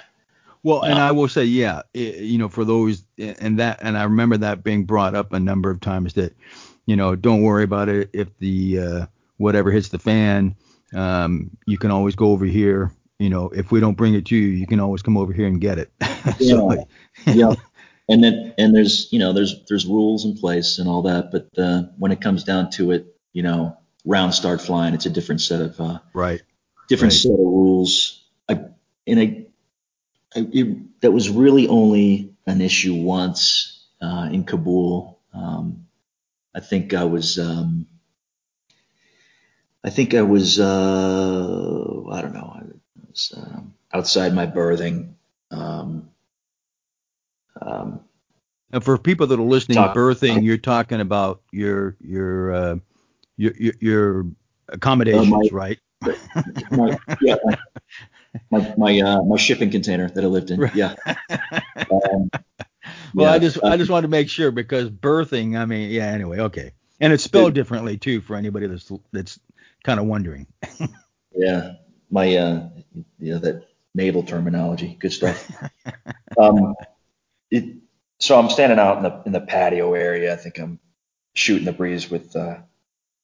Well, 0.62 0.82
and 0.82 0.98
I 0.98 1.12
will 1.12 1.28
say, 1.28 1.44
yeah, 1.44 1.82
it, 1.92 2.20
you 2.20 2.38
know, 2.38 2.48
for 2.48 2.64
those 2.64 3.04
and 3.18 3.58
that, 3.58 3.80
and 3.82 3.98
I 3.98 4.04
remember 4.04 4.38
that 4.38 4.64
being 4.64 4.84
brought 4.84 5.14
up 5.14 5.34
a 5.34 5.38
number 5.38 5.68
of 5.70 5.82
times 5.82 6.14
that, 6.14 6.34
you 6.86 6.96
know, 6.96 7.14
don't 7.14 7.42
worry 7.42 7.64
about 7.64 7.90
it 7.90 8.08
if 8.14 8.28
the 8.38 8.78
uh, 8.78 9.06
whatever 9.36 9.70
hits 9.70 9.90
the 9.90 9.98
fan, 9.98 10.56
um, 10.94 11.50
you 11.66 11.78
can 11.78 11.90
always 11.90 12.14
go 12.14 12.30
over 12.30 12.44
here. 12.44 12.92
You 13.18 13.30
know, 13.30 13.48
if 13.48 13.70
we 13.70 13.80
don't 13.80 13.96
bring 13.96 14.14
it 14.14 14.26
to 14.26 14.36
you, 14.36 14.48
you 14.48 14.66
can 14.66 14.80
always 14.80 15.02
come 15.02 15.16
over 15.16 15.32
here 15.32 15.46
and 15.46 15.60
get 15.60 15.78
it. 15.78 15.92
so, 16.40 16.72
yeah. 16.72 17.34
yeah. 17.34 17.54
And 18.06 18.22
then 18.22 18.52
and 18.58 18.76
there's 18.76 19.10
you 19.12 19.18
know 19.18 19.32
there's 19.32 19.64
there's 19.66 19.86
rules 19.86 20.26
in 20.26 20.36
place 20.36 20.78
and 20.78 20.86
all 20.86 21.00
that, 21.02 21.32
but 21.32 21.48
uh, 21.56 21.84
when 21.96 22.12
it 22.12 22.20
comes 22.20 22.44
down 22.44 22.68
to 22.72 22.90
it, 22.90 23.06
you 23.32 23.42
know, 23.42 23.78
rounds 24.04 24.36
start 24.36 24.60
flying. 24.60 24.92
It's 24.92 25.06
a 25.06 25.10
different 25.10 25.40
set 25.40 25.62
of 25.62 25.80
uh, 25.80 26.00
right, 26.12 26.42
different 26.86 27.14
right. 27.14 27.20
set 27.20 27.32
of 27.32 27.38
rules. 27.38 28.22
I, 28.46 28.60
and 29.06 29.20
I, 29.20 29.46
I 30.36 30.46
it, 30.52 31.00
that 31.00 31.12
was 31.12 31.30
really 31.30 31.66
only 31.66 32.34
an 32.46 32.60
issue 32.60 32.94
once 32.94 33.86
uh, 34.02 34.28
in 34.30 34.44
Kabul. 34.44 35.18
Um, 35.32 35.86
I 36.54 36.60
think 36.60 36.92
I 36.92 37.04
was 37.04 37.38
um, 37.38 37.86
I 39.84 39.90
think 39.90 40.14
I 40.14 40.22
was, 40.22 40.58
uh, 40.58 42.02
I 42.10 42.22
don't 42.22 42.32
know, 42.32 42.52
I 42.56 42.62
was 43.10 43.32
um, 43.36 43.74
outside 43.92 44.34
my 44.34 44.46
berthing. 44.46 45.16
Um, 45.50 46.08
um, 47.60 48.00
and 48.72 48.82
for 48.82 48.96
people 48.96 49.26
that 49.26 49.38
are 49.38 49.42
listening, 49.42 49.76
talk, 49.76 49.94
berthing, 49.94 50.42
you're 50.42 50.56
talking 50.56 51.00
about 51.00 51.42
your 51.52 51.96
your 52.00 52.52
uh, 52.54 52.76
your 53.36 53.52
your, 53.56 53.74
your 53.78 54.26
accommodations, 54.68 55.32
uh, 55.32 55.36
my, 55.36 55.48
right? 55.52 55.78
my, 56.70 56.98
yeah, 57.20 57.36
my 58.50 58.74
my, 58.76 59.00
uh, 59.00 59.22
my 59.22 59.36
shipping 59.36 59.70
container 59.70 60.08
that 60.08 60.24
I 60.24 60.26
lived 60.26 60.50
in. 60.50 60.60
Right. 60.60 60.74
Yeah. 60.74 60.94
Um, 61.28 62.30
well, 63.14 63.26
yeah, 63.26 63.32
I 63.32 63.38
just 63.38 63.62
uh, 63.62 63.66
I 63.68 63.76
just 63.76 63.90
wanted 63.90 64.02
to 64.02 64.10
make 64.10 64.28
sure 64.28 64.50
because 64.50 64.90
birthing, 64.90 65.56
I 65.56 65.66
mean, 65.66 65.90
yeah. 65.90 66.06
Anyway, 66.06 66.40
okay. 66.40 66.72
And 67.00 67.12
it's 67.12 67.22
spelled 67.22 67.50
it, 67.50 67.54
differently 67.54 67.96
too 67.96 68.22
for 68.22 68.34
anybody 68.34 68.66
that's 68.66 68.90
that's 69.12 69.38
kind 69.84 70.00
of 70.00 70.06
wondering. 70.06 70.46
yeah, 71.34 71.74
my 72.10 72.36
uh, 72.36 72.68
yeah 73.18 73.38
that 73.38 73.68
naval 73.94 74.22
terminology, 74.22 74.96
good 74.98 75.12
stuff. 75.12 75.50
um, 76.38 76.74
it, 77.50 77.76
so 78.18 78.38
I'm 78.38 78.50
standing 78.50 78.78
out 78.78 78.96
in 78.96 79.02
the 79.04 79.22
in 79.26 79.32
the 79.32 79.40
patio 79.40 79.94
area. 79.94 80.32
I 80.32 80.36
think 80.36 80.58
I'm 80.58 80.80
shooting 81.34 81.66
the 81.66 81.72
breeze 81.72 82.10
with 82.10 82.34
uh, 82.34 82.58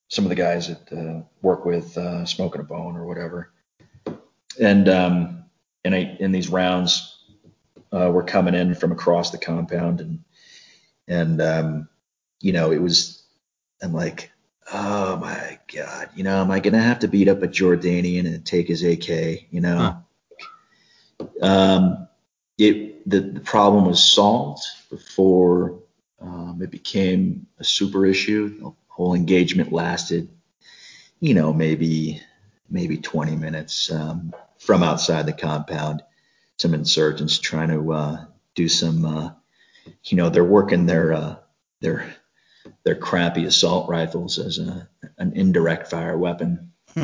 some 0.08 0.24
of 0.24 0.28
the 0.28 0.34
guys 0.34 0.68
that 0.68 0.92
uh, 0.92 1.22
work 1.42 1.64
with 1.64 1.96
uh, 1.96 2.24
smoking 2.26 2.60
a 2.60 2.64
bone 2.64 2.96
or 2.96 3.06
whatever. 3.06 3.52
And 4.60 4.88
um, 4.88 5.44
and 5.84 5.94
I 5.94 6.16
in 6.20 6.32
these 6.32 6.48
rounds 6.48 7.16
uh, 7.92 8.10
were 8.12 8.22
coming 8.22 8.54
in 8.54 8.74
from 8.74 8.92
across 8.92 9.30
the 9.30 9.38
compound 9.38 10.00
and 10.00 10.24
and 11.08 11.40
um, 11.40 11.88
you 12.40 12.52
know 12.52 12.72
it 12.72 12.82
was 12.82 13.22
I'm 13.82 13.92
like 13.92 14.30
oh 14.72 15.16
my 15.16 15.58
god 15.74 16.10
you 16.14 16.24
know 16.24 16.40
am 16.40 16.50
I 16.50 16.60
gonna 16.60 16.80
have 16.80 17.00
to 17.00 17.08
beat 17.08 17.28
up 17.28 17.42
a 17.42 17.48
Jordanian 17.48 18.26
and 18.26 18.44
take 18.44 18.68
his 18.68 18.82
AK 18.82 19.08
you 19.50 19.60
know. 19.60 19.76
Huh. 19.78 19.96
Um, 21.42 22.08
it 22.58 23.08
the, 23.08 23.20
the 23.20 23.40
problem 23.40 23.86
was 23.86 24.02
solved 24.02 24.62
before 24.90 25.80
um, 26.20 26.60
it 26.62 26.70
became 26.70 27.46
a 27.58 27.64
super 27.64 28.04
issue. 28.04 28.58
The 28.58 28.72
whole 28.88 29.14
engagement 29.14 29.72
lasted, 29.72 30.28
you 31.20 31.34
know, 31.34 31.52
maybe 31.52 32.20
maybe 32.68 32.98
20 32.98 33.36
minutes 33.36 33.90
um, 33.90 34.32
from 34.58 34.82
outside 34.82 35.26
the 35.26 35.32
compound. 35.32 36.02
Some 36.58 36.74
insurgents 36.74 37.38
trying 37.38 37.70
to 37.70 37.92
uh, 37.92 38.24
do 38.54 38.68
some, 38.68 39.04
uh, 39.04 39.30
you 40.04 40.16
know, 40.18 40.28
they're 40.28 40.44
working 40.44 40.86
their 40.86 41.14
uh, 41.14 41.36
their 41.80 42.14
their 42.84 42.94
crappy 42.94 43.44
assault 43.44 43.88
rifles 43.88 44.38
as 44.38 44.58
a, 44.58 44.88
an 45.18 45.32
indirect 45.34 45.88
fire 45.88 46.16
weapon, 46.16 46.72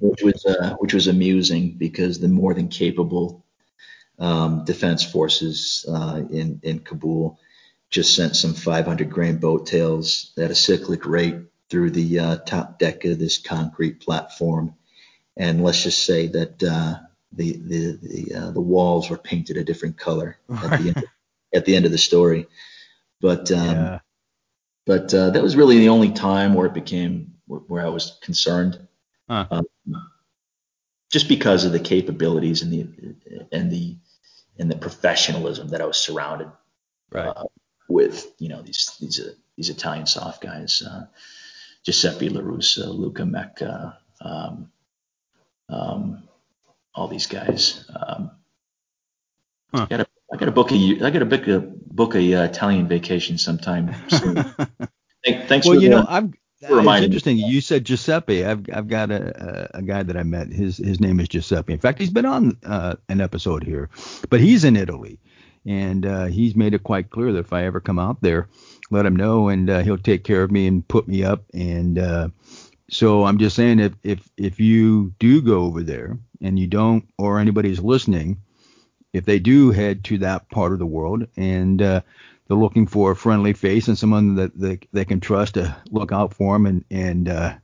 which 0.00 0.22
was 0.22 0.44
uh, 0.44 0.74
which 0.78 0.94
was 0.94 1.06
amusing 1.06 1.72
because 1.76 2.18
the 2.18 2.28
more 2.28 2.54
than 2.54 2.68
capable 2.68 3.44
um, 4.18 4.64
defense 4.64 5.04
forces 5.04 5.86
uh, 5.88 6.22
in 6.30 6.60
in 6.62 6.80
Kabul 6.80 7.38
just 7.90 8.14
sent 8.14 8.36
some 8.36 8.52
500 8.52 9.08
grain 9.08 9.38
boat 9.38 9.66
tails 9.66 10.32
at 10.36 10.50
a 10.50 10.54
cyclic 10.54 11.06
rate 11.06 11.36
through 11.70 11.90
the 11.90 12.18
uh, 12.18 12.36
top 12.38 12.78
deck 12.78 13.04
of 13.04 13.18
this 13.18 13.38
concrete 13.38 14.00
platform, 14.00 14.74
and 15.36 15.62
let's 15.62 15.82
just 15.82 16.04
say 16.04 16.26
that 16.26 16.62
uh, 16.62 16.96
the 17.32 17.52
the 17.52 17.98
the, 18.02 18.34
uh, 18.34 18.50
the 18.50 18.60
walls 18.60 19.08
were 19.08 19.18
painted 19.18 19.56
a 19.56 19.64
different 19.64 19.98
color 19.98 20.36
at 20.50 20.80
the 20.80 20.88
end, 20.88 21.04
at 21.54 21.64
the 21.64 21.76
end 21.76 21.84
of 21.84 21.92
the 21.92 21.98
story. 21.98 22.46
But 23.20 23.50
um, 23.52 23.66
yeah. 23.66 23.98
But 24.88 25.12
uh, 25.12 25.28
that 25.30 25.42
was 25.42 25.54
really 25.54 25.78
the 25.80 25.90
only 25.90 26.12
time 26.12 26.54
where 26.54 26.66
it 26.66 26.72
became 26.72 27.34
where 27.46 27.84
I 27.84 27.90
was 27.90 28.18
concerned. 28.22 28.88
Huh. 29.28 29.46
Um, 29.50 29.66
just 31.10 31.28
because 31.28 31.66
of 31.66 31.72
the 31.72 31.78
capabilities 31.78 32.62
and 32.62 32.72
the 32.72 32.88
and 33.52 33.70
the 33.70 33.98
and 34.58 34.70
the 34.70 34.78
professionalism 34.78 35.68
that 35.68 35.82
I 35.82 35.84
was 35.84 35.98
surrounded 35.98 36.50
right. 37.12 37.26
uh, 37.26 37.44
with. 37.86 38.32
You 38.38 38.48
know, 38.48 38.62
these 38.62 38.96
these 38.98 39.20
uh, 39.20 39.34
these 39.56 39.68
Italian 39.68 40.06
SOF 40.06 40.40
guys, 40.40 40.82
uh, 40.82 41.04
Giuseppe 41.84 42.30
LaRussa, 42.30 42.86
Luca 42.88 43.26
Mecca, 43.26 43.98
um, 44.22 44.72
um, 45.68 46.22
all 46.94 47.08
these 47.08 47.26
guys. 47.26 47.84
Um, 47.94 48.30
huh. 49.74 49.84
Got 49.84 50.07
I 50.32 50.36
got 50.36 50.46
to 50.46 50.52
book 50.52 50.72
a 50.72 50.74
I 51.02 51.10
got 51.10 51.20
to 51.20 51.26
book 51.26 51.46
a 51.48 51.60
book 51.60 52.14
a 52.14 52.34
uh, 52.34 52.44
Italian 52.44 52.88
vacation 52.88 53.38
sometime 53.38 53.94
soon. 54.08 54.36
Thanks 55.46 55.66
well, 55.66 55.80
you 55.80 55.88
know, 55.88 56.04
I'm 56.08 56.34
it's 56.60 57.04
interesting. 57.04 57.38
You 57.38 57.60
said 57.60 57.84
Giuseppe. 57.84 58.44
I've 58.44 58.66
I've 58.72 58.88
got 58.88 59.10
a, 59.10 59.68
a, 59.74 59.78
a 59.78 59.82
guy 59.82 60.02
that 60.02 60.16
I 60.16 60.24
met. 60.24 60.48
His 60.48 60.78
his 60.78 61.00
name 61.00 61.20
is 61.20 61.28
Giuseppe. 61.28 61.72
In 61.72 61.78
fact, 61.78 61.98
he's 61.98 62.10
been 62.10 62.26
on 62.26 62.56
uh, 62.64 62.96
an 63.08 63.20
episode 63.20 63.62
here, 63.62 63.90
but 64.28 64.40
he's 64.40 64.64
in 64.64 64.76
Italy, 64.76 65.20
and 65.64 66.04
uh, 66.04 66.24
he's 66.24 66.56
made 66.56 66.74
it 66.74 66.82
quite 66.82 67.10
clear 67.10 67.32
that 67.32 67.40
if 67.40 67.52
I 67.52 67.64
ever 67.64 67.80
come 67.80 67.98
out 67.98 68.20
there, 68.22 68.48
let 68.90 69.06
him 69.06 69.14
know, 69.14 69.48
and 69.48 69.70
uh, 69.70 69.80
he'll 69.80 69.98
take 69.98 70.24
care 70.24 70.42
of 70.42 70.50
me 70.50 70.66
and 70.66 70.86
put 70.86 71.06
me 71.06 71.22
up. 71.22 71.44
And 71.54 71.98
uh, 71.98 72.28
so 72.90 73.24
I'm 73.24 73.38
just 73.38 73.54
saying, 73.54 73.78
if 73.78 73.92
if 74.02 74.28
if 74.36 74.60
you 74.60 75.14
do 75.20 75.40
go 75.40 75.60
over 75.60 75.82
there 75.82 76.18
and 76.40 76.58
you 76.58 76.66
don't, 76.66 77.08
or 77.18 77.38
anybody's 77.38 77.80
listening, 77.80 78.38
if 79.12 79.24
they 79.24 79.38
do 79.38 79.70
head 79.70 80.04
to 80.04 80.18
that 80.18 80.48
part 80.50 80.72
of 80.72 80.78
the 80.78 80.86
world 80.86 81.26
and 81.36 81.80
uh, 81.80 82.00
they're 82.46 82.56
looking 82.56 82.86
for 82.86 83.10
a 83.10 83.16
friendly 83.16 83.52
face 83.52 83.88
and 83.88 83.98
someone 83.98 84.34
that 84.36 84.58
they, 84.58 84.78
they 84.92 85.04
can 85.04 85.20
trust 85.20 85.54
to 85.54 85.76
look 85.90 86.12
out 86.12 86.34
for 86.34 86.54
them 86.54 86.66
and, 86.66 86.84
and 86.90 87.28
uh, 87.28 87.54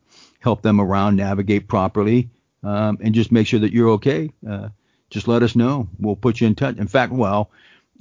help 0.41 0.63
them 0.63 0.81
around 0.81 1.17
navigate 1.17 1.69
properly 1.69 2.31
um, 2.63 2.99
and 3.01 3.15
just 3.15 3.33
make 3.33 3.47
sure 3.47 3.61
that 3.61 3.73
you're 3.73 3.91
okay. 3.91 4.31
Uh, 4.49 4.69
just 5.11 5.29
let 5.29 5.43
us 5.43 5.55
know. 5.55 5.89
We'll 5.99 6.17
put 6.17 6.41
you 6.41 6.47
in 6.47 6.55
touch. 6.55 6.77
In 6.77 6.89
fact, 6.89 7.13
well, 7.13 7.51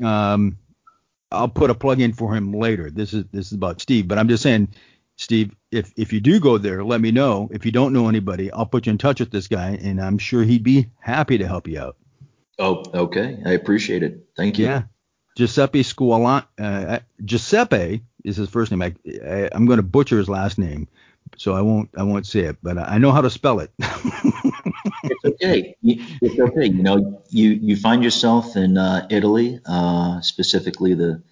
um, 0.03 0.57
I'll 1.31 1.49
put 1.49 1.69
a 1.69 1.75
plug 1.75 1.99
in 1.99 2.13
for 2.13 2.33
him 2.33 2.53
later. 2.53 2.89
This 2.89 3.13
is 3.13 3.25
this 3.31 3.47
is 3.47 3.53
about 3.53 3.81
Steve, 3.81 4.07
but 4.07 4.17
I'm 4.17 4.29
just 4.29 4.43
saying, 4.43 4.69
Steve, 5.17 5.55
if 5.71 5.91
if 5.95 6.13
you 6.13 6.19
do 6.19 6.39
go 6.39 6.57
there, 6.57 6.83
let 6.83 7.01
me 7.01 7.11
know. 7.11 7.49
If 7.51 7.65
you 7.65 7.71
don't 7.71 7.93
know 7.93 8.07
anybody, 8.07 8.51
I'll 8.51 8.65
put 8.65 8.85
you 8.85 8.91
in 8.91 8.97
touch 8.97 9.19
with 9.19 9.31
this 9.31 9.47
guy, 9.47 9.77
and 9.81 9.99
I'm 10.01 10.17
sure 10.17 10.43
he'd 10.43 10.63
be 10.63 10.89
happy 10.99 11.37
to 11.39 11.47
help 11.47 11.67
you 11.67 11.79
out. 11.79 11.97
Oh, 12.59 12.83
okay. 12.93 13.41
I 13.45 13.51
appreciate 13.51 14.03
it. 14.03 14.27
Thank 14.35 14.59
you. 14.59 14.65
Yeah. 14.65 14.83
Giuseppe 15.35 15.83
Scuolan, 15.83 16.45
uh, 16.59 16.99
Giuseppe 17.23 18.03
is 18.23 18.37
his 18.37 18.49
first 18.49 18.71
name. 18.71 18.81
I, 18.81 18.93
I, 19.05 19.49
am 19.53 19.65
going 19.65 19.77
to 19.77 19.83
butcher 19.83 20.17
his 20.17 20.29
last 20.29 20.59
name, 20.59 20.87
so 21.37 21.53
I 21.53 21.61
won't 21.61 21.89
I 21.97 22.03
won't 22.03 22.27
say 22.27 22.41
it, 22.41 22.57
but 22.61 22.77
I 22.77 22.99
know 22.99 23.11
how 23.11 23.21
to 23.21 23.31
spell 23.31 23.59
it. 23.59 23.71
it's 23.79 25.25
okay. 25.25 25.75
It's 25.81 26.39
okay. 26.39 26.65
You 26.67 26.83
know, 26.83 27.23
you 27.29 27.49
you 27.49 27.75
find 27.75 28.03
yourself 28.03 28.55
in 28.55 28.77
uh, 28.77 29.07
Italy, 29.09 29.59
uh, 29.65 30.21
specifically 30.21 30.93
the, 30.93 31.23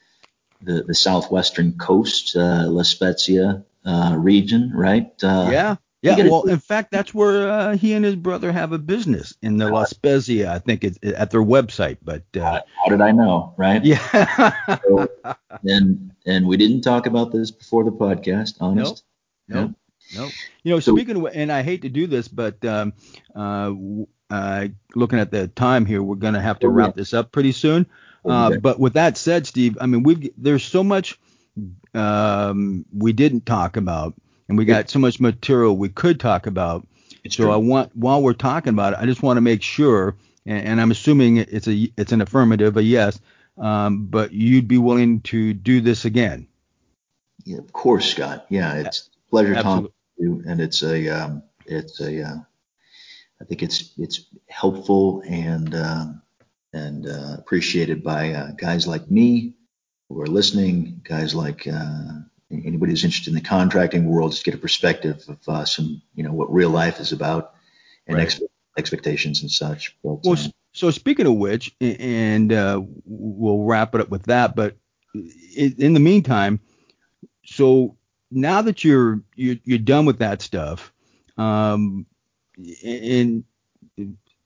the 0.64 0.84
the 0.84 0.95
southwestern 0.95 1.77
coast, 1.77 2.35
uh, 2.35 2.65
La 2.69 2.81
Spezia 2.81 3.64
uh, 3.85 4.15
region, 4.18 4.72
right? 4.73 5.11
Uh, 5.23 5.49
yeah. 5.52 5.76
Yeah, 6.01 6.27
well, 6.29 6.43
in 6.43 6.57
fact, 6.57 6.91
that's 6.91 7.13
where 7.13 7.47
uh, 7.47 7.77
he 7.77 7.93
and 7.93 8.03
his 8.03 8.15
brother 8.15 8.51
have 8.51 8.71
a 8.71 8.79
business 8.79 9.35
in 9.43 9.57
the 9.57 9.69
La 9.69 9.83
Spezia. 9.85 10.51
I 10.51 10.57
think 10.57 10.83
it's 10.83 10.97
at 11.03 11.29
their 11.29 11.43
website. 11.43 11.97
But 12.01 12.23
uh, 12.35 12.61
how 12.83 12.89
did 12.89 13.01
I 13.01 13.11
know, 13.11 13.53
right? 13.55 13.83
Yeah. 13.85 14.77
so, 14.83 15.07
and 15.63 16.11
and 16.25 16.47
we 16.47 16.57
didn't 16.57 16.81
talk 16.81 17.05
about 17.05 17.31
this 17.31 17.51
before 17.51 17.83
the 17.83 17.91
podcast, 17.91 18.55
honest. 18.59 19.03
Nope. 19.47 19.69
Nope. 19.69 19.75
Nope. 20.15 20.31
You 20.63 20.73
know, 20.73 20.79
so, 20.79 20.95
speaking 20.95 21.17
of, 21.17 21.31
and 21.33 21.51
I 21.51 21.61
hate 21.61 21.83
to 21.83 21.89
do 21.89 22.07
this, 22.07 22.27
but 22.27 22.65
um, 22.65 22.93
uh, 23.35 23.71
uh, 24.31 24.67
looking 24.95 25.19
at 25.19 25.29
the 25.29 25.49
time 25.49 25.85
here, 25.85 26.01
we're 26.01 26.15
going 26.15 26.33
to 26.33 26.41
have 26.41 26.59
to 26.59 26.67
oh, 26.67 26.71
wrap 26.71 26.95
this 26.95 27.13
up 27.13 27.31
pretty 27.31 27.51
soon. 27.51 27.85
Uh, 28.25 28.57
but 28.57 28.79
with 28.79 28.93
that 28.93 29.17
said, 29.17 29.47
Steve, 29.47 29.77
I 29.81 29.85
mean, 29.85 30.03
we've 30.03 30.29
there's 30.37 30.63
so 30.63 30.83
much 30.83 31.19
um, 31.93 32.85
we 32.95 33.13
didn't 33.13 33.45
talk 33.45 33.77
about 33.77 34.15
and 34.51 34.57
we 34.57 34.65
got 34.65 34.89
so 34.89 34.99
much 34.99 35.21
material 35.21 35.77
we 35.77 35.87
could 35.87 36.19
talk 36.19 36.45
about. 36.45 36.85
It's 37.23 37.37
so 37.37 37.43
true. 37.43 37.53
I 37.53 37.55
want 37.55 37.95
while 37.95 38.21
we're 38.21 38.33
talking 38.33 38.73
about 38.73 38.91
it, 38.91 38.99
I 38.99 39.05
just 39.05 39.23
want 39.23 39.37
to 39.37 39.41
make 39.41 39.61
sure, 39.61 40.17
and, 40.45 40.67
and 40.67 40.81
I'm 40.81 40.91
assuming 40.91 41.37
it's 41.37 41.69
a 41.69 41.89
it's 41.95 42.11
an 42.11 42.19
affirmative, 42.19 42.75
a 42.75 42.83
yes, 42.83 43.17
um, 43.57 44.07
but 44.07 44.33
you'd 44.33 44.67
be 44.67 44.77
willing 44.77 45.21
to 45.21 45.53
do 45.53 45.79
this 45.79 46.03
again. 46.03 46.47
Yeah, 47.45 47.59
of 47.59 47.71
course, 47.71 48.11
Scott. 48.11 48.45
Yeah, 48.49 48.73
it's 48.75 49.09
a 49.27 49.29
pleasure 49.29 49.55
Absolutely. 49.55 49.83
talking 49.83 49.93
to 50.17 50.23
you, 50.23 50.43
and 50.45 50.59
it's 50.59 50.83
a 50.83 51.07
um, 51.07 51.43
it's 51.65 52.01
a 52.01 52.21
uh, 52.21 52.35
I 53.39 53.45
think 53.45 53.63
it's 53.63 53.93
it's 53.97 54.25
helpful 54.49 55.23
and 55.25 55.73
um, 55.75 56.21
and 56.73 57.07
uh, 57.07 57.37
appreciated 57.39 58.03
by 58.03 58.33
uh, 58.33 58.51
guys 58.51 58.85
like 58.85 59.09
me 59.09 59.53
who 60.09 60.19
are 60.19 60.27
listening, 60.27 60.99
guys 61.05 61.33
like 61.33 61.65
uh, 61.71 62.19
anybody 62.51 62.91
who's 62.91 63.03
interested 63.03 63.31
in 63.31 63.35
the 63.35 63.41
contracting 63.47 64.05
world 64.05 64.31
just 64.31 64.43
get 64.43 64.53
a 64.53 64.57
perspective 64.57 65.23
of 65.27 65.37
uh, 65.47 65.65
some, 65.65 66.01
you 66.15 66.23
know, 66.23 66.33
what 66.33 66.51
real 66.53 66.69
life 66.69 66.99
is 66.99 67.11
about 67.11 67.55
and 68.07 68.17
right. 68.17 68.23
ex- 68.23 68.41
expectations 68.77 69.41
and 69.41 69.51
such. 69.51 69.97
But, 70.03 70.23
well, 70.23 70.37
um, 70.37 70.51
so 70.73 70.91
speaking 70.91 71.27
of 71.27 71.35
which, 71.35 71.75
and 71.79 72.51
uh, 72.51 72.81
we'll 73.05 73.63
wrap 73.63 73.95
it 73.95 74.01
up 74.01 74.09
with 74.09 74.23
that. 74.23 74.55
But 74.55 74.77
in 75.55 75.93
the 75.93 75.99
meantime, 75.99 76.59
so 77.45 77.97
now 78.29 78.61
that 78.61 78.83
you're 78.83 79.21
you're, 79.35 79.57
you're 79.63 79.79
done 79.79 80.05
with 80.05 80.19
that 80.19 80.41
stuff, 80.41 80.93
um, 81.37 82.05
and 82.83 83.43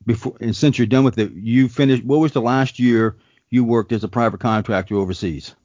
before 0.05 0.35
and 0.39 0.55
since 0.55 0.77
you're 0.77 0.87
done 0.87 1.03
with 1.03 1.17
it, 1.17 1.31
you 1.33 1.69
finished. 1.69 2.03
What 2.03 2.19
was 2.19 2.31
the 2.31 2.41
last 2.41 2.79
year 2.79 3.17
you 3.49 3.63
worked 3.63 3.91
as 3.91 4.03
a 4.03 4.07
private 4.07 4.39
contractor 4.39 4.95
overseas? 4.95 5.55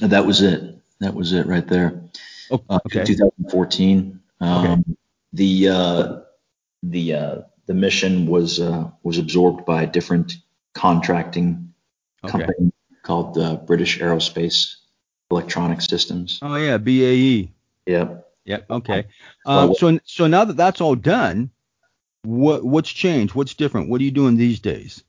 That 0.00 0.24
was 0.24 0.40
it. 0.40 0.78
That 1.00 1.14
was 1.14 1.32
it 1.32 1.46
right 1.46 1.66
there. 1.66 2.02
Oh, 2.50 2.62
uh, 2.68 2.80
okay. 2.86 3.02
Uh, 3.02 3.06
2014. 3.06 4.20
Um, 4.40 4.64
Okay. 4.64 4.82
The 5.32 5.68
uh, 5.68 6.20
the 6.82 7.14
uh, 7.14 7.36
the 7.66 7.74
mission 7.74 8.26
was 8.26 8.58
uh, 8.58 8.90
was 9.04 9.18
absorbed 9.18 9.64
by 9.64 9.82
a 9.84 9.86
different 9.86 10.34
contracting 10.74 11.72
Okay. 12.24 12.32
company 12.32 12.72
called 13.02 13.38
uh, 13.38 13.56
British 13.56 14.00
Aerospace 14.00 14.76
Electronic 15.30 15.80
Systems. 15.80 16.40
Oh 16.42 16.56
yeah, 16.56 16.76
BAE. 16.78 17.52
Yep. 17.86 18.26
Yep. 18.44 18.70
Okay. 18.70 19.06
Um, 19.46 19.74
so 19.74 19.98
so 20.04 20.26
now 20.26 20.44
that 20.44 20.56
that's 20.56 20.80
all 20.80 20.96
done, 20.96 21.50
what 22.24 22.64
what's 22.64 22.90
changed? 22.90 23.34
What's 23.34 23.54
different? 23.54 23.88
What 23.88 24.00
are 24.00 24.04
you 24.04 24.10
doing 24.10 24.36
these 24.36 24.58
days? 24.58 25.04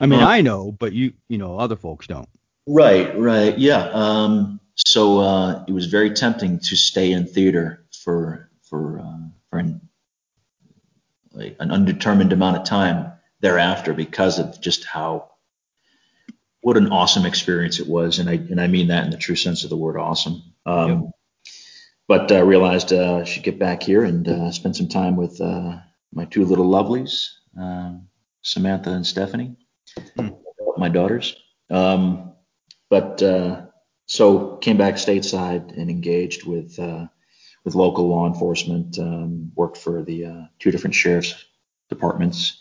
I 0.00 0.06
mean, 0.06 0.20
I 0.20 0.40
know, 0.40 0.72
but 0.72 0.92
you 0.94 1.12
you 1.28 1.38
know, 1.38 1.58
other 1.58 1.76
folks 1.76 2.06
don't. 2.06 2.28
Right, 2.66 3.16
right, 3.18 3.56
yeah. 3.58 3.90
Um, 3.92 4.60
so 4.76 5.20
uh, 5.20 5.64
it 5.68 5.72
was 5.72 5.86
very 5.86 6.10
tempting 6.10 6.58
to 6.60 6.76
stay 6.76 7.12
in 7.12 7.26
theater 7.26 7.84
for 8.02 8.50
for 8.62 9.00
uh, 9.00 9.28
for 9.50 9.58
an, 9.58 9.80
like 11.32 11.56
an 11.60 11.70
undetermined 11.70 12.32
amount 12.32 12.56
of 12.56 12.64
time 12.64 13.12
thereafter 13.40 13.92
because 13.92 14.38
of 14.38 14.60
just 14.60 14.84
how 14.84 15.30
what 16.60 16.76
an 16.76 16.92
awesome 16.92 17.26
experience 17.26 17.80
it 17.80 17.88
was, 17.88 18.18
and 18.18 18.28
I 18.28 18.34
and 18.34 18.60
I 18.60 18.66
mean 18.68 18.88
that 18.88 19.04
in 19.04 19.10
the 19.10 19.16
true 19.16 19.36
sense 19.36 19.64
of 19.64 19.70
the 19.70 19.76
word 19.76 19.96
awesome. 19.98 20.42
Um, 20.66 20.88
Yep. 20.88 21.10
But 22.08 22.32
uh, 22.32 22.44
realized 22.44 22.92
uh, 22.92 23.18
I 23.18 23.24
should 23.24 23.42
get 23.44 23.58
back 23.58 23.82
here 23.82 24.04
and 24.04 24.28
uh, 24.28 24.50
spend 24.50 24.76
some 24.76 24.88
time 24.88 25.16
with 25.16 25.40
uh, 25.40 25.78
my 26.12 26.26
two 26.26 26.44
little 26.44 26.66
lovelies, 26.68 27.28
um, 27.56 28.08
Samantha 28.42 28.90
and 28.90 29.06
Stephanie, 29.06 29.56
Hmm. 30.16 30.28
my 30.76 30.88
daughters. 30.88 31.34
Um, 31.70 32.32
but 32.90 33.22
uh, 33.22 33.66
so 34.06 34.56
came 34.56 34.76
back 34.76 34.94
stateside 34.94 35.76
and 35.76 35.90
engaged 35.90 36.44
with 36.44 36.78
uh, 36.78 37.06
with 37.64 37.74
local 37.74 38.08
law 38.08 38.26
enforcement. 38.26 38.98
Um, 38.98 39.52
worked 39.54 39.76
for 39.76 40.02
the 40.02 40.26
uh, 40.26 40.42
two 40.58 40.70
different 40.70 40.94
sheriff's 40.94 41.44
departments, 41.88 42.58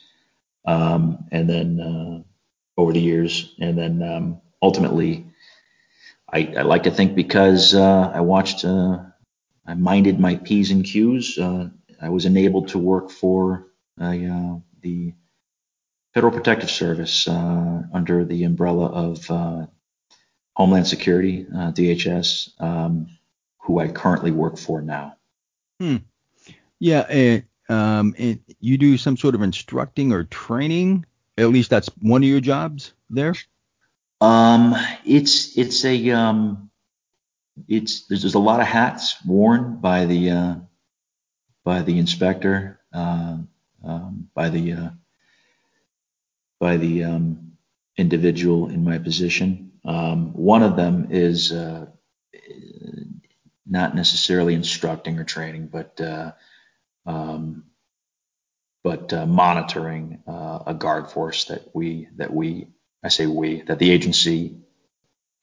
um, 0.66 1.26
and 1.32 1.50
then 1.50 1.80
uh, 1.80 2.82
over 2.82 2.94
the 2.94 3.00
years, 3.00 3.54
and 3.60 3.78
then 3.78 4.04
um, 4.04 4.42
ultimately, 4.62 5.28
I, 6.32 6.54
I 6.58 6.62
like 6.62 6.84
to 6.84 6.92
think 6.92 7.16
because 7.16 7.74
uh, 7.74 8.12
I 8.14 8.22
watched, 8.22 8.64
uh, 8.64 9.00
I 9.66 9.74
minded 9.74 10.20
my 10.20 10.36
p's 10.36 10.72
and 10.72 10.86
q's. 10.86 11.38
Uh, 11.38 11.70
I 12.02 12.10
was 12.10 12.26
enabled 12.26 12.70
to 12.70 12.80
work 12.80 13.12
for 13.12 13.68
the 13.98 15.14
Federal 16.14 16.34
Protective 16.34 16.72
Service 16.72 17.28
under 17.28 18.26
the 18.26 18.44
umbrella 18.44 18.88
of 18.88 19.30
Homeland 20.62 20.86
Security, 20.86 21.48
uh, 21.52 21.72
DHS, 21.72 22.52
um, 22.62 23.08
who 23.64 23.80
I 23.80 23.88
currently 23.88 24.30
work 24.30 24.60
for 24.60 24.80
now. 24.80 25.16
Yeah, 26.80 27.00
and 27.00 27.44
um, 27.68 28.14
and 28.16 28.42
you 28.60 28.78
do 28.78 28.96
some 29.00 29.18
sort 29.18 29.34
of 29.34 29.42
instructing 29.42 30.14
or 30.14 30.24
training. 30.24 31.08
At 31.36 31.50
least 31.50 31.72
that's 31.72 31.88
one 32.00 32.22
of 32.22 32.30
your 32.30 32.42
jobs 32.42 32.94
there. 33.10 33.34
Um, 34.20 34.76
it's 35.04 35.58
it's 35.58 35.84
a 35.84 36.12
um, 36.12 36.70
it's 37.68 38.06
there's, 38.06 38.22
there's 38.22 38.36
a 38.36 38.40
lot 38.40 38.60
of 38.60 38.68
hats 38.68 39.16
worn 39.26 39.78
by 39.78 40.06
the 40.06 40.30
uh, 40.30 40.56
by 41.64 41.82
the 41.82 41.98
inspector, 41.98 42.80
uh, 42.94 43.38
um, 43.84 44.30
by 44.36 44.50
the 44.50 44.74
uh, 44.74 44.90
by 46.60 46.78
the 46.78 47.06
um, 47.06 47.54
individual 47.98 48.70
in 48.70 48.84
my 48.84 49.00
position. 49.00 49.71
Um, 49.86 50.34
one 50.34 50.64
of 50.64 50.76
them 50.76 51.08
is 51.12 51.52
uh, 51.52 51.88
not 53.68 53.96
necessarily 53.96 54.54
instructing 54.54 55.20
or 55.20 55.24
training, 55.24 55.68
but 55.68 56.00
uh, 56.02 56.34
um, 57.06 57.66
but 58.84 59.14
uh, 59.14 59.26
monitoring 59.26 60.24
uh, 60.28 60.60
a 60.68 60.74
guard 60.74 61.12
force 61.12 61.46
that 61.46 61.70
we 61.74 62.08
that 62.18 62.34
we 62.34 62.68
I 63.04 63.10
say 63.10 63.28
we 63.28 63.62
that 63.64 63.80
the 63.80 63.92
agency 63.92 64.58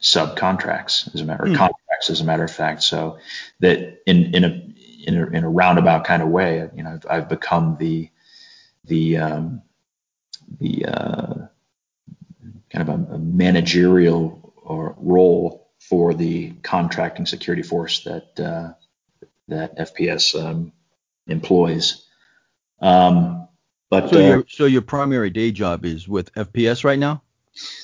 subcontracts 0.02 1.14
as 1.14 1.20
a 1.20 1.24
matter 1.24 1.46
Hmm. 1.46 1.54
contracts 1.54 2.10
as 2.10 2.20
a 2.20 2.24
matter 2.24 2.44
of 2.44 2.50
fact. 2.52 2.82
So 2.82 3.18
that 3.60 4.02
in 4.06 4.34
in 4.34 4.44
a 4.44 4.74
in 5.06 5.16
a, 5.16 5.26
in 5.28 5.44
a 5.44 5.48
roundabout 5.50 6.04
kind 6.04 6.22
of 6.22 6.28
way, 6.28 6.68
you 6.74 6.82
know, 6.82 6.90
I've, 6.90 7.06
I've 7.10 7.28
become 7.28 7.76
the 7.80 8.10
the 8.84 9.18
um, 9.18 9.62
the 10.60 10.86
uh, 10.86 11.47
kind 12.78 12.88
of 12.88 13.10
a, 13.10 13.14
a 13.14 13.18
managerial 13.18 14.54
or 14.62 14.94
role 14.98 15.70
for 15.80 16.14
the 16.14 16.50
contracting 16.62 17.26
security 17.26 17.62
force 17.62 18.04
that 18.04 18.40
uh, 18.40 18.72
that 19.48 19.76
FPS 19.78 20.40
um, 20.40 20.72
employs. 21.26 22.06
Um, 22.80 23.48
but 23.90 24.10
So 24.10 24.16
uh, 24.16 24.20
your 24.20 24.44
so 24.48 24.64
your 24.66 24.82
primary 24.82 25.30
day 25.30 25.50
job 25.50 25.84
is 25.84 26.06
with 26.06 26.32
FPS 26.34 26.84
right 26.84 26.98
now. 26.98 27.22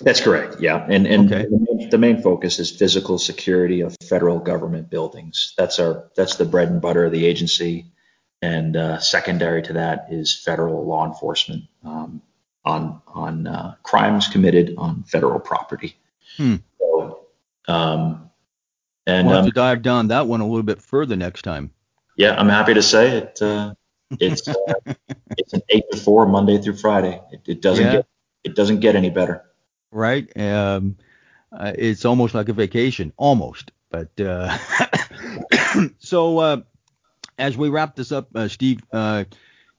That's 0.02 0.20
correct. 0.20 0.60
Yeah, 0.60 0.86
and 0.88 1.06
and 1.06 1.32
Okay. 1.32 1.46
the, 1.46 1.58
main, 1.58 1.90
the 1.90 1.98
main 1.98 2.22
focus 2.22 2.60
is 2.60 2.70
physical 2.70 3.18
security 3.18 3.80
of 3.80 3.96
federal 4.04 4.38
government 4.38 4.90
buildings. 4.90 5.54
That's 5.56 5.78
our 5.80 6.10
that's 6.14 6.36
the 6.36 6.44
bread 6.44 6.68
and 6.68 6.80
butter 6.80 7.06
of 7.06 7.12
the 7.12 7.26
agency, 7.26 7.86
and 8.40 8.76
uh, 8.76 9.00
secondary 9.00 9.62
to 9.62 9.72
that 9.72 10.06
is 10.10 10.36
federal 10.36 10.86
law 10.86 11.04
enforcement 11.06 11.64
um, 11.84 12.22
on 12.64 13.00
on 13.08 13.46
uh, 13.46 13.74
crimes 13.82 14.28
committed 14.28 14.74
on 14.78 15.02
federal 15.04 15.38
property. 15.40 15.96
Hmm. 16.36 16.56
So, 16.78 17.26
um, 17.68 18.30
and 19.06 19.26
We'll 19.26 19.36
have 19.36 19.44
um, 19.44 19.50
to 19.50 19.54
dive 19.54 19.82
down 19.82 20.08
that 20.08 20.26
one 20.26 20.40
a 20.40 20.46
little 20.46 20.62
bit 20.62 20.80
further 20.80 21.16
next 21.16 21.42
time. 21.42 21.70
yeah, 22.16 22.34
I'm 22.38 22.48
happy 22.48 22.74
to 22.74 22.82
say 22.82 23.18
it. 23.18 23.40
Uh, 23.42 23.74
it's 24.20 24.46
uh, 24.48 24.54
it's 25.36 25.52
an 25.52 25.62
eight 25.68 25.84
to 25.92 25.98
four 25.98 26.26
Monday 26.26 26.58
through 26.60 26.76
Friday. 26.76 27.20
It, 27.32 27.40
it 27.46 27.62
doesn't 27.62 27.84
Yeah. 27.84 27.92
get 27.92 28.06
it 28.44 28.54
doesn't 28.56 28.80
get 28.80 28.94
any 28.96 29.10
better. 29.10 29.42
right? 29.90 30.26
Um, 30.38 30.96
uh, 31.52 31.72
it's 31.76 32.04
almost 32.04 32.34
like 32.34 32.48
a 32.48 32.52
vacation, 32.52 33.12
almost. 33.16 33.70
But 33.90 34.18
uh, 34.20 34.56
so 35.98 36.38
uh, 36.38 36.56
as 37.38 37.56
we 37.56 37.68
wrap 37.68 37.94
this 37.96 38.12
up, 38.12 38.28
uh, 38.34 38.48
Steve, 38.48 38.80
uh, 38.92 39.24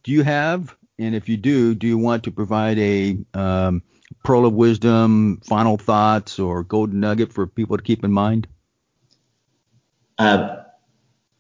do 0.03 0.11
you 0.11 0.23
have, 0.23 0.75
and 0.97 1.15
if 1.15 1.30
you 1.30 1.38
do, 1.38 1.76
do 1.76 1.88
you 1.88 1.97
want 1.97 2.23
to 2.23 2.31
provide 2.31 2.77
a 2.80 3.17
um, 3.34 3.84
pearl 4.23 4.45
of 4.45 4.53
wisdom, 4.53 5.41
final 5.45 5.77
thoughts, 5.77 6.39
or 6.39 6.63
golden 6.63 6.99
nugget 6.99 7.34
for 7.34 7.47
people 7.47 7.77
to 7.77 7.84
keep 7.84 8.03
in 8.03 8.11
mind? 8.11 8.47
Uh, 10.17 10.63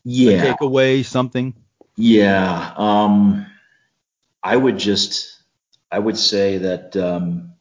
yeah. 0.03 0.53
takeaway, 0.53 1.05
something. 1.05 1.53
Yeah, 1.95 2.73
um, 2.75 3.45
I 4.43 4.55
would 4.55 4.77
just, 4.77 5.41
I 5.91 5.99
would 5.99 6.17
say 6.17 6.57
that 6.57 6.97
um, 6.97 7.53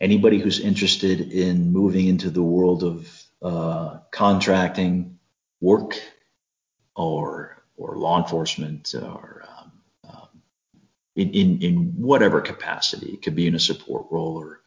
anybody 0.00 0.38
who's 0.38 0.60
interested 0.60 1.32
in 1.32 1.72
moving 1.72 2.08
into 2.08 2.28
the 2.28 2.42
world 2.42 2.82
of 2.82 3.24
uh, 3.40 3.98
contracting 4.10 5.18
work 5.60 6.00
or 6.94 7.62
or 7.76 7.96
law 7.96 8.22
enforcement 8.22 8.94
or 8.94 9.44
um, 9.48 9.51
in, 11.16 11.30
in 11.30 11.62
in 11.62 11.76
whatever 11.96 12.40
capacity, 12.40 13.10
it 13.12 13.22
could 13.22 13.34
be 13.34 13.46
in 13.46 13.54
a 13.54 13.60
support 13.60 14.06
role 14.10 14.38
or 14.38 14.60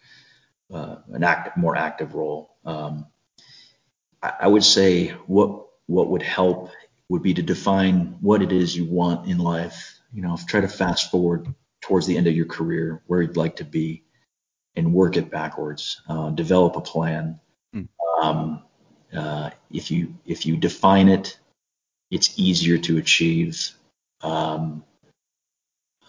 uh, 0.73 0.97
an 1.11 1.23
act, 1.23 1.57
more 1.57 1.75
active 1.75 2.13
role. 2.13 2.55
Um, 2.65 3.07
I, 4.21 4.33
I 4.41 4.47
would 4.47 4.63
say 4.63 5.09
what 5.27 5.65
what 5.87 6.09
would 6.09 6.21
help 6.21 6.71
would 7.09 7.23
be 7.23 7.33
to 7.35 7.41
define 7.41 8.17
what 8.21 8.41
it 8.41 8.51
is 8.51 8.75
you 8.75 8.85
want 8.85 9.29
in 9.29 9.37
life. 9.37 9.99
You 10.13 10.21
know, 10.21 10.37
try 10.47 10.61
to 10.61 10.67
fast 10.67 11.11
forward 11.11 11.53
towards 11.81 12.07
the 12.07 12.17
end 12.17 12.27
of 12.27 12.35
your 12.35 12.45
career, 12.45 13.03
where 13.07 13.21
you'd 13.21 13.37
like 13.37 13.57
to 13.57 13.65
be, 13.65 14.03
and 14.75 14.93
work 14.93 15.17
it 15.17 15.29
backwards. 15.29 16.01
Uh, 16.07 16.29
develop 16.29 16.75
a 16.75 16.81
plan. 16.81 17.39
Hmm. 17.73 17.83
Um, 18.21 18.63
uh, 19.15 19.51
if 19.71 19.91
you 19.91 20.15
if 20.25 20.45
you 20.45 20.57
define 20.57 21.09
it, 21.09 21.37
it's 22.11 22.37
easier 22.39 22.77
to 22.79 22.97
achieve. 22.97 23.71
Um, 24.21 24.83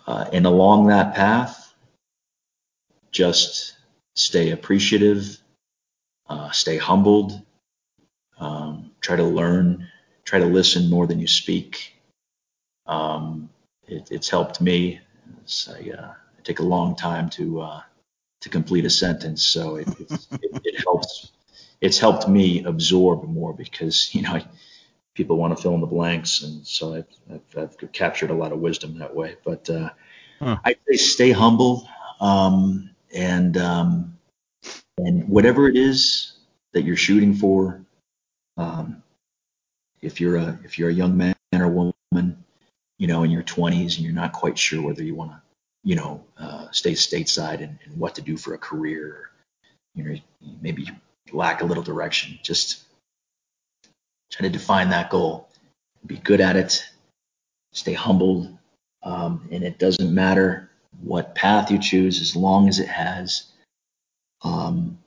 uh, 0.06 0.26
and 0.32 0.46
along 0.46 0.88
that 0.88 1.14
path, 1.14 1.74
just 3.12 3.74
stay 4.14 4.50
appreciative, 4.50 5.38
uh, 6.28 6.50
stay 6.50 6.76
humbled, 6.76 7.40
um, 8.38 8.90
try 9.00 9.16
to 9.16 9.24
learn, 9.24 9.88
try 10.24 10.38
to 10.38 10.46
listen 10.46 10.90
more 10.90 11.06
than 11.06 11.18
you 11.18 11.26
speak. 11.26 11.94
Um, 12.86 13.50
it, 13.86 14.08
it's 14.10 14.28
helped 14.28 14.60
me. 14.60 15.00
It's, 15.42 15.68
I, 15.68 15.90
uh, 15.90 16.12
I 16.12 16.42
take 16.44 16.60
a 16.60 16.64
long 16.64 16.96
time 16.96 17.30
to 17.30 17.60
uh, 17.60 17.82
to 18.42 18.48
complete 18.48 18.84
a 18.84 18.90
sentence, 18.90 19.42
so 19.44 19.76
it, 19.76 19.88
it, 20.00 20.28
it 20.64 20.80
helps. 20.84 21.32
It's 21.80 21.98
helped 21.98 22.28
me 22.28 22.64
absorb 22.64 23.24
more 23.24 23.52
because 23.52 24.10
you 24.14 24.22
know 24.22 24.34
I, 24.34 24.44
people 25.16 25.36
want 25.36 25.56
to 25.56 25.60
fill 25.60 25.74
in 25.74 25.80
the 25.80 25.86
blanks, 25.86 26.42
and 26.42 26.64
so 26.64 26.94
I've, 26.94 27.06
I've, 27.32 27.76
I've 27.82 27.92
captured 27.92 28.30
a 28.30 28.34
lot 28.34 28.52
of 28.52 28.60
wisdom 28.60 28.98
that 28.98 29.14
way. 29.14 29.36
But 29.44 29.68
uh, 29.68 29.90
Huh. 30.40 30.58
I 30.64 30.76
say 30.86 30.96
stay 30.96 31.30
humble, 31.32 31.88
um, 32.20 32.90
and 33.14 33.56
um, 33.56 34.18
and 34.98 35.28
whatever 35.28 35.68
it 35.68 35.76
is 35.76 36.32
that 36.72 36.84
you're 36.84 36.96
shooting 36.96 37.34
for, 37.34 37.80
um, 38.58 39.02
if 40.02 40.20
you're 40.20 40.36
a 40.36 40.58
if 40.62 40.78
you're 40.78 40.90
a 40.90 40.94
young 40.94 41.16
man 41.16 41.34
or 41.54 41.68
woman, 41.68 42.44
you 42.98 43.06
know, 43.06 43.22
in 43.22 43.30
your 43.30 43.42
20s 43.42 43.96
and 43.96 44.00
you're 44.00 44.12
not 44.12 44.32
quite 44.32 44.58
sure 44.58 44.82
whether 44.82 45.02
you 45.02 45.14
want 45.14 45.30
to, 45.30 45.40
you 45.84 45.96
know, 45.96 46.22
uh, 46.38 46.70
stay 46.70 46.92
stateside 46.92 47.62
and, 47.62 47.78
and, 47.84 47.96
what 47.96 48.14
to 48.16 48.22
do 48.22 48.36
for 48.36 48.52
a 48.52 48.58
career, 48.58 49.30
you 49.94 50.04
know, 50.04 50.16
maybe 50.60 50.82
you 50.82 50.92
lack 51.32 51.62
a 51.62 51.64
little 51.64 51.82
direction. 51.82 52.38
Just 52.42 52.84
try 54.30 54.46
to 54.46 54.52
define 54.52 54.90
that 54.90 55.10
goal, 55.10 55.48
be 56.06 56.16
good 56.16 56.40
at 56.40 56.56
it, 56.56 56.84
stay 57.72 57.92
humbled, 57.92 58.56
um, 59.02 59.48
and 59.50 59.62
it 59.62 59.78
doesn't 59.78 60.14
matter 60.14 60.70
what 61.02 61.34
path 61.34 61.70
you 61.70 61.78
choose 61.78 62.20
as 62.20 62.34
long 62.34 62.68
as 62.68 62.78
it 62.78 62.88
has 62.88 63.52
um, 64.42 64.98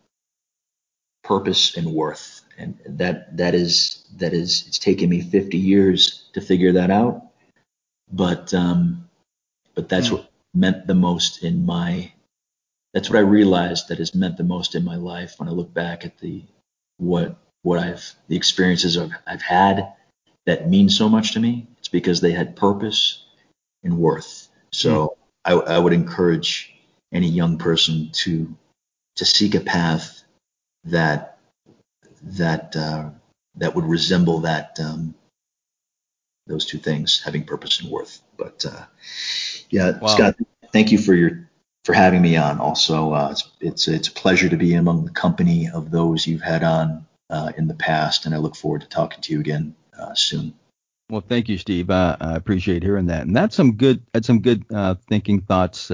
purpose 1.23 1.75
and 1.77 1.87
worth. 1.87 2.41
And 2.57 2.77
that 2.85 3.37
that 3.37 3.55
is 3.55 4.03
that 4.17 4.33
is 4.33 4.65
it's 4.67 4.79
taken 4.79 5.09
me 5.09 5.21
50 5.21 5.57
years 5.57 6.29
to 6.33 6.41
figure 6.41 6.73
that 6.73 6.91
out, 6.91 7.23
but 8.11 8.53
um, 8.53 9.09
but 9.75 9.87
that's 9.87 10.09
mm. 10.09 10.13
what 10.13 10.31
meant 10.53 10.87
the 10.87 10.95
most 10.95 11.43
in 11.43 11.65
my 11.65 12.11
that's 12.93 13.09
what 13.09 13.17
I 13.17 13.21
realized 13.21 13.87
that 13.87 13.99
has 13.99 14.15
meant 14.15 14.37
the 14.37 14.43
most 14.43 14.75
in 14.75 14.83
my 14.83 14.95
life 14.95 15.35
when 15.37 15.47
I 15.47 15.51
look 15.51 15.73
back 15.73 16.05
at 16.05 16.17
the 16.17 16.43
what 16.97 17.37
what 17.63 17.79
I've 17.79 18.13
the 18.27 18.35
experiences 18.35 18.97
I've, 18.97 19.11
I've 19.27 19.41
had 19.41 19.93
that 20.45 20.69
mean 20.69 20.89
so 20.89 21.09
much 21.09 21.33
to 21.33 21.39
me. 21.39 21.67
It's 21.77 21.87
because 21.87 22.21
they 22.21 22.31
had 22.31 22.55
purpose 22.55 23.25
and 23.83 23.97
worth. 23.97 24.47
So 24.71 25.17
mm. 25.45 25.67
I, 25.67 25.75
I 25.75 25.79
would 25.79 25.93
encourage 25.93 26.73
any 27.13 27.27
young 27.27 27.57
person 27.57 28.09
to 28.13 28.55
to 29.15 29.25
seek 29.25 29.55
a 29.55 29.59
path 29.59 30.23
that 30.85 31.39
that 32.23 32.75
uh, 32.75 33.09
that 33.55 33.75
would 33.75 33.85
resemble 33.85 34.39
that 34.39 34.77
um, 34.79 35.13
those 36.47 36.65
two 36.65 36.77
things, 36.77 37.21
having 37.23 37.43
purpose 37.43 37.79
and 37.81 37.89
worth. 37.89 38.21
But 38.37 38.65
uh, 38.65 38.85
yeah, 39.69 39.97
wow. 39.99 40.07
Scott, 40.07 40.35
thank 40.73 40.91
you 40.91 40.97
for 40.97 41.13
your 41.13 41.49
for 41.85 41.93
having 41.93 42.21
me 42.21 42.35
on. 42.35 42.59
Also, 42.59 43.13
uh, 43.13 43.29
it's, 43.31 43.51
it's 43.61 43.87
it's 43.87 44.07
a 44.07 44.13
pleasure 44.13 44.49
to 44.49 44.57
be 44.57 44.73
among 44.73 45.05
the 45.05 45.11
company 45.11 45.69
of 45.69 45.91
those 45.91 46.27
you've 46.27 46.41
had 46.41 46.63
on 46.63 47.05
uh, 47.29 47.51
in 47.57 47.67
the 47.67 47.73
past, 47.73 48.25
and 48.25 48.33
I 48.33 48.37
look 48.37 48.55
forward 48.55 48.81
to 48.81 48.87
talking 48.87 49.21
to 49.21 49.33
you 49.33 49.39
again 49.39 49.75
uh, 49.97 50.13
soon. 50.13 50.53
Well, 51.09 51.23
thank 51.27 51.49
you, 51.49 51.57
Steve. 51.57 51.89
I 51.89 52.15
appreciate 52.19 52.83
hearing 52.83 53.07
that, 53.07 53.25
and 53.25 53.35
that's 53.35 53.55
some 53.55 53.73
good 53.73 54.03
that's 54.13 54.27
some 54.27 54.41
good 54.41 54.63
uh, 54.73 54.95
thinking 55.07 55.41
thoughts, 55.41 55.91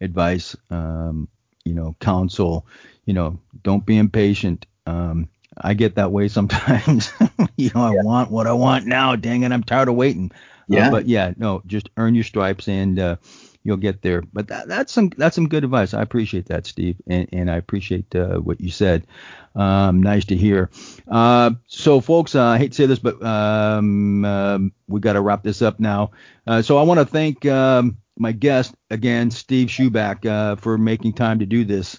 advice. 0.00 0.56
Um, 0.70 1.28
you 1.64 1.74
know, 1.74 1.96
counsel. 2.00 2.66
You 3.06 3.14
know, 3.14 3.40
don't 3.62 3.84
be 3.84 3.96
impatient. 3.96 4.66
Um, 4.86 5.28
I 5.56 5.74
get 5.74 5.96
that 5.96 6.12
way 6.12 6.28
sometimes. 6.28 7.12
you 7.56 7.70
know, 7.74 7.82
I 7.82 7.94
yeah. 7.94 8.02
want 8.02 8.30
what 8.30 8.46
I 8.46 8.52
want 8.52 8.86
now. 8.86 9.16
Dang 9.16 9.42
it, 9.42 9.52
I'm 9.52 9.62
tired 9.62 9.88
of 9.88 9.94
waiting. 9.94 10.30
Uh, 10.34 10.76
yeah. 10.76 10.88
Uh, 10.88 10.90
but 10.90 11.08
yeah, 11.08 11.32
no, 11.36 11.62
just 11.66 11.88
earn 11.96 12.14
your 12.14 12.24
stripes 12.24 12.68
and 12.68 12.98
uh, 12.98 13.16
you'll 13.62 13.76
get 13.76 14.02
there. 14.02 14.22
But 14.32 14.48
that, 14.48 14.68
that's 14.68 14.92
some 14.92 15.10
that's 15.16 15.34
some 15.34 15.48
good 15.48 15.64
advice. 15.64 15.94
I 15.94 16.02
appreciate 16.02 16.46
that, 16.46 16.66
Steve, 16.66 16.96
and, 17.06 17.28
and 17.32 17.50
I 17.50 17.56
appreciate 17.56 18.14
uh, 18.14 18.38
what 18.38 18.60
you 18.60 18.70
said. 18.70 19.06
Um, 19.54 20.02
nice 20.02 20.24
to 20.26 20.36
hear. 20.36 20.70
Uh, 21.08 21.52
so, 21.66 22.00
folks, 22.00 22.34
uh, 22.34 22.44
I 22.44 22.58
hate 22.58 22.72
to 22.72 22.76
say 22.76 22.86
this, 22.86 23.00
but 23.00 23.22
um, 23.22 24.24
um, 24.24 24.72
we 24.88 25.00
got 25.00 25.14
to 25.14 25.20
wrap 25.20 25.42
this 25.42 25.60
up 25.62 25.80
now. 25.80 26.12
Uh, 26.46 26.62
so, 26.62 26.78
I 26.78 26.82
want 26.82 27.00
to 27.00 27.06
thank 27.06 27.44
um, 27.46 27.98
my 28.16 28.32
guest 28.32 28.74
again, 28.90 29.30
Steve 29.30 29.68
Schuback, 29.68 30.60
for 30.60 30.78
making 30.78 31.14
time 31.14 31.40
to 31.40 31.46
do 31.46 31.64
this 31.64 31.98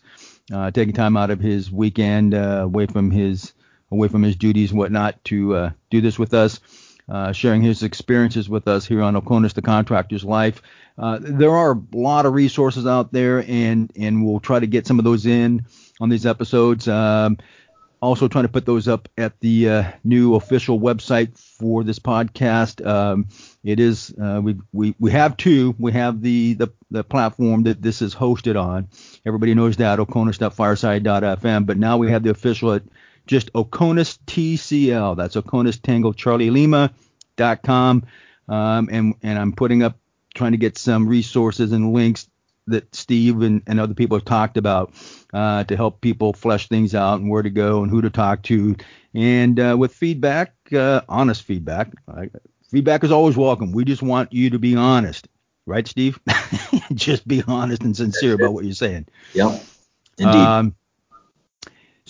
uh, 0.51 0.71
taking 0.71 0.93
time 0.93 1.17
out 1.17 1.29
of 1.29 1.39
his 1.39 1.71
weekend 1.71 2.33
uh, 2.33 2.61
away 2.63 2.85
from 2.85 3.11
his 3.11 3.53
away 3.91 4.07
from 4.07 4.23
his 4.23 4.35
duties 4.35 4.71
and 4.71 4.79
whatnot 4.79 5.21
to 5.25 5.55
uh, 5.55 5.71
do 5.89 6.01
this 6.01 6.17
with 6.17 6.33
us, 6.33 6.59
uh, 7.11 7.33
sharing 7.33 7.61
his 7.61 7.83
experiences 7.83 8.47
with 8.47 8.69
us 8.69 8.85
here 8.85 9.01
on 9.01 9.15
Oconus 9.15 9.53
the 9.53 9.61
Contractor's 9.61 10.23
Life. 10.23 10.61
Uh, 10.97 11.19
there 11.21 11.51
are 11.51 11.73
a 11.73 11.97
lot 11.97 12.25
of 12.25 12.33
resources 12.33 12.87
out 12.87 13.11
there, 13.11 13.43
and 13.45 13.91
and 13.97 14.25
we'll 14.25 14.39
try 14.39 14.59
to 14.59 14.67
get 14.67 14.87
some 14.87 14.97
of 14.97 15.03
those 15.03 15.25
in 15.25 15.65
on 15.99 16.07
these 16.07 16.25
episodes. 16.25 16.87
Um, 16.87 17.37
also 18.01 18.27
trying 18.27 18.45
to 18.45 18.49
put 18.49 18.65
those 18.65 18.87
up 18.87 19.09
at 19.17 19.39
the 19.41 19.69
uh, 19.69 19.83
new 20.03 20.35
official 20.35 20.79
website 20.79 21.37
for 21.37 21.83
this 21.83 21.99
podcast. 21.99 22.85
Um, 22.85 23.27
it 23.63 23.79
is 23.79 24.13
uh, 24.19 24.39
we 24.41 24.55
we 24.71 24.95
we 24.97 25.11
have 25.11 25.35
two. 25.35 25.75
We 25.77 25.91
have 25.91 26.21
the, 26.21 26.53
the 26.53 26.71
the 26.89 27.03
platform 27.03 27.63
that 27.63 27.81
this 27.81 28.01
is 28.01 28.15
hosted 28.15 28.59
on. 28.59 28.87
Everybody 29.25 29.53
knows 29.53 29.77
that 29.77 29.99
Oconus.fireside.fm, 29.99 31.65
but 31.65 31.77
now 31.77 31.97
we 31.97 32.09
have 32.09 32.23
the 32.23 32.31
official 32.31 32.79
just 33.27 33.51
Oconus 33.53 34.17
TCL. 34.25 35.17
That's 35.17 35.35
Oconus 35.35 35.81
Tango 35.81 36.13
Charlie 36.13 36.49
Lima 36.49 36.91
dot 37.35 37.63
com. 37.63 38.03
Um, 38.47 38.89
and 38.91 39.15
and 39.23 39.39
I'm 39.39 39.53
putting 39.53 39.83
up 39.83 39.97
trying 40.33 40.51
to 40.51 40.57
get 40.57 40.77
some 40.77 41.07
resources 41.07 41.71
and 41.71 41.93
links 41.93 42.29
that 42.67 42.93
Steve 42.95 43.41
and, 43.41 43.61
and 43.67 43.79
other 43.79 43.93
people 43.93 44.17
have 44.17 44.25
talked 44.25 44.57
about 44.57 44.93
uh, 45.33 45.63
to 45.65 45.75
help 45.75 46.01
people 46.01 46.33
flesh 46.33 46.67
things 46.67 46.95
out 46.95 47.19
and 47.19 47.29
where 47.29 47.41
to 47.41 47.49
go 47.49 47.83
and 47.83 47.91
who 47.91 48.01
to 48.01 48.09
talk 48.09 48.43
to. 48.43 48.75
And 49.13 49.59
uh, 49.59 49.75
with 49.77 49.93
feedback, 49.93 50.53
uh, 50.73 51.01
honest 51.09 51.43
feedback, 51.43 51.91
feedback 52.69 53.03
is 53.03 53.11
always 53.11 53.35
welcome. 53.35 53.71
We 53.71 53.83
just 53.83 54.01
want 54.01 54.31
you 54.31 54.51
to 54.51 54.59
be 54.59 54.75
honest, 54.75 55.27
right, 55.65 55.87
Steve? 55.87 56.19
just 56.93 57.27
be 57.27 57.43
honest 57.47 57.83
and 57.83 57.95
sincere 57.95 58.35
about 58.35 58.53
what 58.53 58.63
you're 58.63 58.73
saying. 58.73 59.07
Yep, 59.33 59.61
indeed. 60.17 60.35
Um, 60.35 60.75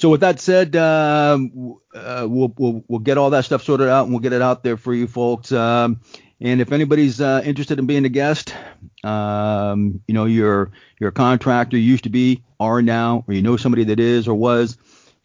so 0.02 0.10
with 0.10 0.22
that 0.22 0.40
said, 0.40 0.76
um, 0.76 1.78
uh, 1.94 2.26
we'll, 2.28 2.52
we'll 2.58 2.84
we'll 2.88 3.00
get 3.00 3.20
all 3.20 3.30
that 3.30 3.46
stuff 3.46 3.62
sorted 3.62 3.88
out 3.88 4.06
and 4.06 4.12
we'll 4.12 4.20
get 4.20 4.34
it 4.34 4.42
out 4.42 4.64
there 4.64 4.76
for 4.76 4.96
you 4.96 5.06
folks. 5.06 5.52
Um, 5.52 6.02
and 6.40 6.60
if 6.60 6.72
anybody's 6.72 7.22
uh, 7.22 7.44
interested 7.46 7.78
in 7.78 7.86
being 7.86 8.04
a 8.06 8.10
guest, 8.10 8.56
um, 9.04 10.02
you 10.08 10.16
know, 10.16 10.26
you're 10.26 10.72
a 11.04 11.12
contractor, 11.12 11.78
used 11.78 12.06
to 12.06 12.10
be, 12.10 12.44
are 12.60 12.82
now, 12.82 13.24
or 13.28 13.36
you 13.36 13.44
know 13.44 13.58
somebody 13.58 13.84
that 13.84 14.00
is 14.00 14.28
or 14.28 14.34
was, 14.34 14.76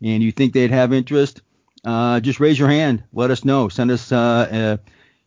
and 0.03 0.23
you 0.23 0.31
think 0.31 0.53
they'd 0.53 0.71
have 0.71 0.93
interest, 0.93 1.41
uh, 1.87 2.21
just 2.21 2.39
raise 2.39 2.59
your 2.59 2.69
hand. 2.69 3.03
Let 3.15 3.31
us 3.31 3.47
know. 3.47 3.71
Send 3.71 3.91
us, 3.91 4.13
uh, 4.13 4.77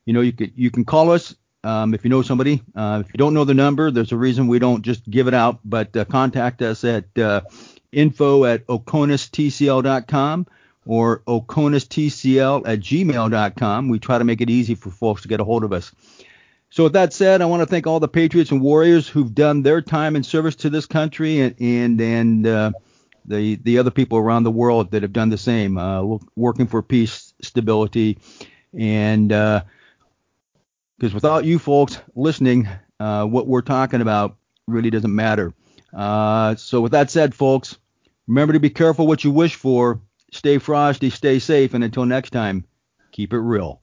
you 0.06 0.14
know, 0.14 0.22
you 0.22 0.32
can 0.32 0.52
you 0.56 0.70
can 0.70 0.86
call 0.86 1.10
us 1.10 1.36
um, 1.64 1.96
if 1.96 2.04
you 2.04 2.12
know 2.12 2.22
somebody. 2.22 2.62
Uh, 2.76 3.02
if 3.04 3.12
you 3.12 3.18
don't 3.18 3.34
know 3.34 3.46
the 3.46 3.56
number, 3.56 3.90
there's 3.90 4.12
a 4.12 4.18
reason 4.18 4.48
we 4.48 4.60
don't 4.60 4.84
just 4.84 5.10
give 5.10 5.28
it 5.28 5.34
out, 5.34 5.60
but 5.66 5.98
uh, 5.98 6.06
contact 6.06 6.62
us 6.62 6.84
at 6.84 7.18
uh, 7.18 7.42
info 7.92 8.46
at 8.46 8.66
oconustcl.com 8.68 10.48
or 10.86 11.20
oconustcl 11.28 12.68
at 12.68 12.80
gmail.com. 12.80 13.90
We 13.90 14.00
try 14.00 14.18
to 14.18 14.24
make 14.24 14.42
it 14.42 14.50
easy 14.50 14.76
for 14.76 14.90
folks 14.90 15.22
to 15.24 15.28
get 15.28 15.40
a 15.40 15.44
hold 15.44 15.64
of 15.64 15.74
us. 15.74 15.92
So 16.72 16.84
with 16.84 16.94
that 16.94 17.14
said, 17.14 17.42
I 17.42 17.46
want 17.46 17.62
to 17.62 17.66
thank 17.66 17.88
all 17.88 18.00
the 18.00 18.08
patriots 18.08 18.52
and 18.52 18.62
warriors 18.62 19.08
who've 19.08 19.34
done 19.34 19.64
their 19.64 19.82
time 19.82 20.16
and 20.16 20.26
service 20.26 20.56
to 20.58 20.70
this 20.70 20.86
country 20.86 21.40
and 21.40 21.56
and, 21.60 22.00
and 22.00 22.48
uh, 22.48 22.72
the 23.26 23.56
the 23.56 23.80
other 23.80 23.92
people 23.92 24.18
around 24.18 24.44
the 24.44 24.52
world 24.52 24.92
that 24.92 25.02
have 25.02 25.14
done 25.14 25.30
the 25.30 25.38
same, 25.38 25.78
uh, 25.78 26.04
working 26.36 26.68
for 26.68 26.84
peace, 26.84 27.34
stability, 27.42 28.20
and 28.78 29.30
because 29.30 29.64
uh, 31.12 31.16
without 31.16 31.46
you 31.46 31.58
folks 31.58 32.00
listening, 32.16 32.68
uh, 33.00 33.26
what 33.26 33.48
we're 33.48 33.62
talking 33.62 34.02
about 34.02 34.38
really 34.68 34.92
doesn't 34.92 35.14
matter. 35.14 35.54
Uh, 35.94 36.56
so 36.56 36.82
with 36.82 36.92
that 36.92 37.10
said, 37.10 37.34
folks, 37.34 37.78
remember 38.28 38.54
to 38.54 38.60
be 38.60 38.70
careful 38.70 39.08
what 39.08 39.24
you 39.24 39.32
wish 39.32 39.56
for 39.56 40.02
Stay 40.32 40.60
frosty, 40.60 41.10
stay 41.10 41.40
safe, 41.40 41.74
and 41.74 41.84
until 41.84 42.06
next 42.06 42.32
time, 42.32 42.66
keep 43.12 43.34
it 43.34 43.40
real. 43.40 43.82